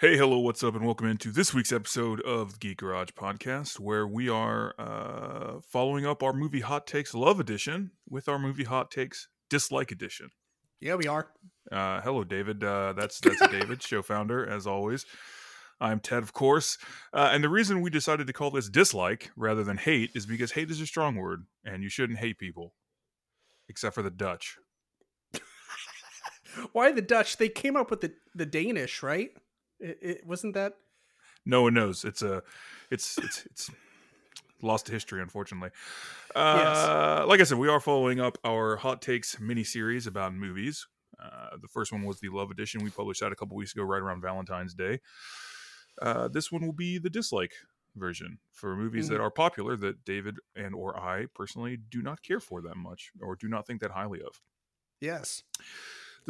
Hey, 0.00 0.16
hello, 0.16 0.38
what's 0.38 0.64
up, 0.64 0.74
and 0.74 0.86
welcome 0.86 1.08
into 1.08 1.30
this 1.30 1.52
week's 1.52 1.72
episode 1.72 2.22
of 2.22 2.52
the 2.52 2.58
Geek 2.58 2.78
Garage 2.78 3.10
podcast, 3.10 3.78
where 3.78 4.06
we 4.06 4.30
are 4.30 4.74
uh, 4.78 5.60
following 5.60 6.06
up 6.06 6.22
our 6.22 6.32
movie 6.32 6.60
Hot 6.60 6.86
Takes 6.86 7.12
Love 7.12 7.38
Edition 7.38 7.90
with 8.08 8.26
our 8.26 8.38
movie 8.38 8.64
Hot 8.64 8.90
Takes 8.90 9.28
Dislike 9.50 9.92
Edition. 9.92 10.30
Yeah, 10.80 10.94
we 10.94 11.06
are. 11.06 11.28
Uh, 11.70 12.00
hello, 12.00 12.24
David. 12.24 12.64
Uh, 12.64 12.94
that's 12.94 13.20
that's 13.20 13.46
David, 13.48 13.82
show 13.86 14.00
founder, 14.00 14.48
as 14.48 14.66
always. 14.66 15.04
I'm 15.82 16.00
Ted, 16.00 16.22
of 16.22 16.32
course. 16.32 16.78
Uh, 17.12 17.28
and 17.32 17.44
the 17.44 17.50
reason 17.50 17.82
we 17.82 17.90
decided 17.90 18.26
to 18.26 18.32
call 18.32 18.50
this 18.50 18.70
dislike 18.70 19.30
rather 19.36 19.64
than 19.64 19.76
hate 19.76 20.12
is 20.14 20.24
because 20.24 20.52
hate 20.52 20.70
is 20.70 20.80
a 20.80 20.86
strong 20.86 21.16
word, 21.16 21.44
and 21.62 21.82
you 21.82 21.90
shouldn't 21.90 22.20
hate 22.20 22.38
people, 22.38 22.72
except 23.68 23.94
for 23.94 24.02
the 24.02 24.10
Dutch. 24.10 24.56
Why 26.72 26.90
the 26.90 27.02
Dutch? 27.02 27.36
They 27.36 27.50
came 27.50 27.76
up 27.76 27.90
with 27.90 28.00
the, 28.00 28.14
the 28.34 28.46
Danish, 28.46 29.02
right? 29.02 29.32
It, 29.80 29.98
it 30.02 30.26
wasn't 30.26 30.54
that. 30.54 30.74
No 31.46 31.62
one 31.62 31.74
knows. 31.74 32.04
It's 32.04 32.22
a, 32.22 32.42
it's 32.90 33.18
it's 33.18 33.46
it's 33.46 33.70
lost 34.62 34.86
to 34.86 34.92
history, 34.92 35.22
unfortunately. 35.22 35.70
Uh, 36.34 37.24
Like 37.26 37.40
I 37.40 37.44
said, 37.44 37.58
we 37.58 37.68
are 37.68 37.80
following 37.80 38.20
up 38.20 38.38
our 38.44 38.76
hot 38.76 39.02
takes 39.02 39.40
mini 39.40 39.64
series 39.64 40.06
about 40.06 40.34
movies. 40.34 40.86
Uh, 41.18 41.56
the 41.60 41.68
first 41.68 41.92
one 41.92 42.04
was 42.04 42.20
the 42.20 42.28
Love 42.28 42.50
Edition. 42.50 42.82
We 42.84 42.90
published 42.90 43.20
that 43.20 43.32
a 43.32 43.36
couple 43.36 43.56
weeks 43.56 43.72
ago, 43.74 43.82
right 43.84 44.00
around 44.02 44.20
Valentine's 44.22 44.74
Day. 44.74 45.00
Uh, 46.00 46.28
this 46.28 46.50
one 46.50 46.64
will 46.64 46.72
be 46.72 46.98
the 46.98 47.10
dislike 47.10 47.52
version 47.96 48.38
for 48.52 48.76
movies 48.76 49.08
that 49.08 49.18
Mhm. 49.18 49.24
are 49.24 49.30
popular 49.30 49.76
that 49.76 50.04
David 50.04 50.38
and 50.54 50.74
or 50.74 50.96
I 50.98 51.26
personally 51.26 51.76
do 51.76 52.02
not 52.02 52.22
care 52.22 52.40
for 52.40 52.62
that 52.62 52.76
much 52.76 53.10
or 53.20 53.36
do 53.36 53.48
not 53.48 53.66
think 53.66 53.80
that 53.80 53.90
highly 53.90 54.22
of. 54.22 54.40
Yes. 55.00 55.42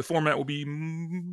The 0.01 0.05
format 0.05 0.39
will 0.39 0.47
be 0.47 0.65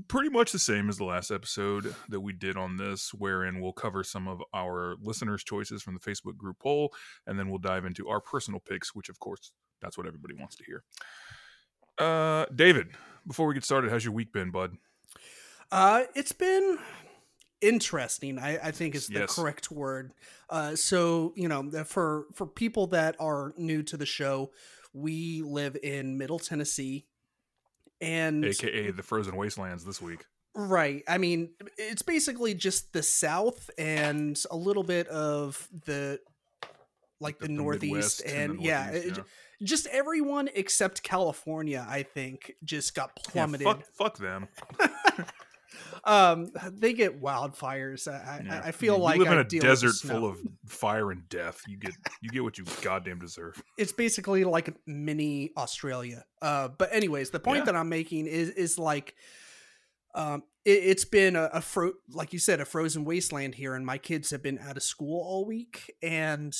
pretty 0.09 0.27
much 0.27 0.51
the 0.51 0.59
same 0.59 0.89
as 0.89 0.97
the 0.97 1.05
last 1.05 1.31
episode 1.31 1.95
that 2.09 2.19
we 2.19 2.33
did 2.33 2.57
on 2.57 2.75
this, 2.75 3.13
wherein 3.13 3.61
we'll 3.61 3.71
cover 3.71 4.03
some 4.03 4.27
of 4.27 4.41
our 4.53 4.97
listeners' 5.01 5.41
choices 5.41 5.81
from 5.81 5.93
the 5.93 6.01
Facebook 6.01 6.35
group 6.35 6.59
poll, 6.59 6.93
and 7.25 7.39
then 7.39 7.47
we'll 7.49 7.59
dive 7.59 7.85
into 7.85 8.09
our 8.09 8.19
personal 8.19 8.59
picks, 8.59 8.93
which, 8.93 9.07
of 9.07 9.21
course, 9.21 9.53
that's 9.81 9.97
what 9.97 10.05
everybody 10.05 10.33
wants 10.37 10.57
to 10.57 10.65
hear. 10.65 10.83
Uh, 11.97 12.45
David, 12.53 12.89
before 13.25 13.47
we 13.47 13.53
get 13.53 13.63
started, 13.63 13.89
how's 13.89 14.03
your 14.03 14.13
week 14.13 14.33
been, 14.33 14.51
bud? 14.51 14.73
Uh, 15.71 16.03
it's 16.13 16.33
been 16.33 16.77
interesting. 17.61 18.37
I, 18.37 18.57
I 18.67 18.71
think 18.71 18.95
is 18.95 19.07
the 19.07 19.19
Yes. 19.19 19.33
correct 19.33 19.71
word. 19.71 20.11
Uh, 20.49 20.75
so 20.75 21.31
you 21.37 21.47
know, 21.47 21.71
for 21.85 22.25
for 22.33 22.45
people 22.45 22.87
that 22.87 23.15
are 23.17 23.53
new 23.55 23.81
to 23.83 23.95
the 23.95 24.05
show, 24.05 24.51
we 24.91 25.41
live 25.41 25.77
in 25.81 26.17
Middle 26.17 26.39
Tennessee, 26.39 27.05
and 28.01 28.43
AKA 28.45 28.91
the 28.91 29.03
frozen 29.03 29.35
wastelands 29.35 29.83
this 29.85 30.01
week. 30.01 30.25
Right. 30.55 31.03
I 31.07 31.17
mean, 31.17 31.49
it's 31.77 32.01
basically 32.01 32.53
just 32.55 32.91
the 32.93 33.03
South 33.03 33.69
and 33.77 34.41
a 34.49 34.55
little 34.57 34.83
bit 34.83 35.07
of 35.07 35.67
the 35.85 36.19
like 37.19 37.39
the, 37.39 37.47
The 37.47 37.53
Northeast 37.53 38.21
and 38.25 38.51
and, 38.51 38.59
the 38.59 38.63
yeah, 38.63 38.89
Northeast, 38.91 39.17
it- 39.19 39.23
just 39.63 39.87
everyone 39.87 40.49
except 40.53 41.01
California, 41.01 41.83
I 41.89 42.03
think, 42.03 42.53
just 42.63 42.93
got 42.93 43.11
Yeah, 43.17 43.31
plummeted. 43.31 43.65
fuck, 43.67 43.83
fuck 43.95 44.17
them. 44.19 44.47
um, 46.03 46.51
they 46.71 46.93
get 46.93 47.21
wildfires. 47.21 48.07
I, 48.07 48.15
I, 48.15 48.41
Yeah. 48.45 48.61
I 48.65 48.71
feel 48.71 48.95
You 48.97 49.01
like 49.03 49.19
live 49.19 49.27
I 49.29 49.33
in 49.33 49.37
a 49.39 49.43
desert 49.43 49.93
full 49.95 50.25
of 50.25 50.39
fire 50.65 51.11
and 51.11 51.27
death. 51.29 51.61
You 51.67 51.77
get 51.77 51.93
you 52.21 52.29
get 52.29 52.43
what 52.43 52.57
you 52.57 52.65
goddamn 52.81 53.19
deserve. 53.19 53.61
it's 53.77 53.91
basically 53.91 54.43
like 54.43 54.67
a 54.67 54.73
mini 54.85 55.51
Australia. 55.57 56.23
Uh, 56.41 56.69
but 56.69 56.89
anyways, 56.93 57.29
the 57.31 57.39
point 57.39 57.59
Yeah. 57.59 57.65
that 57.65 57.75
I'm 57.75 57.89
making 57.89 58.27
is 58.27 58.49
is 58.51 58.77
like, 58.79 59.15
um, 60.15 60.43
it, 60.65 60.71
it's 60.83 61.05
been 61.05 61.35
a, 61.35 61.49
a 61.53 61.61
fro- 61.61 61.93
like 62.11 62.33
you 62.33 62.39
said, 62.39 62.59
a 62.61 62.65
frozen 62.65 63.03
wasteland 63.05 63.55
here, 63.55 63.73
and 63.75 63.85
my 63.85 63.97
kids 63.97 64.31
have 64.31 64.41
been 64.43 64.59
out 64.59 64.77
of 64.77 64.83
school 64.83 65.21
all 65.21 65.45
week, 65.45 65.93
and 66.01 66.55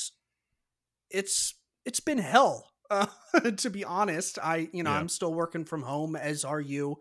it's 1.10 1.56
it's 1.86 2.00
been 2.00 2.18
hell. 2.18 2.72
Uh, 2.90 3.08
to 3.58 3.70
be 3.70 3.84
honest, 3.84 4.40
I 4.42 4.70
you 4.74 4.84
know 4.84 4.92
Yeah. 4.92 5.00
I'm 5.00 5.10
still 5.10 5.34
working 5.34 5.66
from 5.66 5.84
home, 5.84 6.16
as 6.16 6.44
are 6.46 6.62
you, 6.62 6.98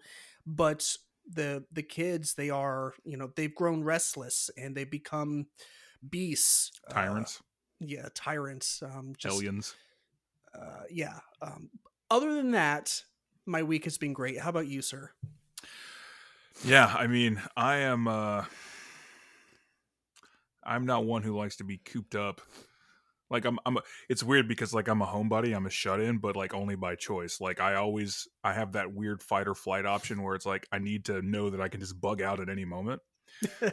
but 0.46 0.96
the 1.32 1.64
the 1.72 1.82
kids 1.82 2.34
they 2.34 2.50
are 2.50 2.94
you 3.04 3.16
know 3.16 3.30
they've 3.34 3.54
grown 3.54 3.82
restless 3.82 4.50
and 4.56 4.76
they 4.76 4.84
become 4.84 5.46
beasts 6.08 6.70
uh, 6.88 6.92
Tyrants, 6.94 7.42
yeah 7.80 8.08
tyrants 8.14 8.82
um 8.82 9.14
just 9.18 9.34
aliens. 9.36 9.74
uh, 10.54 10.82
yeah. 10.90 11.18
Um, 11.42 11.70
other 12.10 12.34
than 12.34 12.52
that, 12.52 13.02
my 13.44 13.62
week 13.62 13.84
has 13.84 13.98
been 13.98 14.12
great. 14.12 14.38
How 14.38 14.50
about 14.50 14.66
you, 14.68 14.80
sir? 14.82 15.10
Yeah, 16.64 16.86
I 16.96 17.06
mean, 17.06 17.42
I 17.56 17.76
am 17.78 18.08
uh 18.08 18.44
I'm 20.64 20.86
not 20.86 21.04
one 21.04 21.22
who 21.22 21.36
likes 21.36 21.56
to 21.56 21.64
be 21.64 21.78
cooped 21.78 22.14
up. 22.14 22.40
Like 23.30 23.44
I'm 23.44 23.58
I'm 23.66 23.76
a, 23.78 23.82
it's 24.08 24.22
weird 24.22 24.48
because 24.48 24.72
like 24.72 24.88
I'm 24.88 25.02
a 25.02 25.06
homebody, 25.06 25.54
I'm 25.54 25.66
a 25.66 25.70
shut 25.70 26.00
in, 26.00 26.18
but 26.18 26.36
like 26.36 26.54
only 26.54 26.76
by 26.76 26.94
choice. 26.94 27.40
Like 27.40 27.60
I 27.60 27.74
always 27.74 28.28
I 28.44 28.52
have 28.52 28.72
that 28.72 28.92
weird 28.92 29.22
fight 29.22 29.48
or 29.48 29.54
flight 29.54 29.86
option 29.86 30.22
where 30.22 30.34
it's 30.34 30.46
like 30.46 30.66
I 30.70 30.78
need 30.78 31.06
to 31.06 31.22
know 31.22 31.50
that 31.50 31.60
I 31.60 31.68
can 31.68 31.80
just 31.80 32.00
bug 32.00 32.22
out 32.22 32.40
at 32.40 32.48
any 32.48 32.64
moment. 32.64 33.02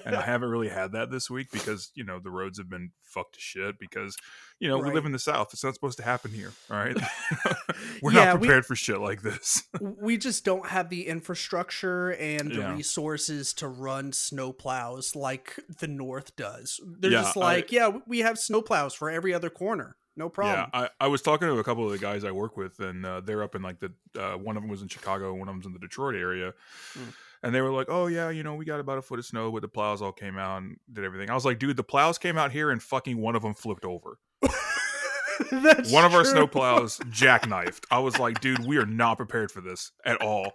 And 0.06 0.16
I 0.16 0.22
haven't 0.26 0.50
really 0.50 0.70
had 0.70 0.92
that 0.94 1.10
this 1.12 1.30
week 1.30 1.48
because, 1.52 1.92
you 1.96 2.04
know, 2.04 2.20
the 2.20 2.30
roads 2.32 2.58
have 2.58 2.70
been 2.70 2.92
fucked 3.04 3.36
to 3.36 3.40
shit 3.42 3.80
because, 3.80 4.18
you 4.60 4.68
know, 4.68 4.78
we 4.78 4.92
live 4.92 5.06
in 5.06 5.12
the 5.12 5.20
south. 5.20 5.50
It's 5.54 5.64
not 5.64 5.74
supposed 5.74 5.98
to 6.00 6.04
happen 6.04 6.32
here, 6.32 6.52
all 6.72 6.78
right? 6.78 6.98
We're 8.02 8.12
Yeah, 8.14 8.26
not 8.26 8.40
we- 8.42 8.48
prepared 8.48 8.66
for 8.66 8.76
shit 8.76 9.00
like 9.00 9.22
this. 9.22 9.64
we 9.80 10.18
just 10.18 10.44
don't 10.46 10.68
have 10.68 10.90
the 10.90 11.08
infrastructure 11.08 12.12
and 12.14 12.52
the 12.52 12.60
Yeah. 12.60 12.76
resources 12.76 13.54
to 13.56 13.68
run 13.68 14.12
snowplows 14.12 15.16
like 15.16 15.60
the 15.80 15.88
North 15.88 16.36
does. 16.36 16.80
They're 16.86 17.12
Yeah, 17.12 17.22
just 17.24 17.38
I- 17.38 17.40
like, 17.40 17.72
yeah, 17.72 17.92
we 18.08 18.20
have 18.20 18.36
snowplows 18.38 18.96
for 18.96 19.10
every 19.10 19.34
other 19.34 19.50
corner. 19.50 19.96
No 20.16 20.30
problem. 20.30 20.70
Yeah, 20.74 20.80
I, 21.00 21.06
I 21.06 21.08
was 21.08 21.24
talking 21.24 21.48
to 21.48 21.58
a 21.58 21.64
couple 21.64 21.86
of 21.86 21.92
the 21.92 21.98
guys 21.98 22.24
I 22.24 22.30
work 22.30 22.56
with, 22.56 22.80
and 22.80 23.04
uh, 23.04 23.22
they're 23.22 23.42
up 23.42 23.56
in 23.56 23.64
like 23.64 23.80
the 23.80 23.92
uh, 24.16 24.38
one 24.38 24.56
of 24.56 24.62
them 24.62 24.70
was 24.70 24.84
in 24.84 24.88
Chicago, 24.88 25.34
one 25.34 25.48
of 25.48 25.56
them's 25.56 25.66
in 25.66 25.74
the 25.74 25.80
Detroit 25.80 26.14
area, 26.14 26.54
Mm. 26.96 27.14
And 27.44 27.54
they 27.54 27.62
were 27.62 27.70
like, 27.70 27.88
"Oh 27.90 28.08
yeah, 28.08 28.30
you 28.30 28.42
know, 28.42 28.56
we 28.56 28.66
got 28.66 28.80
about 28.80 28.98
a 28.98 29.02
foot 29.02 29.20
of 29.20 29.26
snow, 29.26 29.52
but 29.52 29.62
the 29.62 29.68
plows 29.68 30.02
all 30.02 30.14
came 30.14 30.38
out 30.38 30.62
and 30.62 30.78
did 30.92 31.04
everything." 31.04 31.30
I 31.30 31.34
was 31.36 31.46
like, 31.46 31.60
"Dude, 31.60 31.78
the 31.78 31.84
plows 31.84 32.18
came 32.18 32.38
out 32.38 32.52
here, 32.52 32.72
and 32.72 32.82
fucking 32.82 33.20
one 33.20 33.36
of 33.36 33.42
them 33.42 33.54
flipped 33.54 33.86
over. 33.86 34.18
That's 35.52 35.92
one 35.92 36.06
of 36.06 36.14
our 36.14 36.24
true. 36.24 36.32
snow 36.32 36.48
plows 36.48 36.98
jackknifed." 37.10 37.86
I 37.92 38.00
was 38.00 38.18
like, 38.18 38.40
"Dude, 38.40 38.66
we 38.66 38.78
are 38.78 38.86
not 38.86 39.18
prepared 39.18 39.52
for 39.52 39.62
this 39.62 39.92
at 40.06 40.22
all." 40.22 40.54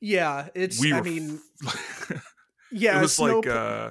Yeah, 0.00 0.48
it's. 0.54 0.80
We 0.80 0.92
I 0.94 1.02
mean, 1.02 1.40
f- 1.64 2.22
yeah, 2.72 2.98
it 2.98 3.02
was 3.02 3.18
like 3.18 3.42
pl- 3.42 3.52
uh 3.52 3.90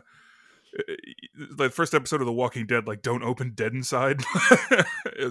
the 1.51 1.69
first 1.69 1.94
episode 1.94 2.19
of 2.19 2.25
the 2.25 2.34
walking 2.34 2.66
dead 2.66 2.85
like 2.85 3.01
don't 3.01 3.24
open 3.24 3.53
dead 3.56 3.74
inside 3.74 4.19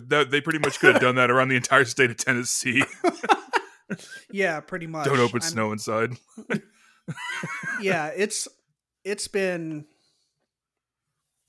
that 0.08 0.28
they 0.30 0.40
pretty 0.40 0.58
much 0.58 0.80
could 0.80 0.94
have 0.94 1.02
done 1.02 1.16
that 1.16 1.30
around 1.30 1.48
the 1.48 1.56
entire 1.56 1.84
state 1.84 2.10
of 2.10 2.16
tennessee 2.16 2.82
yeah, 4.30 4.60
pretty 4.70 4.86
much. 4.86 5.06
don't 5.06 5.20
open 5.20 5.42
I'm- 5.42 5.50
snow 5.50 5.72
inside 5.72 6.12
yeah, 7.80 8.08
it's 8.16 8.48
it's 9.04 9.28
been 9.28 9.84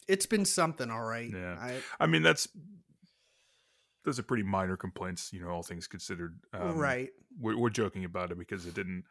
it's 0.08 0.26
been 0.26 0.46
something, 0.46 0.92
all 0.92 1.04
right. 1.04 1.32
Yeah. 1.32 1.58
I, 1.60 1.82
i 2.00 2.06
mean 2.06 2.22
that's 2.22 2.48
those 4.04 4.20
are 4.20 4.24
pretty 4.24 4.44
minor 4.44 4.78
complaints 4.78 5.32
you 5.34 5.42
know 5.42 5.50
all 5.50 5.64
things 5.64 5.88
considered 5.88 6.40
um, 6.54 6.78
right. 6.78 7.10
we're, 7.40 7.58
we're 7.58 7.70
joking 7.72 8.06
about 8.06 8.32
it 8.32 8.38
because 8.38 8.66
it 8.68 8.76
didn't 8.76 9.04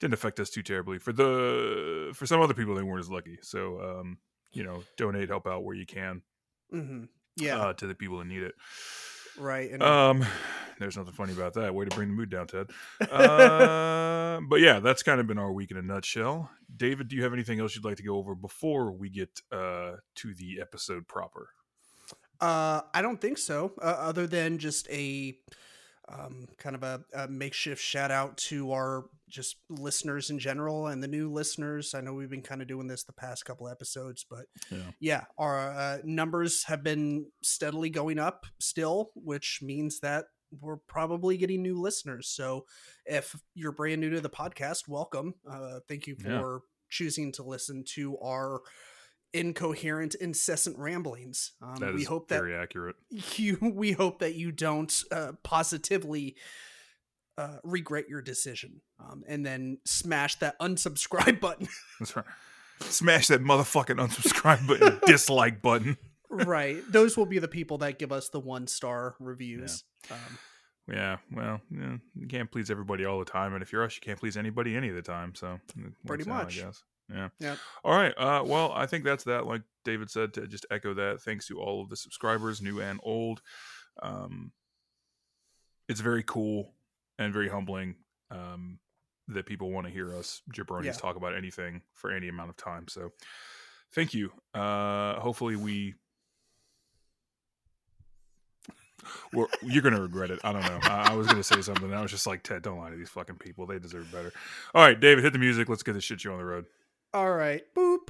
didn't 0.00 0.14
affect 0.14 0.40
us 0.40 0.50
too 0.50 0.62
terribly 0.62 0.98
for 0.98 1.12
the 1.12 2.10
for 2.14 2.26
some 2.26 2.40
other 2.40 2.52
people 2.54 2.74
they 2.74 2.82
weren't 2.82 2.98
as 2.98 3.10
lucky 3.10 3.38
so 3.42 3.80
um 3.80 4.18
you 4.52 4.64
know 4.64 4.82
donate 4.96 5.28
help 5.28 5.46
out 5.46 5.62
where 5.62 5.76
you 5.76 5.86
can 5.86 6.20
hmm 6.70 7.04
Yeah, 7.36 7.58
uh, 7.60 7.72
to 7.74 7.86
the 7.86 7.94
people 7.94 8.18
that 8.18 8.26
need 8.26 8.42
it 8.42 8.54
right. 9.38 9.70
And 9.70 9.82
Um, 9.82 10.26
there's 10.78 10.96
nothing 10.96 11.12
funny 11.12 11.32
about 11.32 11.54
that. 11.54 11.74
Way 11.74 11.86
to 11.86 11.94
bring 11.94 12.08
the 12.08 12.14
mood 12.14 12.30
down, 12.30 12.46
Ted. 12.46 12.70
Uh, 13.10 14.40
but 14.48 14.60
yeah, 14.60 14.80
that's 14.80 15.02
kind 15.02 15.20
of 15.20 15.26
been 15.26 15.38
our 15.38 15.52
week 15.52 15.70
in 15.70 15.76
a 15.76 15.82
nutshell. 15.82 16.50
David, 16.74 17.08
do 17.08 17.16
you 17.16 17.22
have 17.22 17.32
anything 17.32 17.60
else 17.60 17.74
you'd 17.74 17.84
like 17.84 17.96
to 17.96 18.02
go 18.02 18.16
over 18.16 18.34
before 18.34 18.92
we 18.92 19.08
get 19.08 19.40
uh, 19.52 19.92
to 20.16 20.34
the 20.34 20.60
episode 20.60 21.06
proper? 21.08 21.48
uh, 22.40 22.82
I 22.92 23.00
don't 23.02 23.20
think 23.20 23.38
so. 23.38 23.72
Uh, 23.80 23.96
other 23.98 24.26
than 24.26 24.58
just 24.58 24.88
a 24.90 25.38
um, 26.08 26.48
kind 26.58 26.76
of 26.76 26.82
a, 26.82 27.02
a 27.14 27.28
makeshift 27.28 27.82
shout 27.82 28.10
out 28.10 28.36
to 28.36 28.72
our 28.72 29.04
just 29.28 29.56
listeners 29.68 30.30
in 30.30 30.38
general 30.38 30.86
and 30.86 31.02
the 31.02 31.08
new 31.08 31.32
listeners. 31.32 31.94
I 31.94 32.00
know 32.00 32.14
we've 32.14 32.30
been 32.30 32.42
kind 32.42 32.62
of 32.62 32.68
doing 32.68 32.86
this 32.86 33.02
the 33.04 33.12
past 33.12 33.44
couple 33.44 33.68
episodes, 33.68 34.24
but 34.28 34.46
Yeah. 34.70 34.90
yeah, 35.00 35.24
our 35.36 35.70
uh, 35.72 35.98
numbers 36.04 36.64
have 36.64 36.82
been 36.84 37.26
steadily 37.42 37.90
going 37.90 38.18
up 38.18 38.46
still, 38.60 39.10
which 39.14 39.60
means 39.62 40.00
that 40.00 40.26
we're 40.60 40.76
probably 40.76 41.36
getting 41.36 41.62
new 41.62 41.80
listeners. 41.80 42.28
So 42.28 42.66
if 43.04 43.34
you're 43.54 43.72
brand 43.72 44.00
new 44.00 44.10
to 44.10 44.20
the 44.20 44.30
podcast, 44.30 44.86
welcome. 44.88 45.34
Uh, 45.50 45.80
thank 45.88 46.06
you 46.06 46.14
for 46.14 46.28
Yeah. 46.30 46.58
choosing 46.88 47.32
to 47.32 47.42
listen 47.42 47.82
to 47.94 48.16
our 48.18 48.60
incoherent, 49.34 50.14
incessant 50.14 50.78
ramblings. 50.78 51.52
Um, 51.60 51.76
That 51.80 51.94
we 51.94 52.02
is 52.02 52.06
hope 52.08 52.28
that 52.28 52.38
very 52.38 52.54
accurate. 52.54 52.96
you 53.36 53.58
we 53.60 53.92
hope 53.92 54.20
that 54.20 54.34
you 54.34 54.52
don't 54.52 55.02
uh, 55.10 55.32
positively 55.42 56.36
uh, 57.38 57.58
regret 57.62 58.08
your 58.08 58.22
decision, 58.22 58.80
um, 59.00 59.22
and 59.26 59.44
then 59.44 59.78
smash 59.84 60.36
that 60.36 60.58
unsubscribe 60.60 61.40
button. 61.40 61.68
That's 61.98 62.16
right. 62.16 62.24
Smash 62.80 63.28
that 63.28 63.42
motherfucking 63.42 63.96
unsubscribe 63.96 64.66
button, 64.66 65.00
dislike 65.06 65.62
button. 65.62 65.96
right. 66.28 66.82
Those 66.90 67.16
will 67.16 67.26
be 67.26 67.38
the 67.38 67.48
people 67.48 67.78
that 67.78 67.98
give 67.98 68.12
us 68.12 68.28
the 68.28 68.40
one 68.40 68.66
star 68.66 69.16
reviews. 69.18 69.84
Yeah. 70.10 70.16
Um, 70.16 70.38
yeah, 70.88 71.16
well, 71.32 71.60
yeah, 71.70 71.96
you 72.14 72.28
can't 72.28 72.50
please 72.50 72.70
everybody 72.70 73.04
all 73.04 73.18
the 73.18 73.24
time, 73.24 73.54
and 73.54 73.62
if 73.62 73.72
you're 73.72 73.82
us, 73.82 73.96
you 73.96 74.00
can't 74.00 74.20
please 74.20 74.36
anybody 74.36 74.76
any 74.76 74.88
of 74.88 74.94
the 74.94 75.02
time. 75.02 75.34
So 75.34 75.58
pretty 76.06 76.24
much, 76.24 76.58
out, 76.58 76.64
I 76.64 76.66
guess. 76.66 76.82
Yeah. 77.12 77.28
Yeah. 77.40 77.56
All 77.84 77.96
right. 77.96 78.14
Uh, 78.16 78.44
well, 78.44 78.72
I 78.72 78.86
think 78.86 79.04
that's 79.04 79.24
that. 79.24 79.46
Like 79.46 79.62
David 79.84 80.10
said, 80.10 80.34
to 80.34 80.46
just 80.46 80.66
echo 80.70 80.94
that. 80.94 81.20
Thanks 81.22 81.48
to 81.48 81.60
all 81.60 81.82
of 81.82 81.88
the 81.88 81.96
subscribers, 81.96 82.62
new 82.62 82.80
and 82.80 83.00
old. 83.02 83.42
Um, 84.00 84.52
it's 85.88 86.00
very 86.00 86.22
cool 86.24 86.72
and 87.18 87.32
very 87.32 87.48
humbling 87.48 87.96
um, 88.30 88.78
that 89.28 89.46
people 89.46 89.70
want 89.70 89.86
to 89.86 89.92
hear 89.92 90.14
us 90.14 90.42
jabronis 90.52 90.84
yeah. 90.84 90.92
talk 90.92 91.16
about 91.16 91.34
anything 91.34 91.82
for 91.94 92.10
any 92.10 92.28
amount 92.28 92.50
of 92.50 92.56
time. 92.56 92.86
So, 92.88 93.12
thank 93.92 94.14
you. 94.14 94.30
Uh, 94.54 95.18
hopefully, 95.20 95.56
we 95.56 95.94
well, 99.32 99.48
you're 99.62 99.82
gonna 99.82 100.00
regret 100.00 100.30
it. 100.30 100.40
I 100.44 100.52
don't 100.52 100.62
know. 100.62 100.78
I, 100.82 101.12
I 101.12 101.14
was 101.14 101.26
gonna 101.26 101.42
say 101.42 101.60
something. 101.62 101.92
I 101.92 102.02
was 102.02 102.10
just 102.10 102.26
like, 102.26 102.42
Ted, 102.42 102.62
don't 102.62 102.78
lie 102.78 102.90
to 102.90 102.96
these 102.96 103.08
fucking 103.08 103.36
people. 103.36 103.66
They 103.66 103.78
deserve 103.78 104.10
better. 104.12 104.32
All 104.74 104.84
right, 104.84 104.98
David, 104.98 105.24
hit 105.24 105.32
the 105.32 105.38
music. 105.38 105.68
Let's 105.68 105.82
get 105.82 105.92
this 105.92 106.04
shit 106.04 106.20
show 106.20 106.32
on 106.32 106.38
the 106.38 106.44
road. 106.44 106.66
All 107.14 107.32
right, 107.32 107.62
boop. 107.74 108.08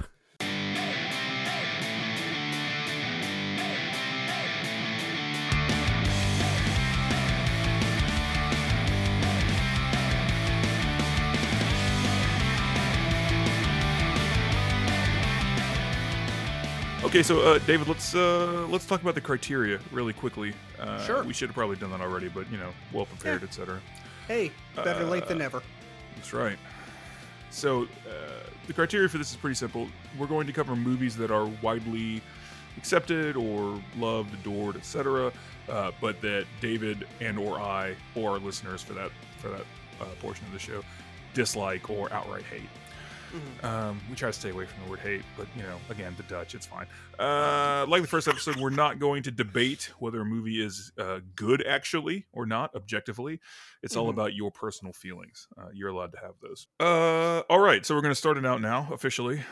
Okay, 17.07 17.23
so 17.23 17.39
uh, 17.39 17.57
David, 17.59 17.87
let's 17.87 18.13
uh, 18.13 18.67
let's 18.69 18.85
talk 18.85 19.01
about 19.01 19.15
the 19.15 19.21
criteria 19.21 19.79
really 19.93 20.11
quickly. 20.11 20.53
Uh, 20.77 21.01
sure. 21.05 21.23
We 21.23 21.31
should 21.31 21.47
have 21.47 21.55
probably 21.55 21.77
done 21.77 21.89
that 21.91 22.01
already, 22.01 22.27
but 22.27 22.51
you 22.51 22.57
know, 22.57 22.71
well 22.91 23.05
prepared, 23.05 23.43
yeah. 23.43 23.47
etc. 23.47 23.79
Hey, 24.27 24.51
better 24.75 25.05
late 25.05 25.25
than 25.25 25.37
never. 25.37 25.63
That's 26.15 26.33
right. 26.33 26.57
So 27.49 27.83
uh, 27.83 28.43
the 28.67 28.73
criteria 28.73 29.07
for 29.07 29.19
this 29.19 29.31
is 29.31 29.37
pretty 29.37 29.55
simple. 29.55 29.87
We're 30.19 30.27
going 30.27 30.47
to 30.47 30.53
cover 30.53 30.75
movies 30.75 31.15
that 31.15 31.31
are 31.31 31.49
widely 31.61 32.21
accepted 32.75 33.37
or 33.37 33.81
loved, 33.97 34.33
adored, 34.33 34.75
etc., 34.75 35.31
uh, 35.69 35.91
but 36.01 36.19
that 36.19 36.45
David 36.59 37.07
and 37.21 37.39
or 37.39 37.57
I 37.57 37.95
or 38.15 38.31
our 38.31 38.39
listeners 38.39 38.83
for 38.83 38.91
that 38.95 39.11
for 39.37 39.47
that 39.47 39.65
uh, 40.01 40.05
portion 40.19 40.45
of 40.47 40.51
the 40.51 40.59
show 40.59 40.83
dislike 41.33 41.89
or 41.89 42.11
outright 42.11 42.43
hate. 42.43 42.67
Mm-hmm. 43.37 43.65
Um, 43.65 44.01
we 44.09 44.15
try 44.15 44.29
to 44.29 44.33
stay 44.33 44.49
away 44.49 44.65
from 44.65 44.83
the 44.83 44.89
word 44.89 44.99
hate, 44.99 45.23
but 45.35 45.47
you 45.55 45.63
know, 45.63 45.77
again, 45.89 46.13
the 46.17 46.23
Dutch, 46.23 46.55
it's 46.55 46.65
fine. 46.65 46.87
Uh, 47.19 47.85
like 47.87 48.01
the 48.01 48.07
first 48.07 48.27
episode, 48.27 48.57
we're 48.57 48.69
not 48.69 48.99
going 48.99 49.23
to 49.23 49.31
debate 49.31 49.91
whether 49.99 50.21
a 50.21 50.25
movie 50.25 50.63
is 50.63 50.91
uh, 50.97 51.19
good 51.35 51.65
actually 51.65 52.25
or 52.33 52.45
not 52.45 52.75
objectively. 52.75 53.39
It's 53.83 53.93
mm-hmm. 53.93 54.01
all 54.01 54.09
about 54.09 54.33
your 54.33 54.51
personal 54.51 54.93
feelings. 54.93 55.47
Uh, 55.57 55.67
you're 55.73 55.89
allowed 55.89 56.11
to 56.13 56.19
have 56.19 56.33
those. 56.41 56.67
Uh, 56.79 57.41
all 57.49 57.59
right, 57.59 57.85
so 57.85 57.95
we're 57.95 58.01
going 58.01 58.11
to 58.11 58.15
start 58.15 58.37
it 58.37 58.45
out 58.45 58.61
now 58.61 58.89
officially, 58.91 59.43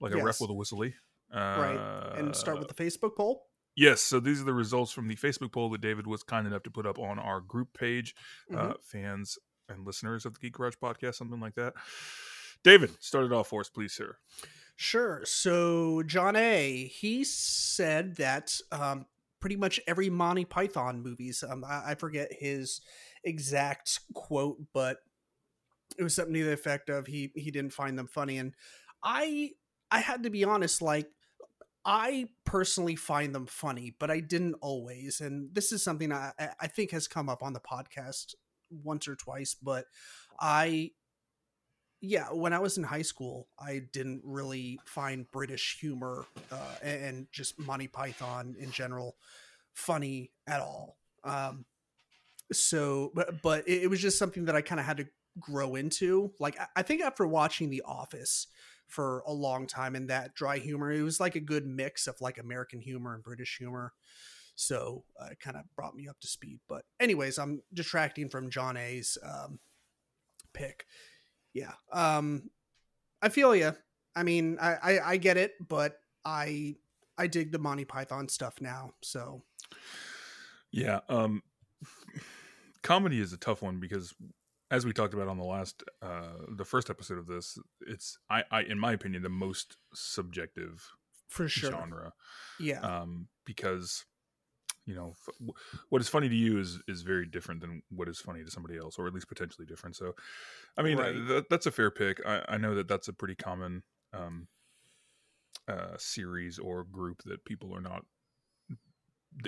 like 0.00 0.12
yes. 0.12 0.22
a 0.22 0.24
ref 0.24 0.40
with 0.40 0.50
a 0.50 0.54
whistly. 0.54 0.94
right, 1.32 2.14
and 2.16 2.34
start 2.34 2.58
with 2.58 2.68
the 2.68 2.74
Facebook 2.74 3.16
poll. 3.16 3.46
Yes, 3.74 4.02
so 4.02 4.20
these 4.20 4.40
are 4.40 4.44
the 4.44 4.52
results 4.52 4.92
from 4.92 5.08
the 5.08 5.16
Facebook 5.16 5.52
poll 5.52 5.70
that 5.70 5.80
David 5.80 6.06
was 6.06 6.22
kind 6.22 6.46
enough 6.46 6.62
to 6.64 6.70
put 6.70 6.86
up 6.86 6.98
on 6.98 7.18
our 7.18 7.40
group 7.40 7.72
page. 7.72 8.14
Uh, 8.52 8.56
mm-hmm. 8.56 8.72
fans 8.82 9.38
and 9.68 9.86
listeners 9.86 10.26
of 10.26 10.34
the 10.34 10.40
Geek 10.40 10.54
Garage 10.54 10.74
podcast, 10.82 11.14
something 11.14 11.40
like 11.40 11.54
that. 11.54 11.74
David, 12.64 12.90
start 13.02 13.24
it 13.24 13.32
off 13.32 13.48
for 13.48 13.60
us, 13.60 13.68
please, 13.68 13.92
sir. 13.92 14.16
Sure. 14.76 15.22
So, 15.24 16.02
John 16.04 16.36
A., 16.36 16.86
he 16.86 17.24
said 17.24 18.16
that 18.16 18.56
um, 18.70 19.06
pretty 19.40 19.56
much 19.56 19.80
every 19.86 20.08
Monty 20.08 20.44
Python 20.44 21.02
movies, 21.02 21.44
um, 21.48 21.64
I, 21.64 21.90
I, 21.90 21.94
forget 21.94 22.32
his 22.32 22.80
exact 23.24 24.00
quote, 24.14 24.58
but 24.72 24.98
it 25.98 26.02
was 26.02 26.14
something 26.14 26.34
to 26.34 26.44
the 26.44 26.52
effect 26.52 26.88
of 26.88 27.06
he 27.06 27.32
he 27.34 27.50
didn't 27.50 27.74
find 27.74 27.98
them 27.98 28.06
funny. 28.06 28.38
And 28.38 28.54
I 29.02 29.50
I 29.90 30.00
had 30.00 30.22
to 30.22 30.30
be 30.30 30.44
honest, 30.44 30.80
like 30.80 31.08
I 31.84 32.28
personally 32.44 32.96
find 32.96 33.34
them 33.34 33.46
funny, 33.46 33.94
but 33.98 34.10
I 34.10 34.20
didn't 34.20 34.54
always. 34.62 35.20
And 35.20 35.52
this 35.52 35.72
is 35.72 35.82
something 35.82 36.12
I 36.12 36.32
I 36.38 36.66
think 36.68 36.92
has 36.92 37.08
come 37.08 37.28
up 37.28 37.42
on 37.42 37.52
the 37.52 37.60
podcast 37.60 38.34
once 38.70 39.06
or 39.06 39.16
twice, 39.16 39.54
but 39.60 39.84
I 40.40 40.92
yeah, 42.04 42.26
when 42.32 42.52
I 42.52 42.58
was 42.58 42.76
in 42.76 42.82
high 42.82 43.02
school, 43.02 43.46
I 43.60 43.82
didn't 43.92 44.22
really 44.24 44.80
find 44.84 45.30
British 45.30 45.78
humor 45.80 46.26
uh, 46.50 46.74
and 46.84 47.28
just 47.30 47.60
Monty 47.60 47.86
Python 47.86 48.56
in 48.58 48.72
general 48.72 49.14
funny 49.72 50.32
at 50.48 50.60
all. 50.60 50.96
Um, 51.22 51.64
so, 52.52 53.12
but, 53.14 53.40
but 53.40 53.68
it, 53.68 53.88
was 53.88 54.00
just 54.00 54.18
something 54.18 54.46
that 54.46 54.56
I 54.56 54.62
kind 54.62 54.80
of 54.80 54.84
had 54.84 54.96
to 54.96 55.06
grow 55.38 55.76
into. 55.76 56.32
Like, 56.40 56.58
I 56.74 56.82
think 56.82 57.02
after 57.02 57.24
watching 57.24 57.70
The 57.70 57.82
Office 57.86 58.48
for 58.88 59.22
a 59.24 59.32
long 59.32 59.68
time 59.68 59.94
and 59.94 60.10
that 60.10 60.34
dry 60.34 60.58
humor, 60.58 60.90
it 60.90 61.02
was 61.02 61.20
like 61.20 61.36
a 61.36 61.40
good 61.40 61.66
mix 61.66 62.08
of 62.08 62.20
like 62.20 62.36
American 62.36 62.80
humor 62.80 63.14
and 63.14 63.22
British 63.22 63.58
humor. 63.58 63.92
So 64.56 65.04
uh, 65.20 65.28
it 65.30 65.40
kind 65.40 65.56
of 65.56 65.62
brought 65.76 65.94
me 65.94 66.08
up 66.08 66.18
to 66.20 66.26
speed. 66.26 66.58
But, 66.68 66.84
anyways, 66.98 67.38
I'm 67.38 67.62
detracting 67.72 68.28
from 68.28 68.50
John 68.50 68.76
A's 68.76 69.16
um, 69.24 69.60
pick 70.52 70.84
yeah. 71.54 71.72
Um, 71.92 72.50
I 73.20 73.28
feel 73.28 73.54
you. 73.54 73.74
I 74.14 74.22
mean, 74.22 74.58
I, 74.60 74.74
I, 74.74 75.00
I 75.12 75.16
get 75.16 75.36
it, 75.36 75.54
but 75.66 75.98
I 76.24 76.76
I 77.16 77.26
dig 77.26 77.52
the 77.52 77.58
Monty 77.58 77.84
Python 77.84 78.28
stuff 78.28 78.60
now. 78.60 78.92
So 79.02 79.42
yeah, 80.70 81.00
um, 81.08 81.42
comedy 82.82 83.20
is 83.20 83.32
a 83.32 83.36
tough 83.36 83.62
one 83.62 83.78
because 83.78 84.14
as 84.70 84.86
we 84.86 84.92
talked 84.92 85.14
about 85.14 85.28
on 85.28 85.38
the 85.38 85.44
last 85.44 85.84
uh 86.00 86.32
the 86.56 86.64
first 86.64 86.90
episode 86.90 87.18
of 87.18 87.26
this 87.26 87.58
it's 87.82 88.18
i 88.30 88.42
i 88.50 88.62
in 88.62 88.78
my 88.78 88.92
opinion 88.92 89.22
the 89.22 89.28
most 89.28 89.76
subjective 89.94 90.90
for 91.28 91.46
sure 91.46 91.70
genre 91.70 92.12
yeah 92.58 92.80
um 92.80 93.28
because 93.44 94.04
you 94.86 94.94
know 94.94 95.14
what 95.90 96.02
is 96.02 96.08
funny 96.08 96.28
to 96.28 96.34
you 96.34 96.58
is 96.58 96.80
is 96.88 97.02
very 97.02 97.26
different 97.26 97.60
than 97.60 97.82
what 97.90 98.08
is 98.08 98.18
funny 98.18 98.42
to 98.42 98.50
somebody 98.50 98.76
else 98.76 98.98
or 98.98 99.06
at 99.06 99.14
least 99.14 99.28
potentially 99.28 99.66
different 99.66 99.94
so 99.94 100.12
i 100.76 100.82
mean 100.82 100.98
right. 100.98 101.14
th- 101.28 101.44
that's 101.50 101.66
a 101.66 101.70
fair 101.70 101.90
pick 101.90 102.20
I, 102.26 102.42
I 102.48 102.56
know 102.58 102.74
that 102.74 102.88
that's 102.88 103.08
a 103.08 103.12
pretty 103.12 103.34
common 103.34 103.82
um 104.12 104.48
uh 105.68 105.96
series 105.98 106.58
or 106.58 106.84
group 106.84 107.22
that 107.24 107.44
people 107.44 107.74
are 107.74 107.80
not 107.80 108.04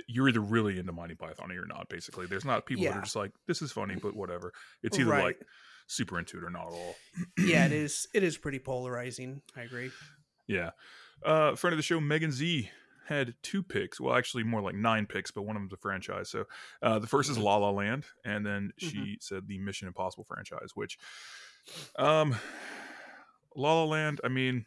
you're 0.07 0.27
either 0.29 0.39
really 0.39 0.79
into 0.79 0.91
Monty 0.91 1.15
Python 1.15 1.51
or 1.51 1.53
you're 1.53 1.67
not. 1.67 1.89
Basically, 1.89 2.25
there's 2.25 2.45
not 2.45 2.65
people 2.65 2.83
yeah. 2.83 2.91
that 2.91 2.97
are 2.97 3.01
just 3.03 3.15
like, 3.15 3.31
"This 3.47 3.61
is 3.61 3.71
funny," 3.71 3.95
but 3.95 4.15
whatever. 4.15 4.51
It's 4.81 4.97
either 4.97 5.11
right. 5.11 5.23
like 5.23 5.41
super 5.87 6.17
into 6.17 6.37
it 6.37 6.43
or 6.43 6.49
not 6.49 6.67
at 6.67 6.73
all. 6.73 6.95
yeah, 7.37 7.65
it 7.65 7.71
is. 7.71 8.07
It 8.13 8.23
is 8.23 8.37
pretty 8.37 8.59
polarizing. 8.59 9.41
I 9.55 9.61
agree. 9.61 9.91
Yeah. 10.47 10.71
Uh, 11.23 11.55
friend 11.55 11.73
of 11.73 11.77
the 11.77 11.83
show, 11.83 11.99
Megan 11.99 12.31
Z 12.31 12.69
had 13.05 13.33
two 13.41 13.63
picks. 13.63 13.99
Well, 13.99 14.15
actually, 14.15 14.43
more 14.43 14.61
like 14.61 14.75
nine 14.75 15.05
picks, 15.05 15.31
but 15.31 15.43
one 15.43 15.55
of 15.55 15.61
them's 15.61 15.73
a 15.73 15.77
franchise. 15.77 16.29
So 16.29 16.45
uh, 16.81 16.99
the 16.99 17.07
first 17.07 17.29
is 17.29 17.37
mm-hmm. 17.37 17.45
La 17.45 17.57
La 17.57 17.69
Land, 17.71 18.05
and 18.23 18.45
then 18.45 18.71
she 18.77 18.97
mm-hmm. 18.97 19.13
said 19.19 19.47
the 19.47 19.57
Mission 19.59 19.87
Impossible 19.87 20.25
franchise, 20.25 20.71
which, 20.75 20.97
um, 21.97 22.35
La 23.55 23.73
La 23.73 23.85
Land. 23.85 24.21
I 24.23 24.27
mean, 24.27 24.65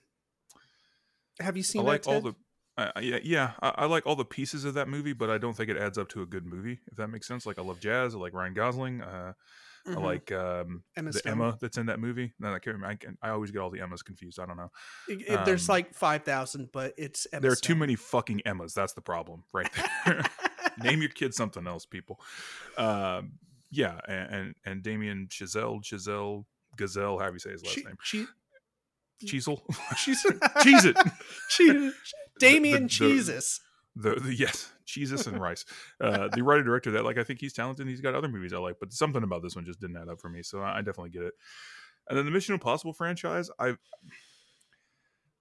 have 1.41 1.57
you 1.57 1.63
seen? 1.63 1.83
I 1.83 1.85
like 1.85 2.07
all 2.07 2.21
the. 2.21 2.35
Uh, 2.77 2.93
yeah, 3.01 3.19
yeah, 3.25 3.53
I, 3.61 3.75
I, 3.79 3.85
like 3.87 4.07
all 4.07 4.15
the 4.15 4.25
pieces 4.25 4.65
of 4.65 4.75
that 4.75 4.87
movie, 4.87 5.13
but 5.13 5.31
I 5.31 5.39
don't 5.39 5.57
think 5.57 5.69
it 5.69 5.77
adds 5.77 5.99
up 5.99 6.09
to 6.11 6.23
a 6.23 6.27
good 6.27 6.47
movie. 6.47 6.79
If 6.87 6.97
that 6.99 7.09
makes 7.09 7.27
sense. 7.27 7.45
Like 7.45 7.59
I 7.59 7.63
love 7.63 7.81
jazz. 7.81 8.15
I 8.15 8.19
like 8.19 8.35
Ryan 8.35 8.55
Gosling. 8.55 9.03
Uh, 9.03 9.33
Mm-hmm. 9.89 10.05
Like 10.05 10.33
um, 10.33 10.83
Emma 10.97 11.13
the 11.13 11.19
Stone. 11.19 11.33
Emma 11.33 11.59
that's 11.61 11.79
in 11.79 11.87
that 11.87 11.99
movie. 12.01 12.33
No, 12.39 12.49
I 12.49 12.59
can't 12.59 12.77
remember. 12.77 12.87
I, 12.87 12.95
can, 12.97 13.19
I 13.23 13.31
always 13.31 13.51
get 13.51 13.61
all 13.61 13.71
the 13.71 13.81
Emmas 13.81 14.03
confused. 14.03 14.39
I 14.39 14.47
don't 14.47 14.57
know. 14.57 14.71
It, 15.09 15.23
it, 15.27 15.35
um, 15.35 15.45
there's 15.45 15.69
like 15.69 15.95
five 15.95 16.25
thousand, 16.25 16.71
but 16.73 16.95
it's 16.99 17.27
Emma 17.33 17.41
there 17.43 17.53
are 17.53 17.57
Stone. 17.57 17.69
too 17.69 17.79
many 17.79 17.95
fucking 17.97 18.43
Emmas. 18.45 18.75
That's 18.75 18.93
the 18.93 19.01
problem, 19.01 19.45
right 19.53 19.69
there. 20.07 20.23
Name 20.83 21.01
your 21.01 21.11
kid 21.11 21.35
something 21.35 21.67
else, 21.67 21.87
people. 21.87 22.21
Um, 22.77 23.33
yeah, 23.71 24.01
and, 24.07 24.35
and 24.35 24.55
and 24.65 24.83
Damien 24.83 25.29
Chazelle, 25.31 25.83
Chazelle 25.83 26.45
Gazelle, 26.77 27.19
however 27.19 27.35
you 27.35 27.41
say 27.41 27.51
his 27.53 27.65
last 27.65 27.75
che- 27.77 27.83
name. 27.85 27.97
Che- 28.03 28.27
Cheezel. 29.25 29.61
Cheese 30.63 30.85
it. 30.85 30.97
Cheese. 31.49 31.93
Damien 32.39 32.87
Jesus 32.87 33.59
the, 33.59 33.68
the 33.97 34.35
yes, 34.37 34.73
Jesus 34.85 35.27
and 35.27 35.41
rice. 35.41 35.65
Uh, 36.01 36.29
the 36.29 36.43
writer 36.43 36.63
director 36.63 36.93
that 36.93 37.05
like 37.05 37.19
I 37.19 37.25
think 37.25 37.41
he's 37.41 37.53
talented. 37.53 37.87
he's 37.89 38.01
got 38.01 38.15
other 38.15 38.29
movies 38.29 38.53
I 38.53 38.59
like, 38.59 38.77
but 38.81 38.93
something 38.93 39.23
about 39.23 39.43
this 39.43 39.57
one 39.57 39.65
just 39.65 39.81
didn't 39.81 39.97
add 39.97 40.09
up 40.09 40.21
for 40.21 40.29
me. 40.29 40.43
So 40.43 40.61
I, 40.61 40.79
I 40.79 40.79
definitely 40.79 41.11
get 41.11 41.23
it. 41.23 41.35
And 42.09 42.19
then 42.19 42.25
the 42.25 42.31
Mission 42.31 42.55
Impossible 42.55 42.93
franchise, 42.95 43.51
I 43.59 43.77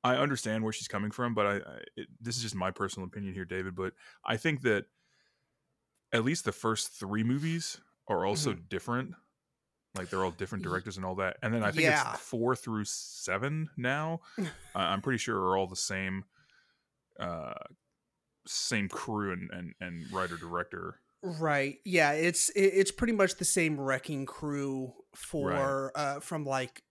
I 0.04 0.16
understand 0.16 0.64
where 0.64 0.74
she's 0.74 0.88
coming 0.88 1.12
from, 1.12 1.34
but 1.34 1.46
I, 1.46 1.56
I 1.56 1.80
it, 1.98 2.08
this 2.22 2.38
is 2.38 2.44
just 2.44 2.56
my 2.56 2.72
personal 2.72 3.08
opinion 3.08 3.34
here, 3.34 3.46
David. 3.46 3.76
But 3.76 3.94
I 4.26 4.38
think 4.38 4.62
that 4.64 4.86
at 6.14 6.24
least 6.26 6.46
the 6.46 6.52
first 6.52 6.92
three 6.94 7.24
movies 7.24 7.80
are 8.08 8.26
also 8.26 8.52
mm-hmm. 8.54 8.62
different 8.70 9.16
Like 9.96 10.10
they're 10.10 10.24
all 10.24 10.32
different 10.32 10.64
directors 10.64 10.98
and 10.98 11.06
all 11.06 11.16
that. 11.16 11.38
And 11.42 11.54
then 11.54 11.64
I 11.64 11.72
think 11.72 11.84
Yeah. 11.84 12.14
it's 12.14 12.22
four 12.22 12.56
through 12.56 12.86
seven 12.86 13.70
now. 13.78 14.22
uh, 14.40 14.44
I'm 14.76 15.02
pretty 15.02 15.18
sure 15.18 15.38
are 15.38 15.58
all 15.58 15.68
the 15.68 15.76
same, 15.76 16.26
uh, 17.20 17.54
same 18.48 18.90
crew 18.90 19.34
and 19.34 19.50
and, 19.52 19.74
and 19.80 20.12
writer 20.12 20.38
director. 20.38 21.00
Right. 21.24 21.80
Yeah, 21.84 22.12
it's 22.12 22.50
it, 22.50 22.62
it's 22.62 22.92
pretty 22.92 23.14
much 23.14 23.36
the 23.36 23.46
same 23.46 23.80
wrecking 23.80 24.26
crew 24.26 24.94
for 25.16 25.92
uh 25.96 26.20
from 26.20 26.46
like 26.46 26.84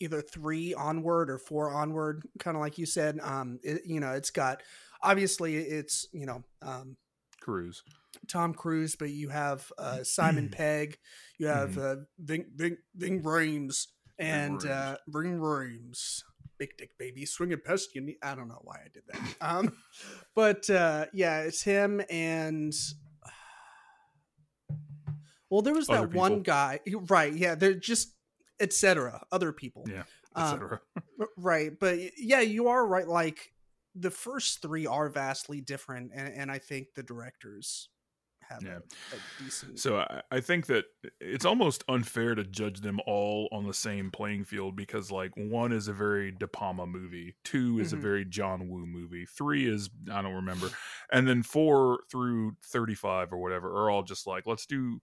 either 0.00 0.20
3 0.20 0.74
onward 0.74 1.30
or 1.30 1.38
4 1.38 1.70
onward 1.70 2.24
kind 2.38 2.56
of 2.56 2.60
like 2.60 2.76
you 2.78 2.84
said 2.84 3.18
um 3.22 3.58
it, 3.62 3.82
you 3.86 4.00
know 4.00 4.12
it's 4.12 4.30
got 4.30 4.62
obviously 5.02 5.56
it's 5.56 6.08
you 6.12 6.26
know 6.26 6.42
um 6.60 6.96
Cruise. 7.40 7.82
Tom 8.28 8.52
Cruise 8.52 8.96
but 8.96 9.10
you 9.10 9.28
have 9.30 9.70
uh 9.78 10.02
Simon 10.02 10.48
Pegg 10.52 10.98
you 11.38 11.46
have 11.46 11.78
uh 11.78 11.96
Ving 12.18 12.46
Ving 12.54 12.76
Ving 12.94 13.22
Rhames 13.22 13.86
and 14.18 14.60
Rhames. 14.60 14.70
uh 14.70 14.96
Ving 15.08 15.38
Rhames 15.38 16.22
big 16.58 16.76
dick 16.76 16.96
baby 16.98 17.24
swinging 17.26 17.60
past 17.64 17.94
you 17.94 18.00
knee- 18.00 18.18
I 18.22 18.34
don't 18.34 18.48
know 18.48 18.60
why 18.62 18.76
I 18.84 18.88
did 18.92 19.02
that 19.08 19.34
um 19.40 19.76
but 20.34 20.68
uh 20.70 21.06
yeah 21.12 21.42
it's 21.42 21.62
him 21.62 22.00
and 22.10 22.72
well 25.50 25.62
there 25.62 25.74
was 25.74 25.88
Other 25.88 26.06
that 26.06 26.14
one 26.16 26.42
guy 26.42 26.80
right 27.08 27.34
yeah 27.34 27.54
they're 27.54 27.74
just 27.74 28.14
etc 28.60 29.24
other 29.32 29.52
people 29.52 29.84
Yeah. 29.88 30.04
Um, 30.36 30.44
Etc. 30.46 30.80
R- 31.20 31.28
Right, 31.36 31.70
but 31.78 31.96
yeah, 32.18 32.40
you 32.40 32.66
are 32.66 32.84
right. 32.84 33.06
Like 33.06 33.52
the 33.94 34.10
first 34.10 34.62
three 34.62 34.84
are 34.84 35.08
vastly 35.08 35.60
different, 35.60 36.10
and, 36.12 36.26
and 36.34 36.50
I 36.50 36.58
think 36.58 36.88
the 36.96 37.04
directors 37.04 37.88
have 38.54 38.64
Yeah. 38.66 38.78
a, 39.12 39.16
a 39.16 39.20
decent. 39.36 39.78
So 39.78 39.98
I, 39.98 40.22
I 40.30 40.40
think 40.40 40.66
that 40.66 40.84
it's 41.20 41.44
almost 41.44 41.84
unfair 41.88 42.34
to 42.34 42.44
judge 42.44 42.80
them 42.80 43.00
all 43.06 43.48
on 43.52 43.66
the 43.66 43.74
same 43.74 44.10
playing 44.10 44.44
field 44.44 44.76
because 44.76 45.10
like 45.10 45.32
one 45.36 45.72
is 45.72 45.88
a 45.88 45.92
very 45.92 46.30
De 46.30 46.46
Palma 46.46 46.86
movie, 46.86 47.34
two 47.44 47.80
is 47.80 47.92
Mhm. 47.92 47.94
a 47.94 47.96
very 48.00 48.24
John 48.24 48.68
Woo 48.68 48.86
movie, 48.86 49.26
three 49.26 49.66
is 49.66 49.90
I 50.12 50.22
don't 50.22 50.34
remember, 50.34 50.72
and 51.10 51.26
then 51.26 51.42
four 51.42 52.00
through 52.10 52.56
thirty 52.64 52.94
five 52.94 53.32
or 53.32 53.38
whatever 53.38 53.68
are 53.70 53.90
all 53.90 54.02
just 54.02 54.26
like 54.26 54.46
let's 54.46 54.66
do, 54.66 55.00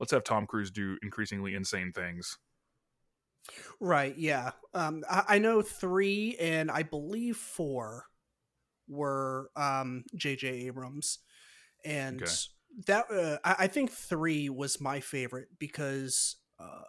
let's 0.00 0.12
have 0.12 0.24
Tom 0.24 0.46
Cruise 0.46 0.70
do 0.70 0.98
increasingly 1.02 1.54
insane 1.54 1.92
things. 1.92 2.38
right, 3.80 4.16
yeah. 4.16 4.52
Um, 4.74 5.04
I, 5.10 5.24
I 5.28 5.38
know 5.38 5.62
three, 5.62 6.36
and 6.38 6.70
I 6.70 6.82
believe 6.82 7.36
four 7.36 8.04
were 8.88 9.50
um 9.56 10.04
J.J. 10.16 10.48
Abrams, 10.66 11.20
and 11.84 12.22
Okay. 12.22 12.36
That 12.86 13.06
uh, 13.10 13.38
I, 13.44 13.64
I 13.64 13.66
think 13.66 13.90
three 13.90 14.48
was 14.48 14.80
my 14.80 15.00
favorite 15.00 15.48
because 15.58 16.36
uh, 16.58 16.82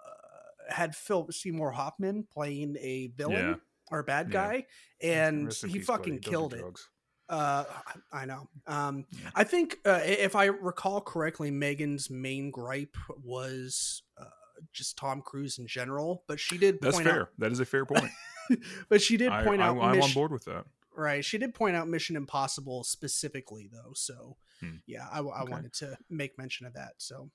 had 0.69 0.95
Philip 0.95 1.33
Seymour 1.33 1.71
Hoffman 1.71 2.25
playing 2.31 2.77
a 2.79 3.07
villain. 3.15 3.47
Yeah. 3.49 3.55
Or 3.91 3.97
a 3.97 4.03
bad 4.03 4.27
Yeah. 4.27 4.33
guy, 4.33 4.65
and 5.01 5.51
he 5.51 5.79
fucking 5.79 6.19
killed 6.19 6.53
it. 6.53 6.59
drugs. 6.59 6.87
Uh, 7.27 7.63
I 8.11 8.21
I 8.21 8.25
know. 8.25 8.47
Um, 8.67 9.05
Yeah. 9.11 9.31
I 9.33 9.43
think 9.43 9.77
uh, 9.83 10.01
if 10.03 10.35
I 10.35 10.45
recall 10.45 11.01
correctly, 11.01 11.49
Megan's 11.49 12.07
main 12.07 12.51
gripe 12.51 12.95
was 13.23 14.03
uh, 14.15 14.25
just 14.71 14.95
Tom 14.95 15.23
Cruise 15.23 15.57
in 15.57 15.65
general, 15.65 16.23
but 16.27 16.39
she 16.39 16.59
did 16.59 16.79
That's 16.81 16.97
point 16.97 17.07
fair. 17.07 17.21
out. 17.21 17.29
That 17.39 17.51
is 17.51 17.59
a 17.59 17.65
fair 17.65 17.83
point. 17.85 18.11
But 18.89 19.01
she 19.01 19.17
did 19.17 19.31
point 19.31 19.59
I, 19.61 19.67
out. 19.69 19.79
I'm 19.81 20.01
on 20.03 20.11
board 20.13 20.31
with 20.31 20.45
that. 20.45 20.65
Right, 20.99 21.23
she 21.23 21.37
did 21.37 21.53
point 21.55 21.75
out 21.77 21.87
Mission 21.87 22.15
Impossible 22.17 22.83
specifically, 22.83 23.69
though. 23.71 23.93
So 23.95 24.35
Hmm. 24.59 24.77
yeah, 24.85 25.07
I, 25.09 25.19
I 25.19 25.41
Okay. 25.43 25.51
wanted 25.51 25.71
to 25.75 25.97
make 26.09 26.37
mention 26.37 26.65
of 26.65 26.73
that. 26.73 26.93
So 26.97 27.31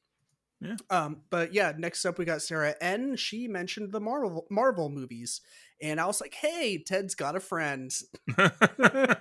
Yeah. 0.61 0.76
Um, 0.90 1.23
but 1.30 1.52
yeah, 1.54 1.73
next 1.76 2.04
up 2.04 2.18
we 2.18 2.25
got 2.26 2.42
Sarah 2.42 2.75
N. 2.80 3.16
She 3.16 3.49
mentioned 3.49 3.92
the 3.92 4.00
Marvel 4.00 4.47
Marvel 4.50 4.88
movies, 4.90 5.40
and 5.80 5.99
I 6.00 6.06
was 6.06 6.21
like, 6.21 6.35
"Hey, 6.35 6.78
Ted's 6.83 7.14
got 7.14 7.37
a 7.37 7.40
friend." 7.40 7.90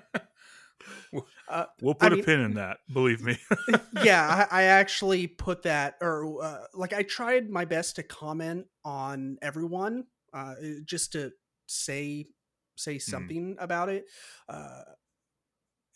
Uh, 1.47 1.65
we'll 1.81 1.95
I 2.01 2.09
put 2.09 2.11
mean- 2.13 2.21
a 2.21 2.23
pin 2.23 2.39
in 2.41 2.53
that. 2.55 2.77
Believe 2.91 3.21
me. 3.21 3.37
yeah, 4.03 4.47
I, 4.51 4.61
I 4.61 4.63
actually 4.81 5.27
put 5.27 5.63
that, 5.63 5.95
or 6.01 6.43
uh, 6.43 6.59
like 6.73 6.91
I 6.93 7.03
tried 7.03 7.49
my 7.49 7.63
best 7.65 7.95
to 7.97 8.03
comment 8.03 8.65
on 8.83 9.37
everyone, 9.41 10.05
uh, 10.33 10.55
just 10.83 11.13
to 11.13 11.31
say 11.67 12.25
say 12.75 12.99
something 12.99 13.55
about 13.59 13.89
it, 13.89 14.05
uh, 14.49 14.83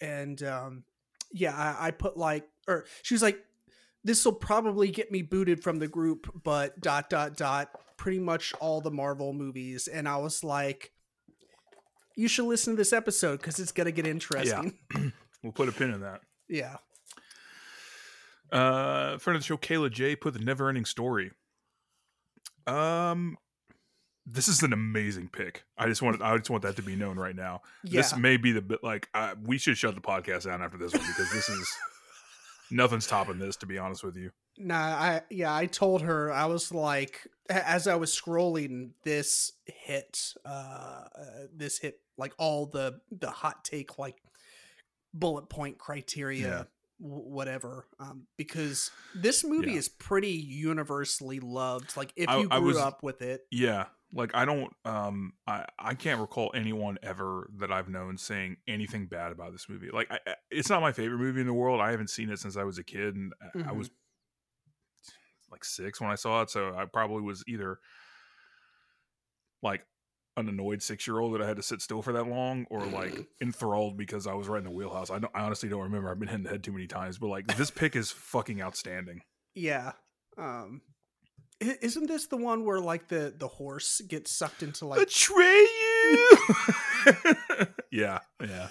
and 0.01 0.41
um, 0.43 0.83
yeah, 1.31 1.55
I, 1.55 1.87
I 1.87 1.91
put 1.91 2.17
like, 2.17 2.47
or 2.67 2.85
she 3.03 3.13
was 3.13 3.21
like, 3.21 3.39
"This 4.03 4.23
will 4.25 4.33
probably 4.33 4.89
get 4.89 5.11
me 5.11 5.21
booted 5.21 5.63
from 5.63 5.79
the 5.79 5.87
group," 5.87 6.31
but 6.43 6.79
dot 6.81 7.09
dot 7.09 7.35
dot, 7.37 7.69
pretty 7.97 8.19
much 8.19 8.53
all 8.59 8.81
the 8.81 8.91
Marvel 8.91 9.33
movies, 9.33 9.87
and 9.87 10.07
I 10.07 10.17
was 10.17 10.43
like. 10.43 10.91
You 12.19 12.27
should 12.27 12.45
listen 12.45 12.73
to 12.73 12.77
this 12.77 12.93
episode 12.93 13.41
because 13.41 13.59
it's 13.59 13.71
gonna 13.71 13.91
get 13.91 14.07
interesting. 14.07 14.79
Yeah. 14.95 15.09
we'll 15.43 15.51
put 15.51 15.69
a 15.69 15.71
pin 15.71 15.93
in 15.93 16.01
that. 16.01 16.21
yeah. 16.49 16.77
Uh, 18.51 19.17
friend 19.17 19.35
of 19.35 19.41
the 19.41 19.45
show, 19.45 19.57
Kayla 19.57 19.91
J, 19.91 20.15
put 20.15 20.33
the 20.33 20.39
never 20.39 20.69
ending 20.69 20.85
story. 20.85 21.31
Um, 22.65 23.37
this 24.29 24.49
is 24.49 24.61
an 24.61 24.73
amazing 24.73 25.29
pick. 25.29 25.63
I 25.77 25.87
just 25.87 26.01
wanted, 26.01 26.21
I 26.21 26.35
just 26.37 26.49
want 26.49 26.63
that 26.63 26.75
to 26.75 26.81
be 26.81 26.95
known 26.97 27.17
right 27.17 27.35
now. 27.35 27.61
Yeah. 27.83 28.01
This 28.01 28.15
may 28.17 28.35
be 28.35 28.51
the 28.51 28.61
bit 28.61 28.83
like 28.83 29.07
uh, 29.13 29.35
we 29.41 29.57
should 29.57 29.77
shut 29.77 29.95
the 29.95 30.01
podcast 30.01 30.43
down 30.45 30.61
after 30.61 30.77
this 30.77 30.91
one 30.93 31.01
because 31.07 31.31
this 31.31 31.47
is 31.47 31.69
nothing's 32.71 33.07
topping 33.07 33.39
this. 33.39 33.55
To 33.57 33.65
be 33.65 33.77
honest 33.77 34.03
with 34.03 34.17
you, 34.17 34.31
Nah, 34.57 34.75
I 34.75 35.21
yeah, 35.29 35.55
I 35.55 35.65
told 35.67 36.01
her 36.01 36.31
I 36.31 36.45
was 36.45 36.71
like 36.73 37.27
as 37.49 37.87
I 37.87 37.95
was 37.95 38.11
scrolling, 38.11 38.89
this 39.03 39.53
hit, 39.65 40.33
uh, 40.45 40.49
uh, 40.49 41.05
this 41.55 41.77
hit 41.79 41.99
like 42.17 42.33
all 42.37 42.65
the 42.65 42.99
the 43.11 43.29
hot 43.29 43.63
take 43.63 43.97
like 43.97 44.17
bullet 45.13 45.47
point 45.49 45.77
criteria, 45.77 46.47
Yeah. 46.47 46.63
w- 47.01 47.23
whatever. 47.29 47.85
Um, 47.99 48.23
because 48.37 48.91
this 49.15 49.43
movie 49.45 49.71
Yeah. 49.71 49.77
is 49.77 49.87
pretty 49.89 50.31
universally 50.31 51.39
loved. 51.39 51.95
Like 51.95 52.11
if 52.17 52.29
you 52.29 52.47
I 52.51 52.57
grew 52.59 52.67
was- 52.67 52.77
up 52.77 53.03
with 53.03 53.21
it, 53.21 53.45
yeah. 53.51 53.85
Like 54.13 54.31
I 54.33 54.45
don't, 54.45 54.71
um, 54.85 55.33
I 55.45 55.65
I 55.77 55.93
can't 55.93 56.19
recall 56.21 56.51
anyone 56.55 56.97
ever 57.03 57.49
that 57.59 57.71
I've 57.71 57.89
known 57.89 58.17
saying 58.17 58.57
anything 58.67 59.07
bad 59.07 59.31
about 59.33 59.51
this 59.51 59.67
movie. 59.67 59.89
Like 59.91 60.07
I, 60.09 60.19
it's 60.49 60.69
not 60.69 60.81
my 60.81 60.91
favorite 60.93 61.17
movie 61.19 61.41
in 61.41 61.47
the 61.47 61.53
world. 61.53 61.81
I 61.81 61.91
haven't 61.91 62.09
seen 62.09 62.29
it 62.29 62.39
since 62.39 62.55
I 62.55 62.63
was 62.63 62.77
a 62.77 62.83
kid, 62.83 63.15
and 63.15 63.33
I- 63.41 63.69
I 63.69 63.71
was 63.73 63.89
like 65.51 65.63
six 65.65 65.99
when 66.01 66.09
I 66.09 66.15
saw 66.15 66.41
it, 66.41 66.49
so 66.49 66.73
I 66.75 66.85
probably 66.85 67.21
was 67.21 67.43
either 67.47 67.79
like 69.61 69.85
an 70.35 70.47
annoyed 70.47 70.83
six 70.83 71.07
year 71.07 71.19
old 71.19 71.33
that 71.33 71.41
I 71.41 71.47
had 71.47 71.57
to 71.57 71.63
sit 71.63 71.81
still 71.81 72.01
for 72.01 72.13
that 72.13 72.27
long, 72.27 72.65
or 72.69 72.85
like 72.85 73.27
enthralled 73.41 73.97
because 73.97 74.27
I 74.27 74.33
was 74.35 74.47
right 74.47 74.59
in 74.59 74.63
the 74.65 74.71
wheelhouse. 74.71 75.09
I 75.09 75.19
don't, 75.19 75.31
I 75.35 75.41
honestly 75.41 75.67
don't 75.67 75.81
remember. 75.81 76.09
I've 76.11 76.19
been 76.19 76.27
hit 76.29 76.35
in 76.35 76.43
the 76.43 76.49
head 76.49 76.63
too 76.63 76.71
many 76.71 76.87
times, 76.87 77.17
but 77.17 77.27
like 77.27 77.47
this 77.57 77.71
pick 77.71 77.95
is 77.95 78.11
fucking 78.11 78.61
outstanding. 78.61 79.21
yeah. 79.55 79.93
Um, 80.37 80.81
isn't 81.59 82.07
this 82.07 82.27
the 82.27 82.37
one 82.37 82.65
where 82.65 82.79
like 82.79 83.07
the 83.07 83.33
the 83.37 83.47
horse 83.47 84.01
gets 84.01 84.31
sucked 84.31 84.63
into 84.63 84.85
like 84.85 84.99
Betray 84.99 85.43
you. 86.11 86.37
yeah, 87.91 88.19
yeah. 88.41 88.67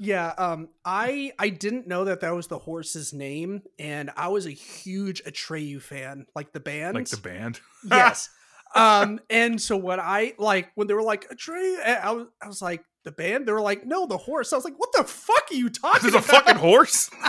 Yeah, 0.00 0.34
um, 0.38 0.70
I 0.84 1.32
I 1.38 1.50
didn't 1.50 1.86
know 1.86 2.04
that 2.04 2.20
that 2.20 2.34
was 2.34 2.48
the 2.48 2.58
horse's 2.58 3.12
name, 3.12 3.62
and 3.78 4.10
I 4.16 4.28
was 4.28 4.44
a 4.46 4.50
huge 4.50 5.22
Atreyu 5.22 5.80
fan, 5.80 6.26
like 6.34 6.52
the 6.52 6.58
band. 6.60 6.96
Like 6.96 7.08
the 7.08 7.16
band. 7.16 7.60
yes. 7.88 8.28
um, 8.74 9.20
and 9.30 9.60
so 9.60 9.76
when 9.76 10.00
I 10.00 10.34
like 10.36 10.72
when 10.74 10.88
they 10.88 10.94
were 10.94 11.02
like 11.02 11.28
Atreyu, 11.30 11.78
I 11.86 11.94
I 11.94 12.10
was 12.10 12.26
I 12.42 12.48
was 12.48 12.60
like 12.60 12.84
the 13.04 13.12
band. 13.12 13.46
They 13.46 13.52
were 13.52 13.60
like, 13.60 13.86
no, 13.86 14.06
the 14.06 14.16
horse. 14.16 14.52
I 14.52 14.56
was 14.56 14.64
like, 14.64 14.78
what 14.78 14.90
the 14.92 15.04
fuck 15.04 15.44
are 15.50 15.54
you 15.54 15.68
talking 15.68 16.10
There's 16.10 16.14
a 16.14 16.18
about? 16.18 16.44
fucking 16.44 16.56
horse. 16.56 17.08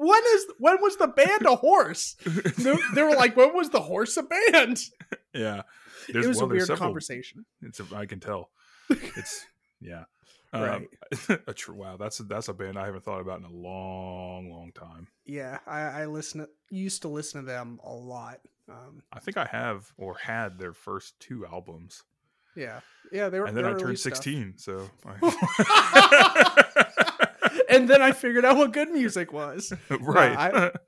when 0.00 0.22
is 0.34 0.46
when 0.58 0.80
was 0.80 0.96
the 0.96 1.08
band 1.08 1.44
a 1.46 1.56
horse? 1.56 2.16
they, 2.24 2.74
they 2.94 3.02
were 3.02 3.14
like, 3.16 3.36
when 3.36 3.54
was 3.54 3.68
the 3.70 3.80
horse 3.80 4.16
a 4.16 4.22
band? 4.22 4.80
yeah. 5.34 5.62
it 6.08 6.26
was 6.26 6.40
a 6.40 6.46
weird 6.46 6.66
several- 6.66 6.88
conversation. 6.88 7.44
It's 7.62 7.80
a, 7.80 7.86
I 7.94 8.06
can 8.06 8.18
tell. 8.20 8.50
It's 8.88 9.44
yeah. 9.80 10.04
Um, 10.52 10.62
Right. 10.62 10.88
a 11.46 11.52
tr- 11.54 11.72
wow, 11.74 11.96
that's 11.96 12.18
a, 12.18 12.24
that's 12.24 12.48
a 12.48 12.52
band 12.54 12.76
I 12.76 12.86
haven't 12.86 13.04
thought 13.04 13.20
about 13.20 13.38
in 13.38 13.44
a 13.44 13.52
long, 13.52 14.50
long 14.50 14.72
time. 14.72 15.06
Yeah, 15.24 15.58
I, 15.64 15.80
I 15.80 16.06
listen 16.06 16.40
to, 16.40 16.48
used 16.70 17.02
to 17.02 17.08
listen 17.08 17.42
to 17.42 17.46
them 17.46 17.78
a 17.84 17.92
lot. 17.92 18.40
Um, 18.68 19.02
I 19.12 19.20
think 19.20 19.36
I 19.36 19.44
have 19.44 19.92
or 19.96 20.16
had 20.16 20.58
their 20.58 20.72
first 20.72 21.20
two 21.20 21.46
albums, 21.46 22.02
yeah, 22.56 22.80
yeah, 23.12 23.28
they 23.28 23.38
were. 23.38 23.46
and 23.46 23.56
then 23.56 23.64
I 23.64 23.74
turned 23.74 23.98
stuff. 23.98 24.14
sixteen. 24.14 24.54
So, 24.56 24.90
and 27.68 27.88
then 27.88 28.00
I 28.02 28.12
figured 28.12 28.44
out 28.44 28.56
what 28.56 28.72
good 28.72 28.90
music 28.90 29.32
was. 29.32 29.72
right. 29.90 30.36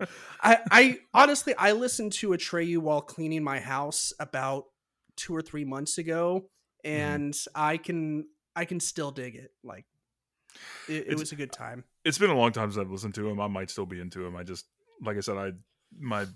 I- 0.00 0.06
I, 0.44 0.58
I 0.70 0.98
honestly 1.14 1.54
I 1.56 1.72
listened 1.72 2.12
to 2.14 2.30
Atreyu 2.30 2.78
while 2.78 3.00
cleaning 3.00 3.44
my 3.44 3.60
house 3.60 4.12
about 4.18 4.64
two 5.16 5.34
or 5.34 5.42
three 5.42 5.64
months 5.64 5.98
ago, 5.98 6.46
Mm-hmm. 6.84 6.96
and 6.96 7.34
I 7.54 7.76
can 7.76 8.26
I 8.56 8.64
can 8.64 8.80
still 8.80 9.12
dig 9.12 9.36
it. 9.36 9.52
Like 9.62 9.84
it, 10.88 11.06
it 11.10 11.18
was 11.18 11.30
a 11.32 11.36
good 11.36 11.52
time. 11.52 11.84
it's 12.04 12.18
been 12.18 12.30
a 12.30 12.36
long 12.36 12.50
time 12.52 12.70
since 12.72 12.80
I've 12.84 12.90
listened 12.90 13.14
to 13.14 13.28
him. 13.28 13.40
I 13.40 13.46
might 13.46 13.70
still 13.70 13.86
be 13.86 14.00
into 14.00 14.26
him. 14.26 14.34
I 14.36 14.42
just, 14.42 14.66
like 15.00 15.16
I 15.16 15.20
said, 15.20 15.36
I 15.36 15.52
my 15.98 16.26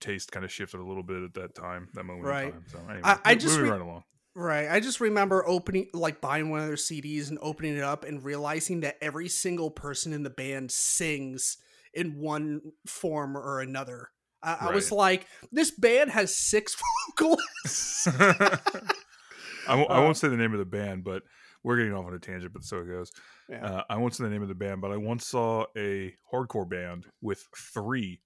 taste 0.00 0.32
kind 0.32 0.44
of 0.46 0.50
shifted 0.50 0.80
a 0.80 0.84
little 0.84 1.02
bit 1.02 1.22
at 1.22 1.34
that 1.34 1.54
time, 1.54 1.88
that 1.94 2.04
moment 2.04 2.26
Right. 2.26 2.46
in 2.46 2.52
time. 2.52 2.64
So 2.68 2.78
anyway, 2.88 3.00
I- 3.04 3.18
I 3.24 3.34
just 3.34 3.48
moving 3.58 3.64
re- 3.64 3.70
right 3.78 3.80
along. 3.82 4.04
Right. 4.34 4.68
I 4.70 4.80
just 4.80 5.00
remember 5.00 5.46
opening, 5.46 5.88
like 5.92 6.20
buying 6.20 6.48
one 6.50 6.60
of 6.60 6.66
their 6.66 6.76
CDs 6.76 7.28
and 7.28 7.38
opening 7.42 7.76
it 7.76 7.82
up 7.84 8.04
and 8.04 8.24
realizing 8.24 8.80
that 8.80 8.96
every 9.02 9.28
single 9.28 9.70
person 9.70 10.12
in 10.12 10.22
the 10.22 10.30
band 10.30 10.70
sings 10.70 11.58
in 11.92 12.18
one 12.18 12.60
form 12.86 13.36
or 13.36 13.60
another. 13.60 14.08
I, 14.42 14.56
I 14.68 14.74
was 14.74 14.90
like, 14.90 15.26
this 15.52 15.70
band 15.70 16.10
has 16.10 16.34
six 16.34 16.74
vocalists. 17.10 18.08
I 19.68 19.74
won't, 19.76 19.90
I 19.90 19.98
Uh, 19.98 20.02
won't 20.02 20.16
say 20.16 20.28
the 20.28 20.36
name 20.36 20.52
of 20.52 20.58
the 20.58 20.64
band, 20.64 21.04
but 21.04 21.22
we're 21.62 21.76
getting 21.76 21.92
off 21.92 22.06
on 22.06 22.14
a 22.14 22.18
tangent, 22.18 22.52
but 22.52 22.64
so 22.64 22.78
it 22.78 22.86
goes. 22.88 23.12
Yeah. 23.48 23.64
Uh, 23.64 23.82
I 23.90 23.96
won't 23.98 24.14
say 24.14 24.24
the 24.24 24.30
name 24.30 24.42
of 24.42 24.48
the 24.48 24.54
band, 24.54 24.80
but 24.80 24.90
I 24.90 24.96
once 24.96 25.26
saw 25.26 25.66
a 25.76 26.14
hardcore 26.32 26.68
band 26.68 27.04
with 27.20 27.44
three 27.74 28.20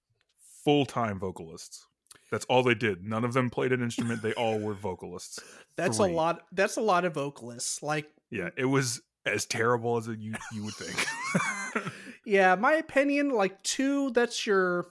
full 0.63 0.85
time 0.85 1.19
vocalists. 1.19 1.85
That's 2.31 2.45
all 2.45 2.63
they 2.63 2.75
did. 2.75 3.03
None 3.03 3.23
of 3.23 3.33
them 3.33 3.49
played 3.49 3.71
an 3.71 3.81
instrument. 3.81 4.21
They 4.21 4.33
all 4.33 4.59
were 4.59 4.73
vocalists. 4.73 5.39
That's 5.77 5.97
three. 5.97 6.11
a 6.11 6.15
lot. 6.15 6.41
That's 6.51 6.77
a 6.77 6.81
lot 6.81 7.05
of 7.05 7.13
vocalists. 7.13 7.81
Like, 7.83 8.07
Yeah, 8.31 8.49
it 8.57 8.65
was 8.65 9.01
as 9.25 9.45
terrible 9.45 9.97
as 9.97 10.07
you 10.07 10.33
you 10.53 10.63
would 10.65 10.73
think. 10.73 11.85
yeah, 12.25 12.55
my 12.55 12.73
opinion, 12.73 13.29
like 13.29 13.61
two, 13.63 14.09
that's 14.11 14.45
your, 14.47 14.85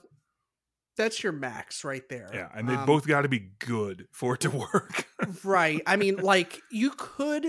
that's 0.95 1.21
your 1.23 1.33
max 1.33 1.83
right 1.83 2.07
there. 2.09 2.29
yeah, 2.33 2.49
and 2.55 2.67
they 2.69 2.75
Um, 2.75 2.85
both 2.85 3.05
got 3.07 3.21
to 3.21 3.29
be 3.29 3.49
good 3.59 4.07
for 4.11 4.35
it 4.35 4.41
to 4.41 4.49
work. 4.51 5.05
right 5.43 5.81
i 5.87 5.95
mean 5.95 6.15
like 6.17 6.61
you 6.71 6.91
could 6.91 7.45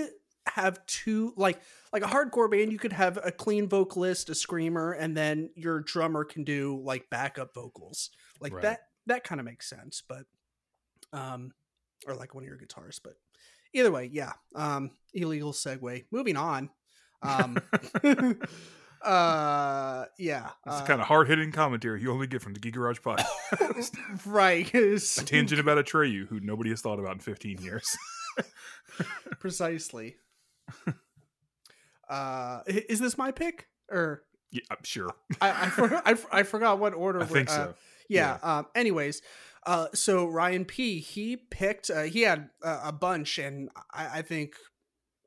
have 0.49 0.85
two 0.87 1.33
like 1.37 1.61
like 1.93 2.03
a 2.03 2.07
hardcore 2.07 2.51
band 2.51 2.73
you 2.73 2.79
could 2.79 2.95
have 2.95 3.19
a 3.23 3.31
clean 3.31 3.69
vocalist 3.69 4.31
a 4.31 4.35
screamer 4.35 4.93
and 4.93 5.15
then 5.17 5.51
your 5.55 5.81
drummer 5.81 6.25
can 6.25 6.43
do 6.45 6.81
like 6.83 7.09
backup 7.11 7.53
vocals 7.55 8.09
like 8.41 8.55
Right. 8.55 8.63
that 8.63 8.81
that 9.09 9.25
kind 9.25 9.41
of 9.41 9.45
makes 9.45 9.69
sense 9.69 10.03
but 10.07 10.25
um 11.13 11.53
or 12.07 12.15
like 12.15 12.35
one 12.35 12.45
of 12.45 12.49
your 12.49 12.59
guitars 12.59 13.01
but 13.03 13.15
either 13.73 13.91
way 13.91 14.09
yeah 14.13 14.33
um 14.55 14.91
illegal 15.15 15.53
segue 15.53 16.05
moving 16.11 16.37
on 16.37 16.71
um 17.23 17.59
uh 19.03 20.05
yeah 20.19 20.51
That's 20.65 20.83
uh, 20.83 20.87
kind 20.87 21.01
of 21.01 21.07
hard 21.07 21.29
hitting 21.29 21.53
commentary 21.53 22.01
you 22.01 22.13
only 22.13 22.27
get 22.27 22.43
from 22.43 22.55
the 22.55 22.61
Geek 22.61 22.75
Garage 22.75 22.99
Podcast. 22.99 23.97
right 24.27 24.73
a 24.75 24.99
tangent 25.25 25.61
about 25.61 25.79
a 25.79 25.83
Atreyu, 25.83 26.29
who 26.29 26.41
nobody 26.41 26.71
has 26.71 26.81
thought 26.81 26.99
about 26.99 27.13
in 27.15 27.19
15 27.21 27.63
years. 27.63 27.97
precisely 29.39 30.17
uh 32.09 32.61
is 32.67 32.99
this 33.01 33.17
my 33.17 33.31
pick 33.31 33.69
or 33.91 34.25
yeah, 34.51 34.63
I'm 34.71 34.83
sure. 34.83 35.11
i 35.41 35.51
I, 35.51 35.71
for, 35.71 35.95
I, 35.95 36.17
I 36.33 36.43
forgot 36.43 36.79
what 36.79 36.95
order 36.95 37.21
I 37.23 37.27
think 37.27 37.51
uh, 37.51 37.55
so. 37.55 37.75
Yeah, 38.09 38.39
um 38.43 38.67
anyways 38.75 39.23
uh 39.67 39.87
so 39.95 40.27
ryan 40.27 40.65
p 40.65 41.01
he 41.01 41.37
picked 41.37 41.91
uh, 41.91 42.03
he 42.03 42.23
had 42.23 42.51
uh, 42.63 42.81
a 42.85 42.93
bunch 42.93 43.39
and 43.39 43.69
I, 43.93 44.19
I 44.19 44.23
think 44.23 44.55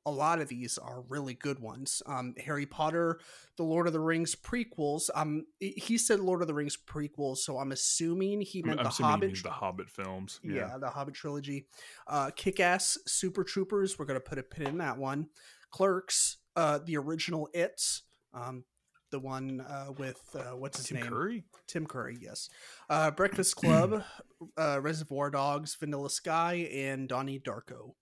a 0.04 0.10
lot 0.12 0.42
of 0.42 0.48
these 0.48 0.80
are 0.80 1.04
really 1.10 1.36
good 1.36 1.60
ones 1.60 2.02
um 2.08 2.34
harry 2.40 2.66
potter 2.66 3.20
the 3.58 3.64
lord 3.64 3.86
of 3.86 3.94
the 3.94 4.00
rings 4.00 4.34
prequels 4.36 5.10
um 5.14 5.46
he- 5.60 5.98
said 5.98 6.20
lord 6.20 6.42
of 6.42 6.48
the 6.48 6.56
rings 6.56 6.76
prequels 6.76 7.38
so 7.38 7.60
i'm 7.60 7.72
assuming 7.72 8.42
he 8.42 8.64
meant 8.64 8.80
I'm 8.80 8.86
the 8.86 8.90
hobbit 8.90 9.44
the 9.44 9.50
Hobbit 9.52 9.90
films. 9.90 10.40
yeah. 10.44 10.54
Yeah. 10.56 10.78
the 10.80 10.90
Hobbit 10.90 11.14
trilogy. 11.14 11.68
Uh, 12.08 12.32
Kick-Ass 12.36 12.98
Super 13.06 13.44
Troopers. 13.44 14.00
We're 14.00 14.06
gonna 14.06 14.20
put 14.20 14.40
a 14.40 14.44
pin 14.44 14.66
in 14.68 14.78
that 14.80 14.98
one. 14.98 15.28
Clerks. 15.70 16.38
Uh, 16.56 16.80
the 16.84 16.98
original 16.98 17.48
It's. 17.54 18.02
Um, 18.34 18.64
the 19.12 19.20
one 19.20 19.62
uh, 19.62 19.92
with 19.98 20.22
uh, 20.36 20.56
what's 20.56 20.78
his 20.78 20.88
Tim 20.88 20.98
name? 20.98 21.08
Curry? 21.08 21.44
Tim 21.68 21.86
Curry. 21.86 22.18
Yes. 22.20 22.50
Uh, 22.90 23.12
Breakfast 23.12 23.56
Club. 23.56 24.04
uh, 24.58 24.80
Reservoir 24.82 25.30
Dogs. 25.30 25.76
Vanilla 25.76 26.10
Sky 26.10 26.70
and 26.74 27.08
Donnie 27.08 27.40
Darko. 27.40 27.94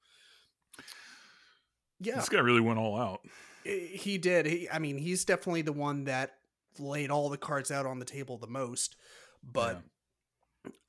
Yeah, 1.99 2.15
This 2.15 2.29
guy 2.29 2.39
really 2.39 2.61
went 2.61 2.79
all 2.79 2.97
out. 2.97 3.21
he 3.65 4.17
did. 4.17 4.45
He, 4.45 4.69
I 4.71 4.79
mean, 4.79 4.97
he's 4.97 5.25
definitely 5.25 5.63
the 5.63 5.73
one 5.73 6.05
that 6.05 6.31
laid 6.77 7.11
all 7.11 7.29
the 7.29 7.37
cards 7.37 7.71
out 7.71 7.85
on 7.85 7.99
the 7.99 8.05
table 8.05 8.37
the 8.37 8.47
most. 8.47 8.95
But 9.43 9.81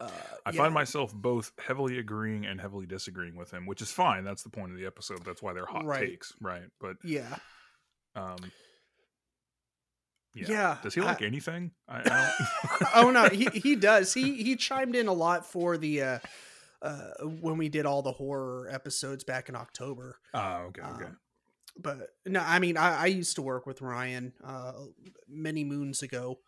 uh, 0.00 0.09
I 0.46 0.50
yeah. 0.50 0.56
find 0.59 0.72
myself 0.72 1.12
both 1.12 1.50
heavily 1.59 1.98
agreeing 1.98 2.46
and 2.46 2.61
heavily 2.61 2.87
disagreeing 2.87 3.35
with 3.37 3.50
him, 3.50 3.66
which 3.66 3.83
is 3.83 3.90
fine. 3.90 4.22
That's 4.22 4.42
the 4.44 4.50
point 4.50 4.70
of 4.72 4.78
the 4.78 4.87
episode. 4.87 5.24
That's 5.24 5.42
why 5.42 5.52
they're 5.52 5.66
hot 5.66 5.85
Right. 5.85 6.09
takes, 6.11 6.33
right? 6.40 6.62
But 6.80 6.96
yeah. 7.02 7.37
um, 8.14 8.38
yeah. 10.34 10.46
Yeah, 10.48 10.76
Does 10.82 10.94
he 10.94 11.00
I- 11.00 11.04
like 11.04 11.22
anything? 11.22 11.72
I, 11.88 12.00
I 12.00 12.02
don't. 12.02 12.88
oh 12.94 13.10
no, 13.10 13.28
he 13.32 13.46
he 13.52 13.76
does. 13.76 14.12
He 14.14 14.42
he 14.42 14.56
chimed 14.56 14.94
in 14.94 15.06
a 15.08 15.12
lot 15.12 15.44
for 15.46 15.76
the 15.78 16.02
uh 16.02 16.18
uh 16.82 17.10
when 17.24 17.58
we 17.58 17.68
did 17.68 17.84
all 17.86 18.02
the 18.02 18.12
horror 18.12 18.68
episodes 18.70 19.24
back 19.24 19.48
in 19.48 19.56
October. 19.56 20.18
oh, 20.34 20.56
okay, 20.68 20.82
okay. 20.82 21.04
Um, 21.06 21.18
but 21.78 21.98
no, 22.26 22.40
I 22.40 22.58
mean 22.58 22.76
I, 22.76 23.02
I 23.02 23.06
used 23.06 23.36
to 23.36 23.42
work 23.42 23.66
with 23.66 23.80
Ryan 23.80 24.32
uh 24.44 24.72
many 25.28 25.64
moons 25.64 26.02
ago. 26.02 26.38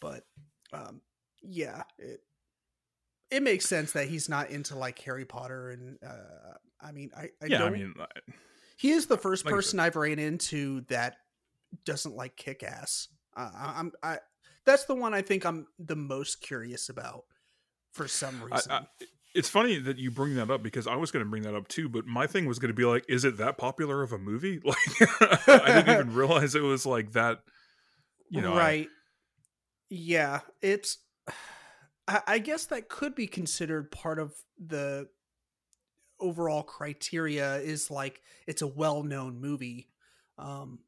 But 0.00 0.24
um 0.72 1.00
yeah, 1.42 1.82
it 1.98 2.20
it 3.30 3.42
makes 3.42 3.66
sense 3.66 3.92
that 3.92 4.08
he's 4.08 4.28
not 4.28 4.50
into 4.50 4.76
like 4.76 4.98
Harry 5.00 5.24
Potter 5.24 5.70
and 5.70 5.98
uh 6.06 6.54
I 6.80 6.92
mean 6.92 7.10
I, 7.16 7.22
I 7.42 7.46
yeah, 7.46 7.56
I 7.56 7.58
don't 7.60 7.72
mean, 7.72 7.94
I- 7.98 8.32
he 8.76 8.90
is 8.90 9.06
the 9.06 9.16
first 9.16 9.44
person 9.44 9.78
I've 9.78 9.96
ran 9.96 10.18
into 10.18 10.82
that 10.88 11.16
doesn't 11.84 12.14
like 12.14 12.36
kick 12.36 12.62
ass. 12.62 13.08
Uh, 13.36 13.50
I- 13.54 13.74
I'm 13.78 13.92
I 14.02 14.18
that's 14.66 14.84
the 14.84 14.94
one 14.94 15.12
I 15.14 15.22
think 15.22 15.44
I'm 15.44 15.66
the 15.78 15.96
most 15.96 16.40
curious 16.40 16.88
about 16.88 17.24
for 17.92 18.08
some 18.08 18.42
reason. 18.42 18.72
I, 18.72 18.86
it's 19.34 19.48
funny 19.48 19.78
that 19.80 19.98
you 19.98 20.10
bring 20.10 20.36
that 20.36 20.50
up 20.50 20.62
because 20.62 20.86
I 20.86 20.94
was 20.96 21.10
going 21.10 21.24
to 21.24 21.28
bring 21.28 21.42
that 21.42 21.54
up 21.56 21.66
too, 21.68 21.88
but 21.88 22.06
my 22.06 22.26
thing 22.26 22.46
was 22.46 22.58
going 22.60 22.68
to 22.68 22.74
be 22.74 22.84
like, 22.84 23.04
is 23.08 23.24
it 23.24 23.36
that 23.38 23.58
popular 23.58 24.02
of 24.02 24.12
a 24.12 24.18
movie? 24.18 24.60
Like, 24.64 24.78
I 25.48 25.82
didn't 25.82 25.94
even 25.94 26.14
realize 26.14 26.54
it 26.54 26.62
was 26.62 26.86
like 26.86 27.12
that. 27.12 27.40
You 28.30 28.40
know, 28.42 28.54
I- 28.54 28.58
right? 28.58 28.88
yeah, 29.90 30.40
it's. 30.62 30.98
I, 32.08 32.20
I 32.26 32.38
guess 32.38 32.66
that 32.66 32.88
could 32.90 33.14
be 33.14 33.26
considered 33.26 33.90
part 33.90 34.18
of 34.18 34.34
the 34.64 35.08
overall 36.20 36.62
criteria. 36.62 37.56
Is 37.56 37.90
like 37.90 38.20
it's 38.46 38.62
a 38.62 38.66
well-known 38.66 39.40
movie, 39.40 39.88
um, 40.38 40.80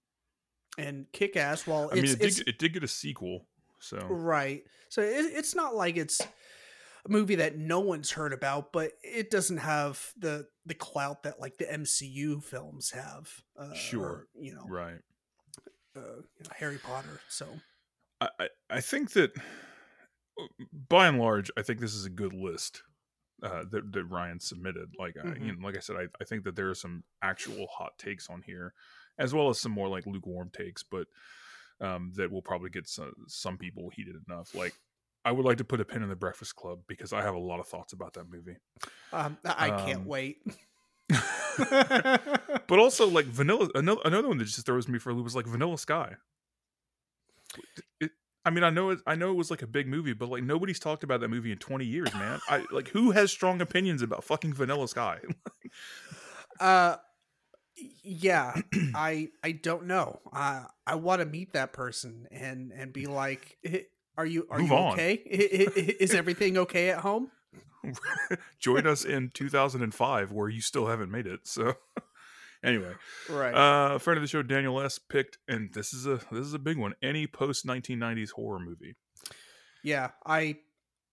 and 0.79 1.07
Kick 1.13 1.37
Ass. 1.37 1.67
While 1.67 1.89
I 1.93 1.97
mean, 1.97 2.05
it 2.05 2.19
did, 2.21 2.49
it 2.49 2.59
did 2.59 2.73
get 2.73 2.85
a 2.85 2.89
sequel, 2.89 3.47
so 3.79 3.99
Right. 4.09 4.65
So 4.89 5.03
it, 5.03 5.27
it's 5.33 5.55
not 5.55 5.75
like 5.75 5.97
it's 5.97 6.21
a 6.21 7.09
movie 7.09 7.37
that 7.37 7.57
no 7.57 7.81
one's 7.81 8.11
heard 8.11 8.33
about, 8.33 8.73
but 8.73 8.93
it 9.03 9.31
doesn't 9.31 9.59
have 9.59 10.13
the 10.19 10.47
the 10.65 10.75
clout 10.75 11.23
that 11.25 11.41
like 11.41 11.57
the 11.59 11.65
MCU 11.67 12.43
films 12.43 12.91
have. 12.91 13.31
Uh, 13.59 13.73
Sure. 13.75 14.05
or, 14.05 14.27
you 14.41 14.55
know, 14.55 14.65
right. 14.69 14.99
uh, 15.97 16.01
you 16.01 16.45
know, 16.45 16.51
Harry 16.57 16.79
Potter. 16.79 17.21
So 17.29 17.47
I, 18.21 18.29
I- 18.41 18.49
I 18.71 18.81
think 18.81 19.13
that 19.13 19.33
by 20.89 21.07
and 21.09 21.19
large, 21.19 21.51
I 21.57 21.63
think 21.63 21.81
this 21.81 21.95
is 21.95 22.05
a 22.05 22.11
good 22.11 22.33
list 22.35 22.83
uh, 23.43 23.65
that 23.71 23.93
that 23.93 24.05
Ryan 24.05 24.41
submitted. 24.41 24.89
Like, 24.99 25.17
I, 25.23 25.29
you 25.29 25.35
Mhm. 25.53 25.59
know, 25.61 25.67
like 25.67 25.77
I 25.77 25.81
said, 25.81 25.97
I, 25.97 26.07
I 26.21 26.25
think 26.25 26.45
that 26.45 26.57
there 26.57 26.69
are 26.71 26.75
some 26.75 27.05
actual 27.23 27.67
hot 27.69 27.99
takes 27.99 28.29
on 28.29 28.43
here, 28.43 28.75
as 29.19 29.33
well 29.35 29.49
as 29.49 29.59
some 29.61 29.73
more 29.73 29.89
like 29.89 30.07
lukewarm 30.07 30.51
takes, 30.51 30.83
but 30.83 31.07
um, 31.81 32.13
that 32.17 32.31
will 32.31 32.43
probably 32.43 32.71
get 32.71 32.89
some 32.89 33.13
some 33.27 33.59
people 33.59 33.91
heated 33.91 34.17
enough. 34.29 34.55
Like, 34.55 34.75
I 35.25 35.33
would 35.33 35.45
like 35.45 35.59
to 35.59 35.65
put 35.65 35.81
a 35.81 35.85
pin 35.85 36.03
in 36.03 36.09
the 36.09 36.17
Breakfast 36.17 36.57
Club 36.57 36.81
because 36.87 37.13
I 37.13 37.23
have 37.23 37.35
a 37.35 37.39
lot 37.39 37.61
of 37.61 37.67
thoughts 37.67 37.93
about 37.93 38.15
that 38.15 38.31
movie. 38.31 38.57
um, 39.13 39.37
I 39.45 39.71
can't 39.71 40.01
Um, 40.01 40.07
wait. 40.07 40.39
but 41.59 42.79
also 42.79 43.07
like 43.09 43.25
vanilla 43.27 43.69
another, 43.75 44.01
another 44.05 44.29
one 44.29 44.39
that 44.39 44.45
just 44.45 44.67
throws 44.67 44.89
me 44.89 44.99
for 44.99 45.11
a 45.11 45.15
loop 45.15 45.25
was 45.25 45.37
like 45.37 45.47
vanilla 45.47 45.79
sky 45.79 46.17
it, 48.01 48.11
i 48.45 48.51
mean 48.51 48.65
i 48.65 48.71
know 48.71 48.91
it 48.91 48.99
i 49.07 49.15
know 49.15 49.31
it 49.31 49.37
was 49.37 49.51
like 49.51 49.63
a 49.63 49.67
big 49.67 49.87
movie 49.87 50.13
but 50.13 50.29
like 50.29 50.43
nobody's 50.43 50.79
talked 50.81 51.05
about 51.05 51.21
that 51.21 51.29
movie 51.29 51.53
in 51.53 51.59
20 51.59 51.85
years 51.85 52.13
man 52.15 52.41
i 52.49 52.63
like 52.73 52.89
who 52.89 53.13
has 53.13 53.31
strong 53.31 53.61
opinions 53.61 54.03
about 54.03 54.25
fucking 54.25 54.53
vanilla 54.53 54.89
sky 54.89 55.19
uh, 56.61 56.97
yeah, 58.03 58.61
I 58.95 59.29
I 59.43 59.53
don't 59.53 59.87
know. 59.87 60.21
I 60.33 60.67
I 60.87 60.95
want 60.97 61.21
to 61.21 61.27
meet 61.27 61.53
that 61.53 61.73
person 61.73 62.27
and 62.31 62.73
and 62.73 62.93
be 62.93 63.07
like, 63.07 63.57
"Eh, 63.65 63.81
are 64.17 64.27
you 64.27 64.47
are 64.51 64.59
Move 64.59 64.71
you 64.71 64.77
on. 64.77 64.93
okay? 64.93 65.15
Is 65.15 66.15
everything 66.15 66.57
okay 66.59 66.91
at 66.91 67.01
home? 67.01 67.31
join 68.59 68.87
us 68.87 69.05
in 69.05 69.31
2005 69.33 70.33
where 70.33 70.49
you 70.49 70.61
still 70.61 70.87
haven't 70.89 71.09
made 71.11 71.25
it 71.27 71.41
so 71.45 71.75
anyway 72.65 72.93
Right. 73.31 73.55
uh 73.55 73.99
friend 73.99 74.19
of 74.19 74.23
the 74.23 74.27
show 74.29 74.43
daniel 74.43 74.81
s 74.81 74.99
picked 74.99 75.39
and 75.47 75.73
this 75.73 75.95
is 75.95 76.05
a 76.05 76.17
this 76.33 76.45
is 76.47 76.53
a 76.53 76.59
big 76.59 76.79
one 76.79 76.95
any 77.01 77.29
post 77.29 77.65
1990s 77.65 78.31
horror 78.31 78.59
movie 78.59 78.97
Yeah, 79.85 80.11
I 80.27 80.57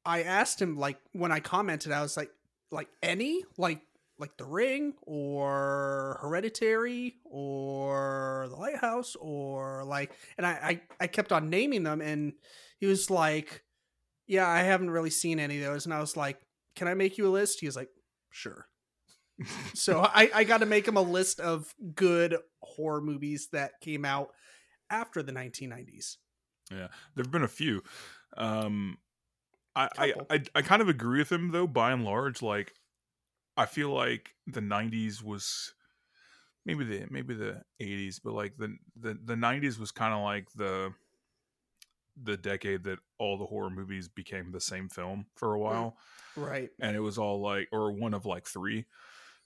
I 0.03 0.23
asked 0.23 0.59
him 0.59 0.75
like 0.75 0.97
when 1.11 1.31
I 1.31 1.39
commented, 1.41 1.91
I 1.91 2.01
was 2.01 2.17
like, 2.17 2.31
like 2.71 2.87
any 3.03 3.43
like 3.57 3.81
like 4.19 4.37
The 4.37 4.45
Ring 4.45 4.93
or 5.01 6.19
Hereditary 6.21 7.15
or 7.25 8.47
The 8.49 8.55
Lighthouse 8.55 9.15
or 9.19 9.83
like, 9.85 10.11
and 10.37 10.45
I 10.45 10.51
I, 10.51 10.81
I 11.01 11.07
kept 11.07 11.31
on 11.31 11.49
naming 11.49 11.83
them, 11.83 12.01
and 12.01 12.33
he 12.79 12.85
was 12.85 13.09
like, 13.09 13.63
yeah, 14.27 14.47
I 14.47 14.61
haven't 14.61 14.91
really 14.91 15.09
seen 15.09 15.39
any 15.39 15.57
of 15.57 15.63
those. 15.63 15.85
And 15.85 15.93
I 15.93 15.99
was 15.99 16.15
like, 16.17 16.37
can 16.75 16.87
I 16.87 16.93
make 16.93 17.17
you 17.17 17.27
a 17.27 17.29
list? 17.29 17.59
He 17.59 17.65
was 17.65 17.75
like, 17.75 17.89
sure. 18.31 18.67
so 19.73 20.01
I, 20.13 20.29
I 20.33 20.43
got 20.43 20.59
to 20.59 20.65
make 20.65 20.87
him 20.87 20.97
a 20.97 21.01
list 21.01 21.39
of 21.39 21.73
good 21.95 22.37
horror 22.61 23.01
movies 23.01 23.49
that 23.51 23.73
came 23.81 24.05
out 24.05 24.29
after 24.89 25.23
the 25.23 25.31
1990s. 25.31 26.17
Yeah, 26.71 26.87
there've 27.15 27.31
been 27.31 27.43
a 27.43 27.47
few. 27.47 27.83
Um, 28.37 28.97
I, 29.75 29.89
I, 29.97 30.13
I 30.29 30.43
I 30.55 30.61
kind 30.61 30.81
of 30.81 30.89
agree 30.89 31.19
with 31.19 31.31
him 31.31 31.51
though. 31.51 31.67
By 31.67 31.91
and 31.91 32.05
large, 32.05 32.41
like 32.41 32.73
I 33.57 33.65
feel 33.65 33.89
like 33.91 34.35
the 34.47 34.61
'90s 34.61 35.23
was 35.23 35.73
maybe 36.65 36.83
the 36.85 37.05
maybe 37.09 37.33
the 37.33 37.63
'80s, 37.81 38.19
but 38.23 38.33
like 38.33 38.57
the 38.57 38.77
the 38.99 39.17
the 39.23 39.35
'90s 39.35 39.77
was 39.79 39.91
kind 39.91 40.13
of 40.13 40.21
like 40.21 40.51
the 40.55 40.93
the 42.21 42.37
decade 42.37 42.83
that 42.83 42.99
all 43.17 43.37
the 43.37 43.45
horror 43.45 43.69
movies 43.71 44.07
became 44.07 44.51
the 44.51 44.61
same 44.61 44.87
film 44.87 45.25
for 45.35 45.55
a 45.55 45.57
Mm. 45.57 45.61
while, 45.61 45.97
Right. 46.35 46.69
and 46.79 46.95
it 46.95 46.99
was 46.99 47.17
all 47.17 47.41
like 47.41 47.69
or 47.71 47.91
one 47.91 48.13
of 48.13 48.25
like 48.25 48.47
three. 48.47 48.85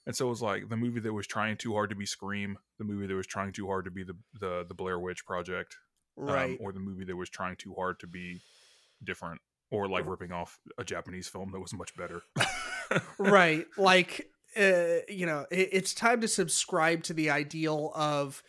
And 0.06 0.14
so 0.16 0.26
it 0.26 0.30
was 0.30 0.42
like 0.42 0.68
the 0.68 0.76
movie 0.76 1.00
that 1.00 1.12
was 1.12 1.26
trying 1.26 1.56
too 1.56 1.72
hard 1.74 1.90
to 1.90 1.96
be 1.96 2.06
Scream, 2.06 2.58
the 2.78 2.84
movie 2.84 3.06
that 3.06 3.14
was 3.14 3.26
trying 3.26 3.52
too 3.52 3.66
hard 3.66 3.84
to 3.86 3.90
be 3.90 4.04
the 4.04 4.16
the, 4.38 4.64
the 4.66 4.74
Blair 4.74 4.98
Witch 4.98 5.24
Project, 5.26 5.76
um, 6.18 6.24
Right. 6.26 6.58
or 6.60 6.72
the 6.72 6.80
movie 6.80 7.04
that 7.04 7.16
was 7.16 7.28
trying 7.30 7.56
too 7.56 7.74
hard 7.74 8.00
to 8.00 8.06
be 8.06 8.40
different, 9.02 9.40
or 9.70 9.88
like 9.88 10.06
ripping 10.06 10.32
off 10.32 10.58
a 10.78 10.84
Japanese 10.84 11.28
film 11.28 11.52
that 11.52 11.60
was 11.60 11.72
much 11.74 11.94
better. 11.96 12.22
right. 13.18 13.66
Like, 13.76 14.28
uh, 14.56 15.00
you 15.08 15.26
know, 15.26 15.46
it, 15.50 15.68
it's 15.72 15.94
time 15.94 16.20
to 16.20 16.28
subscribe 16.28 17.02
to 17.04 17.14
the 17.14 17.30
ideal 17.30 17.92
of 17.94 18.42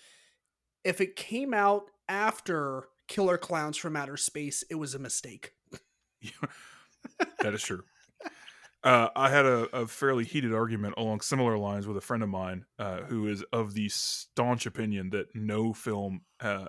if 0.84 1.02
it 1.02 1.16
came 1.16 1.54
out 1.54 1.84
after 2.08 2.86
Killer 3.08 3.38
Clowns 3.38 3.78
from 3.78 3.96
Outer 3.96 4.18
Space, 4.18 4.64
it 4.70 4.76
was 4.76 4.96
a 4.96 5.00
mistake. 5.00 5.54
that 7.42 7.54
is 7.54 7.64
true. 7.64 7.84
Uh, 8.82 9.10
I 9.14 9.30
had 9.30 9.46
a, 9.46 9.64
a 9.76 9.88
fairly 9.88 10.24
heated 10.24 10.54
argument 10.54 10.94
along 10.96 11.20
similar 11.20 11.58
lines 11.58 11.86
with 11.86 11.98
a 11.98 12.02
friend 12.02 12.24
of 12.24 12.30
mine 12.30 12.64
uh, 12.78 13.02
who 13.02 13.28
is 13.28 13.44
of 13.52 13.74
the 13.74 13.90
staunch 13.90 14.66
opinion 14.66 15.10
that 15.10 15.28
no 15.36 15.74
film 15.74 16.22
uh, 16.40 16.68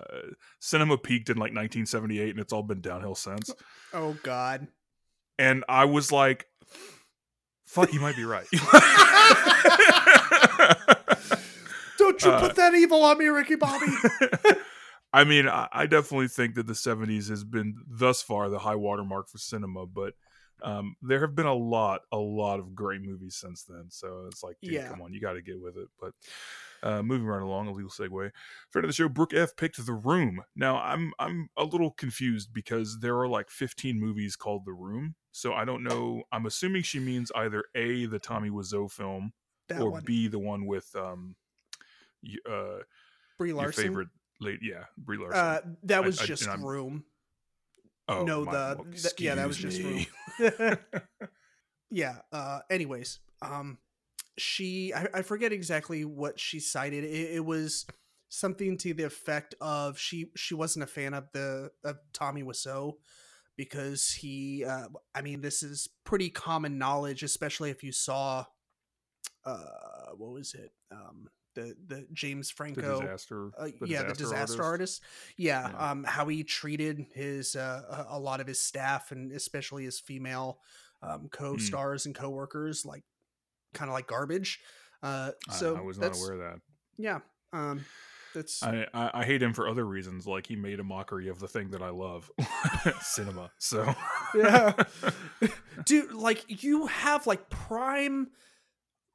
cinema 0.59 0.97
peaked 0.97 1.29
in 1.29 1.37
like 1.37 1.53
1978 1.53 2.31
and 2.31 2.39
it's 2.39 2.51
all 2.51 2.63
been 2.63 2.81
downhill 2.81 3.15
since. 3.15 3.49
Oh, 3.93 4.17
God. 4.23 4.67
And 5.39 5.63
I 5.69 5.85
was 5.85 6.11
like, 6.11 6.47
"Fuck, 7.71 7.93
you 7.93 7.99
might 8.01 8.15
be 8.15 8.25
right." 8.25 8.45
Don't 11.97 12.21
you 12.23 12.31
Uh, 12.31 12.39
put 12.39 12.55
that 12.55 12.73
evil 12.73 13.03
on 13.03 13.17
me, 13.17 13.27
Ricky 13.27 13.55
Bobby. 13.55 13.85
I 15.13 15.23
mean, 15.23 15.47
I, 15.47 15.67
I 15.71 15.85
definitely 15.85 16.27
think 16.29 16.55
that 16.55 16.67
the 16.67 16.73
70s 16.73 17.29
has 17.29 17.43
been 17.43 17.75
thus 17.87 18.21
far 18.21 18.49
the 18.49 18.59
high 18.59 18.75
watermark 18.75 19.29
for 19.29 19.37
cinema, 19.37 19.85
but 19.85 20.13
um, 20.63 20.95
there 21.01 21.19
have 21.21 21.35
been 21.35 21.45
a 21.47 21.53
lot, 21.53 22.01
a 22.11 22.17
lot 22.17 22.59
of 22.59 22.73
great 22.75 23.01
movies 23.01 23.35
since 23.35 23.63
then. 23.63 23.85
So 23.89 24.25
it's 24.27 24.41
like, 24.43 24.57
dude, 24.61 24.73
Yeah. 24.73 24.87
come 24.89 25.01
on, 25.01 25.13
you 25.13 25.19
got 25.21 25.33
to 25.33 25.41
get 25.41 25.59
with 25.61 25.77
it. 25.77 25.89
But 25.99 26.13
uh, 26.83 27.01
moving 27.03 27.27
right 27.27 27.41
along, 27.41 27.67
a 27.67 27.71
legal 27.71 27.91
segue. 27.91 28.31
Friend 28.69 28.85
of 28.85 28.89
the 28.89 28.93
show, 28.93 29.07
Brooke 29.09 29.33
F 29.33 29.55
picked 29.55 29.83
The 29.85 29.93
Room. 29.93 30.41
Now, 30.55 30.77
I'm 30.77 31.13
I'm 31.19 31.49
a 31.57 31.63
little 31.63 31.91
confused 31.91 32.49
because 32.53 32.99
there 32.99 33.17
are 33.19 33.27
like 33.27 33.49
15 33.49 33.99
movies 33.99 34.35
called 34.35 34.63
The 34.65 34.73
Room. 34.73 35.15
So 35.31 35.53
I 35.53 35.63
don't 35.65 35.83
know. 35.83 36.23
I'm 36.31 36.45
assuming 36.45 36.83
she 36.83 36.99
means 36.99 37.31
either 37.35 37.63
A, 37.75 38.05
the 38.05 38.19
Tommy 38.19 38.49
Wiseau 38.49 38.91
film, 38.91 39.31
that 39.69 39.79
or 39.81 39.91
one. 39.91 40.03
B, 40.05 40.27
the 40.27 40.39
one 40.39 40.65
with 40.65 40.93
um, 40.95 41.35
uh, 42.49 42.79
Brie 43.37 43.49
your 43.49 43.57
Larson. 43.57 43.83
favorite 43.83 44.09
late, 44.41 44.59
yeah, 44.61 44.83
Brie 44.97 45.17
Larson. 45.17 45.39
Uh, 45.39 45.61
that 45.83 46.03
was 46.03 46.19
I- 46.21 46.25
just 46.25 46.47
I'm- 46.49 46.65
room. 46.65 47.05
oh, 48.09 48.23
no, 48.25 48.43
my- 48.43 48.51
the- 48.51 48.75
well, 48.79 48.85
the- 48.91 49.13
yeah, 49.19 49.35
that 49.35 49.47
was 49.47 49.63
excuse 49.63 50.07
just 50.39 50.59
me. 50.59 50.75
yeah. 51.89 52.17
Uh, 52.31 52.59
anyways, 52.69 53.19
um, 53.41 53.77
she 54.37 54.93
I, 54.93 55.07
I 55.13 55.21
forget 55.21 55.51
exactly 55.51 56.05
what 56.05 56.39
she 56.39 56.59
cited. 56.59 57.03
It, 57.03 57.35
it 57.35 57.45
was 57.45 57.85
something 58.29 58.77
to 58.77 58.93
the 58.93 59.03
effect 59.03 59.55
of 59.59 59.97
she 59.97 60.31
she 60.35 60.53
wasn't 60.53 60.83
a 60.83 60.87
fan 60.87 61.13
of 61.13 61.25
the 61.33 61.71
of 61.83 61.97
Tommy 62.13 62.43
Wiseau 62.43 62.93
because 63.57 64.11
he. 64.11 64.63
Uh, 64.65 64.87
I 65.13 65.21
mean, 65.21 65.41
this 65.41 65.63
is 65.63 65.89
pretty 66.03 66.29
common 66.29 66.77
knowledge, 66.77 67.23
especially 67.23 67.69
if 67.69 67.83
you 67.83 67.91
saw. 67.91 68.45
Uh, 69.45 70.11
what 70.17 70.31
was 70.33 70.53
it? 70.53 70.71
Um, 70.91 71.29
the 71.55 71.75
the 71.87 72.07
James 72.13 72.49
the 72.49 72.55
Franco. 72.55 73.01
disaster. 73.01 73.51
Uh, 73.57 73.67
the 73.79 73.87
yeah, 73.87 74.03
the 74.03 74.13
disaster 74.13 74.63
artist. 74.63 75.01
Yeah, 75.37 75.67
Yeah. 75.67 75.91
um, 75.91 76.03
how 76.03 76.27
he 76.27 76.43
treated 76.43 77.05
his 77.13 77.55
uh, 77.55 78.05
a 78.09 78.19
lot 78.19 78.39
of 78.39 78.47
his 78.47 78.63
staff 78.63 79.11
and 79.11 79.31
especially 79.31 79.83
his 79.85 79.99
female 79.99 80.59
Hmm. 81.03 81.09
um, 81.09 81.29
co-stars 81.29 82.05
and 82.05 82.13
co-workers 82.13 82.85
like 82.85 83.03
kind 83.73 83.89
of 83.89 83.93
like 83.93 84.07
garbage. 84.07 84.59
Uh, 85.03 85.31
so 85.49 85.75
I, 85.75 85.81
was 85.81 85.97
not 85.97 86.15
aware 86.15 86.33
of 86.33 86.39
that. 86.39 86.59
Yeah, 86.97 87.19
um, 87.53 87.83
that's 88.35 88.61
I, 88.61 88.85
I 88.93 89.11
I 89.21 89.25
hate 89.25 89.41
him 89.41 89.53
for 89.53 89.67
other 89.67 89.85
reasons, 89.85 90.27
like 90.27 90.45
he 90.47 90.55
made 90.55 90.79
a 90.79 90.83
mockery 90.83 91.27
of 91.27 91.39
the 91.39 91.47
thing 91.47 91.71
that 91.71 91.81
I 91.81 91.89
love, 91.89 92.29
cinema. 93.01 93.49
So 93.57 93.93
Yeah. 94.35 94.73
dude. 95.85 96.13
Like 96.13 96.63
you 96.63 96.85
have 96.87 97.25
like 97.27 97.49
prime 97.49 98.27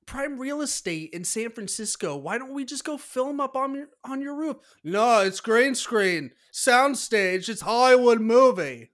prime 0.07 0.38
real 0.38 0.61
estate 0.61 1.11
in 1.12 1.25
San 1.25 1.51
Francisco. 1.51 2.16
Why 2.16 2.38
don't 2.38 2.53
we 2.53 2.64
just 2.64 2.85
go 2.85 2.97
film 2.99 3.40
up 3.40 3.57
on 3.57 3.75
your 3.75 3.88
on 4.05 4.21
your 4.21 4.35
roof? 4.35 4.57
No, 4.83 5.21
it's 5.21 5.40
green 5.40 5.75
screen, 5.75 6.33
soundstage. 6.53 7.49
It's 7.49 7.61
Hollywood 7.62 8.21
movie. 8.21 8.90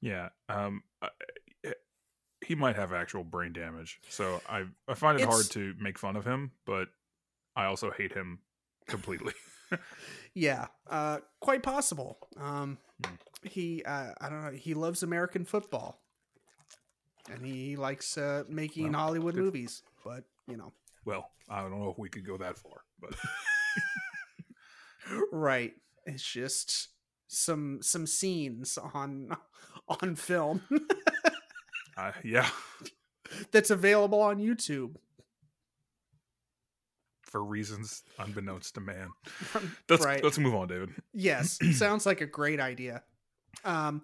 yeah, 0.00 0.28
um, 0.48 0.82
I- 1.00 1.06
I- 1.06 1.10
he 2.44 2.54
might 2.54 2.76
have 2.76 2.92
actual 2.92 3.24
brain 3.24 3.52
damage. 3.52 4.00
So 4.08 4.40
I 4.48 4.64
I 4.88 4.94
find 4.94 5.20
it 5.20 5.26
hard 5.26 5.46
to 5.50 5.74
make 5.80 5.98
fun 5.98 6.16
of 6.16 6.24
him, 6.24 6.52
but 6.66 6.88
I 7.56 7.64
also 7.66 7.90
hate 7.90 8.12
him 8.12 8.40
completely. 8.88 9.32
Yeah, 10.34 10.66
uh, 10.90 11.20
quite 11.40 11.62
possible. 11.62 12.18
Um, 12.38 12.76
Hmm. 13.02 13.14
he, 13.42 13.82
uh, 13.84 14.12
I 14.20 14.28
don't 14.28 14.44
know, 14.44 14.50
he 14.50 14.74
loves 14.74 15.02
American 15.02 15.46
football, 15.46 16.02
and 17.30 17.42
he 17.46 17.76
likes 17.76 18.18
uh, 18.18 18.44
making 18.50 18.92
Well, 18.92 19.00
Hollywood 19.00 19.34
good- 19.34 19.44
movies. 19.44 19.82
But 20.04 20.24
you 20.46 20.58
know, 20.58 20.72
well, 21.06 21.30
I 21.48 21.62
don't 21.62 21.70
know 21.70 21.88
if 21.90 21.98
we 21.98 22.10
could 22.10 22.26
go 22.26 22.36
that 22.36 22.58
far, 22.58 22.82
but 23.00 23.14
right? 25.32 25.72
It's 26.04 26.22
just 26.22 26.88
some 27.28 27.78
some 27.82 28.06
scenes 28.06 28.76
on 28.78 29.34
on 29.88 30.16
film 30.16 30.62
uh, 31.96 32.12
yeah, 32.24 32.48
that's 33.50 33.70
available 33.70 34.20
on 34.20 34.38
YouTube. 34.38 34.96
for 37.32 37.42
reasons 37.42 38.02
unbeknownst 38.18 38.74
to 38.74 38.80
man. 38.80 39.08
Let's 39.88 40.04
right? 40.04 40.22
let's 40.22 40.38
move 40.38 40.54
on, 40.54 40.68
David. 40.68 40.90
Yes, 41.14 41.58
sounds 41.72 42.04
like 42.04 42.20
a 42.20 42.26
great 42.26 42.60
idea. 42.60 43.02
Um, 43.64 44.02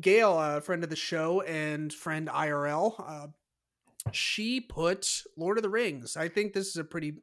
Gail, 0.00 0.38
a 0.38 0.60
friend 0.60 0.84
of 0.84 0.88
the 0.90 0.96
show 0.96 1.40
and 1.42 1.92
friend 1.92 2.28
IRL, 2.28 2.94
uh, 2.98 3.26
she 4.12 4.60
put 4.60 5.24
Lord 5.36 5.58
of 5.58 5.64
the 5.64 5.68
Rings. 5.68 6.16
I 6.16 6.28
think 6.28 6.52
this 6.52 6.68
is 6.68 6.76
a 6.76 6.84
pretty 6.84 7.14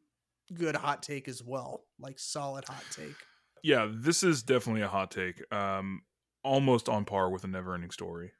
good 0.54 0.76
hot 0.76 1.02
take 1.02 1.30
as 1.30 1.42
well, 1.42 1.86
like 1.98 2.20
solid 2.20 2.66
hot 2.66 2.84
take. 2.92 3.16
Yeah, 3.64 3.90
this 3.90 4.24
is 4.24 4.44
definitely 4.44 4.82
a 4.82 4.90
hot 4.90 5.12
take. 5.12 5.42
Um, 5.54 6.02
almost 6.44 6.90
on 6.90 7.06
par 7.06 7.30
with 7.30 7.46
a 7.46 7.48
never-ending 7.48 7.92
story. 7.92 8.32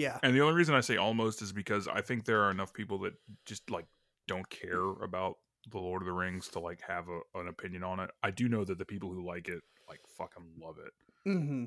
Yeah, 0.00 0.18
And 0.22 0.34
the 0.34 0.40
only 0.40 0.54
reason 0.54 0.74
I 0.74 0.80
say 0.80 0.96
almost 0.96 1.42
is 1.42 1.52
because 1.52 1.86
I 1.86 2.00
think 2.00 2.24
there 2.24 2.42
are 2.44 2.50
enough 2.50 2.72
people 2.72 2.98
that 3.00 3.12
just 3.44 3.70
like 3.70 3.84
don't 4.26 4.48
care 4.48 4.82
about 5.02 5.36
the 5.70 5.78
Lord 5.78 6.00
of 6.00 6.06
the 6.06 6.12
Rings 6.12 6.48
to 6.48 6.58
like 6.58 6.80
have 6.88 7.06
a, 7.08 7.38
an 7.38 7.48
opinion 7.48 7.84
on 7.84 8.00
it. 8.00 8.10
I 8.22 8.30
do 8.30 8.48
know 8.48 8.64
that 8.64 8.78
the 8.78 8.84
people 8.86 9.10
who 9.12 9.26
like 9.26 9.48
it 9.48 9.60
like 9.88 10.00
fucking 10.16 10.44
love 10.58 10.76
it. 10.78 10.92
hmm 11.30 11.64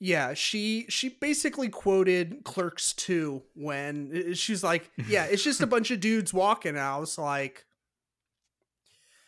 yeah. 0.00 0.34
She 0.34 0.86
she 0.88 1.10
basically 1.10 1.68
quoted 1.68 2.40
Clerks 2.42 2.92
two 2.92 3.42
when 3.54 4.34
she's 4.34 4.64
like, 4.64 4.90
"Yeah, 5.06 5.24
it's 5.24 5.44
just 5.44 5.60
a 5.60 5.66
bunch 5.74 5.90
of 5.92 6.00
dudes 6.00 6.34
walking." 6.34 6.70
And 6.70 6.80
I 6.80 6.96
was 6.96 7.18
like, 7.18 7.66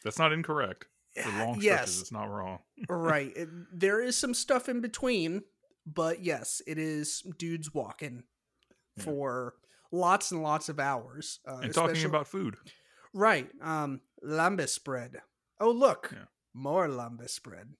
That's 0.02 0.18
not 0.18 0.32
incorrect. 0.32 0.86
For 1.22 1.28
long 1.28 1.60
stretches, 1.60 1.64
"Yes, 1.64 2.00
it's 2.00 2.12
not 2.12 2.24
wrong. 2.30 2.58
right. 2.88 3.32
It, 3.36 3.48
there 3.72 4.00
is 4.00 4.16
some 4.16 4.32
stuff 4.34 4.68
in 4.68 4.80
between, 4.80 5.42
but 5.86 6.22
yes, 6.24 6.62
it 6.66 6.78
is 6.78 7.22
dudes 7.38 7.72
walking 7.74 8.24
Yeah. 8.96 9.04
for 9.04 9.54
lots 9.90 10.30
and 10.32 10.42
lots 10.42 10.68
of 10.68 10.78
hours. 10.80 11.40
Uh, 11.46 11.60
And 11.62 11.74
talking 11.74 12.04
about 12.04 12.26
food. 12.26 12.56
right, 13.14 13.48
um, 13.60 14.00
lembas 14.24 14.82
bread. 14.82 15.22
Oh 15.60 15.70
look, 15.70 16.10
Yeah. 16.12 16.24
more 16.54 16.88
lembas 16.88 17.42
bread. 17.42 17.74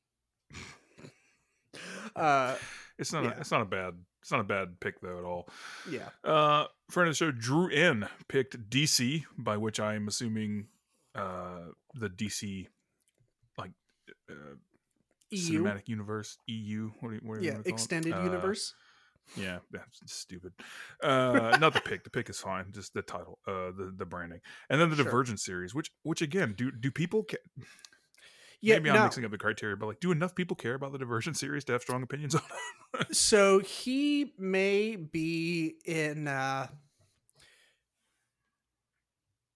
uh, 2.17 2.57
It's 2.99 3.13
not. 3.13 3.25
Yeah. 3.25 3.31
A, 3.37 3.41
it's 3.41 3.51
not 3.51 3.63
a 3.63 3.67
bad. 3.67 3.95
It's 4.21 4.31
not 4.31 4.41
a 4.41 4.45
bad 4.45 4.79
pick 4.79 5.01
though 5.01 5.19
at 5.19 5.25
all. 5.25 5.49
yeah, 5.91 6.11
Uh, 6.23 6.67
friend 6.91 7.09
of 7.09 7.13
the 7.15 7.17
show, 7.17 7.33
Drew 7.33 7.69
N 7.71 8.09
picked 8.29 8.71
DC, 8.71 9.25
by 9.37 9.57
which 9.57 9.81
I 9.81 9.95
am 9.95 10.07
assuming 10.09 10.69
uh 11.15 11.73
the 11.95 12.09
DC 12.09 12.69
like 13.59 13.73
uh, 14.31 14.35
EU, 15.31 15.63
cinematic 15.65 15.89
universe 15.89 16.39
EU. 16.47 16.91
What 17.01 17.09
do 17.11 17.15
you, 17.17 17.21
what 17.25 17.35
do 17.39 17.41
you 17.43 17.47
yeah, 17.49 17.53
wanna 17.55 17.65
it? 17.67 17.73
extended 17.73 18.13
Uh, 18.13 18.23
universe. 18.23 18.75
Yeah, 19.37 19.59
that's 19.71 20.01
stupid. 20.13 20.53
Uh, 21.03 21.57
not 21.61 21.73
the 21.75 21.81
pick. 21.81 22.05
The 22.05 22.11
pick 22.11 22.29
is 22.31 22.39
fine. 22.39 22.67
Just 22.73 22.93
the 22.95 23.03
title, 23.03 23.39
uh, 23.47 23.71
the 23.77 23.93
the 23.97 24.05
branding, 24.07 24.41
and 24.71 24.81
then 24.81 24.91
the 24.91 24.97
Sure. 24.97 25.05
Divergent 25.05 25.41
series, 25.41 25.75
which 25.75 25.91
which 26.03 26.23
again, 26.23 26.55
do 26.57 26.71
do 26.71 26.91
people? 26.91 27.25
Ca- 27.31 27.37
Yeah, 28.61 28.75
Maybe 28.77 28.91
I'm 28.91 28.97
now- 28.97 29.05
mixing 29.05 29.25
up 29.25 29.31
the 29.33 29.39
criteria, 29.39 29.77
but 29.77 29.87
like, 29.87 30.01
do 30.01 30.13
enough 30.13 30.35
people 30.35 30.55
care 30.57 30.75
about 30.75 30.93
the 30.93 30.99
Divergent 30.99 31.37
series 31.37 31.65
to 31.65 31.73
have 31.73 31.83
strong 31.83 32.03
opinions 32.03 32.35
on 32.37 32.43
it? 33.01 33.17
so 33.17 33.59
he 33.61 34.35
may 34.39 34.97
be 34.97 35.77
in 35.87 36.29
uh 36.29 36.67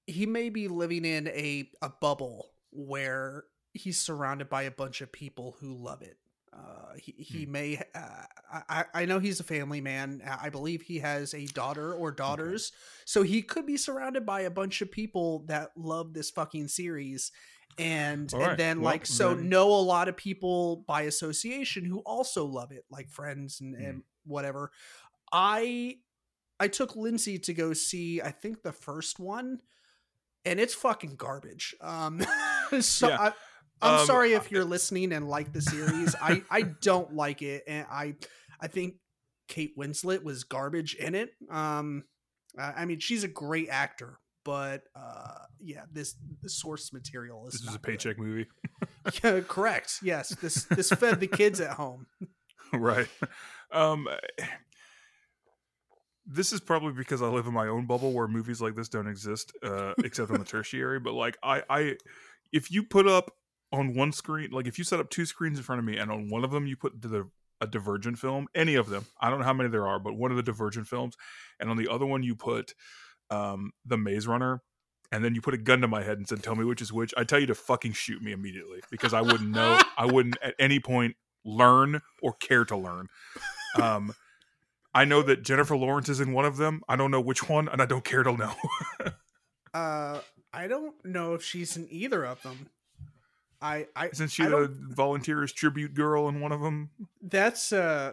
he 0.06 0.26
may 0.26 0.48
be 0.48 0.68
living 0.68 1.04
in 1.04 1.28
a 1.28 1.68
a 1.82 1.90
bubble 2.00 2.50
where 2.70 3.44
he's 3.74 3.98
surrounded 4.00 4.48
by 4.48 4.62
a 4.62 4.70
bunch 4.70 5.00
of 5.00 5.12
people 5.12 5.56
who 5.60 5.74
love 5.74 6.02
it 6.02 6.16
uh 6.56 6.94
he, 6.98 7.12
he 7.18 7.44
Hmm. 7.44 7.52
may 7.52 7.82
uh, 7.94 8.24
I, 8.68 8.84
I 8.94 9.04
know 9.04 9.18
he's 9.18 9.40
a 9.40 9.44
family 9.44 9.80
man. 9.80 10.22
I 10.40 10.48
believe 10.50 10.82
he 10.82 11.00
has 11.00 11.34
a 11.34 11.44
daughter 11.46 11.92
or 11.92 12.10
daughters. 12.12 12.72
So 13.04 13.22
he 13.22 13.42
could 13.42 13.66
be 13.66 13.76
surrounded 13.76 14.24
by 14.24 14.42
a 14.42 14.50
bunch 14.50 14.80
of 14.82 14.90
people 14.90 15.40
that 15.48 15.72
love 15.76 16.14
this 16.14 16.30
fucking 16.30 16.68
series. 16.68 17.32
And 17.78 18.32
All 18.32 18.42
and 18.42 18.58
then 18.58 18.80
well, 18.80 18.92
like 18.92 19.04
so 19.04 19.34
then- 19.34 19.48
know 19.50 19.68
a 19.74 19.82
lot 19.82 20.08
of 20.08 20.16
people 20.16 20.84
by 20.86 21.02
association 21.02 21.84
who 21.84 21.98
also 22.06 22.44
love 22.46 22.72
it 22.72 22.84
like 22.90 23.10
friends 23.10 23.60
and, 23.60 23.74
Hmm. 23.76 23.82
and 23.84 24.02
whatever. 24.24 24.70
I 25.32 25.96
i 26.58 26.68
took 26.68 26.96
lindsay 26.96 27.38
to 27.38 27.52
go 27.52 27.74
see 27.74 28.22
i 28.22 28.30
think 28.30 28.62
the 28.62 28.72
first 28.72 29.18
one. 29.18 29.60
And 30.46 30.60
it's 30.60 30.74
fucking 30.74 31.16
garbage. 31.16 31.74
Um 31.80 32.22
so 32.80 33.08
Yeah. 33.08 33.18
I, 33.20 33.32
i'm 33.82 34.00
Um, 34.00 34.06
sorry 34.06 34.32
if 34.34 34.50
you're 34.50 34.64
listening 34.64 35.12
and 35.12 35.28
like 35.28 35.52
the 35.52 35.60
series 35.62 36.14
i 36.20 36.42
i 36.50 36.62
don't 36.62 37.14
like 37.14 37.42
it 37.42 37.64
and 37.66 37.86
i 37.90 38.14
i 38.60 38.66
think 38.68 38.94
kate 39.48 39.76
winslet 39.78 40.22
was 40.24 40.44
garbage 40.44 40.94
in 40.94 41.14
it 41.14 41.30
um 41.50 42.04
i 42.58 42.84
mean 42.84 42.98
she's 42.98 43.22
a 43.24 43.28
great 43.28 43.68
actor 43.68 44.18
but 44.44 44.82
uh 44.94 45.38
yeah 45.60 45.82
this 45.92 46.14
the 46.42 46.48
source 46.48 46.92
material 46.92 47.46
is 47.48 47.52
This 47.54 47.62
is 47.62 47.68
a 47.68 47.70
not 47.72 47.82
good. 47.82 47.90
paycheck 47.92 48.18
movie, 48.18 48.46
yeah, 49.24 49.40
correct 49.40 49.98
yes 50.02 50.30
this 50.36 50.64
this 50.64 50.90
fed 50.90 51.20
the 51.20 51.26
kids 51.26 51.60
at 51.60 51.72
home 51.72 52.06
right? 52.72 53.08
Um, 53.70 54.08
this 56.26 56.52
is 56.52 56.60
probably 56.60 56.92
because 56.92 57.22
I 57.22 57.26
live 57.28 57.46
in 57.46 57.52
my 57.52 57.68
own 57.68 57.86
bubble 57.86 58.12
where 58.12 58.26
movies 58.26 58.60
like 58.60 58.74
this 58.74 58.88
don't 58.88 59.06
exist, 59.06 59.52
uh, 59.62 59.94
except 60.02 60.30
on 60.32 60.38
the 60.40 60.44
tertiary. 60.56 60.98
But 60.98 61.12
like, 61.14 61.36
I, 61.42 61.62
I, 61.70 61.96
if 62.52 62.70
you 62.72 62.82
put 62.82 63.06
up 63.06 63.30
on 63.72 63.94
one 63.94 64.12
screen, 64.12 64.50
like 64.50 64.66
if 64.66 64.78
you 64.78 64.84
set 64.84 65.00
up 65.00 65.10
two 65.10 65.26
screens 65.26 65.58
in 65.58 65.64
front 65.64 65.78
of 65.78 65.84
me, 65.84 65.96
and 65.96 66.10
on 66.10 66.28
one 66.28 66.44
of 66.44 66.50
them 66.50 66.66
you 66.66 66.76
put 66.76 67.00
the 67.00 67.28
a 67.60 67.66
Divergent 67.66 68.18
film, 68.18 68.48
any 68.54 68.74
of 68.74 68.90
them, 68.90 69.06
I 69.18 69.30
don't 69.30 69.38
know 69.38 69.46
how 69.46 69.54
many 69.54 69.70
there 69.70 69.86
are, 69.86 69.98
but 69.98 70.14
one 70.14 70.30
of 70.30 70.36
the 70.36 70.42
Divergent 70.42 70.86
films, 70.88 71.16
and 71.58 71.70
on 71.70 71.76
the 71.76 71.88
other 71.88 72.04
one 72.04 72.22
you 72.22 72.36
put 72.36 72.74
um, 73.30 73.72
the 73.84 73.96
Maze 73.96 74.26
Runner. 74.26 74.62
And 75.12 75.24
then 75.24 75.36
you 75.36 75.40
put 75.40 75.54
a 75.54 75.58
gun 75.58 75.82
to 75.82 75.88
my 75.88 76.02
head 76.02 76.18
and 76.18 76.28
said, 76.28 76.42
"Tell 76.42 76.56
me 76.56 76.64
which 76.64 76.82
is 76.82 76.92
which." 76.92 77.14
I 77.16 77.22
tell 77.22 77.38
you 77.38 77.46
to 77.46 77.54
fucking 77.54 77.92
shoot 77.92 78.20
me 78.20 78.32
immediately 78.32 78.80
because 78.90 79.14
I 79.14 79.20
wouldn't 79.20 79.50
know. 79.50 79.78
I 79.96 80.04
wouldn't 80.04 80.36
at 80.42 80.56
any 80.58 80.80
point 80.80 81.14
learn 81.44 82.02
or 82.20 82.32
care 82.32 82.64
to 82.64 82.76
learn. 82.76 83.06
Um, 83.80 84.14
I 84.92 85.04
know 85.04 85.22
that 85.22 85.44
Jennifer 85.44 85.76
Lawrence 85.76 86.08
is 86.08 86.18
in 86.18 86.32
one 86.32 86.44
of 86.44 86.56
them. 86.56 86.80
I 86.88 86.96
don't 86.96 87.12
know 87.12 87.20
which 87.20 87.48
one, 87.48 87.68
and 87.68 87.80
I 87.80 87.86
don't 87.86 88.04
care 88.04 88.24
to 88.24 88.36
know. 88.36 88.54
uh 89.76 90.20
i 90.54 90.66
don't 90.66 90.94
know 91.04 91.34
if 91.34 91.42
she's 91.42 91.76
in 91.76 91.86
either 91.90 92.24
of 92.24 92.42
them 92.42 92.70
i 93.60 93.86
i 93.94 94.08
Isn't 94.08 94.28
she 94.28 94.44
I 94.44 94.48
the 94.48 94.70
volunteers 94.72 95.52
tribute 95.52 95.94
girl 95.94 96.28
in 96.28 96.40
one 96.40 96.52
of 96.52 96.60
them? 96.60 96.90
That's 97.22 97.72
uh 97.72 98.12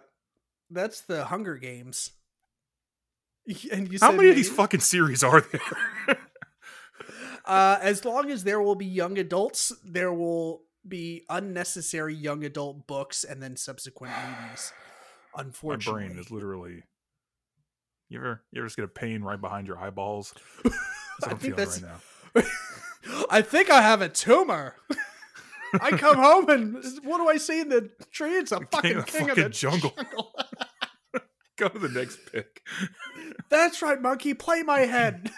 that's 0.70 1.02
the 1.02 1.26
Hunger 1.26 1.58
Games. 1.58 2.12
And 3.72 3.92
you 3.92 4.00
How 4.02 4.14
many 4.14 4.30
of 4.30 4.36
these 4.36 4.50
fucking 4.50 4.80
series 4.80 5.24
are 5.24 5.42
there? 5.42 6.18
uh 7.46 7.78
as 7.82 8.06
long 8.06 8.32
as 8.32 8.44
there 8.44 8.62
will 8.62 8.76
be 8.76 8.86
young 8.86 9.18
adults, 9.18 9.74
there 9.84 10.14
will 10.14 10.64
be 10.88 11.24
unnecessary 11.30 12.14
young 12.16 12.44
adult 12.44 12.88
books 12.88 13.24
and 13.24 13.42
then 13.42 13.56
subsequent 13.56 14.14
movies. 14.16 14.74
Unfortunately, 15.36 16.02
my 16.04 16.08
brain 16.08 16.20
is 16.20 16.32
literally. 16.32 16.84
You 18.10 18.20
ever, 18.20 18.44
you 18.52 18.62
ever 18.62 18.68
just 18.68 18.76
get 18.76 18.86
a 18.86 18.90
pain 18.90 19.24
right 19.24 19.40
behind 19.40 19.66
your 19.66 19.80
eyeballs? 19.80 20.34
That's 20.64 20.76
what 21.20 21.28
I 21.28 21.32
I'm 21.32 21.38
think 21.38 21.56
feeling 21.56 21.56
that's 21.56 21.82
right 22.36 22.46
now. 22.46 23.26
I 23.30 23.42
think 23.42 23.70
I 23.70 23.82
have 23.82 24.02
a 24.02 24.10
tumor. 24.10 24.76
I 25.82 25.92
come 25.92 26.18
home 26.18 26.50
and 26.50 26.74
what 27.04 27.18
do 27.18 27.28
I 27.28 27.38
see 27.38 27.62
in 27.62 27.70
the 27.70 27.90
tree? 28.12 28.36
It's 28.36 28.52
a 28.52 28.60
fucking 28.72 28.98
of 28.98 29.06
king, 29.06 29.30
of 29.30 29.36
the 29.36 29.50
jungle. 29.50 29.94
Go 31.58 31.68
to 31.70 31.80
the 31.80 31.90
next 31.90 32.20
pick. 32.32 32.62
That's 33.50 33.82
right, 33.82 34.02
monkey. 34.02 34.34
Play 34.34 34.64
my 34.64 34.80
head. 34.82 35.32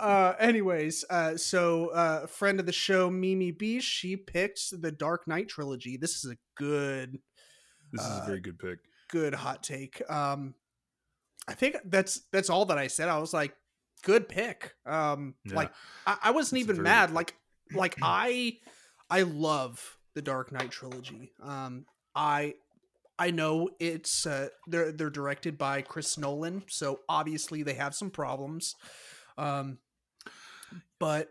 uh 0.00 0.32
anyways 0.40 1.04
uh 1.10 1.36
so 1.36 1.86
uh 1.90 2.26
friend 2.26 2.58
of 2.58 2.66
the 2.66 2.72
show 2.72 3.08
mimi 3.08 3.52
b 3.52 3.78
she 3.78 4.16
picked 4.16 4.60
the 4.82 4.90
dark 4.90 5.28
knight 5.28 5.48
trilogy 5.48 5.96
this 5.96 6.24
is 6.24 6.32
a 6.32 6.36
good 6.56 7.20
this 7.92 8.02
is 8.04 8.18
a 8.18 8.22
Uh, 8.22 8.26
very 8.26 8.40
good 8.40 8.58
pick. 8.58 8.80
good 9.10 9.32
hot 9.32 9.62
take 9.62 10.02
um 10.10 10.54
i 11.46 11.54
think 11.54 11.76
that's 11.84 12.22
that's 12.32 12.50
all 12.50 12.64
that 12.64 12.78
i 12.78 12.88
said 12.88 13.08
i 13.08 13.18
was 13.18 13.32
like 13.32 13.54
good 14.02 14.28
pick 14.28 14.74
um 14.86 15.36
Yeah. 15.44 15.54
like 15.54 15.70
I, 16.04 16.16
I 16.24 16.30
wasn't 16.32 16.58
a 16.58 16.60
even 16.64 16.82
mad 16.82 17.12
like 17.12 17.32
like 17.72 17.94
i 18.02 18.58
i 19.10 19.22
love 19.22 19.98
the 20.14 20.22
dark 20.22 20.52
knight 20.52 20.70
trilogy. 20.70 21.32
Um 21.42 21.86
i 22.14 22.54
i 23.18 23.30
know 23.30 23.68
it's 23.80 24.26
uh 24.26 24.48
they're 24.66 24.92
they're 24.92 25.10
directed 25.10 25.56
by 25.58 25.82
chris 25.82 26.16
nolan 26.18 26.62
so 26.68 27.00
obviously 27.08 27.62
they 27.62 27.74
have 27.74 27.94
some 27.94 28.10
problems. 28.10 28.74
Um 29.38 29.78
but 30.98 31.28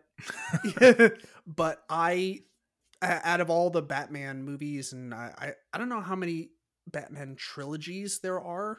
but 1.47 1.83
I 1.89 2.39
out 3.01 3.41
of 3.41 3.49
all 3.49 3.69
the 3.69 3.81
batman 3.81 4.43
movies 4.43 4.93
and 4.93 5.13
I, 5.13 5.33
I 5.37 5.53
i 5.73 5.77
don't 5.77 5.89
know 5.89 5.99
how 5.99 6.15
many 6.15 6.51
batman 6.89 7.35
trilogies 7.37 8.19
there 8.23 8.39
are 8.39 8.77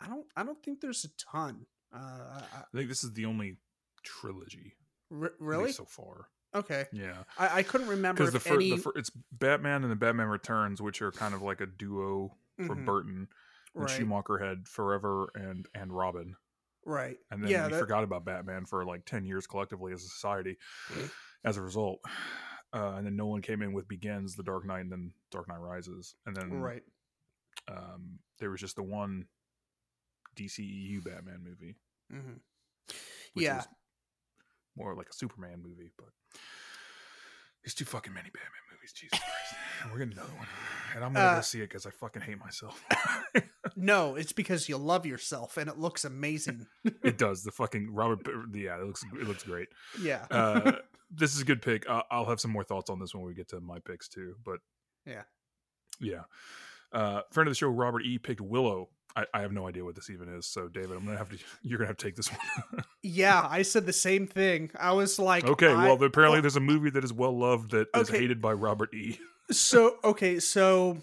i 0.00 0.06
don't 0.06 0.26
i 0.36 0.42
don't 0.42 0.62
think 0.62 0.80
there's 0.80 1.04
a 1.04 1.08
ton. 1.32 1.66
Uh 1.94 1.98
I, 1.98 2.42
I- 2.58 2.64
think 2.76 2.88
this 2.88 3.04
is 3.04 3.12
the 3.14 3.24
only 3.26 3.56
trilogy 4.02 4.74
least 5.10 5.32
really? 5.38 5.72
so 5.72 5.84
far. 5.84 6.28
Okay. 6.54 6.86
Yeah, 6.92 7.24
I, 7.38 7.58
I 7.58 7.62
couldn't 7.62 7.88
remember 7.88 8.22
because 8.22 8.32
the, 8.32 8.40
fir- 8.40 8.54
any 8.56 8.70
the 8.70 8.76
fir- 8.76 8.92
it's 8.96 9.10
Batman 9.32 9.82
and 9.82 9.90
the 9.90 9.96
Batman 9.96 10.28
Returns, 10.28 10.80
which 10.80 11.02
are 11.02 11.12
kind 11.12 11.34
of 11.34 11.42
like 11.42 11.60
a 11.60 11.66
duo 11.66 12.36
for 12.66 12.74
Mhm, 12.76 12.84
Burton. 12.86 13.28
And 13.76 13.82
right. 13.82 13.90
Schumacher 13.90 14.38
had 14.38 14.68
Forever 14.68 15.30
and 15.34 15.66
and 15.74 15.92
Robin, 15.92 16.36
right. 16.84 17.18
And 17.30 17.42
then 17.42 17.50
yeah 17.50 17.66
we 17.66 17.72
that, 17.72 17.80
forgot 17.80 18.04
about 18.04 18.24
Batman 18.24 18.66
for 18.66 18.84
like 18.84 19.04
ten 19.04 19.24
years 19.24 19.46
collectively 19.46 19.92
as 19.92 20.02
a 20.04 20.08
society. 20.08 20.56
As 21.46 21.58
a 21.58 21.60
result, 21.60 22.00
uh, 22.72 22.94
and 22.96 23.04
then 23.04 23.16
Nolan 23.16 23.42
came 23.42 23.60
in 23.60 23.74
with 23.74 23.86
Begins, 23.86 24.34
The 24.34 24.42
Dark 24.42 24.64
Knight, 24.64 24.80
and 24.80 24.90
then 24.90 25.12
Dark 25.30 25.46
Knight 25.46 25.60
Rises, 25.60 26.14
and 26.24 26.34
then 26.34 26.50
right. 26.52 26.82
um, 27.68 28.18
there 28.38 28.48
was 28.48 28.62
just 28.62 28.76
the 28.76 28.82
one 28.82 29.26
DCEU 30.36 31.04
Batman 31.04 31.44
movie, 31.44 31.76
hmm 32.10 32.38
which 33.34 33.44
yeah 33.44 33.62
more 34.76 34.94
like 34.94 35.08
a 35.10 35.14
Superman 35.14 35.62
movie, 35.62 35.90
but. 35.96 36.08
There's 37.62 37.72
too 37.74 37.86
fucking 37.86 38.12
many 38.12 38.28
Batman 38.28 38.50
movies, 38.70 38.92
Jesus 38.92 39.18
Christ! 39.18 39.54
And 39.82 39.90
we're 39.92 39.98
getting 39.98 40.12
another 40.14 40.34
one, 40.36 40.46
and 40.94 41.02
I'm 41.04 41.12
gonna 41.14 41.26
Uh, 41.26 41.34
go 41.36 41.40
see 41.42 41.58
it 41.60 41.68
because 41.68 41.84
I 41.86 41.90
fucking 41.90 42.22
hate 42.22 42.38
myself. 42.38 42.82
no 43.76 44.14
it's 44.16 44.32
because 44.32 44.68
you 44.68 44.76
love 44.78 45.04
yourself 45.06 45.56
and 45.56 45.68
it 45.68 45.78
looks 45.78 46.04
amazing 46.04 46.66
it 47.02 47.18
does. 47.18 47.42
The 47.42 47.50
fucking 47.52 47.92
Robert. 47.92 48.20
Yeah, 48.54 48.78
it 48.80 48.84
looks 48.86 49.02
it 49.18 49.26
looks 49.26 49.42
great. 49.44 49.68
yeah 50.00 50.26
Uh, 50.30 50.72
this 51.10 51.34
is 51.34 51.40
a 51.40 51.44
good 51.44 51.60
pick. 51.62 51.88
I'll, 51.88 52.04
I'll 52.10 52.24
have 52.26 52.40
some 52.40 52.50
more 52.50 52.64
thoughts 52.64 52.88
on 52.90 52.98
this 52.98 53.14
when 53.14 53.24
we 53.24 53.34
get 53.34 53.48
to 53.48 53.60
my 53.60 53.78
picks 53.80 54.08
too. 54.08 54.34
But 54.44 54.60
Yeah. 55.06 55.22
yeah. 56.00 56.22
Uh, 56.92 57.22
friend 57.32 57.48
of 57.48 57.50
the 57.50 57.56
show, 57.56 57.68
Robert 57.68 58.02
E. 58.06 58.18
picked 58.18 58.40
Willow. 58.40 58.88
I, 59.16 59.24
I 59.32 59.40
have 59.42 59.52
no 59.52 59.68
idea 59.68 59.84
what 59.84 59.94
this 59.94 60.10
even 60.10 60.28
is. 60.28 60.46
So 60.46 60.68
David, 60.68 60.92
I'm 60.96 61.04
gonna 61.04 61.18
have 61.18 61.30
to. 61.30 61.38
You're 61.62 61.78
gonna 61.78 61.88
have 61.88 61.96
to 61.98 62.04
take 62.04 62.16
this 62.16 62.30
one. 62.30 62.84
yeah 63.02 63.46
i 63.50 63.60
said 63.60 63.84
the 63.84 63.92
same 63.92 64.26
thing 64.26 64.70
i 64.80 64.90
was 64.90 65.18
like 65.18 65.44
okay. 65.44 65.68
I- 65.68 65.84
well, 65.84 66.02
apparently 66.02 66.36
well, 66.36 66.40
there's 66.40 66.56
a 66.56 66.60
movie 66.60 66.88
that 66.90 67.04
is 67.04 67.12
well 67.12 67.36
loved 67.38 67.72
that 67.72 67.88
is 67.94 68.08
Okay. 68.08 68.18
hated 68.18 68.40
by 68.40 68.54
Robert 68.54 68.94
E. 68.94 69.18
so 69.50 69.96
okay 70.02 70.40
so 70.40 70.96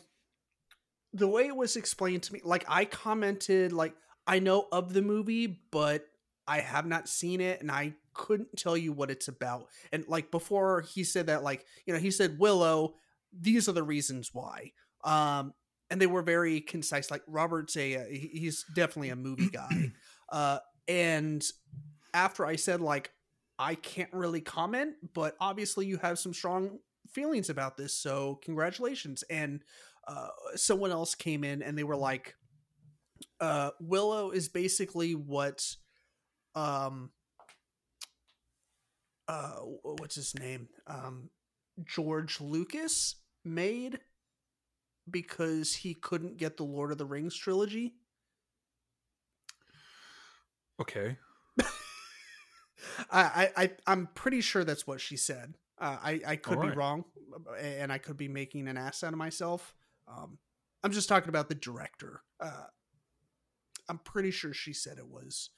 the 1.13 1.27
way 1.27 1.45
it 1.45 1.55
was 1.55 1.75
explained 1.75 2.23
to 2.23 2.33
me 2.33 2.41
like 2.43 2.65
i 2.67 2.85
commented 2.85 3.71
like 3.71 3.93
i 4.25 4.39
know 4.39 4.67
of 4.71 4.93
the 4.93 5.01
movie 5.03 5.59
but 5.71 6.05
i 6.47 6.59
have 6.59 6.87
not 6.87 7.07
seen 7.07 7.39
it 7.39 7.61
and 7.61 7.69
i 7.69 7.93
couldn't 8.13 8.57
tell 8.57 8.75
you 8.75 8.91
what 8.91 9.11
it's 9.11 9.27
about 9.27 9.67
and 9.91 10.03
like 10.07 10.31
before 10.31 10.81
he 10.81 11.03
said 11.03 11.27
that 11.27 11.43
like 11.43 11.65
you 11.85 11.93
know 11.93 11.99
he 11.99 12.09
said 12.09 12.39
willow 12.39 12.95
these 13.31 13.69
are 13.69 13.73
the 13.73 13.83
reasons 13.83 14.31
why 14.33 14.71
um 15.03 15.53
and 15.91 16.01
they 16.01 16.07
were 16.07 16.23
very 16.23 16.59
concise 16.59 17.11
like 17.11 17.21
robert's 17.27 17.77
a 17.77 17.97
uh, 17.97 18.05
he's 18.09 18.65
definitely 18.75 19.09
a 19.09 19.15
movie 19.15 19.49
guy 19.49 19.91
uh 20.31 20.57
and 20.87 21.43
after 22.13 22.45
i 22.45 22.55
said 22.55 22.81
like 22.81 23.11
i 23.59 23.75
can't 23.75 24.11
really 24.11 24.41
comment 24.41 24.95
but 25.13 25.35
obviously 25.39 25.85
you 25.85 25.97
have 25.97 26.17
some 26.17 26.33
strong 26.33 26.79
feelings 27.11 27.49
about 27.49 27.77
this 27.77 27.93
so 27.93 28.39
congratulations 28.43 29.23
and 29.29 29.61
uh 30.07 30.29
someone 30.55 30.91
else 30.91 31.13
came 31.13 31.43
in 31.43 31.61
and 31.61 31.77
they 31.77 31.83
were 31.83 31.95
like 31.95 32.35
uh, 33.39 33.71
Willow 33.79 34.31
is 34.31 34.49
basically 34.49 35.15
what, 35.15 35.65
um, 36.55 37.11
uh, 39.27 39.59
what's 39.83 40.15
his 40.15 40.37
name? 40.37 40.69
Um, 40.87 41.29
George 41.83 42.39
Lucas 42.39 43.15
made 43.43 43.99
because 45.09 45.73
he 45.75 45.93
couldn't 45.93 46.37
get 46.37 46.57
the 46.57 46.63
Lord 46.63 46.91
of 46.91 46.97
the 46.97 47.05
Rings 47.05 47.35
trilogy. 47.35 47.95
Okay. 50.79 51.17
I, 53.11 53.49
I, 53.55 53.71
I'm 53.87 54.07
pretty 54.15 54.41
sure 54.41 54.63
that's 54.63 54.87
what 54.87 55.01
she 55.01 55.17
said. 55.17 55.55
Uh, 55.79 55.97
I, 56.01 56.21
I 56.27 56.35
could 56.35 56.57
Alright. 56.57 56.73
be 56.73 56.77
wrong, 56.77 57.05
and 57.59 57.91
I 57.91 57.97
could 57.97 58.17
be 58.17 58.27
making 58.27 58.67
an 58.67 58.77
ass 58.77 59.03
out 59.03 59.13
of 59.13 59.19
myself. 59.19 59.73
Um, 60.07 60.37
I'm 60.83 60.91
just 60.91 61.09
talking 61.09 61.29
about 61.29 61.49
the 61.49 61.55
director. 61.55 62.21
Uh, 62.39 62.65
I'm 63.89 63.99
pretty 63.99 64.31
sure 64.31 64.53
she 64.53 64.73
said 64.73 64.97
it 64.97 65.07
was, 65.07 65.49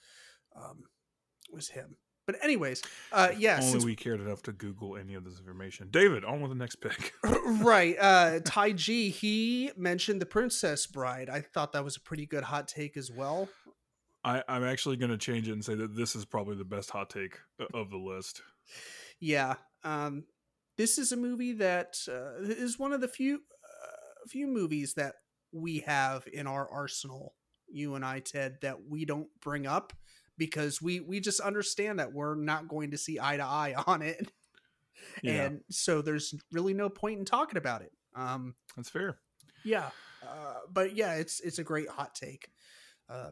um, 0.55 0.83
was 1.51 1.69
him. 1.69 1.97
But 2.25 2.37
anyways, 2.41 2.81
uh, 3.11 3.31
yeah, 3.37 3.57
Only 3.57 3.71
since- 3.71 3.85
we 3.85 3.95
cared 3.95 4.21
enough 4.21 4.41
to 4.43 4.53
Google 4.53 4.95
any 4.95 5.13
of 5.15 5.25
this 5.25 5.39
information. 5.39 5.89
David, 5.91 6.23
on 6.23 6.41
with 6.41 6.51
the 6.51 6.55
next 6.55 6.77
pick. 6.77 7.13
right. 7.61 7.95
Uh, 7.99 8.39
Tai 8.43 8.71
G, 8.73 9.09
he 9.09 9.71
mentioned 9.75 10.21
the 10.21 10.25
Princess 10.25 10.87
Bride. 10.87 11.29
I 11.29 11.41
thought 11.41 11.73
that 11.73 11.83
was 11.83 11.97
a 11.97 12.01
pretty 12.01 12.25
good 12.25 12.43
hot 12.43 12.67
take 12.67 12.95
as 12.95 13.11
well. 13.11 13.49
I, 14.23 14.41
I'm 14.47 14.63
actually 14.63 14.95
going 14.95 15.11
to 15.11 15.17
change 15.17 15.49
it 15.49 15.51
and 15.51 15.65
say 15.65 15.75
that 15.75 15.97
this 15.97 16.15
is 16.15 16.23
probably 16.23 16.55
the 16.55 16.63
best 16.63 16.89
hot 16.91 17.09
take 17.09 17.39
of 17.73 17.89
the 17.89 17.97
list. 17.97 18.41
Yeah. 19.19 19.55
Um, 19.83 20.23
this 20.77 20.97
is 20.97 21.11
a 21.11 21.17
movie 21.17 21.53
that 21.53 21.95
uh, 22.07 22.41
is 22.41 22.79
one 22.79 22.93
of 22.93 23.01
the 23.01 23.09
few 23.09 23.35
uh, 23.35 24.27
few 24.29 24.47
movies 24.47 24.93
that 24.93 25.15
we 25.51 25.79
have 25.79 26.25
in 26.31 26.47
our 26.47 26.69
arsenal. 26.71 27.35
You 27.67 27.95
and 27.95 28.05
I, 28.05 28.19
Ted, 28.19 28.59
that 28.61 28.77
we 28.87 29.03
don't 29.03 29.27
bring 29.41 29.67
up 29.67 29.91
because 30.45 30.81
we 30.81 30.99
we 30.99 31.19
just 31.19 31.39
understand 31.39 31.99
that 31.99 32.13
we're 32.13 32.35
not 32.35 32.67
going 32.67 32.91
to 32.91 32.97
see 32.97 33.19
eye 33.19 33.37
to 33.37 33.43
eye 33.43 33.75
on 33.87 34.01
it, 34.01 34.31
Yeah, 35.21 35.49
and 35.49 35.61
so 35.69 36.01
there's 36.01 36.33
really 36.51 36.73
no 36.73 36.89
point 36.89 37.19
in 37.19 37.25
talking 37.25 37.57
about 37.57 37.81
it. 37.81 37.91
Um, 38.15 38.55
that's 38.75 38.89
fair. 38.89 39.17
yeah, 39.63 39.89
uh, 40.21 40.55
but 40.71 40.95
yeah, 40.95 41.15
it's 41.15 41.39
it's 41.39 41.59
a 41.59 41.63
great 41.63 41.89
hot 41.89 42.15
take. 42.15 42.49
Uh, 43.09 43.31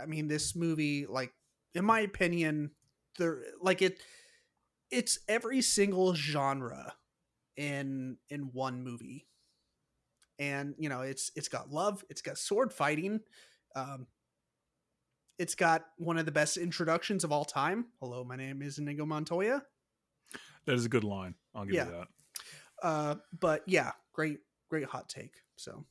I 0.00 0.06
mean, 0.06 0.28
this 0.28 0.54
movie, 0.54 1.06
like 1.06 1.32
in 1.74 1.84
my 1.84 2.00
opinion, 2.00 2.70
there 3.18 3.42
like 3.60 3.82
it, 3.82 4.00
it's 4.90 5.18
every 5.28 5.62
single 5.62 6.14
genre 6.14 6.94
in 7.56 8.18
in 8.30 8.50
one 8.52 8.82
movie, 8.82 9.26
and 10.38 10.74
you 10.78 10.88
know, 10.88 11.00
it's 11.02 11.30
it's 11.36 11.48
got 11.48 11.70
love, 11.70 12.04
it's 12.08 12.22
got 12.22 12.38
sword 12.38 12.72
fighting, 12.72 13.20
um, 13.74 14.06
it's 15.42 15.56
got 15.56 15.86
one 15.98 16.18
of 16.18 16.24
the 16.24 16.30
best 16.30 16.56
introductions 16.56 17.24
of 17.24 17.32
all 17.32 17.44
time. 17.44 17.86
Hello, 17.98 18.22
my 18.22 18.36
name 18.36 18.62
is 18.62 18.78
Inigo 18.78 19.04
Montoya. 19.04 19.60
That 20.66 20.74
is 20.76 20.86
a 20.86 20.88
good 20.88 21.02
line. 21.02 21.34
I'll 21.52 21.64
give 21.64 21.74
Yeah. 21.74 21.86
you 21.86 21.90
that. 21.90 22.08
Uh, 22.80 23.14
but 23.40 23.64
yeah, 23.66 23.90
great 24.12 24.38
great 24.70 24.84
hot 24.84 25.08
take. 25.08 25.34
So 25.56 25.84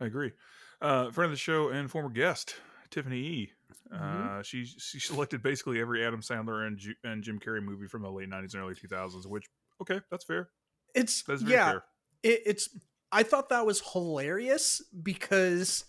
I 0.00 0.06
agree. 0.06 0.32
Uh, 0.80 1.10
friend 1.10 1.26
of 1.26 1.32
the 1.32 1.36
show 1.36 1.68
and 1.68 1.90
former 1.90 2.08
guest, 2.08 2.56
Tiffany 2.90 3.18
E. 3.18 3.52
Mhm. 3.92 4.38
Uh, 4.38 4.42
she 4.42 4.64
she 4.64 4.98
selected 5.00 5.42
basically 5.42 5.78
every 5.78 6.02
Adam 6.02 6.22
Sandler 6.22 6.66
and 6.66 6.78
Ju- 6.78 6.94
and 7.04 7.22
Jim 7.22 7.38
Carrey 7.38 7.62
movie 7.62 7.88
from 7.88 8.00
the 8.00 8.10
late 8.10 8.30
'90s 8.30 8.54
and 8.54 8.62
early 8.62 8.74
2000s. 8.74 9.26
Which 9.26 9.44
okay, 9.82 10.00
that's 10.10 10.24
fair. 10.24 10.48
it's 10.94 11.22
That's 11.24 11.42
very 11.42 11.56
yeah, 11.56 11.70
fair. 11.72 11.84
it, 12.22 12.42
it's 12.46 12.68
i 13.12 13.22
thought 13.22 13.50
that 13.50 13.66
was 13.66 13.82
hilarious 13.92 14.82
because 15.02 15.84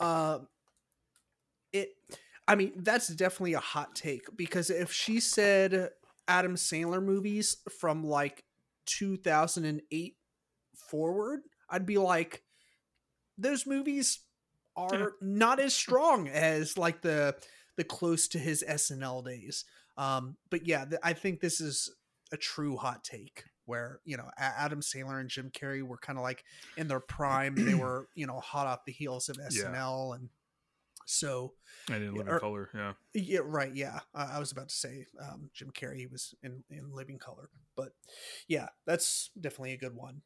uh 0.00 0.40
it 1.76 1.90
i 2.48 2.54
mean 2.54 2.72
that's 2.76 3.08
definitely 3.08 3.54
a 3.54 3.60
hot 3.60 3.94
take 3.94 4.24
because 4.36 4.70
if 4.70 4.92
she 4.92 5.20
said 5.20 5.90
adam 6.28 6.54
sandler 6.56 7.02
movies 7.02 7.56
from 7.78 8.04
like 8.04 8.44
2008 8.86 10.16
forward 10.90 11.40
i'd 11.70 11.86
be 11.86 11.98
like 11.98 12.42
those 13.38 13.66
movies 13.66 14.20
are 14.76 15.12
not 15.20 15.58
as 15.60 15.74
strong 15.74 16.28
as 16.28 16.76
like 16.76 17.00
the 17.02 17.34
the 17.76 17.84
close 17.84 18.28
to 18.28 18.38
his 18.38 18.64
snl 18.68 19.24
days 19.24 19.64
um 19.96 20.36
but 20.50 20.66
yeah 20.66 20.84
th- 20.84 21.00
i 21.02 21.12
think 21.12 21.40
this 21.40 21.60
is 21.60 21.90
a 22.32 22.36
true 22.36 22.76
hot 22.76 23.02
take 23.04 23.44
where 23.66 23.98
you 24.04 24.16
know 24.16 24.28
Adam 24.38 24.80
Sandler 24.80 25.18
and 25.20 25.28
Jim 25.28 25.50
Carrey 25.50 25.82
were 25.82 25.96
kind 25.96 26.16
of 26.18 26.22
like 26.22 26.44
in 26.76 26.86
their 26.86 27.00
prime. 27.00 27.56
they 27.56 27.74
were 27.84 28.06
you 28.14 28.24
know 28.26 28.38
hot 28.38 28.66
off 28.68 28.84
the 28.84 28.92
heels 28.92 29.28
of 29.28 29.36
Yeah. 29.50 29.64
SNL, 29.64 30.14
and 30.14 30.28
so 31.06 31.54
And 31.88 32.02
in 32.02 32.12
Yeah, 32.12 32.18
living 32.18 32.32
or- 32.34 32.40
color, 32.40 32.68
yeah. 32.74 32.92
yeah, 33.14 33.40
right, 33.42 33.74
yeah. 33.74 34.00
Uh, 34.14 34.28
I 34.32 34.38
was 34.38 34.52
about 34.52 34.68
to 34.68 34.74
say 34.74 35.06
um, 35.20 35.50
Jim 35.54 35.70
Carrey 35.70 36.10
was 36.10 36.34
in 36.42 36.64
in 36.68 36.92
Living 36.92 37.18
Color, 37.18 37.48
but 37.76 37.92
yeah, 38.48 38.68
that's 38.86 39.30
definitely 39.40 39.72
a 39.72 39.78
good 39.78 39.94
one. 39.94 40.22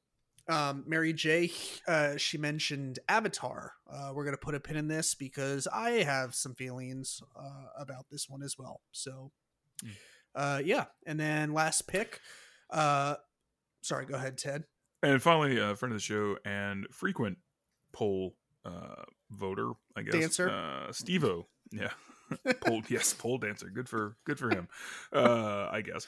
Um, 0.48 0.82
Mary 0.86 1.12
J, 1.12 1.52
uh, 1.86 2.16
she 2.16 2.36
mentioned 2.38 2.98
Avatar. 3.08 3.74
Uh, 3.88 4.10
we're 4.14 4.24
gonna 4.24 4.36
put 4.38 4.54
a 4.56 4.60
pin 4.60 4.76
in 4.76 4.88
this 4.88 5.14
because 5.14 5.68
I 5.72 6.02
have 6.02 6.34
some 6.34 6.54
feelings 6.56 7.20
uh, 7.36 7.66
about 7.78 8.06
this 8.10 8.28
one 8.28 8.42
as 8.42 8.56
well. 8.58 8.80
So, 8.90 9.30
Mm. 9.84 9.90
uh, 10.34 10.62
yeah, 10.64 10.86
and 11.06 11.20
then 11.20 11.52
last 11.52 11.86
pick. 11.86 12.20
Uh, 12.70 13.16
sorry, 13.82 14.06
go 14.06 14.14
ahead, 14.16 14.38
Ted. 14.38 14.64
And 15.02 15.22
finally, 15.22 15.58
a 15.58 15.76
friend 15.76 15.92
of 15.92 15.98
the 15.98 16.02
show 16.02 16.36
and 16.44 16.86
frequent 16.92 17.38
poll 17.92 18.36
uh, 18.64 19.02
voter, 19.30 19.72
I 19.96 20.02
guess. 20.02 20.14
Dancer? 20.14 20.50
Uh, 20.50 20.92
Steve-O. 20.92 21.46
Yeah. 21.72 21.90
poll, 22.60 22.82
yes, 22.88 23.12
pole 23.12 23.38
dancer. 23.38 23.68
Good 23.68 23.88
for 23.88 24.16
good 24.24 24.38
for 24.38 24.50
him. 24.50 24.68
Uh, 25.12 25.68
I 25.70 25.82
guess. 25.82 26.06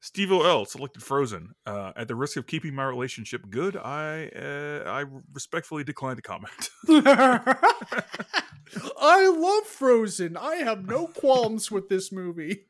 Steve 0.00 0.32
L 0.32 0.66
selected 0.66 1.02
Frozen. 1.02 1.54
Uh, 1.64 1.92
at 1.96 2.08
the 2.08 2.14
risk 2.14 2.36
of 2.36 2.46
keeping 2.46 2.74
my 2.74 2.84
relationship 2.84 3.48
good, 3.48 3.74
I 3.74 4.28
uh, 4.36 4.82
I 4.86 5.04
respectfully 5.32 5.82
decline 5.82 6.16
to 6.16 6.22
comment. 6.22 6.70
I 9.00 9.28
love 9.28 9.64
Frozen. 9.64 10.36
I 10.36 10.56
have 10.56 10.86
no 10.86 11.06
qualms 11.06 11.70
with 11.70 11.88
this 11.88 12.12
movie. 12.12 12.66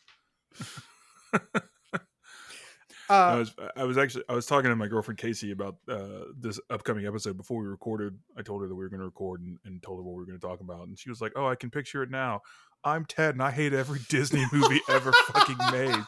I 3.09 3.33
Uh, 3.33 3.39
was 3.39 3.55
I 3.77 3.85
was 3.85 3.99
actually 3.99 4.25
I 4.29 4.35
was 4.35 4.47
talking 4.47 4.71
to 4.71 4.77
my 4.77 4.87
girlfriend 4.87 5.19
Casey 5.19 5.53
about 5.53 5.77
uh, 5.89 6.25
this 6.39 6.59
upcoming 6.71 7.07
episode 7.07 7.37
before 7.37 7.61
we 7.63 7.69
recorded. 7.69 8.19
I 8.37 8.43
told 8.43 8.63
her 8.63 8.69
that 8.69 8.75
we 8.75 8.83
were 8.83 8.89
going 8.89 9.01
to 9.01 9.07
record 9.07 9.43
and, 9.43 9.59
and 9.65 9.83
told 9.83 9.99
her 9.99 10.03
what 10.03 10.13
we 10.13 10.19
were 10.19 10.27
going 10.27 10.39
to 10.39 10.47
talk 10.47 10.61
about, 10.61 10.87
and 10.89 10.99
she 10.99 11.09
was 11.11 11.21
like, 11.21 11.33
"Oh, 11.37 11.47
I 11.47 11.55
can 11.55 11.71
picture 11.71 12.03
it 12.03 12.11
now. 12.11 12.41
I'm 12.83 13.05
Ted, 13.05 13.35
and 13.35 13.43
I 13.43 13.51
hate 13.51 13.73
every 13.73 14.01
Disney 14.09 14.45
movie 14.53 14.81
ever 14.89 15.13
fucking 15.13 15.59
made." 15.73 16.05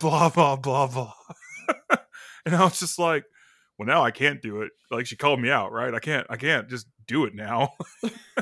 Blah 0.00 0.30
blah 0.30 0.56
blah 0.56 0.86
blah. 0.88 1.14
and 2.44 2.56
I 2.56 2.64
was 2.64 2.78
just 2.80 2.98
like, 2.98 3.24
"Well, 3.78 3.86
now 3.86 4.02
I 4.02 4.10
can't 4.10 4.42
do 4.42 4.62
it." 4.62 4.72
Like 4.90 5.06
she 5.06 5.16
called 5.16 5.40
me 5.40 5.50
out, 5.50 5.70
right? 5.72 5.94
I 5.94 6.00
can't 6.00 6.26
I 6.28 6.36
can't 6.36 6.68
just 6.68 6.86
do 7.06 7.24
it 7.24 7.34
now. 7.34 7.74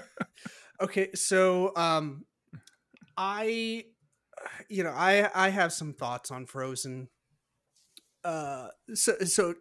okay, 0.81 1.11
so 1.15 1.73
um, 1.77 2.25
I, 3.17 3.85
you 4.69 4.85
know, 4.85 4.95
I 4.95 5.31
I 5.35 5.51
have 5.51 5.73
some 5.73 5.93
thoughts 5.93 6.31
on 6.31 6.47
Frozen. 6.47 7.09
Uh, 8.25 8.69
so 8.95 9.15
so 9.25 9.55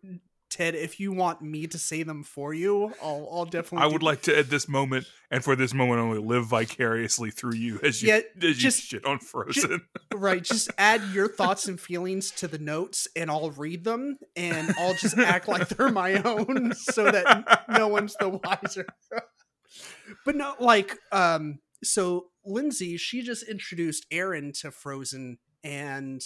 Ted, 0.49 0.73
if 0.73 0.99
you 0.99 1.11
want 1.11 1.43
me 1.43 1.67
to 1.67 1.77
say 1.77 2.01
them 2.01 2.23
for 2.23 2.53
you, 2.53 2.91
I'll 3.03 3.29
I'll 3.31 3.45
definitely. 3.45 3.87
I 3.87 3.91
would 3.91 4.01
like 4.03 4.23
to 4.23 4.37
at 4.37 4.49
this 4.49 4.67
moment 4.67 5.05
and 5.29 5.43
for 5.43 5.55
this 5.55 5.73
moment 5.75 5.99
only 5.99 6.17
live 6.19 6.47
vicariously 6.47 7.29
through 7.29 7.53
you 7.55 7.79
as 7.83 8.01
you 8.01 8.09
Yeah, 8.09 8.21
as 8.37 8.43
you 8.43 8.53
just- 8.55 8.81
shit 8.81 9.05
on 9.05 9.19
Frozen. 9.19 9.81
right. 10.13 10.43
Just 10.43 10.71
add 10.77 11.03
your 11.13 11.27
thoughts 11.27 11.67
and 11.67 11.79
feelings 11.79 12.31
to 12.31 12.47
the 12.47 12.57
notes, 12.57 13.07
and 13.15 13.29
I'll 13.29 13.51
read 13.51 13.83
them, 13.83 14.17
and 14.35 14.73
I'll 14.79 14.95
just 14.95 15.17
act 15.19 15.47
like 15.47 15.69
they're 15.69 15.89
my 15.89 16.15
own, 16.23 16.73
so 16.73 17.11
that 17.11 17.65
no 17.69 17.87
one's 17.87 18.15
the 18.19 18.29
wiser. 18.29 18.87
but 20.25 20.35
no, 20.35 20.55
like, 20.59 20.97
um, 21.11 21.59
so 21.83 22.25
Lindsay, 22.43 22.97
she 22.97 23.21
just 23.21 23.43
introduced 23.47 24.07
Aaron 24.09 24.51
to 24.61 24.71
Frozen, 24.71 25.37
and 25.63 26.21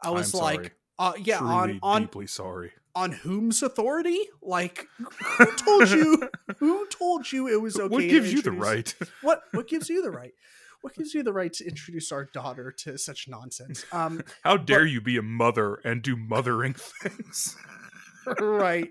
I 0.00 0.10
was 0.10 0.32
I'm 0.32 0.40
like, 0.40 0.54
sorry. 0.54 0.70
Uh, 1.02 1.12
yeah, 1.18 1.38
Truly, 1.38 1.52
on 1.54 1.78
on 1.82 2.02
deeply 2.02 2.26
sorry. 2.26 2.72
on 2.94 3.12
whom's 3.12 3.62
authority? 3.62 4.20
Like, 4.40 4.86
who 5.38 5.56
told 5.56 5.90
you? 5.90 6.28
Who 6.58 6.86
told 6.88 7.30
you 7.32 7.48
it 7.48 7.60
was 7.60 7.76
okay? 7.80 7.88
what 7.88 8.02
gives 8.02 8.32
you 8.32 8.42
the 8.42 8.52
right? 8.52 8.94
What 9.22 9.42
what 9.52 9.66
gives 9.68 9.88
you 9.88 10.02
the 10.02 10.10
right? 10.10 10.32
What 10.82 10.94
gives 10.94 11.14
you 11.14 11.22
the 11.22 11.32
right 11.32 11.52
to 11.54 11.64
introduce 11.66 12.10
our 12.12 12.24
daughter 12.24 12.72
to 12.78 12.98
such 12.98 13.26
nonsense? 13.28 13.84
Um, 13.92 14.22
How 14.42 14.56
dare 14.56 14.84
you 14.86 15.00
be 15.00 15.16
a 15.16 15.22
mother 15.22 15.76
and 15.84 16.02
do 16.02 16.16
mothering 16.16 16.74
things? 16.74 17.56
right 18.38 18.88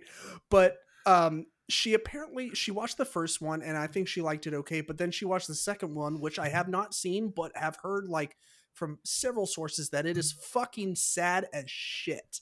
but 0.49 0.75
um 1.05 1.45
she 1.69 1.93
apparently 1.93 2.49
she 2.53 2.69
watched 2.69 2.97
the 2.97 3.05
first 3.05 3.41
one 3.41 3.61
and 3.61 3.77
i 3.77 3.87
think 3.87 4.09
she 4.09 4.21
liked 4.21 4.45
it 4.45 4.53
okay 4.53 4.81
but 4.81 4.97
then 4.97 5.09
she 5.09 5.23
watched 5.23 5.47
the 5.47 5.55
second 5.55 5.95
one 5.95 6.19
which 6.19 6.37
i 6.37 6.49
have 6.49 6.67
not 6.67 6.93
seen 6.93 7.31
but 7.33 7.55
have 7.55 7.77
heard 7.81 8.09
like 8.09 8.35
from 8.73 8.99
several 9.03 9.45
sources 9.45 9.89
that 9.89 10.05
it 10.05 10.17
is 10.17 10.31
fucking 10.31 10.95
sad 10.95 11.47
as 11.53 11.65
shit 11.67 12.41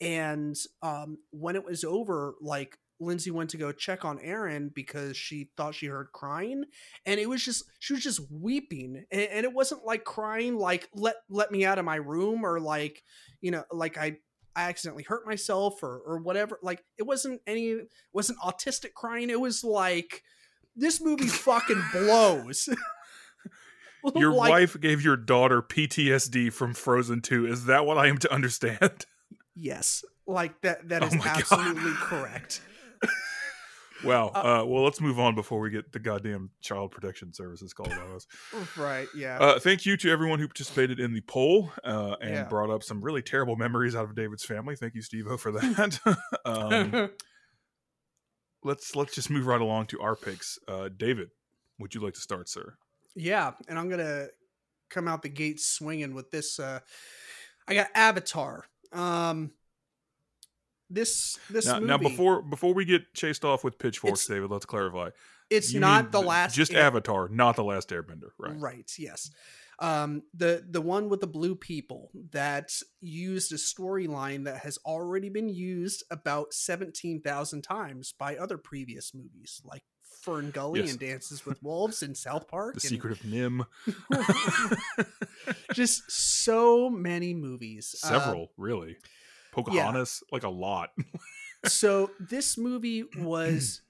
and 0.00 0.56
um 0.82 1.18
when 1.30 1.56
it 1.56 1.64
was 1.64 1.84
over 1.84 2.34
like 2.40 2.78
Lindsay 2.98 3.30
went 3.30 3.50
to 3.50 3.56
go 3.56 3.72
check 3.72 4.04
on 4.04 4.18
Aaron 4.20 4.70
because 4.74 5.16
she 5.16 5.50
thought 5.56 5.74
she 5.74 5.86
heard 5.86 6.12
crying, 6.12 6.64
and 7.04 7.20
it 7.20 7.28
was 7.28 7.44
just 7.44 7.64
she 7.78 7.92
was 7.92 8.02
just 8.02 8.20
weeping, 8.30 9.04
and, 9.10 9.20
and 9.20 9.44
it 9.44 9.52
wasn't 9.52 9.84
like 9.84 10.04
crying 10.04 10.56
like 10.56 10.88
let 10.94 11.16
let 11.28 11.50
me 11.50 11.64
out 11.64 11.78
of 11.78 11.84
my 11.84 11.96
room 11.96 12.44
or 12.44 12.58
like 12.58 13.02
you 13.40 13.50
know 13.50 13.64
like 13.70 13.98
I 13.98 14.16
I 14.54 14.62
accidentally 14.68 15.04
hurt 15.04 15.26
myself 15.26 15.82
or 15.82 15.98
or 16.06 16.18
whatever. 16.18 16.58
Like 16.62 16.84
it 16.96 17.02
wasn't 17.02 17.42
any 17.46 17.70
it 17.70 17.88
wasn't 18.12 18.40
autistic 18.40 18.94
crying. 18.94 19.30
It 19.30 19.40
was 19.40 19.62
like 19.62 20.22
this 20.74 21.00
movie 21.00 21.26
fucking 21.26 21.82
blows. 21.92 22.68
Your 24.14 24.32
Like, 24.32 24.50
wife 24.50 24.80
gave 24.80 25.02
your 25.02 25.16
daughter 25.16 25.60
PTSD 25.62 26.52
from 26.52 26.74
Frozen 26.74 27.22
2. 27.22 27.46
Is 27.46 27.64
that 27.66 27.84
what 27.86 27.98
I 27.98 28.06
am 28.08 28.18
to 28.18 28.32
understand? 28.32 29.06
Yes, 29.58 30.04
like 30.26 30.60
that. 30.60 30.90
That 30.90 31.02
Oh 31.02 31.06
is 31.06 31.14
God. 31.14 31.26
absolutely 31.26 31.92
correct. 31.94 32.60
Wow. 34.04 34.30
Uh, 34.34 34.38
Uh, 34.62 34.64
well, 34.66 34.84
let's 34.84 35.00
move 35.00 35.18
on 35.18 35.34
before 35.34 35.60
we 35.60 35.70
get 35.70 35.90
the 35.92 35.98
goddamn 35.98 36.50
child 36.60 36.90
protection 36.90 37.32
services 37.32 37.72
called 37.72 37.90
on 37.92 38.14
us. 38.14 38.26
Right? 38.76 39.08
Yeah. 39.16 39.38
Uh, 39.38 39.58
thank 39.58 39.86
you 39.86 39.96
to 39.96 40.10
everyone 40.10 40.38
who 40.40 40.46
participated 40.46 41.00
in 41.00 41.14
the 41.14 41.22
poll 41.22 41.72
uh, 41.82 42.16
and 42.20 42.30
Yeah. 42.34 42.42
brought 42.44 42.68
up 42.68 42.82
some 42.82 43.00
really 43.00 43.22
terrible 43.22 43.56
memories 43.56 43.96
out 43.96 44.04
of 44.04 44.14
David's 44.14 44.44
family. 44.44 44.76
Thank 44.76 44.94
you, 44.94 45.00
Steve-O, 45.00 45.38
for 45.38 45.50
that. 45.52 45.98
um, 46.44 47.10
let's 48.62 48.94
let's 48.94 49.14
just 49.14 49.30
move 49.30 49.46
right 49.46 49.60
along 49.62 49.86
to 49.86 50.00
our 50.00 50.14
picks. 50.16 50.58
Uh, 50.68 50.90
David, 50.94 51.30
would 51.78 51.94
you 51.94 52.02
like 52.02 52.14
to 52.14 52.20
start, 52.20 52.50
sir? 52.50 52.74
Yeah, 53.16 53.52
and 53.68 53.78
I'm 53.78 53.88
gonna 53.88 54.28
come 54.90 55.08
out 55.08 55.22
the 55.22 55.28
gate 55.28 55.58
swinging 55.60 56.14
with 56.14 56.30
this. 56.30 56.60
Uh, 56.60 56.78
I 57.66 57.74
got 57.74 57.88
Avatar. 57.94 58.64
Um, 58.92 59.50
this 60.88 61.38
this 61.50 61.66
Now, 61.66 61.74
movie. 61.80 61.86
now, 61.86 61.98
before 61.98 62.42
before 62.42 62.72
we 62.74 62.84
get 62.84 63.12
chased 63.14 63.44
off 63.44 63.64
with 63.64 63.78
pitchforks, 63.78 64.26
David, 64.26 64.50
let's 64.50 64.66
clarify. 64.66 65.10
it's 65.50 65.72
You 65.72 65.80
not 65.80 66.12
the 66.12 66.22
last. 66.22 66.54
just 66.54 66.72
air- 66.72 66.82
Avatar, 66.82 67.28
not 67.28 67.56
the 67.56 67.64
last 67.64 67.88
Airbender, 67.90 68.30
right? 68.38 68.56
Right. 68.58 68.90
Yes. 68.98 69.30
Um, 69.80 70.22
the 70.32 70.64
the 70.70 70.80
one 70.80 71.08
with 71.08 71.20
the 71.20 71.26
blue 71.26 71.54
people 71.56 72.10
that 72.30 72.70
used 73.00 73.52
a 73.52 73.56
storyline 73.56 74.44
that 74.44 74.58
has 74.58 74.78
already 74.86 75.28
been 75.28 75.48
used 75.48 76.04
about 76.10 76.54
seventeen 76.54 77.20
thousand 77.20 77.62
times 77.62 78.14
by 78.16 78.36
other 78.36 78.56
previous 78.56 79.12
movies, 79.12 79.60
like 79.64 79.82
Fern 80.26 80.50
Gully 80.50 80.80
Yes. 80.80 80.90
and 80.90 80.98
Dances 80.98 81.46
with 81.46 81.62
Wolves 81.62 82.02
in 82.02 82.14
South 82.16 82.48
Park. 82.48 82.74
The 82.74 82.80
and 82.80 82.90
Secret 82.90 83.12
of 83.12 83.20
NIMH, 83.20 83.66
just 85.72 86.10
so 86.10 86.90
many 86.90 87.32
movies. 87.32 87.94
Uh, 88.04 88.08
several 88.08 88.50
really. 88.56 88.96
Pocahontas, 89.52 90.24
like 90.32 90.42
a 90.42 90.48
lot. 90.48 90.90
so 91.66 92.10
this 92.18 92.58
movie 92.58 93.04
was 93.18 93.82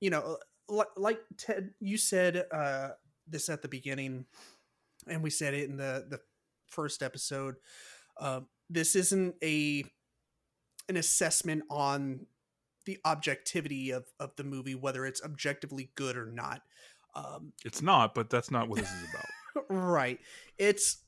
you 0.00 0.10
know 0.10 0.36
like 0.96 1.18
ted 1.36 1.70
you 1.80 1.96
said 1.96 2.44
uh 2.52 2.90
this 3.26 3.48
at 3.48 3.62
the 3.62 3.68
beginning 3.68 4.26
and 5.06 5.22
we 5.22 5.30
said 5.30 5.54
it 5.54 5.68
in 5.68 5.76
the 5.76 6.06
the 6.08 6.20
first 6.68 7.02
episode 7.02 7.56
uh, 8.20 8.40
this 8.70 8.94
isn't 8.94 9.34
a 9.42 9.84
an 10.88 10.96
assessment 10.96 11.62
on 11.70 12.26
the 12.88 12.98
objectivity 13.04 13.90
of 13.90 14.06
of 14.18 14.34
the 14.36 14.44
movie 14.44 14.74
whether 14.74 15.04
it's 15.04 15.22
objectively 15.22 15.90
good 15.94 16.16
or 16.16 16.24
not 16.24 16.62
um 17.14 17.52
It's 17.66 17.82
not, 17.82 18.14
but 18.14 18.30
that's 18.30 18.50
not 18.50 18.66
what 18.70 18.78
this 18.78 18.90
is 18.90 19.02
about. 19.10 19.64
right 19.68 20.18
it's 20.56 20.98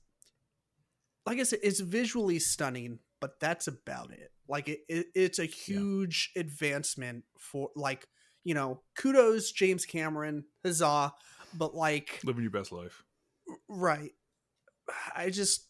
like 1.24 1.38
i 1.38 1.42
said 1.42 1.60
it's 1.62 1.80
visually 1.80 2.38
stunning 2.38 2.98
but 3.20 3.40
that's 3.40 3.66
about 3.66 4.10
it 4.10 4.30
like 4.46 4.68
it, 4.68 4.80
it 4.90 5.06
it's 5.14 5.38
a 5.38 5.44
huge 5.46 6.32
advancement 6.36 7.24
for 7.38 7.70
like 7.76 8.06
you 8.44 8.52
know 8.54 8.82
kudos 8.94 9.52
james 9.52 9.86
cameron 9.86 10.44
huzzah 10.64 11.14
but 11.56 11.74
like 11.74 12.20
Living 12.24 12.42
your 12.42 12.50
best 12.50 12.72
life. 12.72 13.04
right 13.68 14.12
i 15.16 15.30
just 15.30 15.66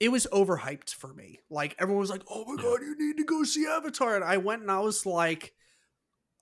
it 0.00 0.08
was 0.10 0.26
overhyped 0.32 0.92
for 0.94 1.12
me 1.14 1.38
like 1.50 1.74
everyone 1.78 2.00
was 2.00 2.10
like 2.10 2.22
oh 2.30 2.44
my 2.46 2.60
god 2.62 2.80
you 2.82 2.96
need 2.98 3.16
to 3.16 3.24
go 3.24 3.44
see 3.44 3.66
avatar 3.66 4.16
and 4.16 4.24
i 4.24 4.36
went 4.36 4.62
and 4.62 4.70
i 4.70 4.80
was 4.80 5.06
like 5.06 5.54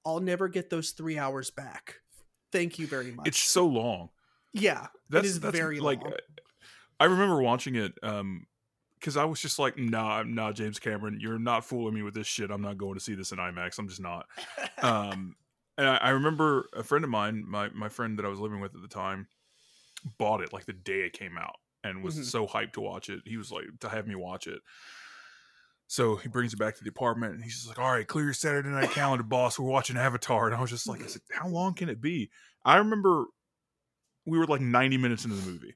i'll 0.06 0.20
never 0.20 0.48
get 0.48 0.70
those 0.70 0.90
three 0.90 1.18
hours 1.18 1.50
back 1.50 1.96
thank 2.50 2.78
you 2.78 2.86
very 2.86 3.12
much 3.12 3.28
It's 3.28 3.38
so 3.38 3.66
long. 3.66 4.08
yeah 4.52 4.86
That's 5.10 5.26
is 5.26 5.40
that's 5.40 5.56
very 5.56 5.80
like 5.80 6.02
long. 6.02 6.12
I 7.00 7.04
remember 7.06 7.40
watching 7.42 7.74
it 7.76 7.92
um 8.02 8.46
because 9.00 9.16
I 9.16 9.24
was 9.24 9.40
just 9.40 9.58
like, 9.58 9.76
nah, 9.76 10.22
nah, 10.22 10.52
James 10.52 10.78
Cameron, 10.78 11.18
you're 11.20 11.36
not 11.36 11.64
fooling 11.64 11.92
me 11.92 12.02
with 12.02 12.14
this 12.14 12.28
shit. 12.28 12.52
I'm 12.52 12.62
not 12.62 12.78
going 12.78 12.94
to 12.94 13.00
see 13.00 13.16
this 13.16 13.32
in 13.32 13.38
IMAX. 13.38 13.76
I'm 13.80 13.88
just 13.88 14.00
not. 14.00 14.26
Um, 14.80 15.34
and 15.76 15.88
I, 15.88 15.96
I 15.96 16.08
remember 16.10 16.68
a 16.72 16.84
friend 16.84 17.02
of 17.02 17.10
mine, 17.10 17.44
my 17.44 17.68
my 17.70 17.88
friend 17.88 18.16
that 18.18 18.24
I 18.24 18.28
was 18.28 18.38
living 18.38 18.60
with 18.60 18.76
at 18.76 18.80
the 18.82 18.86
time, 18.86 19.26
bought 20.18 20.40
it 20.40 20.52
like 20.52 20.66
the 20.66 20.72
day 20.72 21.00
it 21.00 21.12
came 21.14 21.36
out 21.36 21.56
and 21.84 22.02
was 22.02 22.16
Mhm. 22.18 22.24
so 22.24 22.46
hyped 22.46 22.72
to 22.74 22.80
watch 22.80 23.08
it. 23.08 23.22
He 23.24 23.36
was 23.36 23.50
like 23.50 23.64
to 23.80 23.88
have 23.88 24.06
me 24.06 24.14
watch 24.14 24.46
it. 24.46 24.60
So 25.88 26.16
he 26.16 26.28
brings 26.28 26.54
it 26.54 26.58
back 26.58 26.76
to 26.76 26.84
the 26.84 26.88
apartment 26.90 27.34
and 27.34 27.44
he's 27.44 27.54
just 27.56 27.68
like, 27.68 27.78
"All 27.78 27.90
right, 27.92 28.06
clear 28.06 28.24
your 28.24 28.32
Saturday 28.34 28.68
night 28.70 28.90
calendar, 28.92 29.24
boss. 29.24 29.58
We're 29.58 29.68
watching 29.68 29.96
Avatar." 29.96 30.46
And 30.46 30.54
I 30.54 30.60
was 30.60 30.70
just 30.70 30.86
like, 30.88 31.02
I 31.02 31.06
said, 31.06 31.22
"How 31.32 31.48
long 31.48 31.74
can 31.74 31.88
it 31.88 32.00
be?" 32.00 32.30
I 32.64 32.76
remember 32.78 33.26
we 34.24 34.38
were 34.38 34.46
like 34.46 34.60
90 34.60 34.96
minutes 34.96 35.24
into 35.24 35.36
the 35.36 35.50
movie. 35.50 35.74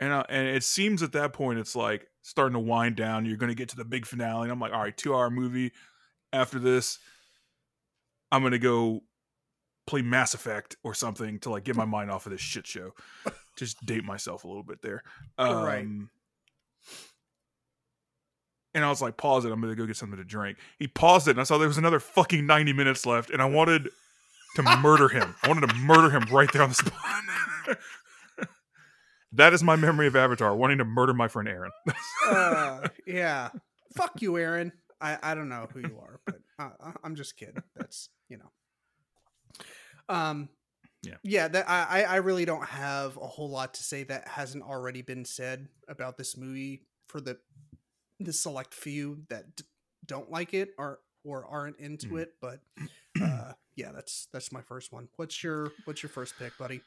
And, 0.00 0.12
uh, 0.12 0.24
and 0.28 0.48
it 0.48 0.64
seems 0.64 1.02
at 1.04 1.12
that 1.12 1.32
point 1.32 1.60
it's 1.60 1.76
like 1.76 2.08
starting 2.22 2.54
to 2.54 2.58
wind 2.58 2.96
down. 2.96 3.24
You're 3.24 3.36
going 3.36 3.50
to 3.50 3.54
get 3.54 3.68
to 3.68 3.76
the 3.76 3.84
big 3.84 4.04
finale. 4.04 4.42
And 4.42 4.52
I'm 4.52 4.58
like, 4.58 4.72
all 4.72 4.80
right, 4.80 4.96
two 4.96 5.14
hour 5.14 5.30
movie. 5.30 5.72
After 6.32 6.58
this, 6.58 6.98
I'm 8.32 8.42
going 8.42 8.50
to 8.52 8.58
go 8.58 9.04
play 9.86 10.02
Mass 10.02 10.34
Effect 10.34 10.76
or 10.82 10.92
something 10.94 11.38
to 11.40 11.50
like 11.50 11.62
get 11.64 11.76
my 11.76 11.84
mind 11.84 12.10
off 12.10 12.26
of 12.26 12.32
this 12.32 12.40
shit 12.40 12.66
show. 12.66 12.94
Just 13.56 13.84
date 13.84 14.04
myself 14.04 14.44
a 14.44 14.48
little 14.48 14.62
bit 14.62 14.82
there. 14.82 15.02
Um, 15.38 15.64
Right. 15.64 15.86
And 18.74 18.84
I 18.84 18.88
was 18.88 19.02
like, 19.02 19.18
pause 19.18 19.44
it. 19.44 19.52
I'm 19.52 19.60
going 19.60 19.74
to 19.74 19.80
go 19.80 19.86
get 19.86 19.96
something 19.96 20.16
to 20.16 20.24
drink. 20.24 20.56
He 20.78 20.88
paused 20.88 21.28
it 21.28 21.32
and 21.32 21.40
I 21.40 21.42
saw 21.42 21.58
there 21.58 21.68
was 21.68 21.76
another 21.76 22.00
fucking 22.00 22.46
90 22.46 22.72
minutes 22.72 23.04
left. 23.04 23.28
And 23.28 23.42
I 23.42 23.44
wanted 23.44 23.90
to 24.56 24.62
murder 24.78 25.08
him. 25.08 25.34
I 25.42 25.48
wanted 25.48 25.68
to 25.68 25.74
murder 25.74 26.10
him 26.10 26.24
right 26.30 26.50
there 26.52 26.62
on 26.62 26.70
the 26.70 26.74
spot. 26.74 27.78
that 29.32 29.52
is 29.52 29.62
my 29.62 29.76
memory 29.76 30.06
of 30.06 30.16
Avatar, 30.16 30.56
wanting 30.56 30.78
to 30.78 30.84
murder 30.84 31.12
my 31.14 31.28
friend 31.28 31.48
Aaron. 31.48 31.70
uh, 32.26 32.88
yeah. 33.06 33.50
Fuck 33.94 34.22
you, 34.22 34.38
Aaron. 34.38 34.72
I, 35.00 35.18
I 35.22 35.34
don't 35.34 35.48
know 35.48 35.68
who 35.72 35.80
you 35.80 35.98
are, 36.00 36.20
but 36.24 36.38
uh, 36.58 36.92
I'm 37.02 37.14
just 37.16 37.36
kidding. 37.36 37.62
That's 37.76 38.08
you 38.28 38.38
know. 38.38 38.50
Um. 40.08 40.48
Yeah. 41.02 41.16
Yeah. 41.24 41.48
That 41.48 41.68
I 41.68 42.04
I- 42.04 42.16
really 42.16 42.44
don't 42.44 42.66
have 42.68 43.16
a 43.16 43.26
whole 43.26 43.50
lot 43.50 43.74
to 43.74 43.82
say 43.82 44.04
that 44.04 44.28
hasn't 44.28 44.62
already 44.64 45.02
been 45.02 45.24
said 45.24 45.68
about 45.88 46.16
this 46.16 46.36
movie 46.36 46.86
for 47.08 47.20
the 47.20 47.38
the 48.20 48.32
select 48.32 48.72
few 48.72 49.24
that 49.28 49.56
d- 49.56 49.64
don't 50.06 50.30
like 50.30 50.54
it 50.54 50.74
or 50.78 51.00
or 51.24 51.44
aren't 51.46 51.78
into 51.78 52.10
Mhm. 52.10 52.20
it. 52.22 52.34
But 52.40 52.60
uh, 53.20 53.52
yeah, 53.74 53.90
that's 53.92 54.28
that's 54.32 54.52
my 54.52 54.60
first 54.62 54.92
one. 54.92 55.08
What's 55.16 55.42
your 55.42 55.72
what's 55.84 56.02
your 56.02 56.10
first 56.10 56.38
pick, 56.38 56.56
buddy? 56.56 56.82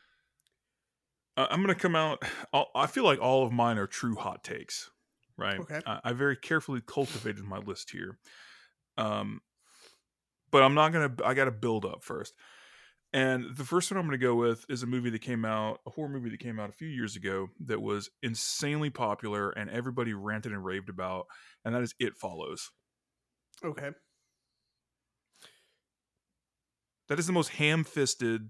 Uh, 1.37 1.47
I'm 1.49 1.61
going 1.61 1.75
to 1.75 1.81
come 1.81 1.95
out. 1.97 2.23
I'll, 2.53 2.69
I 2.73 2.87
feel 2.87 3.03
like 3.03 3.19
all 3.19 3.45
of 3.45 3.51
mine 3.51 3.77
are 3.77 3.87
true 3.87 4.15
hot 4.15 4.41
takes, 4.43 4.89
right? 5.37 5.59
Okay. 5.59 5.81
I, 5.85 5.99
I 6.05 6.13
very 6.13 6.37
carefully 6.37 6.81
cultivated 6.85 7.43
my 7.43 7.57
list 7.57 7.91
here. 7.91 8.17
Um, 8.97 9.41
but 10.51 10.63
I'm 10.63 10.73
not 10.73 10.93
going 10.93 11.13
to, 11.17 11.25
I 11.25 11.33
got 11.33 11.45
to 11.45 11.51
build 11.51 11.83
up 11.83 12.05
first. 12.05 12.33
And 13.15 13.55
the 13.55 13.63
first 13.63 13.89
one 13.89 13.97
I'm 13.97 14.05
going 14.05 14.19
to 14.19 14.25
go 14.25 14.35
with 14.35 14.65
is 14.67 14.83
a 14.83 14.85
movie 14.85 15.09
that 15.11 15.21
came 15.21 15.45
out, 15.45 15.79
a 15.87 15.89
horror 15.89 16.09
movie 16.09 16.29
that 16.31 16.41
came 16.41 16.59
out 16.59 16.67
a 16.67 16.73
few 16.73 16.89
years 16.89 17.15
ago 17.15 17.47
that 17.61 17.81
was 17.81 18.09
insanely 18.21 18.89
popular 18.89 19.51
and 19.51 19.69
everybody 19.69 20.13
ranted 20.13 20.51
and 20.51 20.65
raved 20.65 20.89
about. 20.89 21.27
And 21.63 21.73
that 21.73 21.81
is 21.81 21.95
It 21.97 22.17
Follows. 22.17 22.71
Okay. 23.63 23.91
That 27.07 27.17
is 27.17 27.25
the 27.25 27.31
most 27.31 27.51
ham 27.51 27.85
fisted, 27.85 28.49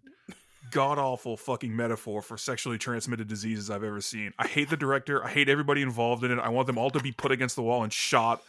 god 0.71 0.97
awful 0.97 1.37
fucking 1.37 1.75
metaphor 1.75 2.23
for 2.23 2.35
sexually 2.35 2.79
transmitted 2.79 3.27
diseases 3.27 3.69
I've 3.69 3.83
ever 3.83 4.01
seen. 4.01 4.33
I 4.39 4.47
hate 4.47 4.71
the 4.71 4.77
director. 4.77 5.23
I 5.23 5.29
hate 5.29 5.47
everybody 5.47 5.83
involved 5.83 6.23
in 6.23 6.31
it. 6.31 6.39
I 6.39 6.49
want 6.49 6.65
them 6.65 6.79
all 6.79 6.89
to 6.89 6.99
be 6.99 7.11
put 7.11 7.31
against 7.31 7.55
the 7.55 7.61
wall 7.61 7.83
and 7.83 7.93
shot 7.93 8.41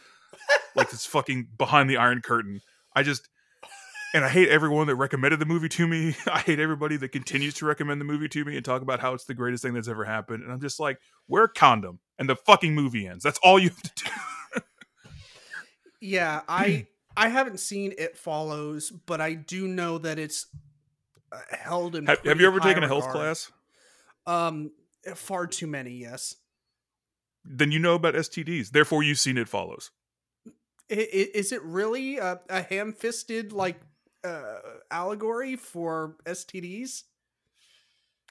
like 0.75 0.91
it's 0.91 1.05
fucking 1.05 1.49
behind 1.59 1.91
the 1.91 1.97
Iron 1.97 2.21
Curtain. 2.21 2.61
I 2.95 3.03
just. 3.03 3.29
And 4.17 4.25
I 4.25 4.29
hate 4.29 4.49
everyone 4.49 4.87
that 4.87 4.95
recommended 4.95 5.37
the 5.37 5.45
movie 5.45 5.69
to 5.69 5.87
me. 5.87 6.15
I 6.25 6.39
hate 6.39 6.59
everybody 6.59 6.97
that 6.97 7.09
continues 7.09 7.53
to 7.55 7.67
recommend 7.67 8.01
the 8.01 8.05
movie 8.05 8.27
to 8.29 8.43
me 8.43 8.55
and 8.55 8.65
talk 8.65 8.81
about 8.81 8.99
how 8.99 9.13
it's 9.13 9.25
the 9.25 9.35
greatest 9.35 9.61
thing 9.61 9.75
that's 9.75 9.87
ever 9.87 10.05
happened. 10.05 10.41
And 10.41 10.51
I'm 10.51 10.59
just 10.59 10.79
like, 10.79 10.97
wear 11.27 11.43
a 11.43 11.49
condom 11.49 11.99
and 12.17 12.27
the 12.27 12.35
fucking 12.35 12.73
movie 12.73 13.05
ends. 13.05 13.23
That's 13.23 13.37
all 13.43 13.59
you 13.59 13.69
have 13.69 13.81
to 13.83 13.91
do. 13.95 14.11
Yeah, 15.99 16.41
I 16.47 16.85
I 17.15 17.29
haven't 17.29 17.59
seen 17.59 17.91
It 17.97 18.17
Follows, 18.17 18.91
but 18.91 19.19
I 19.19 19.33
do 19.33 19.67
know 19.67 19.97
that 19.97 20.19
it's 20.19 20.45
uh, 21.31 21.39
held 21.49 21.95
in. 21.95 22.05
Have, 22.05 22.23
have 22.23 22.39
you 22.39 22.45
ever 22.45 22.59
taken 22.59 22.83
a 22.83 22.87
health 22.87 23.09
class? 23.09 23.51
Um, 24.27 24.69
far 25.15 25.47
too 25.47 25.65
many. 25.65 25.93
Yes. 25.93 26.35
Then 27.43 27.71
you 27.71 27.79
know 27.79 27.95
about 27.95 28.13
STDs. 28.13 28.69
Therefore, 28.69 29.01
you've 29.01 29.17
seen 29.17 29.39
It 29.39 29.49
Follows. 29.49 29.89
Is 30.87 31.51
it 31.51 31.63
really 31.63 32.17
a, 32.17 32.41
a 32.47 32.61
ham-fisted 32.61 33.51
like 33.51 33.81
uh, 34.27 34.59
allegory 34.91 35.55
for 35.55 36.15
STDs? 36.25 37.03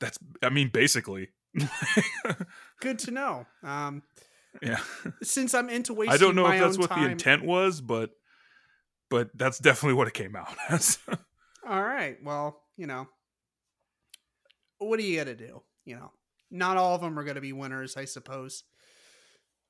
That's, 0.00 0.18
I 0.42 0.50
mean, 0.50 0.68
basically. 0.68 1.28
Good 2.80 2.98
to 3.00 3.10
know. 3.10 3.46
Um, 3.62 4.02
yeah. 4.62 4.78
Since 5.22 5.54
I'm 5.54 5.68
into 5.68 5.94
wasting, 5.94 6.14
I 6.14 6.18
don't 6.18 6.34
know 6.34 6.46
if 6.46 6.60
that's 6.60 6.78
what 6.78 6.90
time... 6.90 7.04
the 7.04 7.10
intent 7.10 7.44
was, 7.44 7.80
but 7.80 8.10
but 9.08 9.30
that's 9.34 9.58
definitely 9.58 9.94
what 9.94 10.08
it 10.08 10.14
came 10.14 10.34
out 10.34 10.54
as. 10.68 10.98
All 11.66 11.82
right. 11.82 12.16
Well, 12.22 12.60
you 12.76 12.86
know, 12.86 13.08
what 14.78 14.98
are 14.98 15.02
you 15.02 15.18
gonna 15.18 15.34
do? 15.34 15.62
You 15.84 15.96
know, 15.96 16.12
not 16.50 16.76
all 16.76 16.94
of 16.94 17.00
them 17.00 17.18
are 17.18 17.24
gonna 17.24 17.40
be 17.40 17.52
winners, 17.52 17.96
I 17.96 18.04
suppose. 18.04 18.64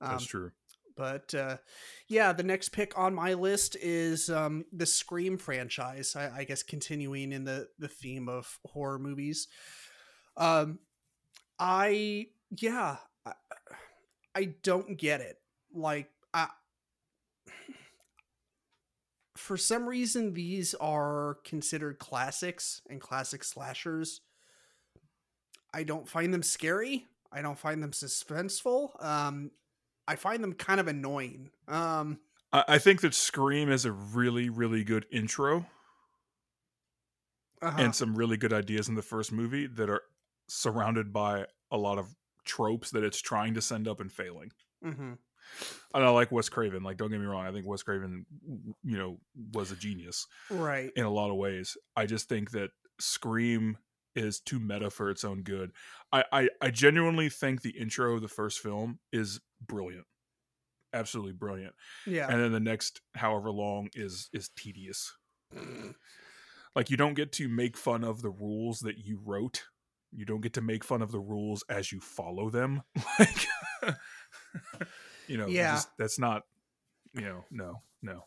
Um, 0.01 0.11
that's 0.13 0.27
true. 0.27 0.53
But 0.97 1.35
uh, 1.35 1.59
yeah, 2.09 2.33
the 2.33 2.43
next 2.43 2.71
pick 2.71 2.99
on 2.99 3.15
my 3.15 3.35
list 3.35 3.77
is 3.81 4.31
um, 4.31 4.65
the 4.73 4.87
Scream 4.87 5.37
franchise. 5.37 6.17
I, 6.17 6.39
I, 6.39 6.45
guess 6.45 6.63
continuing 6.63 7.33
in 7.33 7.45
the 7.45 7.69
the 7.79 7.89
theme 7.89 8.29
of 8.29 8.59
horror 8.65 8.99
movies. 8.99 9.49
Um, 10.37 10.79
I 11.59 12.29
yeah, 12.59 12.97
I, 13.27 13.33
I 14.35 14.45
don't 14.63 14.97
get 14.97 15.21
it. 15.21 15.37
Like 15.75 16.11
I 16.33 16.49
for 19.37 19.57
some 19.57 19.87
reason 19.87 20.33
these 20.33 20.75
are 20.75 21.39
considered 21.45 21.99
classics 21.99 22.81
and 22.89 23.01
classic 23.01 23.45
slashers. 23.45 24.23
I 25.75 25.83
don't 25.83 26.09
find 26.09 26.33
them 26.33 26.43
scary. 26.43 27.07
I 27.31 27.43
don't 27.43 27.59
find 27.59 27.83
them 27.83 27.91
suspenseful. 27.91 29.03
Um, 29.05 29.51
I 30.09 30.17
find 30.17 30.43
them 30.43 30.53
kind 30.53 30.81
of 30.81 30.89
annoying. 30.89 31.51
Um, 31.69 32.19
I, 32.53 32.65
I 32.69 32.79
think 32.79 33.01
that 33.01 33.15
Scream 33.15 33.71
is 33.71 33.85
a 33.85 33.93
really, 33.93 34.49
really 34.49 34.85
good 34.85 35.07
intro, 35.11 35.67
uh-huh. 37.63 37.77
and 37.79 37.95
some 37.95 38.15
really 38.15 38.37
good 38.37 38.53
ideas 38.53 38.89
in 38.89 38.95
the 38.95 39.03
first 39.03 39.33
movie 39.33 39.67
that 39.67 39.91
are 39.91 40.03
surrounded 40.49 41.13
by 41.13 41.47
a 41.71 41.77
lot 41.77 41.99
of 41.99 42.15
tropes 42.45 42.91
that 42.91 43.03
it's 43.03 43.21
trying 43.21 43.55
to 43.55 43.61
send 43.61 43.89
up 43.89 44.01
and 44.01 44.13
failing. 44.13 44.51
Mm-hmm. 44.85 45.15
And 45.95 46.05
I 46.05 46.09
like 46.09 46.33
Wes 46.33 46.49
Craven. 46.49 46.83
Like, 46.83 46.97
don't 46.97 47.11
get 47.11 47.21
me 47.21 47.27
wrong. 47.27 47.47
I 47.47 47.53
think 47.53 47.67
Wes 47.67 47.83
Craven, 47.83 48.27
you 48.85 48.99
know, 48.99 49.19
was 49.53 49.71
a 49.71 49.77
genius, 49.77 50.27
right? 50.51 50.91
In 50.97 51.05
a 51.05 51.11
lot 51.11 51.31
of 51.31 51.37
ways. 51.37 51.77
I 51.97 52.07
just 52.07 52.29
think 52.29 52.51
that 52.51 52.71
Scream 52.99 53.79
is 54.17 54.41
too 54.41 54.59
meta 54.59 54.91
for 54.91 55.11
its 55.11 55.25
own 55.25 55.43
good. 55.43 55.73
I, 56.13 56.25
I, 56.33 56.49
I 56.61 56.71
genuinely 56.71 57.29
think 57.29 57.63
the 57.63 57.71
intro 57.71 58.15
of 58.15 58.23
the 58.23 58.29
first 58.29 58.61
film 58.61 58.99
is 59.13 59.41
brilliant, 59.65 60.07
absolutely 60.93 61.33
brilliant. 61.33 61.75
Yeah. 62.07 62.29
And 62.29 62.43
then 62.43 62.53
the 62.53 62.61
next 62.61 63.01
however 63.15 63.51
long 63.51 63.91
is 63.95 64.29
is 64.33 64.51
tedious. 64.57 65.13
Mm. 65.55 65.95
like 66.75 66.91
you 66.91 66.97
don't 66.97 67.15
get 67.15 67.31
to 67.31 67.49
make 67.49 67.77
fun 67.77 68.03
of 68.03 68.21
the 68.21 68.31
rules 68.31 68.81
that 68.81 68.99
you 68.99 69.21
wrote. 69.25 69.63
You 70.13 70.25
don't 70.25 70.41
get 70.41 70.55
to 70.55 70.61
make 70.61 70.83
fun 70.83 71.03
of 71.03 71.13
the 71.13 71.21
rules 71.21 71.63
as 71.69 71.93
you 71.93 72.01
follow 72.01 72.51
them. 72.51 72.83
Like 73.19 73.47
you 75.29 75.37
know, 75.37 75.47
yeah, 75.47 75.75
just, 75.75 75.89
that's 75.99 76.19
not, 76.19 76.43
you 77.15 77.23
know, 77.23 77.45
no, 77.51 77.83
no. 78.03 78.25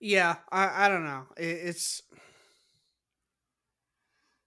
Yeah, 0.00 0.36
I, 0.50 0.86
I 0.86 0.88
don't 0.88 1.04
know. 1.04 1.24
It, 1.36 1.44
it's 1.44 2.02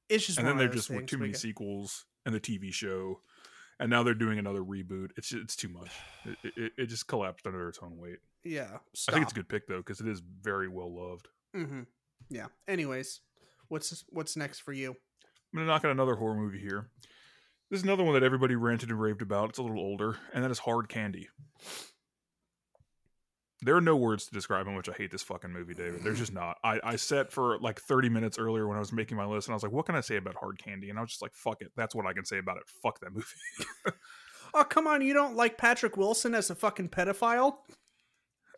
it's 0.10 0.26
just 0.26 0.40
and 0.40 0.48
then 0.48 0.58
there 0.58 0.68
just 0.68 0.90
were 0.90 1.02
too 1.02 1.18
many 1.18 1.34
sequels 1.34 2.06
and 2.26 2.34
the 2.34 2.40
TV 2.40 2.74
show, 2.74 3.22
and 3.80 3.90
now 3.90 4.04
they're 4.04 4.14
doing 4.14 4.40
another 4.40 4.62
reboot. 4.62 5.10
It's 5.18 5.32
it's 5.32 5.56
too 5.56 5.70
much. 5.70 5.90
It, 6.44 6.54
it, 6.58 6.72
it 6.78 6.86
just 6.88 7.08
collapsed 7.08 7.48
under 7.48 7.70
its 7.70 7.80
own 7.82 7.98
weight. 7.98 8.18
Yeah, 8.44 8.80
stop. 8.94 9.14
I 9.14 9.18
think 9.18 9.24
it's 9.24 9.32
a 9.32 9.36
good 9.36 9.48
pick 9.48 9.68
though 9.68 9.78
because 9.78 10.02
it 10.02 10.08
is 10.08 10.22
very 10.42 10.68
well 10.68 10.94
loved. 10.94 11.30
Mm-hmm. 11.56 11.84
Yeah. 12.30 12.48
Anyways, 12.68 13.22
what's 13.70 14.04
what's 14.10 14.36
next 14.36 14.60
for 14.60 14.74
you? 14.74 14.90
I'm 14.92 15.60
gonna 15.60 15.68
knock 15.68 15.86
out 15.86 15.92
another 15.92 16.16
horror 16.16 16.36
movie 16.36 16.60
here. 16.60 16.90
This 17.70 17.80
is 17.80 17.84
another 17.84 18.04
one 18.04 18.14
that 18.14 18.24
everybody 18.24 18.56
ranted 18.56 18.90
and 18.90 19.00
raved 19.00 19.22
about. 19.22 19.50
It's 19.50 19.58
a 19.58 19.62
little 19.62 19.80
older, 19.80 20.18
and 20.34 20.44
that 20.44 20.52
is 20.52 20.60
Hard 20.60 20.90
Candy. 20.90 21.30
There 23.64 23.76
are 23.76 23.82
no 23.82 23.96
words 23.96 24.26
to 24.28 24.34
describe 24.34 24.68
how 24.68 24.72
much 24.72 24.88
I 24.88 24.94
hate 24.94 25.12
this 25.12 25.24
fucking 25.24 25.52
movie, 25.52 25.74
David. 25.74 26.04
There's 26.04 26.20
just 26.20 26.34
not. 26.34 26.58
I, 26.64 26.80
I 26.84 26.96
sat 26.96 27.32
for 27.32 27.58
like 27.60 27.80
30 27.80 28.10
minutes 28.10 28.38
earlier 28.38 28.68
when 28.68 28.78
I 28.78 28.80
was 28.80 28.94
making 28.94 29.18
my 29.18 29.26
list, 29.26 29.48
and 29.48 29.54
I 29.54 29.56
was 29.56 29.64
like, 29.64 29.72
what 29.72 29.86
can 29.88 29.96
I 29.96 30.02
say 30.02 30.18
about 30.18 30.36
Hard 30.36 30.60
Candy? 30.64 30.90
And 30.90 31.00
I 31.00 31.02
was 31.02 31.10
just 31.10 31.22
like, 31.24 31.34
fuck 31.34 31.62
it. 31.62 31.72
That's 31.76 31.96
what 31.96 32.06
I 32.06 32.14
can 32.14 32.24
say 32.24 32.38
about 32.38 32.58
it. 32.58 32.64
Fuck 32.84 33.00
that 33.00 33.14
movie. 33.14 33.26
oh, 34.54 34.64
come 34.64 34.86
on. 34.86 35.02
You 35.02 35.14
don't 35.14 35.36
like 35.36 35.58
Patrick 35.58 35.98
Wilson 35.98 36.36
as 36.36 36.52
a 36.52 36.56
fucking 36.56 36.90
pedophile? 36.90 37.58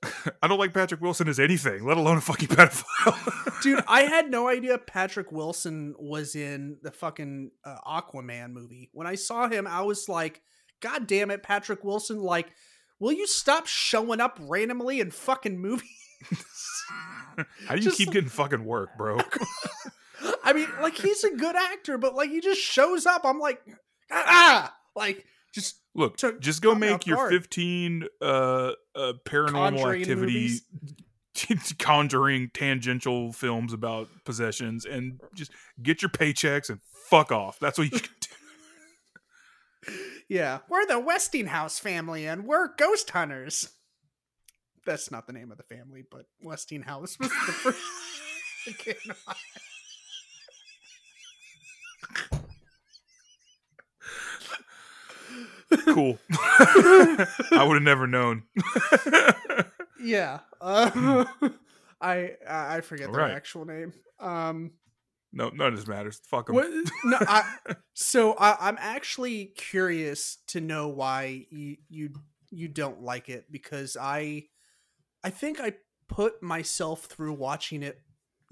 I 0.41 0.47
don't 0.47 0.59
like 0.59 0.73
Patrick 0.73 1.01
Wilson 1.01 1.27
as 1.27 1.39
anything, 1.39 1.85
let 1.85 1.97
alone 1.97 2.17
a 2.17 2.21
fucking 2.21 2.47
pedophile. 2.47 3.61
Dude, 3.61 3.83
I 3.87 4.01
had 4.01 4.29
no 4.29 4.47
idea 4.47 4.77
Patrick 4.77 5.31
Wilson 5.31 5.95
was 5.97 6.35
in 6.35 6.77
the 6.81 6.91
fucking 6.91 7.51
uh, 7.65 7.77
Aquaman 7.85 8.51
movie. 8.51 8.89
When 8.93 9.07
I 9.07 9.15
saw 9.15 9.49
him, 9.49 9.67
I 9.67 9.81
was 9.81 10.07
like, 10.07 10.41
God 10.79 11.07
damn 11.07 11.31
it, 11.31 11.43
Patrick 11.43 11.83
Wilson, 11.83 12.19
like, 12.19 12.51
will 12.99 13.13
you 13.13 13.27
stop 13.27 13.67
showing 13.67 14.19
up 14.19 14.39
randomly 14.41 14.99
in 14.99 15.11
fucking 15.11 15.59
movies? 15.59 15.89
How 17.67 17.75
do 17.75 17.75
you 17.75 17.81
just, 17.81 17.97
keep 17.97 18.11
getting 18.11 18.29
fucking 18.29 18.65
work, 18.65 18.97
bro? 18.97 19.19
I 20.43 20.53
mean, 20.53 20.67
like, 20.81 20.95
he's 20.95 21.23
a 21.23 21.35
good 21.35 21.55
actor, 21.55 21.97
but 21.97 22.15
like, 22.15 22.29
he 22.29 22.41
just 22.41 22.59
shows 22.59 23.05
up. 23.05 23.21
I'm 23.23 23.39
like, 23.39 23.61
ah, 24.11 24.73
like, 24.95 25.25
just 25.53 25.79
look 25.95 26.17
just 26.39 26.61
go 26.61 26.75
make 26.75 27.07
your 27.07 27.17
guard. 27.17 27.31
15 27.31 28.05
uh, 28.21 28.25
uh 28.25 29.13
paranormal 29.25 29.51
conjuring 29.51 30.01
activity 30.01 30.59
conjuring 31.79 32.51
tangential 32.53 33.33
films 33.33 33.73
about 33.73 34.07
possessions 34.25 34.85
and 34.85 35.19
just 35.33 35.51
get 35.81 36.01
your 36.01 36.09
paychecks 36.09 36.69
and 36.69 36.79
fuck 37.09 37.31
off 37.31 37.57
that's 37.59 37.77
what 37.77 37.91
you 37.91 37.99
can 37.99 38.11
do 38.21 38.35
yeah 40.27 40.59
we're 40.69 40.85
the 40.85 40.99
westinghouse 40.99 41.79
family 41.79 42.25
and 42.27 42.45
we're 42.45 42.75
ghost 42.75 43.09
hunters 43.11 43.69
that's 44.85 45.11
not 45.11 45.27
the 45.27 45.33
name 45.33 45.51
of 45.51 45.57
the 45.57 45.63
family 45.63 46.03
but 46.09 46.25
westinghouse 46.41 47.17
was 47.19 47.29
the 47.29 47.51
first 47.53 47.79
cool. 55.93 56.17
I 56.31 57.63
would 57.65 57.75
have 57.75 57.83
never 57.83 58.07
known. 58.07 58.43
yeah. 60.01 60.39
Uh, 60.59 61.25
I 62.01 62.31
I 62.47 62.81
forget 62.81 63.11
their 63.11 63.21
right. 63.21 63.31
actual 63.31 63.65
name. 63.65 63.93
Um, 64.19 64.71
no, 65.31 65.49
none 65.49 65.73
of 65.73 65.75
this 65.75 65.87
matters. 65.87 66.19
Fuck 66.25 66.47
them. 66.47 66.55
What, 66.55 66.69
no, 67.03 67.17
I, 67.21 67.43
so 67.93 68.33
I, 68.33 68.57
I'm 68.59 68.77
actually 68.79 69.45
curious 69.57 70.37
to 70.47 70.61
know 70.61 70.87
why 70.87 71.45
you 71.49 71.77
you 71.89 72.11
you 72.49 72.67
don't 72.67 73.01
like 73.01 73.29
it 73.29 73.51
because 73.51 73.95
I 73.99 74.45
I 75.23 75.29
think 75.29 75.59
I 75.59 75.73
put 76.07 76.41
myself 76.41 77.05
through 77.05 77.33
watching 77.33 77.83
it 77.83 77.99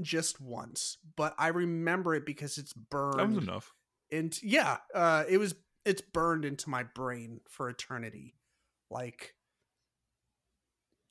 just 0.01 0.39
once, 0.39 0.97
but 1.15 1.33
I 1.39 1.47
remember 1.47 2.13
it 2.13 2.25
because 2.25 2.57
it's 2.57 2.73
burned. 2.73 3.19
That 3.19 3.29
was 3.29 3.43
enough. 3.43 3.73
And 4.11 4.37
yeah, 4.43 4.77
uh, 4.93 5.23
it 5.27 5.37
was 5.37 5.55
it's 5.83 6.01
burned 6.01 6.45
into 6.45 6.69
my 6.69 6.83
brain 6.83 7.41
for 7.49 7.69
eternity. 7.69 8.35
Like 8.91 9.33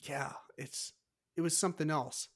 yeah, 0.01 0.33
it's 0.57 0.93
it 1.37 1.41
was 1.41 1.59
something 1.59 1.91
else. 1.91 2.29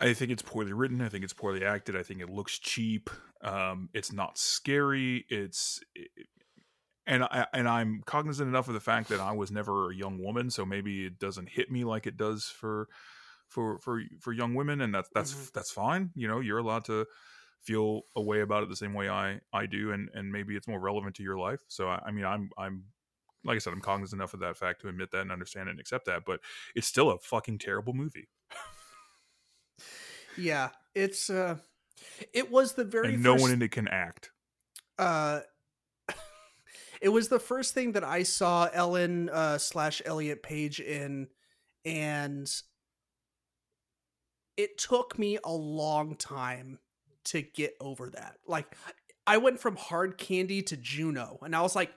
I 0.00 0.14
think 0.14 0.30
it's 0.30 0.42
poorly 0.42 0.72
written. 0.72 1.00
I 1.02 1.08
think 1.08 1.24
it's 1.24 1.32
poorly 1.32 1.64
acted. 1.64 1.96
I 1.96 2.02
think 2.02 2.20
it 2.20 2.30
looks 2.30 2.58
cheap. 2.58 3.10
Um, 3.42 3.90
it's 3.92 4.12
not 4.12 4.38
scary. 4.38 5.26
It's 5.28 5.80
it, 5.94 6.08
and 7.06 7.24
I 7.24 7.46
and 7.52 7.68
I'm 7.68 8.02
cognizant 8.06 8.48
enough 8.48 8.68
of 8.68 8.74
the 8.74 8.80
fact 8.80 9.08
that 9.08 9.20
I 9.20 9.32
was 9.32 9.50
never 9.50 9.90
a 9.90 9.94
young 9.94 10.22
woman, 10.22 10.50
so 10.50 10.64
maybe 10.64 11.06
it 11.06 11.18
doesn't 11.18 11.48
hit 11.48 11.70
me 11.70 11.84
like 11.84 12.06
it 12.06 12.16
does 12.16 12.44
for 12.44 12.88
for 13.48 13.78
for 13.78 14.02
for 14.20 14.32
young 14.32 14.54
women, 14.54 14.80
and 14.80 14.94
that's 14.94 15.10
that's 15.14 15.32
mm-hmm. 15.32 15.48
that's 15.54 15.70
fine. 15.70 16.10
You 16.14 16.28
know, 16.28 16.40
you're 16.40 16.58
allowed 16.58 16.84
to 16.86 17.06
feel 17.62 18.02
a 18.16 18.22
way 18.22 18.40
about 18.40 18.62
it 18.62 18.68
the 18.68 18.76
same 18.76 18.94
way 18.94 19.08
I 19.08 19.40
I 19.52 19.66
do, 19.66 19.92
and 19.92 20.08
and 20.14 20.32
maybe 20.32 20.56
it's 20.56 20.68
more 20.68 20.80
relevant 20.80 21.16
to 21.16 21.22
your 21.22 21.38
life. 21.38 21.60
So 21.68 21.88
I, 21.88 22.00
I 22.06 22.10
mean, 22.10 22.24
I'm 22.24 22.50
I'm 22.56 22.84
like 23.44 23.56
I 23.56 23.58
said, 23.58 23.72
I'm 23.72 23.80
cognizant 23.80 24.20
enough 24.20 24.34
of 24.34 24.40
that 24.40 24.56
fact 24.56 24.82
to 24.82 24.88
admit 24.88 25.10
that 25.10 25.22
and 25.22 25.32
understand 25.32 25.68
it 25.68 25.72
and 25.72 25.80
accept 25.80 26.06
that. 26.06 26.22
But 26.24 26.40
it's 26.74 26.86
still 26.86 27.10
a 27.10 27.18
fucking 27.18 27.58
terrible 27.58 27.92
movie. 27.92 28.28
yeah, 30.36 30.70
it's 30.94 31.30
uh, 31.30 31.56
it 32.32 32.50
was 32.50 32.74
the 32.74 32.84
very 32.84 33.14
and 33.14 33.22
no 33.22 33.34
first, 33.34 33.42
one 33.42 33.52
in 33.52 33.62
it 33.62 33.70
can 33.70 33.88
act. 33.88 34.30
Uh, 34.98 35.40
it 37.00 37.08
was 37.08 37.28
the 37.28 37.40
first 37.40 37.74
thing 37.74 37.92
that 37.92 38.04
I 38.04 38.22
saw 38.22 38.68
Ellen 38.72 39.28
uh, 39.30 39.58
slash 39.58 40.02
Elliot 40.04 40.42
Page 40.42 40.80
in, 40.80 41.28
and 41.84 42.50
it 44.56 44.76
took 44.78 45.18
me 45.18 45.38
a 45.44 45.52
long 45.52 46.14
time 46.16 46.78
to 47.24 47.42
get 47.42 47.74
over 47.80 48.10
that. 48.10 48.36
Like 48.46 48.76
I 49.26 49.38
went 49.38 49.60
from 49.60 49.76
hard 49.76 50.18
candy 50.18 50.62
to 50.62 50.76
Juno 50.76 51.38
and 51.42 51.54
I 51.54 51.62
was 51.62 51.76
like 51.76 51.92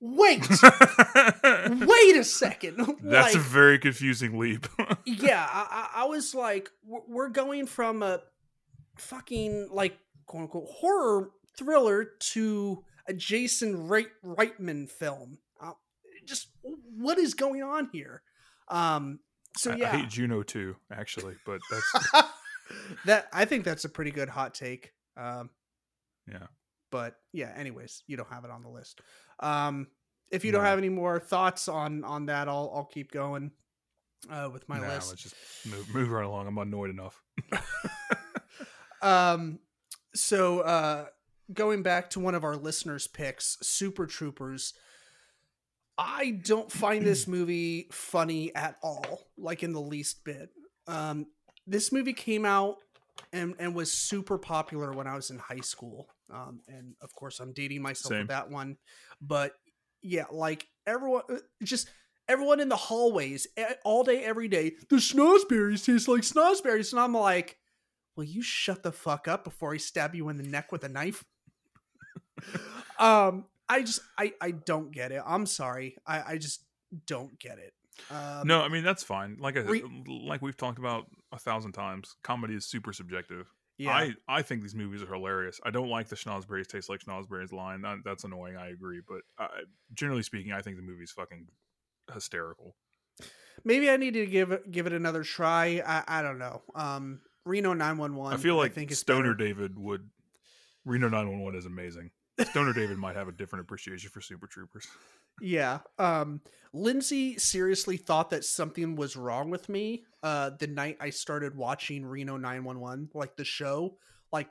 wait, 0.00 0.40
wait 0.62 2.16
a 2.16 2.24
second. 2.24 2.76
That's 3.02 3.34
like, 3.34 3.34
a 3.34 3.38
very 3.38 3.78
confusing 3.78 4.38
leap. 4.38 4.66
yeah, 5.04 5.46
I, 5.50 5.90
I 5.96 6.04
was 6.06 6.34
like, 6.34 6.70
we're 6.84 7.28
going 7.28 7.66
from 7.66 8.02
a 8.02 8.20
fucking 8.98 9.68
like 9.72 9.98
quote 10.26 10.42
unquote 10.42 10.68
horror 10.68 11.30
thriller 11.56 12.04
to 12.20 12.84
a 13.06 13.12
Jason 13.12 13.88
Reit- 13.88 14.06
Reitman 14.24 14.90
film. 14.90 15.38
Uh, 15.60 15.72
just 16.26 16.48
what 16.96 17.18
is 17.18 17.34
going 17.34 17.62
on 17.62 17.88
here? 17.92 18.22
Um, 18.68 19.20
so 19.56 19.74
yeah, 19.74 19.90
I, 19.90 19.94
I 19.94 19.96
hate 19.98 20.08
Juno 20.08 20.42
too, 20.42 20.76
actually, 20.92 21.34
but 21.44 21.60
that's 21.70 22.24
that 23.04 23.26
I 23.32 23.44
think 23.44 23.64
that's 23.64 23.84
a 23.84 23.88
pretty 23.88 24.12
good 24.12 24.28
hot 24.28 24.54
take. 24.54 24.92
Um, 25.16 25.50
yeah. 26.30 26.46
But 26.90 27.14
yeah, 27.32 27.52
anyways, 27.56 28.02
you 28.06 28.16
don't 28.16 28.30
have 28.30 28.44
it 28.44 28.50
on 28.50 28.62
the 28.62 28.68
list. 28.68 29.00
Um, 29.40 29.88
if 30.30 30.44
you 30.44 30.52
don't 30.52 30.64
have 30.64 30.78
any 30.78 30.88
more 30.88 31.18
thoughts 31.18 31.66
on 31.68 32.04
on 32.04 32.26
that, 32.26 32.48
I'll 32.48 32.70
I'll 32.74 32.84
keep 32.84 33.10
going 33.10 33.50
uh, 34.30 34.48
with 34.52 34.68
my 34.68 34.78
nah, 34.78 34.88
list. 34.88 35.10
let's 35.10 35.22
just 35.22 35.34
move, 35.66 35.94
move 35.94 36.10
right 36.10 36.24
along. 36.24 36.46
I'm 36.46 36.58
annoyed 36.58 36.90
enough. 36.90 37.22
Um, 39.02 39.60
so 40.14 40.60
uh, 40.60 41.06
going 41.52 41.82
back 41.82 42.10
to 42.10 42.20
one 42.20 42.34
of 42.34 42.44
our 42.44 42.56
listeners' 42.56 43.06
picks, 43.06 43.58
Super 43.62 44.06
Troopers. 44.06 44.74
I 45.98 46.40
don't 46.44 46.70
find 46.70 47.04
this 47.04 47.26
movie 47.26 47.88
funny 47.92 48.54
at 48.54 48.76
all, 48.82 49.28
like 49.36 49.62
in 49.62 49.72
the 49.72 49.80
least 49.80 50.24
bit. 50.24 50.50
Um, 50.86 51.26
this 51.66 51.92
movie 51.92 52.14
came 52.14 52.44
out 52.44 52.76
and, 53.32 53.54
and 53.58 53.74
was 53.74 53.92
super 53.92 54.38
popular 54.38 54.92
when 54.92 55.06
I 55.06 55.14
was 55.14 55.30
in 55.30 55.38
high 55.38 55.60
school. 55.60 56.08
Um, 56.32 56.60
and 56.68 56.94
of 57.00 57.14
course, 57.14 57.40
I'm 57.40 57.52
dating 57.52 57.82
myself 57.82 58.10
Same. 58.10 58.20
with 58.20 58.28
that 58.28 58.50
one. 58.50 58.76
But 59.20 59.52
yeah, 60.02 60.24
like 60.30 60.66
everyone, 60.86 61.22
uh, 61.30 61.36
just 61.62 61.88
everyone 62.28 62.60
in 62.60 62.68
the 62.68 62.76
hallways 62.76 63.46
all 63.84 64.04
day, 64.04 64.24
every 64.24 64.48
day. 64.48 64.72
The 64.88 64.96
snozzberries 64.96 65.84
taste 65.84 66.08
like 66.08 66.22
snozzberries, 66.22 66.92
and 66.92 67.00
I'm 67.00 67.14
like, 67.14 67.58
"Will 68.16 68.24
you 68.24 68.42
shut 68.42 68.82
the 68.82 68.92
fuck 68.92 69.28
up 69.28 69.44
before 69.44 69.74
I 69.74 69.78
stab 69.78 70.14
you 70.14 70.28
in 70.28 70.36
the 70.36 70.44
neck 70.44 70.72
with 70.72 70.84
a 70.84 70.88
knife?" 70.88 71.24
um, 72.98 73.46
I 73.68 73.82
just, 73.82 74.00
I, 74.18 74.32
I 74.40 74.50
don't 74.52 74.90
get 74.90 75.12
it. 75.12 75.22
I'm 75.24 75.46
sorry, 75.46 75.96
I, 76.06 76.32
I 76.32 76.38
just 76.38 76.64
don't 77.06 77.38
get 77.38 77.58
it. 77.58 77.72
Um, 78.10 78.46
no, 78.46 78.62
I 78.62 78.68
mean 78.68 78.84
that's 78.84 79.02
fine. 79.02 79.36
Like 79.38 79.56
I, 79.56 79.60
re- 79.60 79.84
like 80.06 80.42
we've 80.42 80.56
talked 80.56 80.78
about 80.78 81.06
a 81.32 81.38
thousand 81.38 81.72
times, 81.72 82.16
comedy 82.22 82.54
is 82.54 82.66
super 82.66 82.92
subjective. 82.92 83.46
Yeah, 83.80 83.92
I, 83.92 84.14
I 84.28 84.42
think 84.42 84.60
these 84.60 84.74
movies 84.74 85.02
are 85.02 85.06
hilarious. 85.06 85.58
I 85.64 85.70
don't 85.70 85.88
like 85.88 86.08
the 86.08 86.16
snozzberries 86.16 86.66
taste 86.66 86.90
like 86.90 87.00
snozzberries 87.00 87.50
line. 87.50 87.80
That, 87.80 87.98
that's 88.04 88.24
annoying. 88.24 88.56
I 88.56 88.68
agree, 88.68 89.00
but 89.06 89.22
uh, 89.38 89.48
generally 89.94 90.22
speaking, 90.22 90.52
I 90.52 90.60
think 90.60 90.76
the 90.76 90.82
movie's 90.82 91.10
fucking 91.12 91.46
hysterical. 92.12 92.76
maybe 93.64 93.88
I 93.88 93.96
need 93.96 94.12
to 94.12 94.26
give 94.26 94.52
it, 94.52 94.70
give 94.70 94.86
it 94.86 94.92
another 94.92 95.22
try. 95.22 95.82
I, 95.86 96.18
I 96.18 96.22
don't 96.22 96.38
know. 96.38 96.60
Um, 96.74 97.20
Reno 97.46 97.72
911. 97.72 98.38
I 98.38 98.42
feel 98.42 98.56
like 98.56 98.72
I 98.72 98.74
think 98.74 98.92
Stoner. 98.92 99.32
David 99.34 99.78
would. 99.78 100.10
Reno 100.84 101.08
911 101.08 101.58
is 101.58 101.64
amazing. 101.64 102.10
Stoner 102.46 102.72
David 102.72 102.98
might 102.98 103.16
have 103.16 103.28
a 103.28 103.32
different 103.32 103.64
appreciation 103.64 104.10
for 104.10 104.20
Super 104.20 104.46
Troopers. 104.46 104.86
Yeah. 105.40 105.80
Um 105.98 106.40
Lindsay 106.72 107.38
seriously 107.38 107.96
thought 107.96 108.30
that 108.30 108.44
something 108.44 108.96
was 108.96 109.16
wrong 109.16 109.50
with 109.50 109.68
me 109.68 110.04
uh 110.22 110.50
the 110.58 110.66
night 110.66 110.98
I 111.00 111.10
started 111.10 111.56
watching 111.56 112.04
Reno 112.04 112.36
911, 112.36 113.10
like 113.14 113.36
the 113.36 113.44
show. 113.44 113.96
Like 114.32 114.48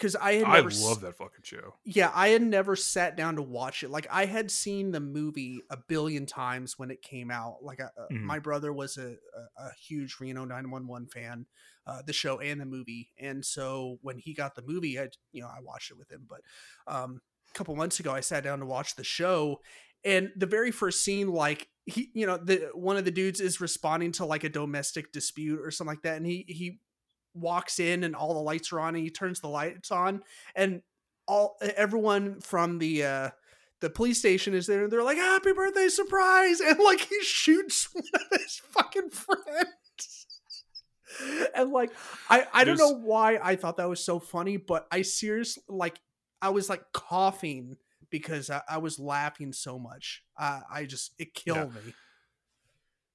cuz 0.00 0.16
I 0.16 0.32
had 0.34 0.44
I 0.44 0.56
never 0.56 0.70
s- 0.70 0.82
love 0.82 1.00
that 1.02 1.16
fucking 1.16 1.44
show. 1.44 1.74
Yeah, 1.84 2.10
I 2.14 2.28
had 2.28 2.42
never 2.42 2.74
sat 2.74 3.16
down 3.16 3.36
to 3.36 3.42
watch 3.42 3.82
it. 3.84 3.90
Like 3.90 4.06
I 4.10 4.24
had 4.26 4.50
seen 4.50 4.90
the 4.90 5.00
movie 5.00 5.60
a 5.70 5.76
billion 5.76 6.26
times 6.26 6.78
when 6.78 6.90
it 6.90 7.02
came 7.02 7.30
out. 7.30 7.58
Like 7.62 7.80
uh, 7.80 7.88
Mhm. 8.10 8.22
my 8.22 8.38
brother 8.40 8.72
was 8.72 8.96
a, 8.96 9.10
a, 9.36 9.62
a 9.64 9.70
huge 9.74 10.16
Reno 10.20 10.44
911 10.44 11.06
fan, 11.08 11.46
uh, 11.86 12.02
the 12.04 12.12
show 12.12 12.40
and 12.40 12.60
the 12.60 12.66
movie. 12.66 13.10
And 13.18 13.44
so 13.44 13.98
when 14.02 14.18
he 14.18 14.34
got 14.34 14.54
the 14.56 14.62
movie, 14.62 14.98
I 14.98 15.08
you 15.32 15.42
know 15.42 15.48
I 15.48 15.60
watched 15.62 15.90
it 15.90 15.98
with 15.98 16.10
him. 16.10 16.26
But 16.28 16.40
um, 16.86 17.20
a 17.54 17.58
couple 17.58 17.76
months 17.76 18.00
ago, 18.00 18.12
I 18.12 18.20
sat 18.20 18.42
down 18.44 18.60
to 18.60 18.66
watch 18.66 18.96
the 18.96 19.04
show, 19.04 19.60
and 20.04 20.30
the 20.36 20.46
very 20.46 20.70
first 20.70 21.02
scene, 21.02 21.28
like 21.28 21.68
he, 21.84 22.10
you 22.14 22.26
know, 22.26 22.36
the 22.38 22.70
one 22.74 22.96
of 22.96 23.04
the 23.04 23.10
dudes 23.10 23.40
is 23.40 23.60
responding 23.60 24.12
to 24.12 24.24
like 24.24 24.44
a 24.44 24.48
domestic 24.48 25.12
dispute 25.12 25.60
or 25.60 25.70
something 25.70 25.92
like 25.94 26.02
that, 26.02 26.16
and 26.16 26.26
he 26.26 26.44
he 26.48 26.80
walks 27.34 27.78
in 27.78 28.04
and 28.04 28.14
all 28.14 28.34
the 28.34 28.40
lights 28.40 28.72
are 28.72 28.80
on 28.80 28.94
and 28.94 29.04
he 29.04 29.10
turns 29.10 29.40
the 29.40 29.48
lights 29.48 29.90
on 29.90 30.22
and 30.54 30.82
all 31.26 31.56
everyone 31.76 32.40
from 32.40 32.78
the 32.78 33.04
uh 33.04 33.30
the 33.80 33.90
police 33.90 34.18
station 34.18 34.52
is 34.52 34.66
there 34.66 34.84
and 34.84 34.92
they're 34.92 35.02
like 35.02 35.16
happy 35.16 35.52
birthday 35.52 35.88
surprise! 35.88 36.60
And 36.66 36.78
like 36.78 37.00
he 37.00 37.22
shoots 37.22 37.88
one 37.92 38.04
of 38.14 38.40
his 38.40 38.60
fucking 38.70 39.10
friends. 39.10 40.26
And 41.54 41.72
like 41.72 41.90
i 42.30 42.46
i 42.54 42.62
don't 42.62 42.78
know 42.78 42.94
why 42.94 43.38
i 43.42 43.56
thought 43.56 43.78
that 43.78 43.88
was 43.88 44.02
so 44.02 44.20
funny 44.20 44.56
but 44.56 44.86
i 44.92 45.02
seriously 45.02 45.64
like 45.68 46.00
i 46.40 46.50
was 46.50 46.68
like 46.68 46.84
coughing 46.92 47.76
because 48.10 48.48
i, 48.48 48.62
I 48.68 48.78
was 48.78 48.98
laughing 49.00 49.52
so 49.52 49.76
much. 49.76 50.22
Uh, 50.38 50.60
i 50.72 50.84
just 50.84 51.12
it 51.18 51.34
killed 51.34 51.74
me 51.74 51.92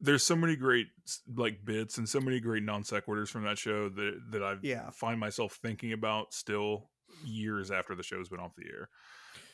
There's 0.05 0.23
so 0.23 0.35
many 0.35 0.55
great 0.55 0.87
like 1.35 1.63
bits 1.65 1.97
and 1.97 2.07
so 2.07 2.19
many 2.19 2.39
great 2.39 2.63
non 2.63 2.83
sequiturs 2.83 3.29
from 3.29 3.43
that 3.43 3.57
show 3.57 3.89
that 3.89 4.21
that 4.31 4.43
I 4.43 4.55
Yeah. 4.61 4.89
find 4.91 5.19
myself 5.19 5.59
thinking 5.61 5.93
about 5.93 6.33
still 6.33 6.89
years 7.23 7.71
after 7.71 7.95
the 7.95 8.03
show's 8.03 8.29
been 8.29 8.39
off 8.39 8.55
the 8.55 8.65
air. 8.65 8.89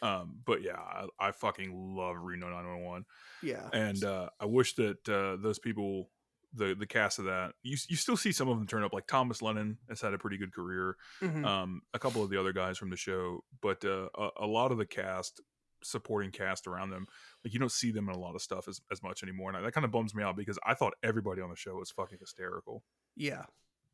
Um, 0.01 0.39
but 0.45 0.61
yeah, 0.63 0.77
I, 0.77 1.05
I 1.19 1.31
fucking 1.31 1.95
love 1.95 2.15
Reno 2.19 2.47
911. 2.49 3.05
yeah 3.43 3.69
and 3.71 4.03
uh, 4.03 4.29
I 4.39 4.45
wish 4.45 4.73
that 4.75 5.07
uh, 5.07 5.37
those 5.41 5.59
people, 5.59 6.09
the 6.53 6.73
the 6.75 6.87
cast 6.87 7.19
of 7.19 7.25
that, 7.25 7.53
you 7.61 7.77
you 7.87 7.95
still 7.95 8.17
see 8.17 8.31
some 8.31 8.49
of 8.49 8.57
them 8.57 8.65
turn 8.67 8.83
up. 8.83 8.93
Like 8.93 9.05
Thomas 9.07 9.41
Lennon 9.43 9.77
has 9.89 10.01
had 10.01 10.13
a 10.13 10.17
pretty 10.17 10.37
good 10.37 10.53
career. 10.53 10.97
Mhm. 11.21 11.45
Um, 11.45 11.81
a 11.93 11.99
couple 11.99 12.23
of 12.23 12.29
the 12.31 12.39
other 12.39 12.51
guys 12.53 12.77
from 12.79 12.89
the 12.89 12.97
show, 12.97 13.43
but 13.61 13.85
uh, 13.85 14.09
a, 14.15 14.29
a 14.41 14.47
lot 14.47 14.71
of 14.71 14.77
the 14.79 14.85
cast, 14.87 15.39
supporting 15.83 16.31
cast 16.31 16.67
around 16.67 16.89
them, 16.89 17.07
like 17.43 17.53
you 17.53 17.59
don't 17.59 17.71
see 17.71 17.91
them 17.91 18.09
in 18.09 18.15
a 18.15 18.19
lot 18.19 18.35
of 18.35 18.41
stuff 18.41 18.67
as, 18.67 18.81
as 18.91 19.01
much 19.03 19.23
anymore, 19.23 19.51
and 19.53 19.65
that 19.65 19.73
kind 19.73 19.85
of 19.85 19.91
bums 19.91 20.13
me 20.15 20.23
out 20.23 20.35
because 20.35 20.57
I 20.65 20.73
thought 20.73 20.93
everybody 21.03 21.41
on 21.41 21.49
the 21.49 21.55
show 21.55 21.75
was 21.75 21.91
fucking 21.91 22.19
hysterical. 22.19 22.83
yeah 23.15 23.43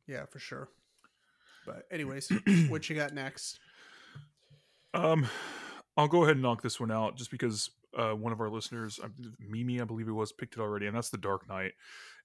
yeah 0.06 0.24
for 0.26 0.38
sure 0.38 0.68
but 1.66 1.82
anyways 1.90 2.30
what 2.68 2.88
you 2.88 2.96
got 2.96 3.12
next 3.12 3.58
Um, 4.94 5.26
I'll 5.96 6.08
go 6.08 6.22
ahead 6.22 6.36
and 6.36 6.42
knock 6.42 6.62
this 6.62 6.80
one 6.80 6.90
out 6.90 7.16
just 7.16 7.30
because 7.30 7.70
uh, 7.96 8.12
one 8.12 8.32
of 8.32 8.40
our 8.40 8.48
listeners, 8.50 9.00
Mimi, 9.38 9.80
I 9.80 9.84
believe 9.84 10.08
it 10.08 10.12
was, 10.12 10.32
picked 10.32 10.54
it 10.54 10.60
already, 10.60 10.86
and 10.86 10.96
that's 10.96 11.10
The 11.10 11.18
Dark 11.18 11.48
Knight. 11.48 11.72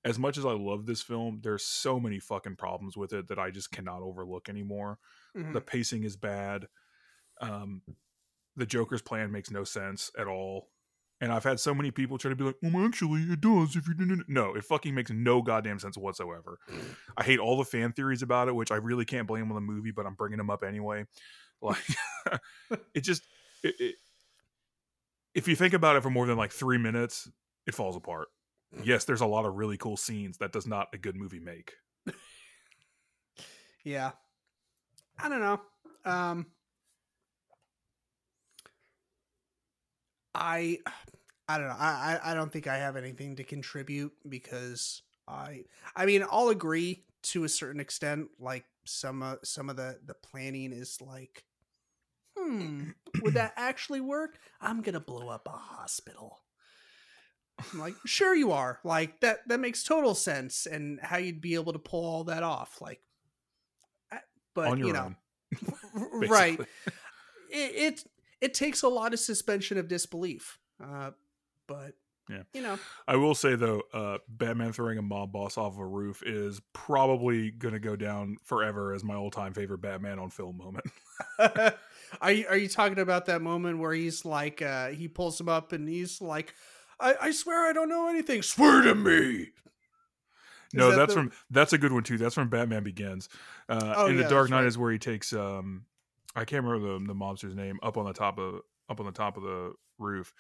As 0.06 0.20
much 0.20 0.38
as 0.38 0.46
I 0.46 0.52
love 0.52 0.86
this 0.86 1.02
film, 1.02 1.40
there's 1.44 1.66
so 1.66 2.00
many 2.00 2.20
fucking 2.20 2.56
problems 2.58 2.96
with 2.98 3.14
it 3.14 3.28
that 3.30 3.40
I 3.40 3.50
just 3.52 3.72
cannot 3.72 4.02
overlook 4.02 4.50
anymore. 4.50 5.00
Mhm. 5.36 5.54
The 5.54 5.62
pacing 5.62 6.04
is 6.04 6.16
bad. 6.18 6.68
Um, 7.42 7.82
the 8.56 8.66
Joker's 8.66 9.02
plan 9.02 9.32
makes 9.32 9.52
no 9.52 9.64
sense 9.64 10.12
at 10.18 10.28
all. 10.28 10.70
And 11.22 11.32
I've 11.32 11.44
had 11.44 11.60
so 11.60 11.74
many 11.74 11.90
people 11.90 12.18
try 12.18 12.30
to 12.30 12.36
be 12.36 12.44
like, 12.44 12.58
"Well, 12.62 12.86
actually, 12.86 13.22
it 13.22 13.40
does." 13.40 13.76
If 13.78 13.88
you 13.88 13.94
didn't, 13.94 14.26
no, 14.28 14.56
it 14.56 14.66
fucking 14.66 14.94
makes 14.94 15.10
no 15.10 15.42
goddamn 15.42 15.80
sense 15.80 15.98
whatsoever. 15.98 16.60
I 17.16 17.24
hate 17.24 17.40
all 17.40 17.58
the 17.58 17.64
fan 17.64 17.94
theories 17.94 18.22
about 18.22 18.50
it, 18.50 18.56
which 18.56 18.72
I 18.72 18.76
really 18.76 19.06
can't 19.06 19.28
blame 19.28 19.50
on 19.50 19.56
the 19.56 19.62
movie, 19.62 19.92
but 19.92 20.06
I'm 20.06 20.16
bringing 20.16 20.38
them 20.38 20.50
up 20.50 20.64
anyway. 20.64 21.06
Like, 21.62 21.84
it 22.94 23.02
just, 23.02 23.24
it, 23.64 23.76
it, 23.80 23.96
if 25.34 25.48
you 25.48 25.56
think 25.56 25.74
about 25.74 25.96
it 25.96 26.04
for 26.04 26.10
more 26.10 26.26
than 26.28 26.36
like 26.38 26.52
three 26.52 26.78
minutes, 26.78 27.30
it 27.66 27.74
falls 27.74 27.96
apart. 27.96 28.28
Yes, 28.84 29.06
there's 29.06 29.22
a 29.22 29.26
lot 29.28 29.46
of 29.46 29.54
really 29.54 29.78
cool 29.78 29.96
scenes. 29.96 30.40
That 30.40 30.52
does 30.52 30.68
not 30.68 30.88
a 30.94 30.98
good 30.98 31.16
movie 31.16 31.40
make. 31.40 31.74
Yeah. 33.86 34.12
I 35.20 35.28
don't 35.28 35.42
know. 35.42 35.62
Um 36.06 36.48
I 40.36 40.80
I 41.48 41.58
don't 41.58 41.68
know. 41.68 41.76
I, 41.78 42.20
I 42.24 42.34
don't 42.34 42.52
think 42.52 42.68
I 42.68 42.78
have 42.78 42.96
anything 42.96 43.36
to 43.38 43.44
contribute 43.44 44.14
because 44.28 45.02
I 45.28 45.66
I 45.96 46.06
mean 46.06 46.26
I'll 46.30 46.50
agree 46.50 47.06
to 47.24 47.44
a 47.44 47.50
certain 47.50 47.80
extent 47.80 48.30
like 48.40 48.66
some 48.86 49.24
uh, 49.24 49.36
some 49.44 49.70
of 49.70 49.76
the 49.76 50.00
the 50.06 50.14
planning 50.14 50.72
is 50.72 51.02
like 51.02 51.46
hmm 52.38 52.90
would 53.22 53.36
that 53.36 53.54
actually 53.58 54.02
work? 54.02 54.40
I'm 54.60 54.82
going 54.82 54.94
to 54.94 55.00
blow 55.00 55.30
up 55.30 55.48
a 55.48 55.52
hospital. 55.52 56.40
I'm 57.60 57.80
like 57.80 57.96
sure 58.06 58.34
you 58.36 58.52
are. 58.52 58.80
Like 58.84 59.20
that 59.22 59.48
that 59.48 59.60
makes 59.60 59.84
total 59.84 60.16
sense 60.16 60.66
and 60.66 61.00
how 61.02 61.18
you'd 61.18 61.42
be 61.42 61.56
able 61.56 61.74
to 61.74 61.80
pull 61.80 62.06
all 62.06 62.24
that 62.26 62.44
off 62.44 62.82
like 62.82 63.02
but 64.54 64.84
you 64.84 64.94
know 64.94 65.14
right 66.30 66.60
it, 67.52 67.76
it 67.76 68.04
it 68.44 68.54
takes 68.54 68.84
a 68.84 68.88
lot 68.88 69.14
of 69.14 69.20
suspension 69.20 69.78
of 69.78 69.88
disbelief 69.88 70.60
uh 70.84 71.12
but 71.68 71.94
Yeah. 72.30 72.44
You 72.54 72.62
know. 72.62 72.78
I 73.08 73.16
will 73.18 73.36
say 73.36 73.56
though, 73.56 73.82
uh, 73.94 74.18
Batman 74.28 74.72
throwing 74.74 74.98
a 74.98 75.02
mob 75.02 75.32
boss 75.32 75.58
off 75.58 75.74
of 75.74 75.80
a 75.80 75.86
roof 75.86 76.24
is 76.26 76.62
probably 76.74 77.52
gonna 77.52 77.80
go 77.80 77.96
down 77.96 78.38
forever 78.44 78.94
as 78.94 79.04
my 79.04 79.16
all-time 79.16 79.54
favorite 79.54 79.80
Batman 79.82 80.20
on 80.20 80.30
film 80.30 80.58
moment. 80.58 80.86
are 82.22 82.32
you 82.32 82.46
are 82.50 82.58
you 82.58 82.68
talking 82.70 83.00
about 83.00 83.26
that 83.28 83.42
moment 83.42 83.80
where 83.80 83.94
he's 83.94 84.24
like 84.26 84.62
uh 84.62 84.88
he 84.90 85.08
pulls 85.08 85.40
him 85.40 85.50
up 85.50 85.72
and 85.74 85.88
he's 85.88 86.22
like 86.22 86.54
I, 87.00 87.16
I 87.22 87.32
swear 87.32 87.68
I 87.70 87.74
don't 87.74 87.90
know 87.90 88.08
anything. 88.10 88.42
Swear 88.42 88.82
to 88.84 88.96
me. 88.96 89.48
no, 90.74 90.92
that 90.92 90.98
that's 90.98 91.14
the- 91.14 91.20
from 91.22 91.32
that's 91.50 91.74
a 91.74 91.78
good 91.78 91.92
one 91.92 92.04
too. 92.04 92.18
That's 92.18 92.36
from 92.36 92.50
Batman 92.50 92.84
Begins. 92.84 93.30
Uh, 93.70 93.94
Oh, 93.98 94.06
in 94.08 94.18
the 94.18 94.24
Dark 94.26 94.50
Knight 94.50 94.60
right. 94.60 94.68
is 94.68 94.78
where 94.78 94.92
he 94.92 95.00
takes 95.00 95.34
um, 95.34 95.86
I 96.36 96.46
can't 96.46 96.64
remember 96.64 97.00
the 97.00 97.08
the 97.08 97.16
mobster's 97.16 97.56
name 97.56 97.80
up 97.84 97.98
on 97.98 98.06
the 98.06 98.14
top 98.14 98.40
of 98.40 98.62
up 98.90 99.00
on 99.00 99.06
the 99.06 99.12
top 99.12 99.38
of 99.38 99.44
the 99.44 99.74
roof. 99.98 100.34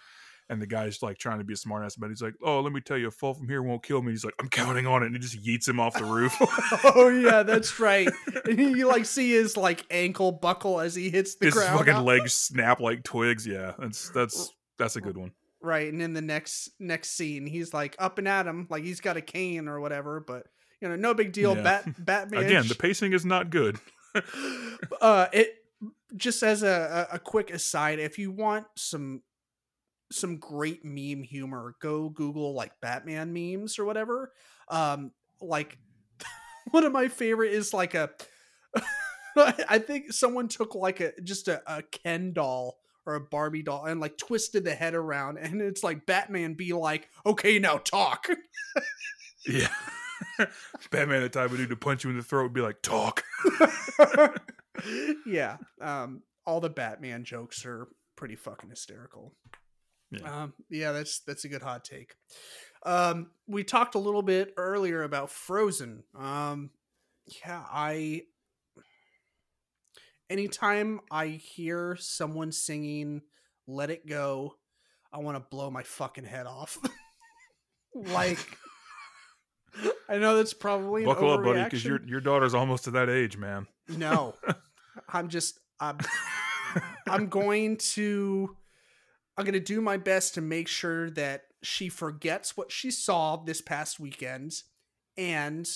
And 0.49 0.61
the 0.61 0.67
guy's 0.67 1.01
like 1.01 1.17
trying 1.17 1.37
to 1.37 1.45
be 1.45 1.53
a 1.53 1.57
smartass, 1.57 1.93
but 1.97 2.09
he's 2.09 2.21
like, 2.21 2.33
"Oh, 2.43 2.59
let 2.59 2.73
me 2.73 2.81
tell 2.81 2.97
you, 2.97 3.07
a 3.07 3.11
fall 3.11 3.33
from 3.33 3.47
here 3.47 3.63
won't 3.63 3.81
kill 3.81 4.01
me." 4.01 4.11
He's 4.11 4.25
like, 4.25 4.33
"I'm 4.41 4.49
counting 4.49 4.85
on 4.85 5.01
it," 5.01 5.05
and 5.05 5.15
he 5.15 5.19
just 5.19 5.41
yeets 5.41 5.69
him 5.69 5.79
off 5.79 5.93
the 5.93 6.03
roof. 6.03 6.35
oh 6.83 7.07
yeah, 7.07 7.43
that's 7.43 7.79
right. 7.79 8.09
And 8.45 8.59
you 8.59 8.85
like 8.87 9.05
see 9.05 9.31
his 9.31 9.55
like 9.55 9.85
ankle 9.89 10.33
buckle 10.33 10.81
as 10.81 10.95
he 10.95 11.09
hits 11.09 11.35
the 11.35 11.45
His 11.45 11.53
ground. 11.53 11.79
His 11.79 11.87
fucking 11.87 12.05
legs 12.05 12.33
snap 12.33 12.81
like 12.81 13.03
twigs. 13.03 13.47
Yeah, 13.47 13.71
that's 13.79 14.09
that's 14.09 14.51
that's 14.77 14.97
a 14.97 15.01
good 15.01 15.17
one. 15.17 15.31
Right, 15.61 15.91
and 15.91 16.01
in 16.01 16.13
the 16.13 16.21
next 16.21 16.71
next 16.77 17.11
scene, 17.11 17.45
he's 17.47 17.73
like 17.73 17.95
up 17.97 18.17
and 18.17 18.27
at 18.27 18.45
him, 18.45 18.67
like 18.69 18.83
he's 18.83 18.99
got 18.99 19.15
a 19.15 19.21
cane 19.21 19.69
or 19.69 19.79
whatever. 19.79 20.19
But 20.19 20.47
you 20.81 20.89
know, 20.89 20.97
no 20.97 21.13
big 21.13 21.31
deal. 21.31 21.55
Yeah. 21.55 21.63
Bat 21.63 22.05
Batman 22.05 22.43
Again, 22.43 22.67
the 22.67 22.75
pacing 22.75 23.13
is 23.13 23.25
not 23.25 23.49
good. 23.49 23.79
uh 25.01 25.27
it 25.31 25.62
just 26.15 26.43
as 26.43 26.63
a, 26.63 27.07
a 27.11 27.19
quick 27.19 27.51
aside 27.51 27.99
if 27.99 28.17
you 28.17 28.31
want 28.31 28.65
some 28.75 29.21
some 30.11 30.37
great 30.37 30.85
meme 30.85 31.23
humor 31.23 31.75
go 31.81 32.09
google 32.09 32.53
like 32.53 32.71
batman 32.81 33.33
memes 33.33 33.79
or 33.79 33.85
whatever 33.85 34.31
um 34.69 35.11
like 35.41 35.77
one 36.71 36.83
of 36.83 36.91
my 36.91 37.07
favorite 37.07 37.51
is 37.51 37.73
like 37.73 37.95
a 37.95 38.09
i 39.37 39.79
think 39.79 40.11
someone 40.13 40.47
took 40.47 40.75
like 40.75 40.99
a 40.99 41.11
just 41.23 41.47
a, 41.47 41.61
a 41.65 41.81
ken 41.81 42.33
doll 42.33 42.77
or 43.05 43.15
a 43.15 43.21
barbie 43.21 43.63
doll 43.63 43.85
and 43.85 43.99
like 43.99 44.17
twisted 44.17 44.63
the 44.63 44.75
head 44.75 44.93
around 44.93 45.37
and 45.37 45.61
it's 45.61 45.83
like 45.83 46.05
batman 46.05 46.53
be 46.53 46.73
like 46.73 47.09
okay 47.25 47.57
now 47.57 47.77
talk 47.77 48.27
Yeah. 49.47 49.67
Batman 50.91 51.21
the 51.21 51.29
type 51.29 51.51
of 51.51 51.57
dude 51.57 51.69
to 51.69 51.75
punch 51.75 52.03
you 52.03 52.09
in 52.09 52.17
the 52.17 52.23
throat 52.23 52.43
would 52.43 52.53
be 52.53 52.61
like, 52.61 52.81
talk. 52.81 53.23
Yeah. 55.25 55.57
Um, 55.81 56.23
all 56.45 56.59
the 56.59 56.69
Batman 56.69 57.23
jokes 57.23 57.65
are 57.65 57.87
pretty 58.15 58.35
fucking 58.35 58.69
hysterical. 58.69 59.33
Yeah. 60.11 60.43
Um, 60.43 60.53
yeah, 60.69 60.91
that's 60.91 61.19
that's 61.19 61.45
a 61.45 61.49
good 61.49 61.61
hot 61.61 61.83
take. 61.83 62.15
Um, 62.85 63.31
we 63.47 63.63
talked 63.63 63.95
a 63.95 63.99
little 63.99 64.21
bit 64.21 64.53
earlier 64.57 65.03
about 65.03 65.29
Frozen. 65.29 66.03
Um, 66.17 66.71
yeah, 67.43 67.63
I. 67.71 68.23
Anytime 70.29 71.01
I 71.11 71.27
hear 71.27 71.95
someone 71.99 72.51
singing 72.51 73.21
"Let 73.67 73.89
It 73.89 74.07
Go," 74.07 74.55
I 75.11 75.19
want 75.19 75.37
to 75.37 75.43
blow 75.49 75.69
my 75.69 75.83
fucking 75.83 76.25
head 76.25 76.47
off. 76.47 76.77
like, 77.95 78.39
I 80.09 80.17
know 80.17 80.37
that's 80.37 80.53
probably 80.53 81.05
Buckle 81.05 81.31
up, 81.31 81.43
buddy, 81.43 81.63
because 81.63 81.83
your 81.83 82.01
your 82.05 82.21
daughter's 82.21 82.53
almost 82.53 82.85
to 82.85 82.91
that 82.91 83.09
age, 83.09 83.37
man. 83.37 83.67
No, 83.87 84.35
I'm 85.13 85.29
just 85.29 85.59
I'm 85.79 85.97
I'm 87.07 87.27
going 87.27 87.77
to 87.77 88.55
I'm 89.37 89.45
going 89.45 89.53
to 89.53 89.59
do 89.59 89.81
my 89.81 89.97
best 89.97 90.35
to 90.35 90.41
make 90.41 90.67
sure 90.67 91.09
that 91.11 91.43
she 91.63 91.89
forgets 91.89 92.55
what 92.57 92.71
she 92.71 92.91
saw 92.91 93.37
this 93.37 93.61
past 93.61 93.99
weekend 93.99 94.53
and 95.17 95.69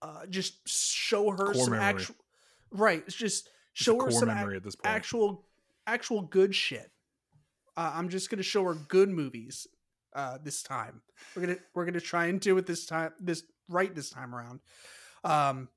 uh, 0.00 0.26
just 0.28 0.66
show 0.68 1.30
her 1.30 1.36
Core 1.36 1.54
some 1.54 1.70
memory. 1.72 1.84
actual 1.84 2.14
right. 2.70 3.06
Just 3.08 3.48
show 3.72 4.00
her 4.02 4.10
some 4.10 4.28
ac- 4.30 4.36
memory 4.38 4.56
at 4.56 4.64
this 4.64 4.76
point. 4.76 4.94
actual 4.94 5.46
actual 5.86 6.22
good 6.22 6.54
shit. 6.54 6.90
Uh, 7.76 7.92
I'm 7.94 8.08
just 8.08 8.30
gonna 8.30 8.42
show 8.42 8.64
her 8.64 8.74
good 8.74 9.08
movies 9.10 9.66
uh, 10.14 10.38
this 10.42 10.62
time. 10.62 11.02
We're 11.34 11.42
gonna 11.42 11.58
we're 11.74 11.84
gonna 11.84 12.00
try 12.00 12.26
and 12.26 12.40
do 12.40 12.58
it 12.58 12.66
this 12.66 12.84
time 12.86 13.12
this 13.20 13.44
right 13.68 13.94
this 13.94 14.10
time 14.10 14.34
around. 14.34 14.60
Um, 15.24 15.68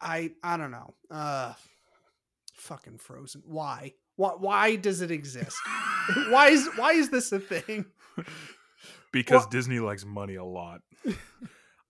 I 0.00 0.32
I 0.42 0.56
don't 0.56 0.70
know. 0.70 0.94
Uh, 1.10 1.54
fucking 2.54 2.98
Frozen. 2.98 3.42
Why? 3.46 3.94
Why? 4.16 4.30
Why 4.38 4.76
does 4.76 5.00
it 5.00 5.10
exist? 5.10 5.56
why 6.28 6.48
is 6.48 6.68
why 6.76 6.92
is 6.92 7.10
this 7.10 7.32
a 7.32 7.40
thing? 7.40 7.86
because 9.12 9.42
Well- 9.42 9.50
Disney 9.50 9.78
likes 9.80 10.04
money 10.04 10.34
a 10.36 10.44
lot. 10.44 10.80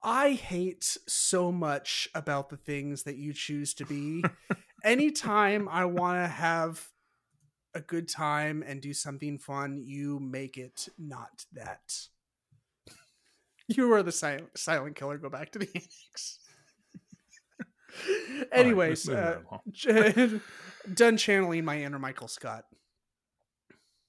I 0.04 0.32
hate 0.32 0.96
so 1.06 1.52
much 1.52 2.08
about 2.12 2.48
the 2.50 2.56
things 2.56 3.04
that 3.04 3.16
you 3.16 3.32
choose 3.32 3.72
to 3.74 3.84
be. 3.84 4.24
Anytime 4.82 5.68
I 5.68 5.84
want 5.84 6.24
to 6.24 6.26
have 6.26 6.88
a 7.72 7.80
good 7.80 8.08
time 8.08 8.64
and 8.66 8.80
do 8.82 8.92
something 8.94 9.38
fun, 9.38 9.80
you 9.84 10.18
make 10.18 10.58
it 10.58 10.88
not 10.98 11.44
that. 11.52 12.08
You 13.68 13.92
are 13.92 14.02
the 14.02 14.10
silent, 14.10 14.58
silent 14.58 14.96
killer. 14.96 15.18
Go 15.18 15.28
back 15.28 15.52
to 15.52 15.60
the 15.60 15.68
annex. 15.72 16.40
Right, 18.38 18.50
Anyways, 18.52 19.08
moving 19.08 19.46
uh, 19.88 20.38
done 20.94 21.16
channeling 21.16 21.64
my 21.64 21.82
inner 21.82 21.98
Michael 21.98 22.28
Scott. 22.28 22.66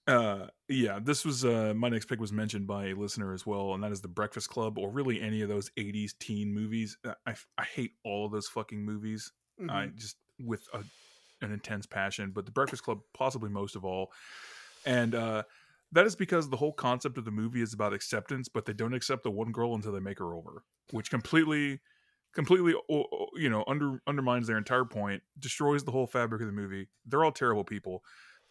Uh, 0.05 0.47
yeah, 0.67 0.99
this 1.01 1.23
was 1.23 1.45
uh, 1.45 1.73
my 1.75 1.87
next 1.87 2.07
pick 2.07 2.19
was 2.19 2.33
mentioned 2.33 2.67
by 2.67 2.87
a 2.87 2.93
listener 2.93 3.33
as 3.33 3.45
well, 3.45 3.73
and 3.73 3.81
that 3.83 3.91
is 3.91 4.01
the 4.01 4.07
Breakfast 4.09 4.49
Club, 4.49 4.77
or 4.77 4.89
really 4.89 5.21
any 5.21 5.41
of 5.41 5.47
those 5.49 5.71
'80s 5.77 6.13
teen 6.19 6.53
movies. 6.53 6.97
Uh, 7.05 7.13
I 7.25 7.35
I 7.57 7.63
hate 7.63 7.93
all 8.03 8.25
of 8.25 8.33
those 8.33 8.47
fucking 8.49 8.83
movies. 8.83 9.31
I 9.69 9.87
Mhm. 9.87 9.95
just 9.95 10.17
with 10.39 10.67
a, 10.73 10.83
an 11.41 11.53
intense 11.53 11.85
passion, 11.85 12.31
but 12.31 12.45
the 12.45 12.51
Breakfast 12.51 12.83
Club 12.83 12.99
possibly 13.13 13.49
most 13.49 13.77
of 13.77 13.85
all, 13.85 14.11
and 14.85 15.15
uh, 15.15 15.43
that 15.93 16.05
is 16.05 16.15
because 16.17 16.49
the 16.49 16.57
whole 16.57 16.73
concept 16.73 17.17
of 17.17 17.23
the 17.23 17.31
movie 17.31 17.61
is 17.61 17.73
about 17.73 17.93
acceptance, 17.93 18.49
but 18.49 18.65
they 18.65 18.73
don't 18.73 18.93
accept 18.93 19.23
the 19.23 19.31
one 19.31 19.53
girl 19.53 19.73
until 19.73 19.93
they 19.93 20.01
make 20.01 20.19
her 20.19 20.33
over, 20.35 20.65
which 20.91 21.09
completely, 21.11 21.79
completely, 22.33 22.73
you 23.35 23.49
know, 23.49 23.63
under 23.67 24.01
undermines 24.07 24.47
their 24.47 24.57
entire 24.57 24.85
point, 24.85 25.23
destroys 25.39 25.83
the 25.83 25.91
whole 25.91 26.07
fabric 26.07 26.41
of 26.41 26.47
the 26.47 26.53
movie. 26.53 26.87
They're 27.05 27.23
all 27.23 27.31
terrible 27.31 27.63
people, 27.63 28.03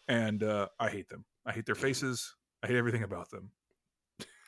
and 0.07 0.43
uh, 0.43 0.67
I 0.79 0.89
hate 0.89 1.09
them. 1.09 1.25
I 1.45 1.51
hate 1.51 1.65
their 1.65 1.75
faces. 1.75 2.35
I 2.61 2.67
hate 2.67 2.77
everything 2.77 3.03
about 3.03 3.29
them. 3.29 3.51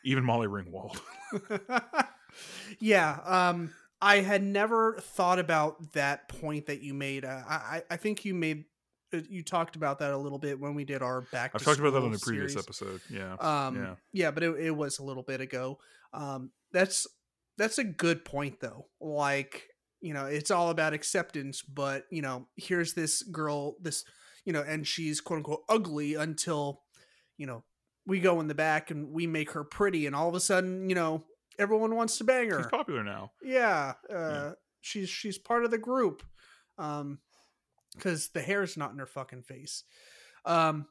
Even 0.04 0.24
Molly 0.24 0.48
Ringwald. 0.48 1.00
yeah 2.80 3.20
um 3.26 3.74
i 4.02 4.18
had 4.18 4.44
never 4.44 4.98
thought 5.00 5.40
about 5.40 5.94
that 5.94 6.28
point 6.28 6.66
that 6.66 6.82
you 6.82 6.94
made 6.94 7.24
uh, 7.26 7.42
i 7.48 7.82
I- 7.90 7.98
think 7.98 8.26
you 8.26 8.34
made 8.34 8.66
uh, 9.14 9.20
you 9.30 9.44
talked 9.44 9.76
about 9.76 10.00
that 10.00 10.12
a 10.12 10.18
little 10.18 10.38
bit 10.40 10.60
when 10.60 10.76
we 10.76 10.84
did 10.84 11.02
our 11.02 11.22
back 11.22 11.52
I've 11.54 11.64
talked 11.64 11.80
about 11.80 11.94
that 11.94 12.04
on 12.04 12.14
a 12.14 12.18
previous 12.18 12.54
series. 12.54 12.58
episode. 12.58 13.02
Yeah. 13.10 13.34
um 13.36 13.76
yeah. 13.78 13.96
yeah. 14.12 14.32
but 14.32 14.44
it, 14.44 14.60
it 14.60 14.72
was 14.72 15.00
a 15.00 15.04
little 15.04 15.24
bit 15.24 15.42
ago 15.42 15.80
um 16.14 16.52
that's 16.72 17.08
that's 17.58 17.78
a 17.78 17.84
good 17.84 18.26
point 18.26 18.60
though 18.60 18.86
like 19.00 19.68
you 20.02 20.14
know 20.14 20.26
it's 20.26 20.52
all 20.52 20.70
about 20.70 20.94
acceptance 20.94 21.62
but 21.62 22.04
you 22.12 22.22
know 22.22 22.48
here's 22.56 22.94
this 22.94 23.24
girl 23.24 23.76
this 23.82 24.04
you 24.46 24.54
know 24.54 24.62
and 24.62 24.86
she's 24.86 25.22
quote 25.22 25.38
unquote 25.38 25.64
ugly 25.70 26.16
until 26.16 26.82
you 27.38 27.46
know 27.48 27.64
we 28.06 28.20
go 28.20 28.40
in 28.40 28.48
the 28.48 28.56
back 28.56 28.92
and 28.92 29.12
we 29.12 29.26
make 29.26 29.52
her 29.52 29.64
pretty 29.64 30.06
and 30.06 30.16
all 30.16 30.30
of 30.30 30.36
a 30.36 30.40
sudden 30.40 30.90
you 30.90 30.96
know 30.96 31.24
everyone 31.58 31.96
wants 31.96 32.18
to 32.18 32.24
bang 32.24 32.50
her 32.50 32.64
She's 32.64 32.68
popular 32.72 33.04
now. 33.04 33.32
yeah, 33.42 33.94
uh, 34.14 34.52
she's 34.82 35.10
she's 35.10 35.38
part 35.38 35.64
of 35.64 35.72
the 35.72 35.78
group, 35.78 36.22
um, 36.78 37.20
because 37.96 38.28
the 38.34 38.42
hair's 38.42 38.76
not 38.76 38.92
in 38.92 38.98
her 39.00 39.06
fucking 39.06 39.44
face. 39.44 39.86
Um, 40.44 40.86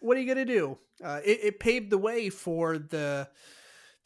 what 0.00 0.16
are 0.16 0.20
you 0.20 0.28
gonna 0.28 0.44
do? 0.44 0.78
Uh, 1.04 1.20
it, 1.24 1.40
it 1.42 1.60
paved 1.60 1.90
the 1.90 1.98
way 1.98 2.30
for 2.30 2.78
the 2.78 3.28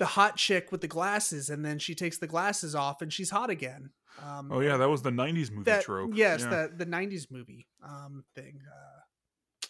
the 0.01 0.07
hot 0.07 0.37
chick 0.37 0.73
with 0.73 0.81
the 0.81 0.89
glasses, 0.89 1.51
and 1.51 1.63
then 1.65 1.79
she 1.79 1.95
takes 1.95 2.17
the 2.19 2.27
glasses 2.27 2.75
off 2.75 3.03
and 3.03 3.13
she's 3.13 3.29
hot 3.31 3.51
again. 3.51 3.91
Um, 4.27 4.51
Oh 4.51 4.61
yeah, 4.61 4.79
that 4.79 4.89
was 4.89 5.03
the 5.03 5.11
'90s 5.11 5.51
movie 5.53 5.65
that 5.65 5.83
trope. 5.85 6.13
yes, 6.15 6.41
yeah. 6.41 6.49
the 6.49 6.85
the 6.85 6.87
'90s 6.87 7.31
movie 7.31 7.69
um 7.87 8.25
thing. 8.35 8.61
Uh, 8.67 9.67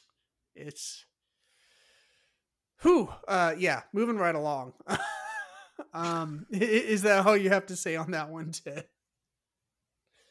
it's 0.54 1.04
who 2.78 3.08
uh 3.28 3.54
yeah 3.58 3.82
moving 3.92 4.16
right 4.16 4.34
along 4.34 4.72
um 5.94 6.46
is 6.50 7.02
that 7.02 7.26
all 7.26 7.36
you 7.36 7.48
have 7.50 7.66
to 7.66 7.76
say 7.76 7.94
on 7.96 8.10
that 8.12 8.28
one 8.30 8.50
ted 8.52 8.84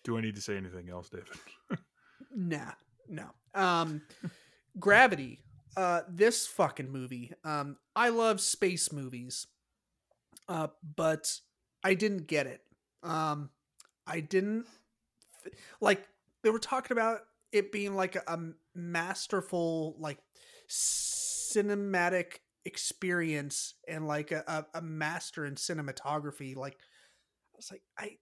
Do 0.04 0.18
I 0.18 0.22
need 0.22 0.36
to 0.36 0.42
say 0.42 0.58
anything 0.58 0.90
else, 0.90 1.10
David? 1.10 1.28
nah 2.36 2.72
no 3.08 3.26
um 3.56 4.02
gravity 4.80 5.42
uh 5.78 6.02
this 6.10 6.46
fucking 6.48 6.92
movie 6.92 7.32
um 7.44 7.78
i 7.96 8.10
love 8.10 8.40
space 8.42 8.92
movies 8.92 9.48
uh 10.50 10.68
but 10.96 11.40
i 11.84 11.94
didn't 11.94 12.28
get 12.28 12.46
it 12.46 12.62
um 13.04 13.50
i 14.06 14.20
didn't 14.20 14.66
like 15.80 16.06
they 16.44 16.50
were 16.50 16.60
talking 16.60 16.96
about 16.96 17.20
it 17.52 17.72
being 17.72 17.96
like 17.96 18.16
a, 18.16 18.24
a 18.28 18.40
masterful 18.76 19.96
like 20.00 20.20
cinematic 20.70 22.40
experience 22.66 23.74
and 23.88 24.08
like 24.08 24.32
a, 24.32 24.44
a, 24.48 24.80
a 24.80 24.82
master 24.82 25.46
in 25.46 25.56
cinematography. 25.56 26.56
Like 26.56 26.74
I 26.74 27.58
was 27.58 27.72
like, 27.72 27.84
I 27.98 28.18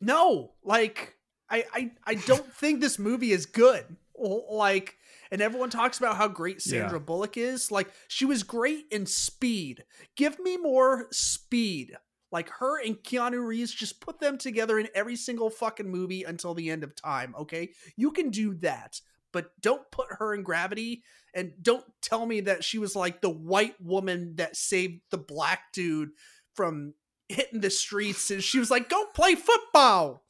no, 0.00 0.52
like 0.62 1.16
I 1.50 1.64
I, 1.72 1.90
I 2.06 2.14
don't 2.14 2.52
think 2.54 2.80
this 2.80 2.98
movie 2.98 3.32
is 3.32 3.46
good. 3.46 3.84
Like 4.16 4.96
and 5.30 5.40
everyone 5.42 5.70
talks 5.70 5.98
about 5.98 6.16
how 6.16 6.28
great 6.28 6.60
Sandra 6.62 6.98
Yeah. 6.98 7.04
Bullock 7.04 7.36
is. 7.36 7.70
Like 7.70 7.90
she 8.08 8.24
was 8.24 8.42
great 8.42 8.86
in 8.90 9.06
Speed. 9.06 9.84
Give 10.16 10.38
me 10.38 10.56
more 10.56 11.06
Speed. 11.10 11.96
Like 12.30 12.50
her 12.58 12.78
and 12.84 12.96
Keanu 12.96 13.46
Reeves, 13.46 13.72
just 13.72 14.00
put 14.02 14.20
them 14.20 14.36
together 14.36 14.78
in 14.78 14.88
every 14.94 15.16
single 15.16 15.48
fucking 15.48 15.90
movie 15.90 16.24
until 16.24 16.52
the 16.52 16.68
end 16.70 16.84
of 16.84 16.94
time. 16.94 17.34
Okay, 17.38 17.70
you 17.96 18.10
can 18.10 18.28
do 18.28 18.52
that, 18.56 19.00
but 19.32 19.52
don't 19.62 19.90
put 19.90 20.08
her 20.18 20.34
in 20.34 20.42
Gravity, 20.42 21.02
and 21.34 21.52
don't 21.62 21.86
tell 22.02 22.26
me 22.26 22.40
that 22.42 22.64
she 22.64 22.78
was 22.78 22.94
like 22.94 23.22
the 23.22 23.30
white 23.30 23.80
woman 23.80 24.34
that 24.36 24.56
saved 24.56 25.00
the 25.10 25.16
black 25.16 25.72
dude 25.72 26.10
from 26.54 26.92
hitting 27.30 27.60
the 27.62 27.70
streets, 27.70 28.30
and 28.30 28.44
she 28.44 28.58
was 28.58 28.70
like, 28.70 28.90
"Go 28.90 29.06
play 29.14 29.34
football." 29.34 30.22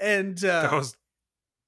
And 0.00 0.42
uh, 0.42 0.62
That 0.62 0.72
was. 0.72 0.96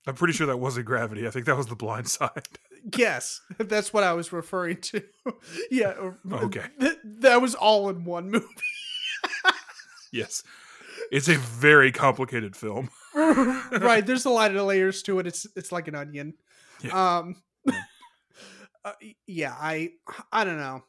I'm 0.06 0.14
pretty 0.14 0.32
sure 0.34 0.46
that 0.46 0.58
wasn't 0.58 0.86
Gravity. 0.86 1.26
I 1.26 1.30
think 1.30 1.44
that 1.44 1.56
was 1.58 1.66
The 1.66 1.76
Blind 1.76 2.08
Side. 2.08 2.48
Yes, 2.96 3.40
that's 3.58 3.92
what 3.92 4.04
I 4.04 4.12
was 4.12 4.32
referring 4.32 4.78
to. 4.82 5.02
yeah. 5.70 5.94
Okay. 6.30 6.66
th- 6.80 6.98
that 7.04 7.40
was 7.40 7.54
all 7.54 7.88
in 7.88 8.04
one 8.04 8.30
movie. 8.30 8.46
yes, 10.12 10.42
it's 11.10 11.28
a 11.28 11.36
very 11.36 11.92
complicated 11.92 12.56
film. 12.56 12.90
right. 13.14 14.04
There's 14.04 14.26
a 14.26 14.30
lot 14.30 14.54
of 14.54 14.66
layers 14.66 15.02
to 15.04 15.18
it. 15.18 15.26
It's 15.26 15.46
it's 15.56 15.72
like 15.72 15.88
an 15.88 15.94
onion. 15.94 16.34
Um. 16.92 17.36
uh, 18.84 18.92
yeah. 19.26 19.54
I 19.58 19.92
I 20.30 20.44
don't 20.44 20.58
know. 20.58 20.84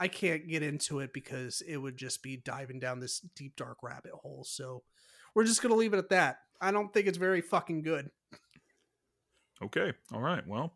I 0.00 0.08
can't 0.08 0.48
get 0.48 0.62
into 0.62 1.00
it 1.00 1.12
because 1.12 1.62
it 1.66 1.76
would 1.76 1.96
just 1.96 2.22
be 2.22 2.36
diving 2.36 2.80
down 2.80 3.00
this 3.00 3.20
deep 3.36 3.54
dark 3.56 3.78
rabbit 3.82 4.12
hole. 4.12 4.44
So 4.46 4.82
we're 5.34 5.44
just 5.44 5.62
gonna 5.62 5.74
leave 5.74 5.94
it 5.94 5.98
at 5.98 6.08
that. 6.08 6.38
I 6.60 6.70
don't 6.72 6.92
think 6.92 7.06
it's 7.06 7.18
very 7.18 7.40
fucking 7.42 7.82
good. 7.82 8.10
Okay. 9.62 9.92
All 10.12 10.20
right. 10.20 10.46
Well, 10.46 10.74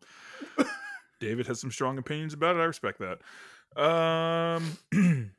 David 1.19 1.47
has 1.47 1.59
some 1.59 1.71
strong 1.71 1.97
opinions 1.97 2.33
about 2.33 2.55
it. 2.55 2.59
I 2.59 2.65
respect 2.65 2.99
that. 2.99 3.19
Um, 3.81 4.77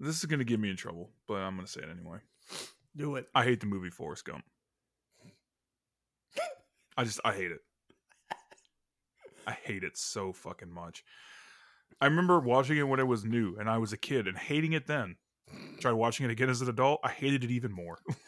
this 0.00 0.18
is 0.18 0.24
going 0.26 0.38
to 0.38 0.44
get 0.44 0.60
me 0.60 0.70
in 0.70 0.76
trouble, 0.76 1.10
but 1.26 1.36
I'm 1.36 1.56
going 1.56 1.66
to 1.66 1.72
say 1.72 1.80
it 1.80 1.88
anyway. 1.90 2.18
Do 2.96 3.16
it. 3.16 3.28
I 3.34 3.44
hate 3.44 3.60
the 3.60 3.66
movie 3.66 3.90
Forrest 3.90 4.24
Gump. 4.24 4.44
I 6.96 7.04
just, 7.04 7.20
I 7.24 7.34
hate 7.34 7.50
it. 7.50 7.60
I 9.46 9.52
hate 9.52 9.84
it 9.84 9.96
so 9.96 10.32
fucking 10.32 10.70
much. 10.70 11.04
I 12.00 12.06
remember 12.06 12.40
watching 12.40 12.78
it 12.78 12.88
when 12.88 13.00
it 13.00 13.06
was 13.06 13.24
new 13.24 13.56
and 13.58 13.70
I 13.70 13.78
was 13.78 13.92
a 13.92 13.96
kid 13.96 14.26
and 14.26 14.36
hating 14.36 14.72
it 14.72 14.86
then. 14.86 15.16
Tried 15.80 15.92
watching 15.92 16.26
it 16.26 16.32
again 16.32 16.50
as 16.50 16.60
an 16.60 16.68
adult. 16.68 17.00
I 17.04 17.10
hated 17.10 17.44
it 17.44 17.50
even 17.50 17.72
more. 17.72 17.98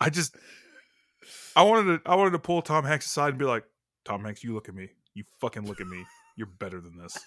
I 0.00 0.10
just 0.10 0.36
I 1.54 1.62
wanted 1.62 2.04
to 2.04 2.10
I 2.10 2.14
wanted 2.16 2.32
to 2.32 2.38
pull 2.38 2.62
Tom 2.62 2.84
Hanks 2.84 3.06
aside 3.06 3.30
and 3.30 3.38
be 3.38 3.44
like, 3.44 3.64
Tom 4.04 4.24
Hanks, 4.24 4.42
you 4.42 4.54
look 4.54 4.68
at 4.68 4.74
me. 4.74 4.88
You 5.14 5.24
fucking 5.40 5.66
look 5.66 5.80
at 5.80 5.86
me. 5.86 6.04
You're 6.36 6.46
better 6.46 6.80
than 6.80 6.96
this. 6.96 7.18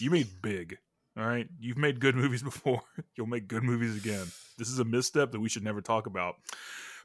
You 0.00 0.10
made 0.10 0.28
big. 0.42 0.78
All 1.18 1.26
right. 1.26 1.46
You've 1.60 1.76
made 1.78 2.00
good 2.00 2.16
movies 2.16 2.42
before. 2.52 2.80
You'll 3.16 3.26
make 3.26 3.46
good 3.48 3.62
movies 3.62 3.96
again. 3.96 4.26
This 4.58 4.68
is 4.68 4.78
a 4.78 4.84
misstep 4.84 5.32
that 5.32 5.40
we 5.40 5.48
should 5.48 5.62
never 5.64 5.80
talk 5.80 6.06
about. 6.06 6.36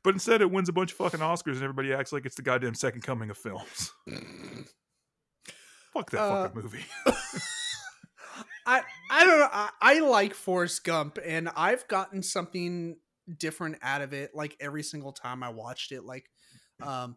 But 0.04 0.14
instead 0.14 0.42
it 0.42 0.50
wins 0.52 0.70
a 0.70 0.74
bunch 0.74 0.92
of 0.92 0.98
fucking 0.98 1.20
Oscars 1.20 1.54
and 1.56 1.64
everybody 1.64 1.94
acts 1.94 2.14
like 2.14 2.26
it's 2.26 2.36
the 2.36 2.42
goddamn 2.42 2.76
second 2.76 3.02
coming 3.02 3.30
of 3.30 3.38
films. 3.38 3.92
Fuck 5.94 6.12
that 6.12 6.22
Uh, 6.22 6.44
fucking 6.48 6.62
movie. 6.62 6.86
I 8.66 8.82
I 9.10 9.26
don't 9.26 9.40
know. 9.40 9.50
I, 9.52 9.70
I 9.82 10.00
like 10.00 10.34
Forrest 10.34 10.84
Gump, 10.84 11.18
and 11.26 11.50
I've 11.56 11.88
gotten 11.88 12.22
something 12.22 12.98
different 13.38 13.78
out 13.82 14.02
of 14.02 14.14
it. 14.14 14.32
Like 14.34 14.56
every 14.60 14.84
single 14.84 15.12
time 15.12 15.44
I 15.44 15.50
watched 15.50 15.92
it, 15.92 16.04
like 16.04 16.26
um, 16.82 17.16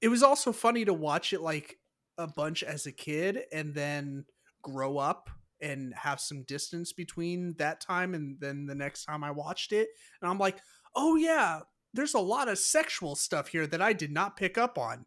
it 0.00 0.08
was 0.08 0.22
also 0.22 0.52
funny 0.52 0.84
to 0.84 0.92
watch 0.92 1.32
it 1.32 1.40
like 1.40 1.78
a 2.18 2.26
bunch 2.26 2.62
as 2.62 2.86
a 2.86 2.92
kid, 2.92 3.44
and 3.52 3.74
then 3.74 4.24
grow 4.62 4.98
up 4.98 5.30
and 5.60 5.94
have 5.94 6.20
some 6.20 6.42
distance 6.42 6.92
between 6.92 7.54
that 7.58 7.80
time 7.80 8.14
and 8.14 8.36
then 8.40 8.66
the 8.66 8.74
next 8.74 9.04
time 9.04 9.24
I 9.24 9.30
watched 9.30 9.72
it, 9.72 9.88
and 10.20 10.30
I'm 10.30 10.38
like, 10.38 10.58
oh 10.94 11.16
yeah, 11.16 11.60
there's 11.92 12.14
a 12.14 12.20
lot 12.20 12.48
of 12.48 12.58
sexual 12.58 13.14
stuff 13.14 13.48
here 13.48 13.66
that 13.66 13.80
I 13.82 13.92
did 13.92 14.12
not 14.12 14.36
pick 14.36 14.58
up 14.58 14.78
on. 14.78 15.06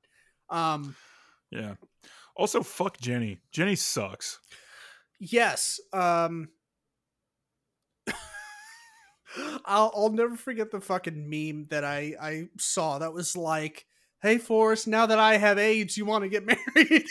Um, 0.49 0.95
Yeah. 1.51 1.75
Also, 2.36 2.61
fuck 2.61 2.97
Jenny. 2.99 3.39
Jenny 3.51 3.75
sucks. 3.75 4.39
Yes. 5.19 5.80
Um 5.93 6.49
I'll 9.65 9.91
I'll 9.95 10.09
never 10.11 10.36
forget 10.36 10.71
the 10.71 10.82
fucking 10.82 11.30
meme 11.30 11.67
that 11.69 11.84
I 11.84 12.15
I 12.21 12.47
saw 12.57 12.99
that 12.99 13.13
was 13.13 13.36
like, 13.36 13.86
"Hey 14.21 14.38
Forrest, 14.38 14.88
now 14.88 15.05
that 15.05 15.19
I 15.19 15.38
have 15.38 15.57
AIDS, 15.57 15.97
you 15.97 16.05
want 16.05 16.23
to 16.23 16.30
get 16.30 16.45
married?" 16.75 17.05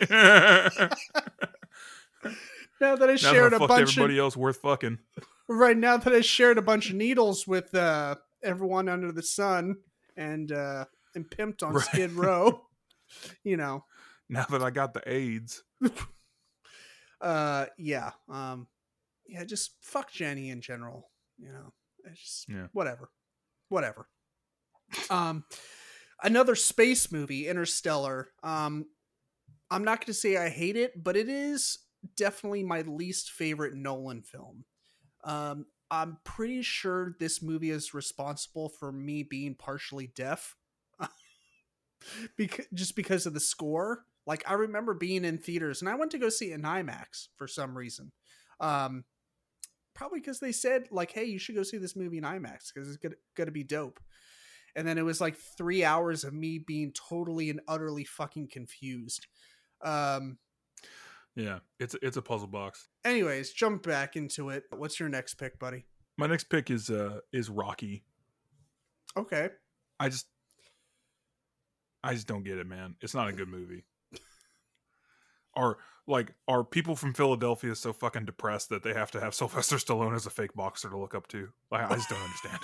now 2.80 2.96
that 2.96 3.02
I 3.02 3.06
Now 3.06 3.06
that 3.06 3.18
shared 3.18 3.54
I 3.54 3.56
a 3.56 3.60
bunch 3.60 3.82
of 3.82 3.88
everybody 3.98 4.18
else 4.18 4.36
worth 4.36 4.58
fucking. 4.58 4.98
right 5.48 5.76
now 5.76 5.96
that 5.96 6.12
I 6.12 6.20
shared 6.20 6.58
a 6.58 6.62
bunch 6.62 6.90
of 6.90 6.96
needles 6.96 7.46
with 7.46 7.74
uh 7.74 8.16
everyone 8.42 8.88
under 8.88 9.10
the 9.12 9.22
sun 9.22 9.76
and 10.16 10.50
uh 10.52 10.84
and 11.14 11.28
pimped 11.28 11.62
on 11.62 11.74
Right. 11.74 11.84
Skid 11.84 12.12
Row, 12.12 12.62
you 13.44 13.56
know. 13.56 13.84
Now 14.28 14.44
that 14.50 14.62
I 14.62 14.70
got 14.70 14.94
the 14.94 15.02
AIDS. 15.10 15.62
uh 17.20 17.66
yeah 17.78 18.10
um 18.28 18.66
yeah 19.26 19.44
just 19.44 19.76
fuck 19.82 20.10
jenny 20.12 20.50
in 20.50 20.60
general 20.60 21.10
you 21.38 21.48
know? 21.52 21.72
It's 22.04 22.20
just 22.20 22.48
Yeah. 22.48 22.66
whatever. 22.72 23.10
Whatever. 23.68 24.08
Um 25.10 25.44
another 26.22 26.54
space 26.54 27.10
movie 27.10 27.48
interstellar. 27.48 28.28
Um 28.42 28.86
i'm 29.70 29.82
not 29.84 29.98
going 30.00 30.06
to 30.06 30.14
say 30.14 30.36
i 30.36 30.48
hate 30.48 30.76
it 30.76 31.02
but 31.02 31.16
it 31.16 31.28
is 31.28 31.78
definitely 32.16 32.62
my 32.62 32.82
least 32.82 33.30
favorite 33.32 33.74
nolan 33.74 34.22
film. 34.22 34.64
Um 35.24 35.66
i'm 35.90 36.18
pretty 36.24 36.62
sure 36.62 37.16
this 37.18 37.42
movie 37.42 37.70
is 37.70 37.94
responsible 37.94 38.68
for 38.68 38.92
me 38.92 39.22
being 39.22 39.54
partially 39.54 40.06
deaf 40.14 40.54
because 42.36 42.66
just 42.74 42.94
because 42.96 43.26
of 43.26 43.34
the 43.34 43.40
score. 43.40 44.04
Like 44.26 44.44
i 44.48 44.52
remember 44.54 44.94
being 44.94 45.24
in 45.24 45.38
theaters 45.38 45.80
and 45.82 45.88
i 45.88 45.94
went 45.94 46.10
to 46.12 46.18
go 46.18 46.28
see 46.28 46.52
it 46.52 46.54
in 46.54 46.62
imax 46.62 47.28
for 47.36 47.46
some 47.48 47.76
reason. 47.76 48.12
Um 48.60 49.04
probably 49.94 50.20
because 50.20 50.40
they 50.40 50.52
said 50.52 50.84
like 50.90 51.12
hey 51.12 51.24
you 51.24 51.38
should 51.38 51.54
go 51.54 51.62
see 51.62 51.78
this 51.78 51.94
movie 51.96 52.18
in 52.18 52.24
imax 52.24 52.72
because 52.72 52.88
it's 52.88 52.96
gonna, 52.96 53.14
gonna 53.36 53.50
be 53.50 53.62
dope 53.64 54.00
and 54.76 54.86
then 54.88 54.98
it 54.98 55.04
was 55.04 55.20
like 55.20 55.36
three 55.56 55.84
hours 55.84 56.24
of 56.24 56.32
me 56.34 56.58
being 56.58 56.92
totally 56.92 57.48
and 57.50 57.60
utterly 57.68 58.04
fucking 58.04 58.48
confused 58.50 59.26
um 59.84 60.38
Yeah, 61.36 61.58
it's 61.78 61.94
it's 62.02 62.16
a 62.16 62.22
puzzle 62.22 62.48
box. 62.48 62.88
anyways 63.04 63.52
jump 63.52 63.82
back 63.84 64.16
into 64.16 64.50
it 64.50 64.64
what's 64.76 64.98
your 64.98 65.08
next 65.08 65.34
pick 65.34 65.58
buddy 65.58 65.86
My 66.18 66.26
next 66.26 66.44
pick 66.44 66.70
is 66.70 66.90
uh 66.90 67.20
is 67.32 67.48
Rocky. 67.50 68.04
okay 69.16 69.48
I 70.00 70.08
just 70.08 70.26
I 72.02 72.12
just 72.12 72.26
don't 72.26 72.42
get 72.44 72.58
it, 72.58 72.66
man. 72.66 72.96
It's 73.00 73.14
not 73.14 73.28
a 73.28 73.32
good 73.32 73.48
movie. 73.48 73.86
Are 75.56 75.78
like 76.06 76.34
are 76.48 76.64
people 76.64 76.96
from 76.96 77.14
Philadelphia 77.14 77.74
so 77.74 77.92
fucking 77.92 78.24
depressed 78.24 78.68
that 78.68 78.82
they 78.82 78.94
have 78.94 79.10
to 79.12 79.20
have 79.20 79.34
Sylvester 79.34 79.76
Stallone 79.76 80.14
as 80.14 80.26
a 80.26 80.30
fake 80.30 80.54
boxer 80.54 80.90
to 80.90 80.98
look 80.98 81.14
up 81.14 81.26
to? 81.28 81.48
Like 81.70 81.90
I 81.90 81.94
just 81.96 82.08
don't 82.08 82.20
understand. 82.20 82.58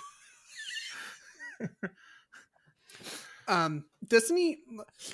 um 3.48 3.84
doesn't 4.06 4.36
he 4.36 4.58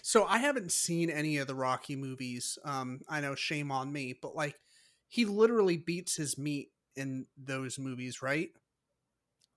so 0.02 0.24
i 0.26 0.38
haven't 0.38 0.70
seen 0.70 1.10
any 1.10 1.38
of 1.38 1.48
the 1.48 1.54
rocky 1.56 1.96
movies 1.96 2.56
um 2.64 3.00
i 3.08 3.20
know 3.20 3.34
shame 3.34 3.72
on 3.72 3.92
me 3.92 4.16
but 4.22 4.36
like 4.36 4.54
he 5.08 5.24
literally 5.24 5.76
beats 5.76 6.14
his 6.14 6.38
meat 6.38 6.68
in 6.94 7.26
those 7.36 7.80
movies 7.80 8.22
right 8.22 8.50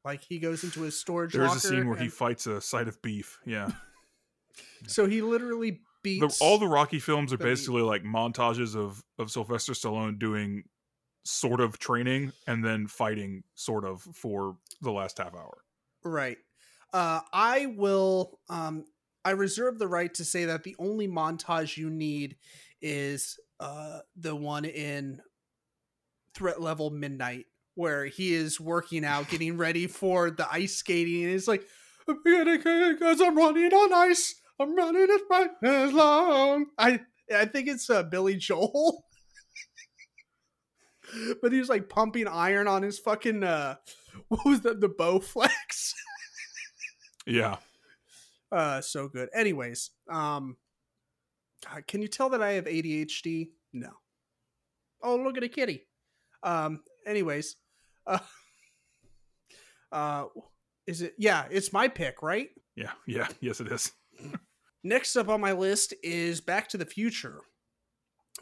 like 0.06 0.24
he 0.24 0.40
goes 0.40 0.64
into 0.64 0.82
his 0.82 1.00
storage 1.00 1.34
There's 1.34 1.48
locker 1.48 1.58
a 1.58 1.62
scene 1.62 1.88
where 1.88 1.98
he 1.98 2.08
fights 2.08 2.48
a 2.48 2.62
side 2.62 2.88
of 2.88 3.02
beef. 3.02 3.40
Yeah. 3.46 3.70
so 4.88 5.06
he 5.06 5.22
literally 5.22 5.82
The, 6.04 6.38
all 6.42 6.58
the 6.58 6.68
Rocky 6.68 7.00
films 7.00 7.34
are 7.34 7.38
the 7.38 7.44
basically 7.44 7.82
like 7.82 8.04
montages 8.04 8.76
of 8.76 9.04
of 9.18 9.32
Sylvester 9.32 9.74
Stallone 9.74 10.18
doing 10.18 10.64
sort 11.26 11.60
of 11.60 11.78
training 11.78 12.32
and 12.48 12.64
then 12.64 12.88
fighting 12.88 13.44
sort 13.56 13.86
of 13.86 14.02
for 14.14 14.58
the 14.82 14.92
last 14.92 15.18
half 15.18 15.36
hour. 15.36 15.58
Right. 16.04 16.38
Uh, 16.94 17.22
I 17.34 17.68
will. 17.68 18.40
Um, 18.50 18.86
I 19.26 19.32
reserve 19.32 19.78
the 19.78 19.88
right 19.88 20.14
to 20.16 20.24
say 20.24 20.46
that 20.46 20.64
the 20.64 20.76
only 20.80 21.08
montage 21.08 21.76
you 21.76 21.90
need 21.90 22.38
is 22.82 23.38
uh, 23.60 24.00
the 24.16 24.36
one 24.36 24.64
in 24.64 25.22
Threat 26.34 26.62
Level 26.62 26.90
Midnight, 26.90 27.46
where 27.76 28.06
he 28.06 28.34
is 28.34 28.60
working 28.60 29.04
out, 29.04 29.30
getting 29.30 29.58
ready 29.58 29.88
for 29.88 30.32
the 30.32 30.48
ice 30.52 30.76
skating, 30.76 31.26
and 31.26 31.34
it's 31.34 31.48
like, 31.48 31.64
because 32.08 33.22
I'm 33.22 33.38
running 33.38 33.74
on 33.74 33.94
ice. 34.10 34.36
I'm 34.60 34.76
running 34.76 35.08
as 35.10 35.22
fast 35.30 35.50
as 35.64 35.94
long. 35.94 36.68
I 36.78 37.00
I 37.36 37.46
think 37.46 37.68
it's 37.68 37.90
uh, 37.90 38.04
Billy 38.04 38.36
Joel. 38.36 39.06
but 41.42 41.52
he 41.52 41.60
was 41.60 41.70
like 41.70 41.90
pumping 41.90 42.28
iron 42.28 42.68
on 42.68 42.84
his 42.84 43.00
fucking 43.00 43.44
uh 43.44 43.76
what 44.28 44.46
was 44.46 44.62
that 44.62 44.82
the 44.82 44.90
Bowflex? 44.90 45.94
Yeah. 47.26 47.58
uh 48.52 48.82
so 48.82 49.08
good. 49.08 49.30
Anyways, 49.34 49.92
um 50.10 50.58
God, 51.66 51.88
can 51.88 52.02
you 52.02 52.08
tell 52.08 52.30
that 52.30 52.42
I 52.42 52.54
have 52.54 52.66
ADHD? 52.66 53.50
No. 53.74 53.92
Oh, 55.02 55.16
look 55.18 55.38
at 55.38 55.44
a 55.44 55.50
kitty. 55.50 55.88
Um 56.44 56.82
anyways, 57.06 57.56
uh 58.08 58.20
uh 59.92 60.26
is 60.88 61.02
it 61.02 61.14
yeah, 61.18 61.46
it's 61.50 61.74
my 61.74 61.88
pick, 61.88 62.22
right? 62.22 62.50
Yeah. 62.76 62.92
Yeah. 63.06 63.28
Yes, 63.42 63.62
it 63.62 63.72
is. 63.72 63.92
Next 64.84 65.16
up 65.16 65.28
on 65.30 65.42
my 65.42 65.52
list 65.52 65.94
is 66.04 66.40
Back 66.42 66.70
to 66.70 66.78
the 66.78 66.86
Future. 66.86 67.42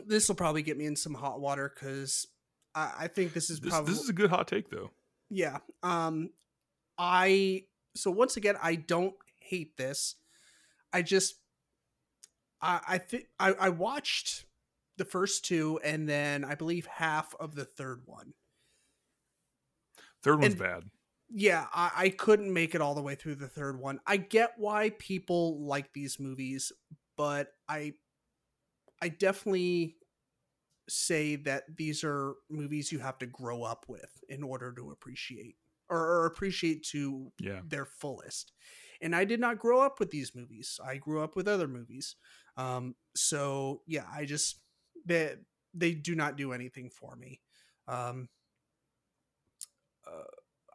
This 0.05 0.27
will 0.27 0.35
probably 0.35 0.61
get 0.61 0.77
me 0.77 0.85
in 0.85 0.95
some 0.95 1.13
hot 1.15 1.39
water 1.39 1.71
because 1.73 2.27
I, 2.75 2.93
I 3.01 3.07
think 3.07 3.33
this 3.33 3.49
is 3.49 3.59
This, 3.59 3.71
probably 3.71 3.93
this 3.93 4.03
is 4.03 4.09
a 4.09 4.13
good 4.13 4.29
hot 4.29 4.47
take, 4.47 4.69
though. 4.69 4.91
yeah. 5.29 5.57
Um, 5.81 6.29
I 6.99 7.63
so 7.95 8.11
once 8.11 8.37
again 8.37 8.55
I 8.61 8.75
don't 8.75 9.15
hate 9.39 9.75
this. 9.77 10.15
I 10.93 11.01
just 11.01 11.35
I 12.61 12.79
I 12.87 12.97
think 12.99 13.25
I, 13.39 13.53
I 13.53 13.69
watched 13.69 14.45
the 14.97 15.05
first 15.05 15.45
two 15.45 15.79
and 15.83 16.07
then 16.07 16.43
I 16.43 16.53
believe 16.55 16.85
half 16.87 17.33
of 17.39 17.55
the 17.55 17.65
third 17.65 18.01
one. 18.05 18.33
Third 20.23 20.39
one's 20.41 20.53
And- 20.53 20.61
bad. 20.61 20.83
Yeah, 21.29 21.67
I, 21.73 21.91
I 21.95 22.09
couldn't 22.09 22.53
make 22.53 22.73
it 22.75 22.81
all 22.81 22.95
the 22.95 23.01
way 23.01 23.15
through 23.15 23.35
the 23.35 23.47
third 23.47 23.79
one. 23.79 23.99
I 24.05 24.17
get 24.17 24.53
why 24.57 24.91
people 24.91 25.61
like 25.65 25.93
these 25.93 26.19
movies, 26.19 26.71
but 27.17 27.53
I 27.67 27.93
I 29.01 29.09
definitely 29.09 29.97
say 30.89 31.35
that 31.37 31.77
these 31.77 32.03
are 32.03 32.35
movies 32.49 32.91
you 32.91 32.99
have 32.99 33.17
to 33.19 33.25
grow 33.27 33.63
up 33.63 33.85
with 33.87 34.23
in 34.29 34.43
order 34.43 34.73
to 34.73 34.91
appreciate 34.91 35.57
or, 35.89 35.99
or 35.99 36.25
appreciate 36.27 36.83
to 36.83 37.31
Yeah. 37.39 37.61
their 37.61 37.85
fullest. 37.85 38.53
And 39.01 39.15
I 39.15 39.25
did 39.25 39.39
not 39.39 39.59
grow 39.59 39.81
up 39.81 39.99
with 39.99 40.11
these 40.11 40.35
movies. 40.35 40.79
I 40.83 40.97
grew 40.97 41.21
up 41.21 41.35
with 41.35 41.47
other 41.47 41.67
movies. 41.67 42.15
Um, 42.57 42.95
so 43.15 43.81
yeah, 43.87 44.05
I 44.11 44.25
just 44.25 44.61
they 45.05 45.35
they 45.73 45.93
do 45.93 46.15
not 46.15 46.37
do 46.37 46.53
anything 46.53 46.89
for 46.89 47.15
me. 47.15 47.41
Um, 47.87 48.29
uh, 50.07 50.23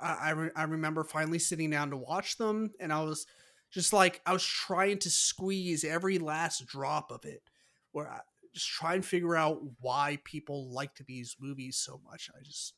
I 0.02 0.14
I, 0.20 0.30
re- 0.30 0.50
I 0.56 0.64
remember 0.64 1.04
finally 1.04 1.38
sitting 1.38 1.70
down 1.70 1.90
to 1.90 1.96
watch 1.96 2.36
them, 2.36 2.72
and 2.80 2.92
I 2.92 3.02
was 3.02 3.26
just 3.70 3.92
like 3.92 4.20
I 4.26 4.32
was 4.32 4.44
trying 4.44 4.98
to 4.98 5.10
squeeze 5.10 5.84
every 5.84 6.18
last 6.18 6.66
drop 6.66 7.10
of 7.10 7.24
it, 7.24 7.42
where 7.92 8.08
I 8.10 8.20
just 8.54 8.68
try 8.68 8.94
and 8.94 9.04
figure 9.04 9.36
out 9.36 9.60
why 9.80 10.18
people 10.24 10.70
liked 10.70 11.04
these 11.06 11.36
movies 11.40 11.76
so 11.76 12.00
much. 12.04 12.30
I 12.36 12.42
just 12.42 12.74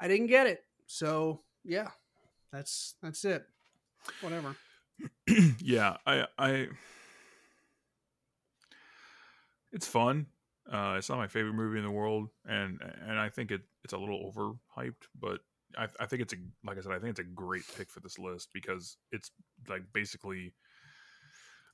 I 0.00 0.08
didn't 0.08 0.28
get 0.28 0.46
it. 0.46 0.62
So 0.86 1.42
yeah, 1.64 1.88
that's 2.52 2.94
that's 3.02 3.24
it. 3.24 3.44
Whatever. 4.20 4.56
yeah, 5.60 5.96
I, 6.06 6.26
I, 6.38 6.68
it's 9.72 9.86
fun. 9.86 10.26
Uh, 10.70 10.94
it's 10.98 11.08
not 11.08 11.18
my 11.18 11.28
favorite 11.28 11.52
movie 11.52 11.78
in 11.78 11.84
the 11.84 11.90
world, 11.90 12.28
and 12.46 12.80
and 13.06 13.18
I 13.18 13.28
think 13.28 13.50
it 13.50 13.62
it's 13.84 13.92
a 13.92 13.98
little 13.98 14.32
overhyped, 14.32 15.08
but 15.18 15.40
I, 15.76 15.88
I 16.00 16.06
think 16.06 16.22
it's 16.22 16.32
a 16.32 16.36
like 16.64 16.78
I 16.78 16.80
said, 16.80 16.92
I 16.92 16.98
think 16.98 17.10
it's 17.10 17.20
a 17.20 17.24
great 17.24 17.64
pick 17.76 17.90
for 17.90 18.00
this 18.00 18.18
list 18.18 18.48
because 18.52 18.96
it's 19.12 19.30
like 19.68 19.82
basically. 19.92 20.54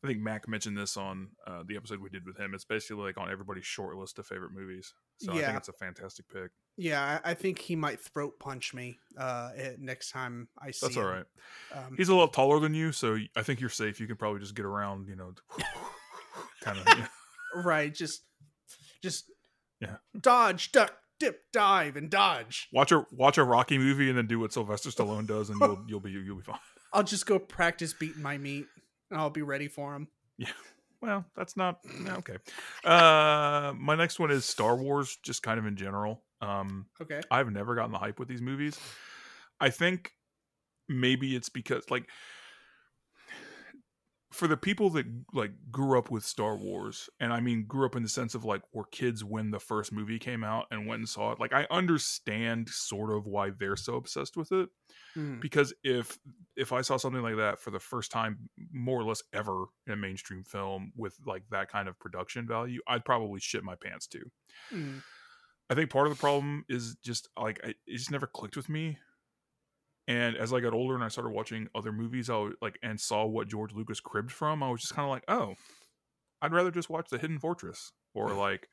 I 0.05 0.09
think 0.09 0.19
Mac 0.19 0.49
mentioned 0.49 0.77
this 0.77 0.97
on 0.97 1.29
uh, 1.47 1.63
the 1.65 1.77
episode 1.77 2.01
we 2.01 2.11
did 2.11 2.27
with 2.27 2.37
him. 2.37 2.55
It's 2.55 2.65
basically 2.65 3.05
like 3.05 3.19
on 3.19 3.31
everybody's 3.31 3.65
short 3.65 3.95
list 3.95 4.19
of 4.19 4.27
favorite 4.27 4.51
movies. 4.53 4.93
So 5.19 5.33
I 5.33 5.43
think 5.43 5.57
it's 5.57 5.69
a 5.69 5.73
fantastic 5.75 6.29
pick. 6.29 6.51
Yeah, 6.77 7.21
I, 7.25 7.31
I 7.31 7.35
think 7.35 7.61
he 7.61 7.77
might 7.77 8.01
throat 8.01 8.33
punch 8.41 8.75
me 8.75 8.99
uh, 9.17 9.51
next 9.79 10.11
time 10.11 10.49
I 10.61 10.73
see. 10.73 10.87
That's 10.87 10.97
all 10.97 11.05
right. 11.05 11.25
Um, 11.73 11.95
He's 11.97 12.09
a 12.09 12.17
lot 12.17 12.33
taller 12.33 12.59
than 12.59 12.75
you, 12.75 12.91
so 12.91 13.17
I 13.37 13.43
think 13.43 13.61
you're 13.61 13.71
safe. 13.71 14.01
You 14.01 14.09
can 14.09 14.17
probably 14.17 14.41
just 14.41 14.57
get 14.57 14.65
around, 14.65 15.07
you 15.07 15.15
know, 15.15 15.35
kind 16.63 16.79
of. 16.79 16.85
Yeah. 16.99 17.07
right. 17.63 17.95
Just, 17.95 18.23
just 19.05 19.31
Yeah. 19.81 19.99
dodge, 20.21 20.73
duck, 20.73 20.93
dip, 21.23 21.53
dive, 21.53 21.97
and 21.97 22.11
dodge. 22.11 22.69
Watch 22.73 22.91
a 22.93 23.07
watch 23.13 23.39
a 23.39 23.45
Rocky 23.45 23.79
movie 23.79 24.09
and 24.09 24.19
then 24.19 24.27
do 24.27 24.39
what 24.41 24.53
Sylvester 24.53 24.91
Stallone 24.91 25.27
does, 25.27 25.51
and 25.51 25.61
you'll 25.61 25.85
you'll 25.87 26.01
be 26.01 26.11
you'll 26.11 26.37
be 26.37 26.43
fine. 26.43 26.59
I'll 26.93 27.03
just 27.05 27.27
go 27.27 27.39
practice 27.39 27.93
beating 27.93 28.23
my 28.23 28.37
meat, 28.39 28.67
and 29.11 29.19
I'll 29.21 29.31
be 29.31 29.43
ready 29.43 29.69
for 29.69 29.95
him. 29.95 30.09
Yeah. 30.37 30.49
Well, 31.01 31.25
that's 31.37 31.57
not 31.57 31.81
okay. 32.09 32.37
Uh, 32.85 33.73
my 33.77 33.95
next 33.97 34.19
one 34.21 34.31
is 34.31 34.45
Star 34.45 34.77
Wars, 34.77 35.19
just 35.23 35.43
kind 35.43 35.59
of 35.59 35.67
in 35.67 35.77
general. 35.77 36.23
Um, 36.41 36.87
Okay. 37.01 37.21
I've 37.31 37.51
never 37.51 37.75
gotten 37.75 37.93
the 37.93 37.99
hype 37.99 38.19
with 38.19 38.29
these 38.29 38.41
movies. 38.43 38.79
I 39.61 39.71
think 39.71 40.13
maybe 40.89 41.35
it's 41.35 41.49
because 41.49 41.91
like 41.91 42.09
for 44.33 44.49
the 44.49 44.57
people 44.57 44.91
that 44.91 45.07
like 45.35 45.53
grew 45.71 45.99
up 45.99 46.11
with 46.11 46.25
Star 46.25 46.57
Wars, 46.57 47.11
and 47.21 47.33
I 47.33 47.41
mean 47.41 47.67
grew 47.67 47.87
up 47.87 47.97
in 47.97 48.03
the 48.03 48.09
sense 48.09 48.35
of 48.35 48.45
like 48.45 48.63
were 48.73 48.87
kids 48.87 49.23
when 49.25 49.51
the 49.51 49.61
first 49.61 49.93
movie 49.93 50.19
came 50.19 50.43
out 50.45 50.67
and 50.71 50.87
went 50.87 51.01
and 51.01 51.09
saw 51.09 51.33
it. 51.33 51.41
Like 51.41 51.53
I 51.53 51.67
understand 51.71 52.69
sort 52.69 53.11
of 53.13 53.27
why 53.27 53.51
they're 53.51 53.77
so 53.77 53.97
obsessed 53.97 54.37
with 54.37 54.53
it 54.53 54.71
Mhm. 55.17 55.43
because 55.43 55.75
if 55.85 56.19
if 56.57 56.73
I 56.73 56.83
saw 56.83 56.97
something 56.99 57.23
like 57.23 57.37
that 57.37 57.59
for 57.61 57.71
the 57.71 57.81
first 57.81 58.11
time, 58.13 58.49
more 58.73 59.01
or 59.01 59.05
less 59.05 59.23
ever 59.33 59.67
in 59.87 59.93
a 59.95 59.97
mainstream 59.97 60.45
film 60.45 60.93
with 60.97 61.19
like 61.27 61.45
that 61.51 61.71
kind 61.71 61.89
of 61.89 61.99
production 61.99 62.47
value, 62.47 62.81
I'd 62.89 63.05
probably 63.05 63.41
shit 63.41 63.65
my 63.65 63.77
pants 63.77 64.07
too. 64.07 64.31
Mhm. 64.71 65.03
I 65.71 65.75
think 65.75 65.91
part 65.91 66.07
of 66.07 66.13
the 66.13 66.21
problem 66.21 66.65
is 66.69 66.97
just 66.97 67.29
like 67.37 67.59
it 67.65 67.77
just 67.89 68.11
never 68.11 68.27
clicked 68.27 68.57
with 68.57 68.69
me. 68.69 68.99
And 70.09 70.37
as 70.37 70.53
I 70.53 70.61
got 70.61 70.75
older 70.75 70.95
and 70.95 71.05
I 71.05 71.09
started 71.09 71.31
watching 71.31 71.69
other 71.75 71.93
movies, 71.93 72.31
I 72.31 72.39
would, 72.39 72.57
like 72.61 72.79
and 72.83 73.01
saw 73.01 73.25
what 73.27 73.49
George 73.49 73.73
Lucas 73.73 74.01
cribbed 74.01 74.33
from, 74.33 74.63
I 74.63 74.71
was 74.71 74.81
just 74.83 74.95
kind 74.95 75.07
of 75.07 75.11
like, 75.11 75.25
oh, 75.29 75.57
I'd 76.41 76.53
rather 76.53 76.71
just 76.71 76.91
watch 76.91 77.09
The 77.11 77.19
Hidden 77.19 77.39
Fortress 77.39 77.93
or 78.15 78.35
like, 78.35 78.69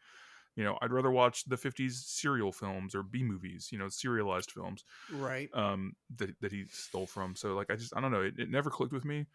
you 0.56 0.64
know, 0.64 0.78
I'd 0.82 0.92
rather 0.94 1.12
watch 1.12 1.46
the 1.46 1.58
'50s 1.58 2.06
serial 2.08 2.52
films 2.52 2.96
or 2.96 3.04
B 3.04 3.24
movies, 3.24 3.70
you 3.72 3.78
know, 3.80 3.90
serialized 3.90 4.52
films 4.52 4.86
Right. 5.10 5.52
um 5.54 5.94
that, 6.16 6.40
that 6.42 6.52
he 6.52 6.66
stole 6.70 7.08
from 7.08 7.36
so 7.36 7.56
like 7.56 7.72
i 7.72 7.76
just 7.76 7.96
i 7.96 8.02
don't 8.02 8.12
know 8.12 8.22
it, 8.22 8.40
it 8.40 8.50
never 8.50 8.70
clicked 8.70 8.94
with 8.94 9.06
me 9.06 9.26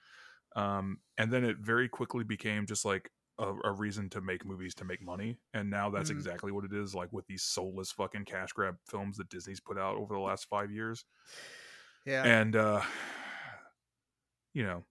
um 0.56 1.00
and 1.18 1.32
then 1.32 1.44
it 1.44 1.58
very 1.58 1.88
quickly 1.88 2.24
became 2.24 2.66
just 2.66 2.84
like 2.84 3.10
a, 3.38 3.54
a 3.64 3.72
reason 3.72 4.10
to 4.10 4.20
make 4.20 4.44
movies 4.44 4.74
to 4.74 4.84
make 4.84 5.02
money 5.02 5.38
and 5.54 5.70
now 5.70 5.90
that's 5.90 6.10
Mhm. 6.10 6.10
exactly 6.10 6.52
what 6.52 6.64
it 6.64 6.72
is 6.72 6.94
like 6.94 7.12
with 7.12 7.26
these 7.26 7.44
soulless 7.44 7.92
fucking 7.92 8.24
cash 8.24 8.52
grab 8.52 8.76
films 8.86 9.16
that 9.18 9.28
disney's 9.30 9.60
put 9.60 9.78
out 9.78 9.96
over 9.96 10.14
the 10.14 10.20
last 10.20 10.46
five 10.46 10.70
years 10.70 11.04
Yeah. 12.06 12.22
and 12.24 12.54
uh 12.56 12.82
you 14.52 14.62
know 14.62 14.84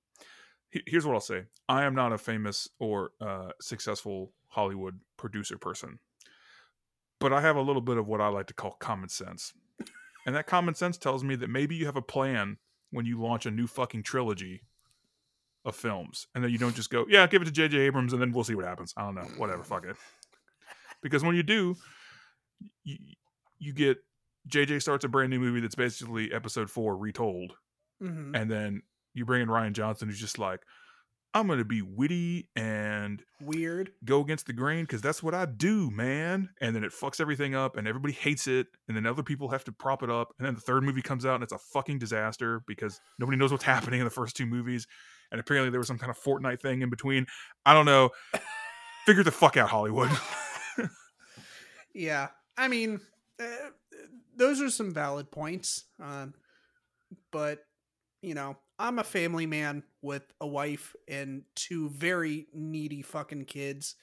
he- 0.70 0.84
here's 0.88 1.05
what 1.05 1.14
i'll 1.14 1.20
say. 1.22 1.43
I 1.70 1.84
am 1.84 1.95
not 1.95 2.11
a 2.14 2.18
famous 2.18 2.68
or 2.80 3.11
uh 3.22 3.51
successful 3.61 4.32
hollywood 4.47 4.99
producer 5.18 5.57
person 5.57 5.99
but 7.20 7.32
i 7.34 7.41
have 7.41 7.55
a 7.55 7.61
little 7.61 7.82
bit 7.82 7.97
of 7.97 8.07
what 8.07 8.22
i 8.22 8.28
like 8.28 8.47
to 8.47 8.53
call 8.53 8.72
common 8.80 9.09
sense. 9.09 9.53
And 10.26 10.36
that 10.36 10.47
common 10.47 10.74
sense 10.76 10.97
tells 10.97 11.24
me 11.24 11.36
that 11.36 11.49
maybe 11.49 11.76
you 11.76 11.86
have 11.86 11.97
a 11.97 12.01
plan 12.01 12.57
when 12.91 13.05
you 13.05 13.22
launch 13.22 13.45
a 13.45 13.51
new 13.51 13.68
fucking 13.68 14.03
trilogy 14.03 14.61
of 15.66 15.76
films 15.76 16.28
and 16.36 16.43
then 16.43 16.51
you 16.51 16.57
don't 16.57 16.76
just 16.76 16.89
go 16.89 17.05
yeah 17.09 17.26
give 17.28 17.41
it 17.41 17.45
to 17.45 17.51
jj 17.51 17.74
abrams 17.80 18.11
and 18.14 18.22
then 18.22 18.32
we'll 18.32 18.43
see 18.43 18.55
what 18.55 18.66
happens. 18.66 18.93
I 18.97 19.03
don't 19.03 19.16
know. 19.16 19.28
Whatever. 19.38 19.64
Fuck 19.64 19.86
it. 19.86 19.95
Because 21.01 21.24
when 21.24 21.36
you 21.36 21.43
do 21.43 21.76
you, 22.84 22.97
you 23.59 23.74
get 23.74 23.97
jj 24.50 24.82
starts 24.82 25.06
a 25.06 25.08
brand 25.08 25.30
new 25.30 25.39
movie 25.39 25.60
that's 25.62 25.76
basically 25.76 26.32
episode 26.34 26.70
four 26.70 26.98
retold 26.98 27.54
Mhm. 28.02 28.36
and 28.39 28.50
then 28.52 28.82
you 29.14 29.26
bring 29.26 29.41
in 29.44 29.48
Rian 29.48 29.74
Johnson, 29.74 30.10
who's 30.10 30.20
just 30.20 30.39
like, 30.39 30.60
I'm 31.36 31.48
gonna 31.48 31.64
be 31.64 31.82
witty 31.82 32.50
and 32.56 33.24
Weird. 33.41 33.91
go 34.06 34.22
against 34.22 34.46
the 34.48 34.54
grain 34.54 34.84
because 34.84 35.02
that's 35.02 35.24
what 35.24 35.34
I 35.34 35.46
do, 35.46 35.89
man. 35.91 36.50
And 36.62 36.76
then 36.76 36.84
it 36.84 36.91
fucks 36.91 37.20
everything 37.22 37.56
up, 37.56 37.76
and 37.78 37.88
everybody 37.88 38.14
hates 38.14 38.48
it, 38.48 38.68
and 38.88 38.96
then 38.98 39.06
other 39.06 39.24
people 39.24 39.50
have 39.50 39.64
to 39.66 39.72
prop 39.72 40.04
it 40.04 40.10
up, 40.10 40.34
and 40.38 40.46
then 40.46 40.54
the 40.56 40.62
third 40.62 40.84
movie 40.84 41.02
comes 41.02 41.26
out, 41.26 41.36
and 41.36 41.44
it's 41.44 41.54
a 41.54 41.58
fucking 41.58 41.98
disaster 42.00 42.62
because 42.68 43.00
nobody 43.20 43.38
knows 43.38 43.52
what's 43.52 43.64
happening 43.94 44.00
in 44.00 44.06
the 44.06 44.12
first 44.12 44.36
two 44.36 44.46
movies, 44.46 44.86
and 45.32 45.39
apparently 45.39 45.70
there 45.72 45.80
was 45.80 45.88
some 45.88 45.98
kind 46.00 46.10
of 46.12 46.20
Fortnite 46.20 46.60
thing 46.62 46.82
in 46.82 46.89
between. 46.89 47.26
I 47.66 47.74
don't 47.74 47.86
know. 47.86 48.10
Figure 49.06 49.24
the 49.24 49.32
fuck 49.32 49.58
out, 49.58 49.70
Hollywood. 49.70 50.10
Yeah. 51.94 52.30
I 52.58 52.68
mean, 52.68 53.00
uh, 53.39 53.46
those 54.36 54.61
are 54.61 54.69
some 54.69 54.93
valid 54.93 55.31
points. 55.31 55.86
Um, 56.01 56.34
but, 57.31 57.59
you 58.21 58.34
know, 58.34 58.57
I'm 58.79 58.99
a 58.99 59.03
family 59.03 59.45
man 59.45 59.84
with 60.01 60.23
a 60.41 60.47
wife 60.47 60.95
and 61.07 61.43
two 61.55 61.89
very 61.89 62.47
needy 62.53 63.01
fucking 63.01 63.45
kids 63.45 63.95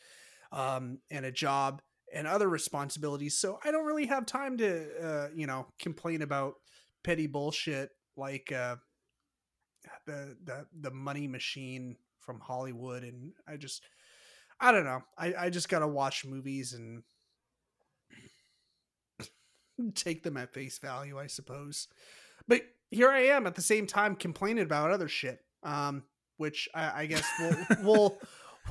um, 0.52 0.98
and 1.10 1.24
a 1.24 1.32
job 1.32 1.82
and 2.12 2.26
other 2.26 2.48
responsibilities. 2.48 3.36
So 3.36 3.58
I 3.64 3.70
don't 3.70 3.86
really 3.86 4.06
have 4.06 4.26
time 4.26 4.58
to, 4.58 4.88
uh, 5.02 5.28
you 5.34 5.46
know, 5.46 5.66
complain 5.78 6.22
about 6.22 6.54
petty 7.02 7.26
bullshit 7.26 7.90
like 8.16 8.52
uh, 8.52 8.76
the 10.06 10.36
the 10.44 10.66
the 10.80 10.90
money 10.90 11.26
machine 11.26 11.96
from 12.18 12.40
Hollywood, 12.40 13.02
and 13.02 13.32
I 13.48 13.56
just 13.56 13.82
I 14.60 14.72
don't 14.72 14.84
know. 14.84 15.02
I 15.16 15.34
I 15.38 15.50
just 15.50 15.68
gotta 15.68 15.88
watch 15.88 16.24
movies 16.24 16.74
and 16.74 17.02
take 19.94 20.22
them 20.22 20.36
at 20.36 20.52
face 20.52 20.78
value, 20.78 21.18
I 21.18 21.26
suppose. 21.26 21.88
But 22.48 22.62
here 22.90 23.10
I 23.10 23.20
am 23.26 23.46
at 23.46 23.54
the 23.54 23.62
same 23.62 23.86
time 23.86 24.16
complaining 24.16 24.64
about 24.64 24.90
other 24.90 25.08
shit. 25.08 25.40
Um, 25.62 26.04
which 26.40 26.70
I, 26.74 27.02
I 27.02 27.06
guess 27.06 27.24
we'll 27.38 27.66
we'll 27.82 28.18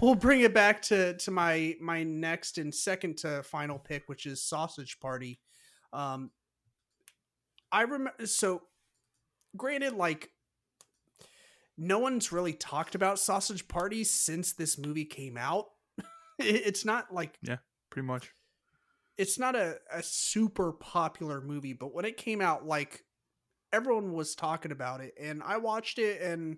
we'll 0.01 0.15
bring 0.15 0.41
it 0.41 0.53
back 0.53 0.81
to 0.83 1.15
to 1.17 1.31
my 1.31 1.75
my 1.79 2.03
next 2.03 2.57
and 2.57 2.73
second 2.73 3.17
to 3.19 3.43
final 3.43 3.77
pick, 3.77 4.09
which 4.09 4.25
is 4.25 4.43
Sausage 4.43 4.99
Party. 4.99 5.39
Um, 5.93 6.31
I 7.71 7.83
remember 7.83 8.25
so 8.25 8.63
granted, 9.55 9.93
like 9.93 10.31
no 11.77 11.99
one's 11.99 12.31
really 12.31 12.53
talked 12.53 12.95
about 12.95 13.19
Sausage 13.19 13.67
Party 13.67 14.03
since 14.03 14.53
this 14.53 14.77
movie 14.77 15.05
came 15.05 15.37
out. 15.37 15.67
it's 16.39 16.83
not 16.83 17.13
like 17.13 17.37
yeah, 17.43 17.57
pretty 17.91 18.07
much. 18.07 18.33
It's 19.19 19.37
not 19.37 19.53
a, 19.53 19.75
a 19.91 20.01
super 20.01 20.71
popular 20.71 21.41
movie, 21.41 21.73
but 21.73 21.93
when 21.93 22.05
it 22.05 22.15
came 22.15 22.39
out, 22.39 22.65
like 22.65 23.03
everyone 23.73 24.13
was 24.13 24.33
talking 24.33 24.71
about 24.71 25.01
it, 25.01 25.13
and 25.19 25.43
I 25.43 25.57
watched 25.57 25.99
it, 25.99 26.21
and 26.21 26.55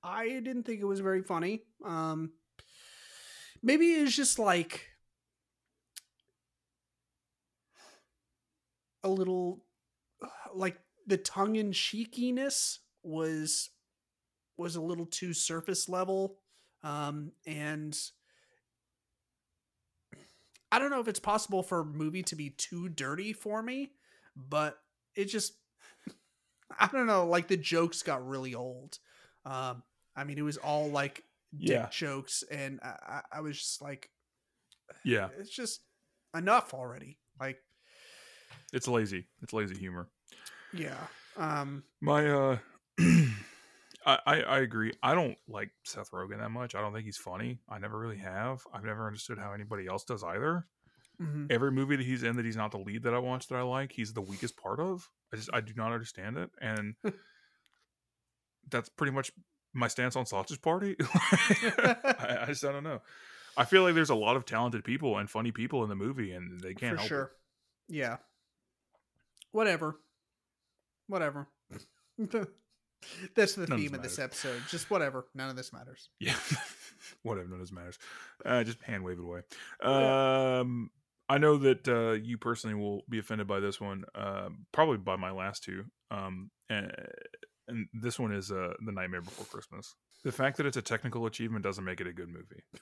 I 0.00 0.28
didn't 0.28 0.62
think 0.62 0.80
it 0.80 0.84
was 0.84 1.00
very 1.00 1.22
funny. 1.22 1.64
Um, 1.84 2.30
maybe 3.60 3.86
it's 3.86 4.14
just 4.14 4.38
like 4.38 4.86
a 9.02 9.08
little 9.08 9.64
like 10.54 10.78
the 11.06 11.16
tongue 11.16 11.56
in 11.56 11.72
cheekiness 11.72 12.80
was 13.02 13.70
was 14.56 14.76
a 14.76 14.80
little 14.80 15.06
too 15.06 15.32
surface 15.32 15.88
level 15.88 16.36
um 16.84 17.32
and 17.46 17.98
I 20.72 20.78
don't 20.78 20.90
know 20.90 21.00
if 21.00 21.08
it's 21.08 21.20
possible 21.20 21.62
for 21.62 21.80
a 21.80 21.84
movie 21.84 22.22
to 22.24 22.36
be 22.36 22.50
too 22.50 22.88
dirty 22.88 23.32
for 23.32 23.62
me, 23.62 23.92
but 24.36 24.78
it 25.16 25.24
just 25.26 25.54
I 26.78 26.86
don't 26.86 27.06
know, 27.06 27.26
like 27.26 27.48
the 27.48 27.56
jokes 27.56 28.02
got 28.02 28.26
really 28.26 28.54
old. 28.54 28.98
Um 29.44 29.82
I 30.16 30.24
mean 30.24 30.38
it 30.38 30.42
was 30.42 30.56
all 30.56 30.88
like 30.88 31.24
dick 31.56 31.68
Yeah. 31.70 31.88
jokes 31.90 32.44
and 32.50 32.78
I, 32.82 32.94
I- 33.32 33.38
I 33.38 33.40
was 33.40 33.58
just 33.58 33.82
like 33.82 34.10
Yeah, 35.04 35.28
it's 35.38 35.50
just 35.54 35.80
enough 36.36 36.72
already. 36.74 37.18
Like 37.40 37.58
it's 38.72 38.86
lazy. 38.86 39.26
It's 39.42 39.52
lazy 39.52 39.76
humor. 39.78 40.08
yeah. 40.72 40.96
Um 41.36 41.82
My 42.00 42.28
uh 42.30 42.58
I, 44.06 44.18
I 44.26 44.40
I 44.42 44.58
agree. 44.60 44.92
I 45.02 45.14
don't 45.14 45.36
like 45.48 45.70
Seth 45.84 46.10
Rogen 46.10 46.38
that 46.38 46.50
much. 46.50 46.74
I 46.74 46.80
don't 46.80 46.92
think 46.92 47.04
he's 47.04 47.16
funny. 47.18 47.58
I 47.68 47.78
never 47.78 47.98
really 47.98 48.18
have. 48.18 48.62
I've 48.72 48.84
never 48.84 49.06
understood 49.06 49.38
how 49.38 49.52
anybody 49.52 49.86
else 49.86 50.04
does 50.04 50.24
either. 50.24 50.66
mhm. 51.20 51.50
Every 51.52 51.70
movie 51.70 51.96
that 51.96 52.06
he's 52.06 52.22
in 52.22 52.36
that 52.36 52.44
he's 52.44 52.56
not 52.56 52.70
the 52.70 52.78
lead 52.78 53.02
that 53.02 53.14
I 53.14 53.18
watch 53.18 53.48
that 53.48 53.56
I 53.56 53.62
like, 53.62 53.92
he's 53.92 54.12
the 54.12 54.22
weakest 54.22 54.56
part 54.56 54.80
of. 54.80 55.08
I 55.32 55.36
just 55.36 55.50
I 55.52 55.60
do 55.60 55.72
not 55.76 55.92
understand 55.92 56.38
it. 56.38 56.50
And 56.60 56.94
that's 58.70 58.88
pretty 58.88 59.12
much 59.12 59.32
my 59.72 59.88
stance 59.88 60.16
on 60.16 60.26
Sausage 60.26 60.60
Party. 60.62 60.96
I, 61.14 62.38
I 62.42 62.46
just 62.48 62.64
I 62.64 62.72
don't 62.72 62.84
know. 62.84 63.00
I 63.56 63.64
feel 63.64 63.82
like 63.82 63.94
there's 63.94 64.10
a 64.10 64.14
lot 64.14 64.36
of 64.36 64.44
talented 64.46 64.84
people 64.84 65.18
and 65.18 65.28
funny 65.28 65.50
people 65.52 65.82
in 65.82 65.88
the 65.88 65.96
movie, 65.96 66.32
and 66.32 66.60
they 66.60 66.72
can't 66.74 66.92
for 66.92 66.98
help 66.98 67.08
sure. 67.08 67.32
Yeah. 67.88 68.16
Whatever. 69.52 69.96
Whatever. 71.08 71.48
That's 73.34 73.54
the 73.54 73.66
None 73.66 73.72
of 73.72 73.78
theme 73.78 73.90
this 73.92 73.98
of 73.98 74.02
this 74.02 74.18
episode. 74.18 74.62
Just 74.68 74.90
whatever. 74.90 75.26
None 75.34 75.50
of 75.50 75.56
this 75.56 75.72
matters. 75.72 76.08
Yeah, 76.18 76.34
whatever. 77.22 77.48
None 77.48 77.60
of 77.60 77.60
this 77.60 77.72
matters. 77.72 77.98
Uh, 78.44 78.64
just 78.64 78.82
hand 78.82 79.04
wave 79.04 79.18
it 79.18 79.24
away. 79.24 79.40
Yeah. 79.82 80.60
Um, 80.60 80.90
I 81.28 81.38
know 81.38 81.58
that 81.58 81.86
uh, 81.88 82.12
you 82.12 82.38
personally 82.38 82.74
will 82.74 83.04
be 83.08 83.20
offended 83.20 83.46
by 83.46 83.60
this 83.60 83.80
one, 83.80 84.04
uh, 84.14 84.48
probably 84.72 84.96
by 84.96 85.16
my 85.16 85.30
last 85.30 85.62
two. 85.62 85.84
Um, 86.10 86.50
and, 86.68 86.92
and 87.68 87.86
this 87.92 88.18
one 88.18 88.32
is 88.32 88.50
uh, 88.50 88.72
the 88.84 88.90
Nightmare 88.90 89.22
Before 89.22 89.46
Christmas. 89.46 89.94
The 90.24 90.32
fact 90.32 90.56
that 90.56 90.66
it's 90.66 90.76
a 90.76 90.82
technical 90.82 91.26
achievement 91.26 91.62
doesn't 91.62 91.84
make 91.84 92.00
it 92.00 92.08
a 92.08 92.12
good 92.12 92.28
movie. 92.28 92.64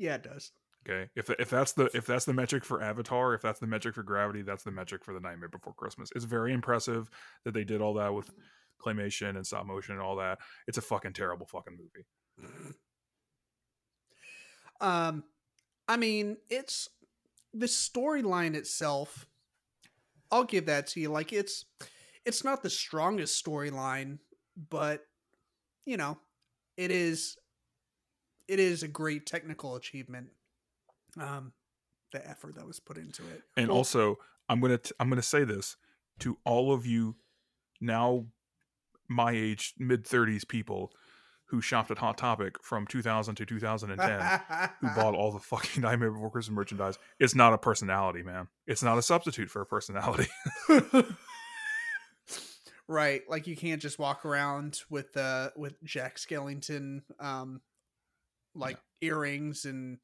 Yeah, 0.00 0.14
it 0.14 0.22
does. 0.22 0.50
Okay, 0.88 1.10
if 1.14 1.28
if 1.38 1.50
that's 1.50 1.72
the 1.72 1.90
if 1.94 2.06
that's 2.06 2.24
the 2.24 2.32
metric 2.32 2.64
for 2.64 2.82
Avatar, 2.82 3.34
if 3.34 3.42
that's 3.42 3.60
the 3.60 3.66
metric 3.66 3.94
for 3.94 4.02
Gravity, 4.02 4.42
that's 4.42 4.64
the 4.64 4.70
metric 4.70 5.04
for 5.04 5.12
the 5.12 5.20
Nightmare 5.20 5.50
Before 5.50 5.74
Christmas. 5.74 6.10
It's 6.16 6.24
very 6.24 6.54
impressive 6.54 7.10
that 7.44 7.52
they 7.52 7.64
did 7.64 7.82
all 7.82 7.94
that 7.94 8.14
with 8.14 8.30
claymation 8.80 9.36
and 9.36 9.46
stop 9.46 9.66
motion 9.66 9.94
and 9.94 10.02
all 10.02 10.16
that. 10.16 10.38
It's 10.66 10.78
a 10.78 10.82
fucking 10.82 11.12
terrible 11.12 11.46
fucking 11.46 11.76
movie. 11.76 12.06
Um, 14.80 15.24
I 15.86 15.98
mean, 15.98 16.38
it's 16.48 16.88
the 17.52 17.66
storyline 17.66 18.54
itself. 18.54 19.26
I'll 20.30 20.44
give 20.44 20.66
that 20.66 20.86
to 20.88 21.00
you. 21.00 21.10
Like 21.10 21.32
it's, 21.34 21.66
it's 22.24 22.44
not 22.44 22.62
the 22.62 22.70
strongest 22.70 23.44
storyline, 23.44 24.18
but 24.70 25.04
you 25.84 25.98
know, 25.98 26.18
it 26.76 26.90
is. 26.90 27.36
It 28.48 28.58
is 28.58 28.82
a 28.82 28.88
great 28.88 29.26
technical 29.26 29.76
achievement. 29.76 30.28
Um, 31.18 31.52
the 32.12 32.28
effort 32.28 32.56
that 32.56 32.66
was 32.66 32.80
put 32.80 32.98
into 32.98 33.22
it, 33.28 33.42
And 33.56 33.68
Well, 33.68 33.78
also, 33.78 34.18
I'm 34.48 34.60
gonna 34.60 34.78
t- 34.78 34.92
I'm 34.98 35.08
gonna 35.08 35.22
say 35.22 35.44
this 35.44 35.76
to 36.20 36.38
all 36.44 36.72
of 36.72 36.86
you 36.86 37.16
now 37.80 38.26
my 39.08 39.32
age, 39.32 39.74
mid 39.78 40.04
30s 40.04 40.46
people 40.46 40.92
who 41.46 41.60
shopped 41.60 41.90
at 41.90 41.98
Hot 41.98 42.16
Topic 42.16 42.62
from 42.62 42.86
2000 42.86 43.34
to 43.34 43.44
2010. 43.44 44.40
who 44.80 44.88
bought 44.94 45.14
all 45.14 45.32
the 45.32 45.40
fucking 45.40 45.82
Nightmare 45.82 46.12
Before 46.12 46.30
Christmas 46.30 46.54
merchandise. 46.54 46.96
It's 47.18 47.34
not 47.34 47.52
a 47.52 47.58
personality, 47.58 48.22
man. 48.22 48.46
It's 48.68 48.84
not 48.84 48.98
a 48.98 49.02
substitute 49.02 49.50
for 49.50 49.62
a 49.62 49.66
personality. 49.66 50.28
right 52.88 53.22
like 53.28 53.46
you 53.46 53.56
can't 53.56 53.80
just 53.80 54.00
walk 54.00 54.24
around 54.24 54.80
with 54.90 55.16
uh 55.16 55.50
with 55.54 55.80
jack 55.84 56.16
skellington 56.16 57.02
um 57.20 57.60
like 58.52 58.78
earrings 59.00 59.64
and 59.64 59.98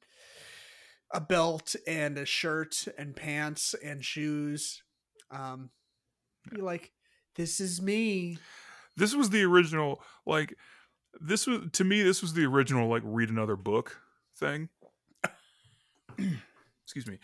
a 1.13 1.21
belt 1.21 1.75
and 1.87 2.17
a 2.17 2.25
shirt 2.25 2.87
and 2.97 3.15
pants 3.15 3.75
and 3.83 4.03
shoes 4.03 4.83
um 5.31 5.69
be 6.49 6.61
like 6.61 6.91
this 7.35 7.59
is 7.59 7.81
me 7.81 8.37
this 8.97 9.15
was 9.15 9.29
the 9.29 9.43
original, 9.43 10.01
like, 10.25 10.57
this 11.21 11.47
was, 11.47 11.69
to 11.73 11.83
me, 11.83 12.01
this 12.01 12.21
was 12.21 12.33
the 12.33 12.45
original, 12.45 12.89
like, 12.89 13.03
read 13.05 13.29
another 13.29 13.55
book 13.55 14.01
thing. 14.35 14.69
Excuse 16.97 17.13
me. 17.13 17.19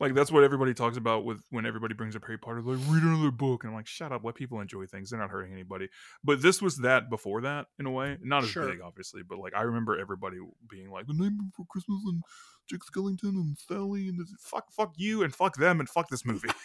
Like, 0.00 0.12
that's 0.14 0.30
what 0.30 0.44
everybody 0.44 0.74
talks 0.74 0.98
about 0.98 1.24
with 1.24 1.42
when 1.50 1.64
everybody 1.64 1.94
brings 1.94 2.14
up 2.14 2.24
Harry 2.26 2.36
Potter, 2.36 2.60
like, 2.60 2.78
read 2.88 3.02
another 3.02 3.30
book. 3.30 3.64
And 3.64 3.70
I'm 3.70 3.74
like, 3.76 3.86
shut 3.86 4.12
up, 4.12 4.22
let 4.22 4.34
people 4.34 4.60
enjoy 4.60 4.84
things. 4.86 5.08
They're 5.10 5.18
not 5.18 5.30
hurting 5.30 5.52
anybody. 5.52 5.88
But 6.22 6.42
this 6.42 6.60
was 6.60 6.76
that 6.78 7.08
before 7.08 7.40
that, 7.40 7.68
in 7.78 7.86
a 7.86 7.90
way. 7.90 8.18
Not 8.22 8.42
as 8.44 8.50
Sure. 8.50 8.68
big, 8.68 8.80
obviously, 8.82 9.22
but, 9.22 9.38
like, 9.38 9.54
I 9.54 9.62
remember 9.62 9.98
everybody 9.98 10.36
being 10.68 10.90
like, 10.90 11.06
the 11.06 11.14
name 11.14 11.38
Before 11.50 11.64
Christmas 11.70 12.02
and 12.06 12.22
Jack 12.68 12.80
Skellington 12.80 13.34
and 13.36 13.56
Sally 13.58 14.08
and 14.08 14.18
this, 14.20 14.34
fuck, 14.40 14.70
fuck 14.70 14.92
you 14.96 15.22
and 15.22 15.34
fuck 15.34 15.56
them 15.56 15.80
and 15.80 15.88
fuck 15.88 16.08
this 16.10 16.24
movie. 16.26 16.48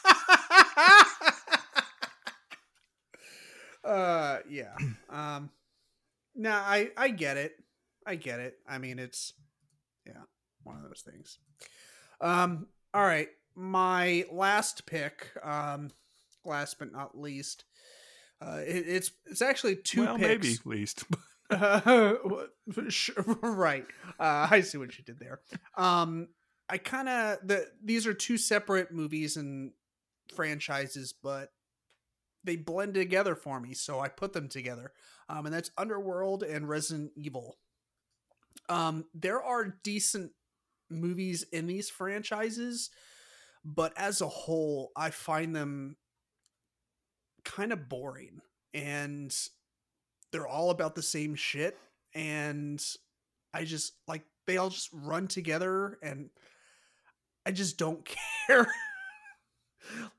uh 3.83 4.39
yeah 4.49 4.75
um 5.09 5.49
nah 6.35 6.57
i 6.65 6.89
i 6.97 7.07
get 7.09 7.37
it 7.37 7.53
i 8.05 8.15
get 8.15 8.39
it 8.39 8.57
i 8.67 8.77
mean 8.77 8.99
it's 8.99 9.33
yeah 10.05 10.21
one 10.63 10.75
of 10.75 10.83
those 10.83 11.01
things 11.01 11.39
um 12.21 12.67
all 12.93 13.05
right 13.05 13.29
my 13.55 14.25
last 14.31 14.85
pick 14.85 15.31
um 15.43 15.91
last 16.45 16.79
but 16.79 16.91
not 16.91 17.17
least 17.17 17.65
uh 18.41 18.59
it, 18.65 18.85
it's 18.87 19.11
it's 19.25 19.41
actually 19.41 19.75
two 19.75 20.05
well, 20.05 20.17
picks 20.17 20.45
maybe, 20.45 20.57
least. 20.65 21.03
uh, 21.49 22.13
sure, 22.89 23.23
right. 23.41 23.85
Uh, 24.19 24.47
I 24.49 24.61
see 24.61 24.77
what 24.77 24.97
you 24.97 25.03
did 25.03 25.19
there. 25.19 25.39
Um, 25.77 26.27
I 26.69 26.77
kind 26.77 27.09
of 27.09 27.39
the 27.43 27.67
these 27.83 28.05
are 28.05 28.13
two 28.13 28.37
separate 28.37 28.91
movies 28.91 29.37
and 29.37 29.71
franchises, 30.35 31.13
but 31.21 31.51
they 32.43 32.55
blend 32.55 32.93
together 32.93 33.35
for 33.35 33.59
me, 33.59 33.73
so 33.73 33.99
I 33.99 34.07
put 34.07 34.33
them 34.33 34.47
together. 34.47 34.91
Um, 35.27 35.45
and 35.45 35.53
that's 35.53 35.71
Underworld 35.77 36.43
and 36.43 36.69
Resident 36.69 37.11
Evil. 37.15 37.57
Um, 38.67 39.05
there 39.13 39.41
are 39.41 39.75
decent 39.83 40.31
movies 40.89 41.43
in 41.51 41.67
these 41.67 41.89
franchises, 41.89 42.89
but 43.63 43.93
as 43.97 44.21
a 44.21 44.27
whole, 44.27 44.91
I 44.95 45.09
find 45.09 45.55
them 45.55 45.97
kind 47.43 47.71
of 47.71 47.89
boring 47.89 48.41
and 48.73 49.35
they're 50.31 50.47
all 50.47 50.69
about 50.69 50.93
the 50.93 51.01
same 51.01 51.33
shit 51.33 51.75
and 52.13 52.83
i 53.53 53.63
just 53.63 53.93
like 54.07 54.23
they 54.45 54.57
all 54.57 54.69
just 54.69 54.89
run 54.91 55.27
together 55.27 55.97
and 56.03 56.29
i 57.45 57.51
just 57.51 57.77
don't 57.77 58.07
care 58.47 58.67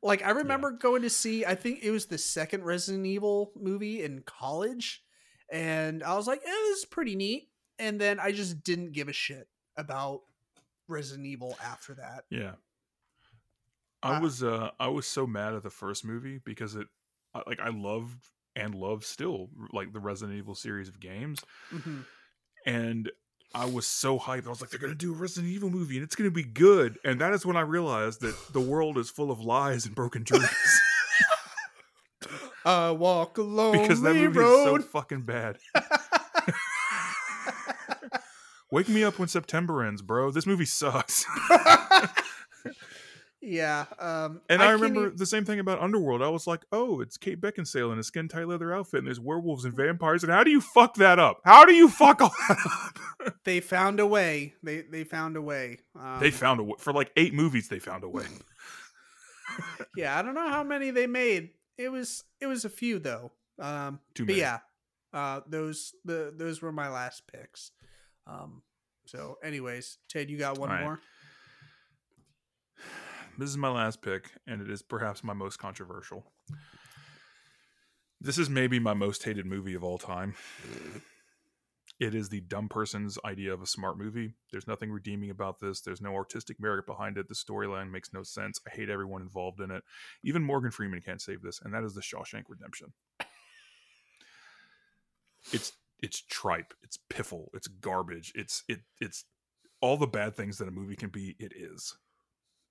like 0.02 0.24
I 0.24 0.30
remember 0.30 0.70
yeah. 0.70 0.78
going 0.80 1.02
to 1.02 1.10
see 1.10 1.44
I 1.44 1.55
think 1.55 1.80
it 1.82 1.90
was 1.90 2.06
the 2.06 2.18
second 2.18 2.64
Resident 2.64 3.06
Evil 3.06 3.52
movie 3.55 4.02
in 4.02 4.22
college 4.26 5.02
and 5.51 6.02
I 6.02 6.14
was 6.14 6.26
like, 6.26 6.40
eh, 6.44 6.51
this 6.51 6.78
is 6.78 6.84
pretty 6.84 7.16
neat. 7.16 7.48
And 7.78 8.01
then 8.01 8.20
I 8.20 8.32
just 8.32 8.62
didn't 8.62 8.92
give 8.92 9.09
a 9.09 9.12
shit 9.12 9.48
about 9.76 10.20
Resident 10.90 11.26
Evil 11.26 11.56
after 11.62 11.94
that. 11.94 12.24
Yeah. 12.30 12.52
I 14.02 14.16
uh, 14.16 14.20
was 14.20 14.42
uh 14.42 14.70
I 14.78 14.88
was 14.88 15.06
so 15.06 15.26
mad 15.26 15.54
at 15.54 15.62
the 15.62 15.70
first 15.70 16.04
movie 16.04 16.40
because 16.44 16.74
it 16.74 16.86
like 17.46 17.60
I 17.60 17.68
loved 17.68 18.24
and 18.56 18.74
love 18.74 19.04
still 19.04 19.48
like 19.72 19.92
the 19.92 20.00
Resident 20.00 20.38
Evil 20.38 20.54
series 20.54 20.88
of 20.88 21.00
games. 21.00 21.40
Mm-hmm. 21.72 22.00
And 22.66 23.10
I 23.54 23.66
was 23.66 23.86
so 23.86 24.18
hyped. 24.18 24.46
I 24.46 24.50
was 24.50 24.60
like, 24.60 24.70
they're 24.70 24.80
gonna 24.80 24.94
do 24.94 25.12
a 25.12 25.16
Resident 25.16 25.52
Evil 25.52 25.70
movie 25.70 25.96
and 25.96 26.04
it's 26.04 26.14
gonna 26.14 26.30
be 26.30 26.44
good. 26.44 26.98
And 27.04 27.20
that 27.20 27.32
is 27.32 27.44
when 27.44 27.56
I 27.56 27.62
realized 27.62 28.20
that 28.22 28.36
the 28.52 28.60
world 28.60 28.98
is 28.98 29.10
full 29.10 29.30
of 29.30 29.40
lies 29.40 29.86
and 29.86 29.94
broken 29.94 30.22
dreams. 30.24 30.48
I 32.64 32.90
walk 32.90 33.38
alone 33.38 33.80
because 33.80 34.02
that 34.02 34.14
movie 34.14 34.38
road. 34.38 34.80
is 34.80 34.84
so 34.84 34.88
fucking 34.90 35.22
bad. 35.22 35.58
Wake 38.70 38.88
me 38.88 39.02
up 39.02 39.18
when 39.18 39.28
September 39.28 39.82
ends, 39.82 40.01
bro. 40.01 40.30
This 40.30 40.47
movie 40.47 40.64
sucks. 40.64 41.26
yeah. 43.40 43.86
Um, 43.98 44.42
and 44.48 44.62
I, 44.62 44.68
I 44.68 44.70
remember 44.70 45.06
even... 45.06 45.16
the 45.16 45.26
same 45.26 45.44
thing 45.44 45.59
about 45.59 45.80
Underworld. 45.80 46.22
I 46.22 46.28
was 46.28 46.47
like, 46.47 46.64
oh, 46.70 47.01
it's 47.01 47.16
Kate 47.16 47.40
Beckinsale 47.40 47.92
in 47.92 47.98
a 47.98 48.05
skin 48.05 48.28
tight 48.28 48.47
leather 48.47 48.72
outfit, 48.72 48.98
and 48.98 49.09
there's 49.09 49.18
werewolves 49.18 49.64
and 49.64 49.74
vampires. 49.74 50.22
And 50.22 50.32
how 50.32 50.44
do 50.44 50.51
you 50.51 50.60
fuck 50.60 50.94
that 50.97 51.18
up? 51.18 51.40
How 51.44 51.64
do 51.64 51.72
you 51.72 51.88
fuck 51.88 52.22
all 52.22 52.32
that 52.48 52.59
up? 53.26 53.34
they 53.44 53.59
found 53.59 53.98
a 53.98 54.06
way. 54.06 54.55
They 54.62 54.82
they 54.82 55.02
found 55.02 55.36
a 55.36 55.42
way. 55.42 55.78
Um, 55.98 56.20
they 56.20 56.30
found 56.30 56.60
a 56.60 56.62
way 56.62 56.74
for 56.78 56.92
like 56.92 57.10
eight 57.16 57.34
movies. 57.34 57.68
They 57.68 57.80
found 57.80 58.05
a 58.05 58.09
way. 58.09 58.26
yeah, 59.97 60.16
I 60.16 60.22
don't 60.22 60.34
know 60.34 60.48
how 60.48 60.62
many 60.62 60.92
they 60.92 61.09
made. 61.09 61.51
It 61.76 61.90
was 61.90 62.22
it 62.40 62.47
was 62.47 62.64
a 62.64 62.70
few 62.70 63.01
though. 63.01 63.32
Um, 63.59 63.98
Too 64.14 64.24
many. 64.24 64.34
But 64.34 64.40
yeah, 64.40 64.59
uh, 65.12 65.40
those 65.48 65.94
the 66.05 66.32
those 66.36 66.62
were 66.62 66.72
my 66.72 66.88
last 66.88 67.24
picks. 67.26 67.72
Um, 68.31 68.62
so, 69.07 69.39
anyways, 69.43 69.98
Ted, 70.09 70.31
you 70.31 70.39
got 70.39 70.59
one 70.59 70.70
right. 70.70 70.82
more. 70.82 71.01
This 73.39 73.48
is 73.51 73.57
my 73.57 73.70
last 73.70 74.02
pick, 74.02 74.31
and 74.47 74.61
it 74.61 74.70
is 74.70 74.82
perhaps 74.82 75.24
my 75.24 75.32
most 75.32 75.59
controversial. 75.59 76.24
This 78.20 78.39
is 78.39 78.51
maybe 78.51 78.78
my 78.78 78.93
most 78.93 79.24
hated 79.24 79.47
movie 79.47 79.74
of 79.74 79.82
all 79.82 79.98
time. 79.98 80.35
It 81.98 82.15
is 82.15 82.28
the 82.28 82.40
dumb 82.40 82.69
person's 82.69 83.19
idea 83.24 83.52
of 83.52 83.62
a 83.62 83.66
smart 83.66 83.98
movie. 83.98 84.35
There's 84.51 84.66
nothing 84.66 84.90
redeeming 84.90 85.31
about 85.31 85.59
this. 85.61 85.81
There's 85.81 86.01
no 86.01 86.15
artistic 86.15 86.61
merit 86.61 86.86
behind 86.86 87.19
it. 87.19 87.28
The 87.28 87.35
storyline 87.35 87.90
makes 87.90 88.12
no 88.12 88.23
sense. 88.23 88.61
I 88.66 88.70
hate 88.74 88.89
everyone 88.89 89.23
involved 89.23 89.61
in 89.61 89.70
it. 89.70 89.85
Even 90.23 90.43
Morgan 90.43 90.70
Freeman 90.70 91.01
can't 91.01 91.20
save 91.20 91.43
this, 91.43 91.61
and 91.62 91.74
that 91.74 91.85
is 91.85 91.94
The 91.94 92.01
Shawshank 92.01 92.44
Redemption. 92.48 92.93
It's 95.52 95.73
it's 96.02 96.20
tripe, 96.20 96.74
it's 96.82 96.98
piffle, 97.09 97.48
it's 97.55 97.68
garbage, 97.68 98.32
it's 98.35 98.64
it 98.68 98.81
it's 99.01 99.24
all 99.81 99.97
the 99.97 100.06
bad 100.06 100.35
things 100.35 100.59
that 100.59 100.68
a 100.68 100.70
movie 100.70 100.97
can 100.97 101.09
be. 101.09 101.36
It 101.39 101.52
is. 101.56 101.97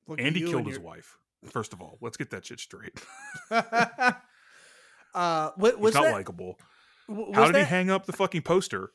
Look 0.07 0.21
Andy 0.21 0.41
killed 0.41 0.67
his 0.67 0.77
your... 0.77 0.85
wife. 0.85 1.17
First 1.45 1.73
of 1.73 1.81
all, 1.81 1.97
let's 2.01 2.17
get 2.17 2.29
that 2.31 2.45
shit 2.45 2.59
straight. 2.59 2.99
uh, 3.51 5.51
what 5.55 5.79
was 5.79 5.93
He's 5.93 5.95
not 5.95 6.03
that... 6.03 6.13
likable. 6.13 6.59
How 7.07 7.45
did 7.45 7.55
that... 7.55 7.59
he 7.59 7.65
hang 7.65 7.89
up 7.89 8.05
the 8.05 8.13
fucking 8.13 8.41
poster? 8.41 8.91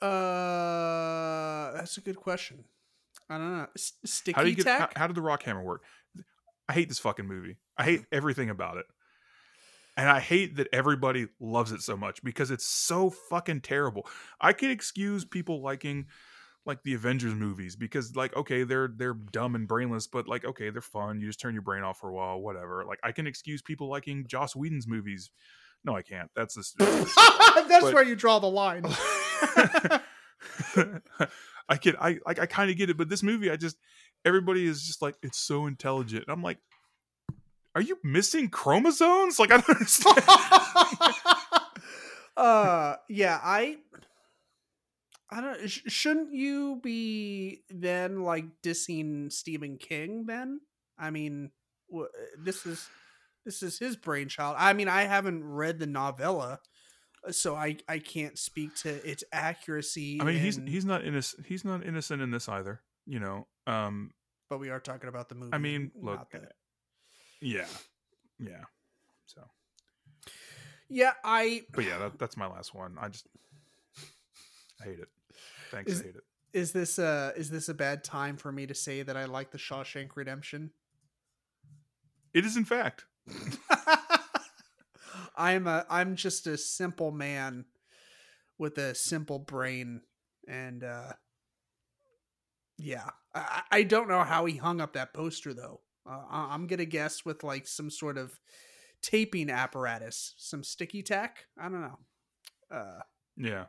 Uh, 0.00 1.72
that's 1.72 1.96
a 1.96 2.00
good 2.00 2.16
question. 2.16 2.64
I 3.30 3.38
don't 3.38 3.58
know. 3.58 3.66
S- 3.76 3.92
sticky 4.04 4.34
how 4.34 4.42
do 4.42 4.50
you 4.50 4.56
get, 4.56 4.66
how, 4.66 4.88
how, 4.96 5.06
did 5.06 5.16
the 5.16 5.22
rock 5.22 5.44
hammer 5.44 5.62
work? 5.62 5.84
I 6.68 6.72
hate 6.72 6.88
this 6.88 6.98
fucking 6.98 7.26
movie. 7.26 7.56
I 7.76 7.84
hate 7.84 8.04
everything 8.10 8.50
about 8.50 8.78
it. 8.78 8.86
And 9.96 10.08
I 10.08 10.20
hate 10.20 10.56
that 10.56 10.68
everybody 10.72 11.26
loves 11.38 11.70
it 11.70 11.82
so 11.82 11.96
much 11.96 12.22
because 12.24 12.50
it's 12.50 12.66
so 12.66 13.10
fucking 13.10 13.60
terrible. 13.60 14.06
I 14.40 14.54
can 14.54 14.70
excuse 14.70 15.24
people 15.24 15.62
liking 15.62 16.06
like 16.64 16.82
the 16.82 16.94
Avengers 16.94 17.34
movies 17.34 17.76
because 17.76 18.16
like 18.16 18.34
okay, 18.36 18.64
they're 18.64 18.88
they're 18.94 19.14
dumb 19.14 19.54
and 19.54 19.68
brainless, 19.68 20.06
but 20.06 20.28
like 20.28 20.44
okay, 20.44 20.70
they're 20.70 20.80
fun. 20.80 21.20
You 21.20 21.26
just 21.26 21.40
turn 21.40 21.54
your 21.54 21.62
brain 21.62 21.82
off 21.82 21.98
for 21.98 22.08
a 22.08 22.14
while, 22.14 22.40
whatever. 22.40 22.84
Like 22.86 23.00
I 23.02 23.12
can 23.12 23.26
excuse 23.26 23.62
people 23.62 23.88
liking 23.88 24.26
Joss 24.26 24.56
Whedon's 24.56 24.86
movies. 24.86 25.30
No, 25.84 25.96
I 25.96 26.02
can't. 26.02 26.30
That's 26.36 26.54
just, 26.54 26.78
that's 26.78 27.14
but, 27.14 27.92
where 27.92 28.04
you 28.04 28.14
draw 28.14 28.38
the 28.38 28.46
line. 28.46 28.84
I 31.68 31.76
can 31.76 31.96
I 32.00 32.18
like 32.24 32.38
I 32.38 32.46
kind 32.46 32.70
of 32.70 32.76
get 32.76 32.90
it, 32.90 32.96
but 32.96 33.08
this 33.08 33.22
movie 33.22 33.50
I 33.50 33.56
just 33.56 33.76
everybody 34.24 34.66
is 34.66 34.82
just 34.86 35.02
like 35.02 35.16
it's 35.22 35.38
so 35.38 35.66
intelligent. 35.66 36.24
And 36.26 36.32
I'm 36.32 36.42
like 36.42 36.58
are 37.74 37.80
you 37.80 37.98
missing 38.02 38.48
chromosomes? 38.48 39.38
Like 39.38 39.52
I 39.52 39.58
don't 39.58 39.70
understand. 39.70 40.18
uh, 42.36 42.96
yeah, 43.08 43.40
I, 43.42 43.76
I 45.30 45.40
don't. 45.40 45.70
Sh- 45.70 45.82
shouldn't 45.86 46.34
you 46.34 46.80
be 46.82 47.62
then 47.70 48.22
like 48.22 48.44
dissing 48.62 49.32
Stephen 49.32 49.78
King? 49.78 50.26
Then 50.26 50.60
I 50.98 51.10
mean, 51.10 51.50
w- 51.90 52.10
this 52.38 52.66
is 52.66 52.86
this 53.44 53.62
is 53.62 53.78
his 53.78 53.96
brainchild. 53.96 54.56
I 54.58 54.74
mean, 54.74 54.88
I 54.88 55.04
haven't 55.04 55.42
read 55.42 55.78
the 55.78 55.86
novella, 55.86 56.60
so 57.30 57.54
I 57.54 57.78
I 57.88 57.98
can't 57.98 58.38
speak 58.38 58.76
to 58.82 58.90
its 59.08 59.24
accuracy. 59.32 60.18
I 60.20 60.24
mean, 60.24 60.36
and... 60.36 60.44
he's 60.44 60.56
he's 60.66 60.84
not 60.84 61.04
innocent. 61.04 61.46
He's 61.46 61.64
not 61.64 61.86
innocent 61.86 62.20
in 62.20 62.30
this 62.30 62.48
either. 62.48 62.82
You 63.06 63.20
know. 63.20 63.46
Um, 63.66 64.10
but 64.50 64.58
we 64.58 64.68
are 64.68 64.80
talking 64.80 65.08
about 65.08 65.30
the 65.30 65.34
movie. 65.34 65.54
I 65.54 65.58
mean, 65.58 65.90
look, 65.94 66.34
yeah, 67.42 67.66
yeah. 68.38 68.64
So. 69.26 69.42
Yeah, 70.88 71.12
I. 71.24 71.62
But 71.72 71.84
yeah, 71.84 71.98
that, 71.98 72.18
that's 72.18 72.36
my 72.36 72.46
last 72.46 72.74
one. 72.74 72.96
I 73.00 73.08
just, 73.08 73.26
I 74.80 74.84
hate 74.84 74.98
it. 75.00 75.08
Thanks, 75.70 75.92
is, 75.92 76.00
I 76.00 76.04
hate 76.04 76.16
it. 76.16 76.22
Is 76.52 76.72
this 76.72 76.98
uh 76.98 77.32
is 77.36 77.50
this 77.50 77.68
a 77.68 77.74
bad 77.74 78.04
time 78.04 78.36
for 78.36 78.52
me 78.52 78.66
to 78.66 78.74
say 78.74 79.02
that 79.02 79.16
I 79.16 79.24
like 79.24 79.50
the 79.50 79.58
Shawshank 79.58 80.10
Redemption? 80.14 80.70
It 82.34 82.44
is, 82.44 82.56
in 82.56 82.64
fact. 82.64 83.06
I'm 85.36 85.66
a 85.66 85.86
I'm 85.88 86.14
just 86.16 86.46
a 86.46 86.58
simple 86.58 87.10
man 87.10 87.64
with 88.58 88.76
a 88.78 88.94
simple 88.94 89.38
brain, 89.38 90.02
and 90.46 90.84
uh 90.84 91.12
yeah, 92.78 93.10
I, 93.34 93.62
I 93.70 93.82
don't 93.84 94.08
know 94.08 94.24
how 94.24 94.44
he 94.44 94.56
hung 94.56 94.80
up 94.80 94.92
that 94.92 95.14
poster 95.14 95.54
though. 95.54 95.80
Uh, 96.06 96.22
I'm 96.30 96.66
gonna 96.66 96.84
guess 96.84 97.24
with 97.24 97.44
like 97.44 97.66
some 97.66 97.90
sort 97.90 98.18
of 98.18 98.38
taping 99.02 99.50
apparatus, 99.50 100.34
some 100.36 100.64
sticky 100.64 101.02
tack. 101.02 101.46
I 101.58 101.64
don't 101.64 101.80
know. 101.80 101.98
Uh, 102.70 103.00
yeah. 103.36 103.64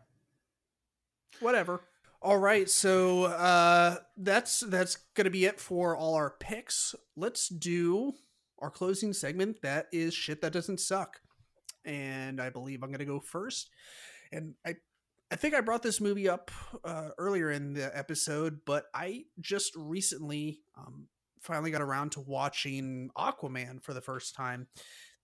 Whatever. 1.40 1.82
All 2.22 2.38
right, 2.38 2.70
so 2.70 3.26
uh, 3.26 3.98
that's 4.16 4.62
that's 4.62 4.96
gonna 5.14 5.30
be 5.30 5.46
it 5.46 5.60
for 5.60 5.96
all 5.96 6.16
our 6.16 6.36
picks. 6.40 6.96
Let's 7.18 7.50
do 7.50 8.14
our 8.60 8.72
closing 8.72 9.12
segment. 9.12 9.62
That 9.62 9.88
is 9.92 10.14
shit 10.14 10.42
that 10.42 10.54
doesn't 10.54 10.80
suck, 10.80 11.20
and 11.84 12.42
I 12.42 12.50
believe 12.50 12.82
I'm 12.82 12.92
gonna 12.92 13.04
go 13.04 13.20
first. 13.20 13.70
And 14.32 14.56
I 14.66 14.76
I 15.32 15.36
think 15.36 15.54
I 15.54 15.62
brought 15.62 15.84
this 15.84 16.00
movie 16.00 16.30
up 16.30 16.50
uh, 16.86 17.10
earlier 17.18 17.52
in 17.52 17.74
the 17.74 17.92
episode, 17.98 18.62
but 18.66 18.86
I 18.94 19.24
just 19.42 19.76
recently 19.76 20.62
um, 20.78 21.08
finally 21.44 21.72
got 21.72 21.82
around 21.82 22.14
to 22.14 22.22
watching 22.22 23.10
Aquaman 23.18 23.84
for 23.84 23.94
the 23.94 24.02
first 24.02 24.36
time. 24.36 24.68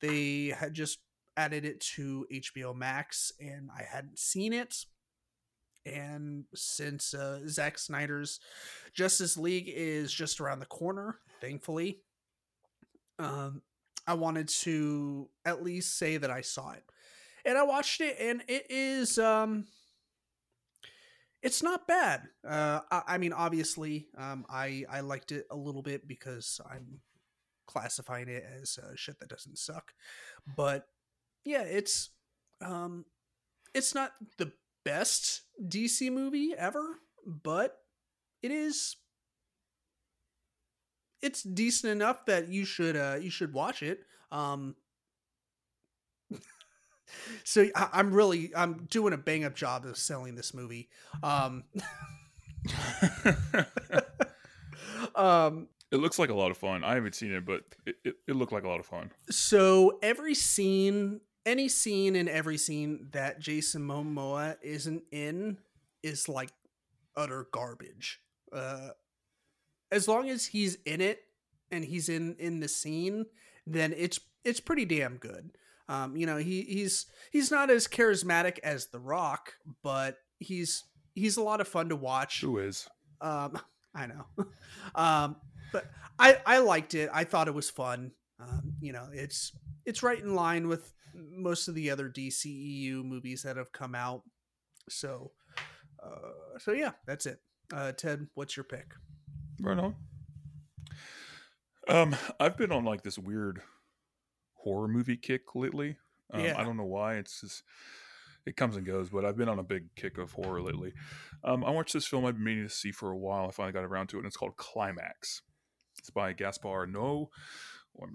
They 0.01 0.53
had 0.57 0.73
just 0.73 0.99
added 1.37 1.65
it 1.65 1.79
to 1.95 2.25
HBO 2.31 2.75
Max, 2.75 3.31
and 3.39 3.69
I 3.75 3.83
hadn't 3.83 4.19
seen 4.19 4.53
it. 4.53 4.75
And 5.85 6.43
since 6.53 7.13
uh, 7.13 7.39
Zack 7.47 7.79
Snyder's 7.79 8.39
Justice 8.93 9.37
League 9.37 9.71
is 9.73 10.13
just 10.13 10.41
around 10.41 10.59
the 10.59 10.65
corner, 10.65 11.19
thankfully, 11.39 12.01
um, 13.17 13.61
I 14.05 14.13
wanted 14.13 14.49
to 14.49 15.29
at 15.45 15.63
least 15.63 15.97
say 15.97 16.17
that 16.17 16.29
I 16.29 16.41
saw 16.41 16.71
it. 16.71 16.83
And 17.45 17.57
I 17.57 17.63
watched 17.63 18.01
it, 18.01 18.17
and 18.19 18.43
it 18.47 18.67
is 18.69 19.17
um, 19.17 19.65
it's 21.41 21.64
not 21.64 21.88
bad. 21.88 22.24
Uh, 22.48 22.82
I, 22.91 23.02
I 23.07 23.18
mean, 23.18 23.34
obviously, 23.34 24.07
um, 24.18 24.45
I 24.49 24.86
I 24.90 25.02
liked 25.02 25.32
it 25.32 25.45
a 25.49 25.56
little 25.56 25.82
bit 25.82 26.07
because 26.07 26.60
I'm 26.70 26.99
classifying 27.68 28.28
it 28.30 28.44
as 28.61 28.78
uh, 28.82 28.91
shit 28.95 29.20
that 29.20 29.30
doesn't 29.30 29.57
suck. 29.57 29.94
But 30.57 30.88
yeah, 31.45 31.64
it's 31.64 32.10
um, 32.61 33.06
it's 33.74 33.95
not 33.95 34.11
the 34.38 34.52
best 34.84 35.44
DC 35.64 36.11
movie 36.11 36.53
ever, 36.57 36.99
but 37.26 37.78
it 38.41 38.52
is 38.52 38.98
it's 41.22 41.44
decent 41.44 41.91
enough 41.91 42.26
that 42.26 42.48
you 42.48 42.66
should 42.66 42.95
uh 42.95 43.18
you 43.20 43.30
should 43.30 43.53
watch 43.53 43.84
it. 43.84 43.99
Um 44.32 44.76
so 47.44 47.68
I, 47.76 47.99
am 47.99 48.11
really 48.14 48.52
I'm 48.56 48.86
doing 48.90 49.14
a 49.14 49.18
bang 49.18 49.44
up 49.44 49.56
job 49.56 49.86
of 49.86 49.98
selling 49.98 50.36
this 50.36 50.53
movie. 50.53 50.90
Um, 51.23 51.64
um, 55.15 55.68
It 55.91 55.98
looks 55.98 56.19
like 56.19 56.30
a 56.30 56.36
lot 56.36 56.52
of 56.52 56.57
fun. 56.57 56.84
I 56.84 56.95
haven't 56.95 57.15
seen 57.15 57.34
it, 57.34 57.45
but 57.45 57.64
it, 57.86 57.95
it, 58.03 58.15
it 58.27 58.36
looked 58.36 58.52
like 58.52 58.64
a 58.64 58.69
lot 58.69 58.80
of 58.80 58.86
fun. 58.86 59.11
So 59.30 59.99
every 60.02 60.36
scene, 60.36 61.22
any 61.45 61.69
scene 61.69 62.15
in 62.15 62.27
every 62.27 62.57
scene 62.57 63.07
that 63.11 63.40
Jason 63.40 63.81
Momoa 63.81 64.57
isn't 64.61 65.03
in 65.11 65.57
is 66.03 66.30
like 66.30 66.49
utter 67.15 67.48
garbage. 67.52 68.22
Uh, 68.52 68.90
as 69.91 70.07
long 70.07 70.30
as 70.30 70.48
he's 70.48 70.77
in 70.86 71.02
it 71.02 71.23
and 71.72 71.84
he's 71.84 72.10
in 72.10 72.36
in 72.40 72.60
the 72.60 72.68
scene, 72.68 73.26
then 73.65 73.94
it's 73.95 74.19
it's 74.44 74.60
pretty 74.60 74.86
damn 74.86 75.18
good. 75.18 75.52
Um, 75.90 76.16
you 76.16 76.28
know, 76.28 76.38
he 76.38 76.61
he's 76.61 77.07
he's 77.32 77.49
not 77.49 77.72
as 77.72 77.88
charismatic 77.88 78.60
as 78.64 78.88
The 78.88 78.99
Rock, 78.99 79.56
but 79.84 80.18
he's 80.38 80.84
he's 81.16 81.36
a 81.36 81.41
lot 81.41 81.61
of 81.61 81.68
fun 81.68 81.90
to 81.90 81.95
watch. 81.95 82.41
Who 82.41 82.60
is? 82.60 82.88
Um, 83.20 83.60
I 83.95 84.06
know. 84.06 84.26
um, 84.95 85.36
but 85.74 85.86
I 86.20 86.38
I 86.45 86.60
liked 86.60 86.94
it. 86.94 87.10
I 87.11 87.24
thought 87.24 87.48
it 87.48 87.56
was 87.56 87.72
fun. 87.72 88.11
Um, 88.40 88.74
you 88.80 88.94
know, 88.94 89.07
it's 89.11 89.52
it's 89.84 90.03
right 90.03 90.20
in 90.20 90.36
line 90.36 90.68
with 90.68 90.94
most 91.16 91.68
of 91.68 91.74
the 91.74 91.90
other 91.90 92.07
DCEU 92.07 93.03
movies 93.03 93.41
that 93.41 93.57
have 93.57 93.72
come 93.72 93.95
out. 93.95 94.22
So, 94.90 95.32
uh, 96.03 96.60
so 96.60 96.72
yeah, 96.72 96.91
that's 97.07 97.26
it. 97.26 97.40
Uh, 97.74 97.94
Ted, 97.94 98.28
what's 98.36 98.56
your 98.56 98.64
pick? 98.64 98.94
Right 99.60 99.80
on. 99.80 99.95
Um, 101.88 102.16
I've 102.40 102.57
been 102.57 102.72
on 102.72 102.86
like 102.86 103.02
this 103.02 103.18
weird 103.18 103.64
horror 104.64 104.88
movie 104.88 105.18
kick 105.18 105.56
lately. 105.56 105.98
Um, 106.31 106.41
Yeah. 106.41 106.60
I 106.60 106.64
don't 106.64 106.77
know 106.77 106.86
why. 106.86 107.15
It's 107.15 107.41
just 107.41 107.64
it 108.45 108.56
comes 108.56 108.76
and 108.76 108.86
goes, 108.86 109.10
but 109.10 109.26
I've 109.26 109.38
been 109.38 109.49
on 109.49 109.60
a 109.60 109.64
big 109.64 109.94
kick 109.95 110.18
of 110.18 110.31
horror 110.31 110.61
lately. 110.61 110.94
Um, 111.44 111.64
I 111.64 111.72
watched 111.72 111.94
this 111.94 112.07
film 112.07 112.26
I've 112.26 112.36
been 112.36 112.44
meaning 112.44 112.68
to 112.68 112.73
see 112.73 112.91
for 112.91 113.11
a 113.11 113.18
while. 113.18 113.48
I 113.48 113.52
finally 113.52 113.73
got 113.73 113.84
around 113.84 114.07
to 114.10 114.18
it, 114.18 114.19
and 114.19 114.27
it's 114.27 114.38
called 114.38 114.57
Climax. 114.57 115.41
It's 115.98 116.10
by 116.10 116.34
Gaspar 116.34 116.88
Noé, 116.88 117.27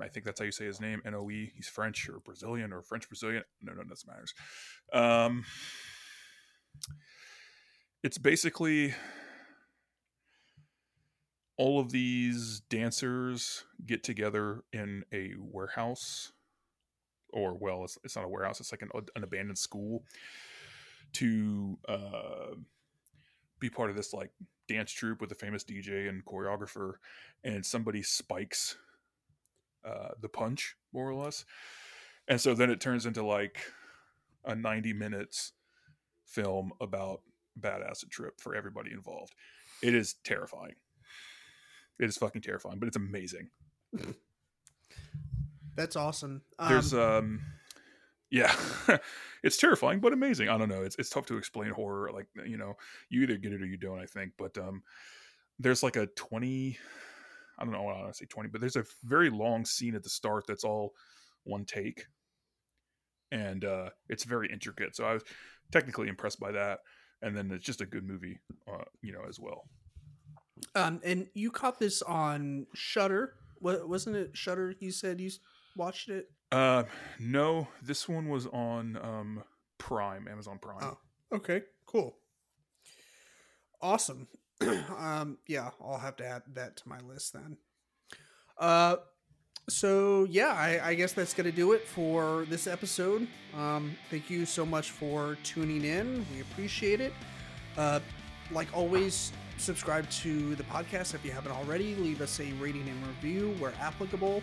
I 0.00 0.08
think 0.08 0.24
that's 0.24 0.40
how 0.40 0.46
you 0.46 0.52
say 0.52 0.64
his 0.64 0.80
name. 0.80 1.02
N 1.04 1.14
O 1.14 1.30
E. 1.30 1.52
He's 1.54 1.68
French 1.68 2.08
or 2.08 2.20
Brazilian 2.20 2.72
or 2.72 2.82
French 2.82 3.08
Brazilian. 3.08 3.44
No, 3.60 3.72
no, 3.74 3.84
doesn't 3.84 4.08
matters. 4.08 4.34
Um, 4.92 5.44
it's 8.02 8.18
basically 8.18 8.94
all 11.56 11.78
of 11.78 11.92
these 11.92 12.60
dancers 12.68 13.64
get 13.86 14.02
together 14.02 14.64
in 14.72 15.04
a 15.12 15.32
warehouse 15.38 16.32
or 17.32 17.54
well 17.54 17.84
it's, 17.84 17.98
it's 18.04 18.16
not 18.16 18.24
a 18.24 18.28
warehouse 18.28 18.60
it's 18.60 18.72
like 18.72 18.82
an, 18.82 18.90
an 19.16 19.24
abandoned 19.24 19.58
school 19.58 20.04
to 21.12 21.78
uh, 21.88 22.54
be 23.60 23.70
part 23.70 23.90
of 23.90 23.96
this 23.96 24.12
like 24.12 24.30
dance 24.68 24.90
troupe 24.90 25.20
with 25.20 25.30
a 25.30 25.34
famous 25.34 25.64
dj 25.64 26.08
and 26.08 26.24
choreographer 26.24 26.94
and 27.44 27.64
somebody 27.64 28.02
spikes 28.02 28.76
uh, 29.84 30.08
the 30.20 30.28
punch 30.28 30.76
more 30.92 31.08
or 31.08 31.14
less. 31.14 31.44
And 32.26 32.40
so 32.40 32.54
then 32.54 32.70
it 32.70 32.80
turns 32.80 33.04
into 33.04 33.24
like 33.24 33.60
a 34.44 34.54
90 34.54 34.94
minutes 34.94 35.52
film 36.24 36.72
about 36.80 37.20
bad 37.56 37.82
trip 38.10 38.40
for 38.40 38.54
everybody 38.54 38.92
involved. 38.92 39.34
It 39.82 39.94
is 39.94 40.14
terrifying 40.24 40.74
it 41.98 42.08
is 42.08 42.16
fucking 42.16 42.42
terrifying, 42.42 42.78
but 42.78 42.86
it's 42.86 42.96
amazing. 42.96 43.50
That's 45.76 45.96
awesome. 45.96 46.42
Um, 46.58 46.68
There's 46.68 46.94
um 46.94 47.40
yeah. 48.30 48.54
it's 49.42 49.56
terrifying 49.56 50.00
but 50.00 50.12
amazing. 50.12 50.48
I 50.48 50.58
don't 50.58 50.68
know. 50.68 50.82
It's 50.82 50.96
it's 50.96 51.10
tough 51.10 51.26
to 51.26 51.36
explain 51.36 51.70
horror 51.70 52.10
like 52.12 52.26
you 52.46 52.56
know, 52.56 52.74
you 53.08 53.22
either 53.22 53.36
get 53.36 53.52
it 53.52 53.62
or 53.62 53.66
you 53.66 53.76
don't, 53.76 54.00
I 54.00 54.06
think, 54.06 54.32
but 54.38 54.56
um 54.58 54.82
there's 55.58 55.82
like 55.82 55.96
a 55.96 56.06
20 56.06 56.78
I 57.58 57.64
don't 57.64 57.72
know, 57.72 57.88
I 57.88 58.02
want 58.02 58.08
to 58.08 58.14
say 58.14 58.26
20, 58.26 58.48
but 58.48 58.60
there's 58.60 58.76
a 58.76 58.84
very 59.04 59.30
long 59.30 59.64
scene 59.64 59.94
at 59.94 60.02
the 60.02 60.08
start 60.08 60.44
that's 60.48 60.64
all 60.64 60.94
one 61.44 61.64
take. 61.64 62.06
And 63.30 63.64
uh 63.64 63.90
it's 64.08 64.24
very 64.24 64.48
intricate. 64.52 64.96
So 64.96 65.04
I 65.04 65.14
was 65.14 65.22
technically 65.72 66.08
impressed 66.08 66.40
by 66.40 66.52
that 66.52 66.80
and 67.22 67.36
then 67.36 67.50
it's 67.50 67.64
just 67.64 67.80
a 67.80 67.86
good 67.86 68.06
movie 68.06 68.38
uh, 68.70 68.84
you 69.02 69.12
know 69.12 69.22
as 69.28 69.40
well. 69.40 69.68
Um, 70.74 71.00
and 71.04 71.26
you 71.34 71.50
caught 71.50 71.78
this 71.78 72.02
on 72.02 72.66
Shudder. 72.74 73.34
Wasn't 73.60 74.16
it? 74.16 74.36
Shudder. 74.36 74.74
You 74.78 74.90
said 74.90 75.20
you 75.20 75.30
watched 75.76 76.08
it. 76.08 76.30
Uh, 76.52 76.84
no, 77.18 77.68
this 77.82 78.08
one 78.08 78.28
was 78.28 78.46
on 78.46 78.98
um 79.02 79.44
Prime, 79.78 80.28
Amazon 80.28 80.58
Prime. 80.60 80.78
Oh. 80.82 80.98
Okay, 81.32 81.62
cool. 81.86 82.16
Awesome. 83.82 84.28
um, 84.96 85.38
yeah, 85.48 85.70
I'll 85.80 85.98
have 85.98 86.16
to 86.16 86.26
add 86.26 86.42
that 86.54 86.76
to 86.76 86.88
my 86.88 87.00
list 87.00 87.32
then. 87.32 87.56
Uh, 88.58 88.96
so 89.68 90.26
yeah, 90.30 90.52
I, 90.52 90.90
I 90.90 90.94
guess 90.94 91.12
that's 91.12 91.34
gonna 91.34 91.50
do 91.50 91.72
it 91.72 91.88
for 91.88 92.46
this 92.48 92.66
episode. 92.66 93.26
Um, 93.56 93.96
thank 94.10 94.30
you 94.30 94.46
so 94.46 94.64
much 94.64 94.90
for 94.90 95.36
tuning 95.42 95.84
in. 95.84 96.24
We 96.32 96.40
appreciate 96.40 97.00
it. 97.00 97.12
Uh, 97.76 98.00
like 98.50 98.68
always, 98.72 99.32
subscribe 99.58 100.08
to 100.10 100.54
the 100.56 100.62
podcast 100.64 101.14
if 101.14 101.24
you 101.24 101.30
haven't 101.30 101.52
already. 101.52 101.94
Leave 101.96 102.20
us 102.20 102.40
a 102.40 102.52
rating 102.54 102.88
and 102.88 103.06
review 103.06 103.54
where 103.58 103.72
applicable. 103.80 104.42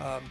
Um, 0.00 0.22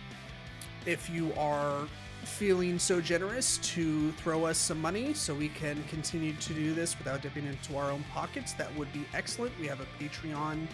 if 0.85 1.09
you 1.09 1.33
are 1.37 1.87
feeling 2.23 2.77
so 2.77 2.99
generous 2.99 3.57
to 3.59 4.11
throw 4.13 4.45
us 4.45 4.57
some 4.57 4.81
money 4.81 5.13
so 5.13 5.33
we 5.33 5.49
can 5.49 5.81
continue 5.89 6.33
to 6.33 6.53
do 6.53 6.73
this 6.73 6.97
without 6.97 7.21
dipping 7.21 7.45
into 7.45 7.77
our 7.77 7.91
own 7.91 8.03
pockets, 8.13 8.53
that 8.53 8.73
would 8.75 8.91
be 8.93 9.05
excellent. 9.13 9.57
We 9.59 9.67
have 9.67 9.81
a 9.81 10.03
Patreon 10.03 10.67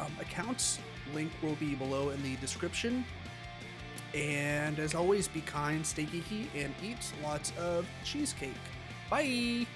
um, 0.00 0.12
account. 0.20 0.80
Link 1.12 1.30
will 1.42 1.56
be 1.56 1.74
below 1.74 2.10
in 2.10 2.22
the 2.22 2.36
description. 2.36 3.04
And 4.14 4.78
as 4.78 4.94
always, 4.94 5.26
be 5.26 5.40
kind, 5.40 5.84
stay 5.84 6.04
geeky, 6.04 6.46
and 6.54 6.72
eat 6.82 7.12
lots 7.22 7.52
of 7.58 7.86
cheesecake. 8.04 8.54
Bye! 9.10 9.66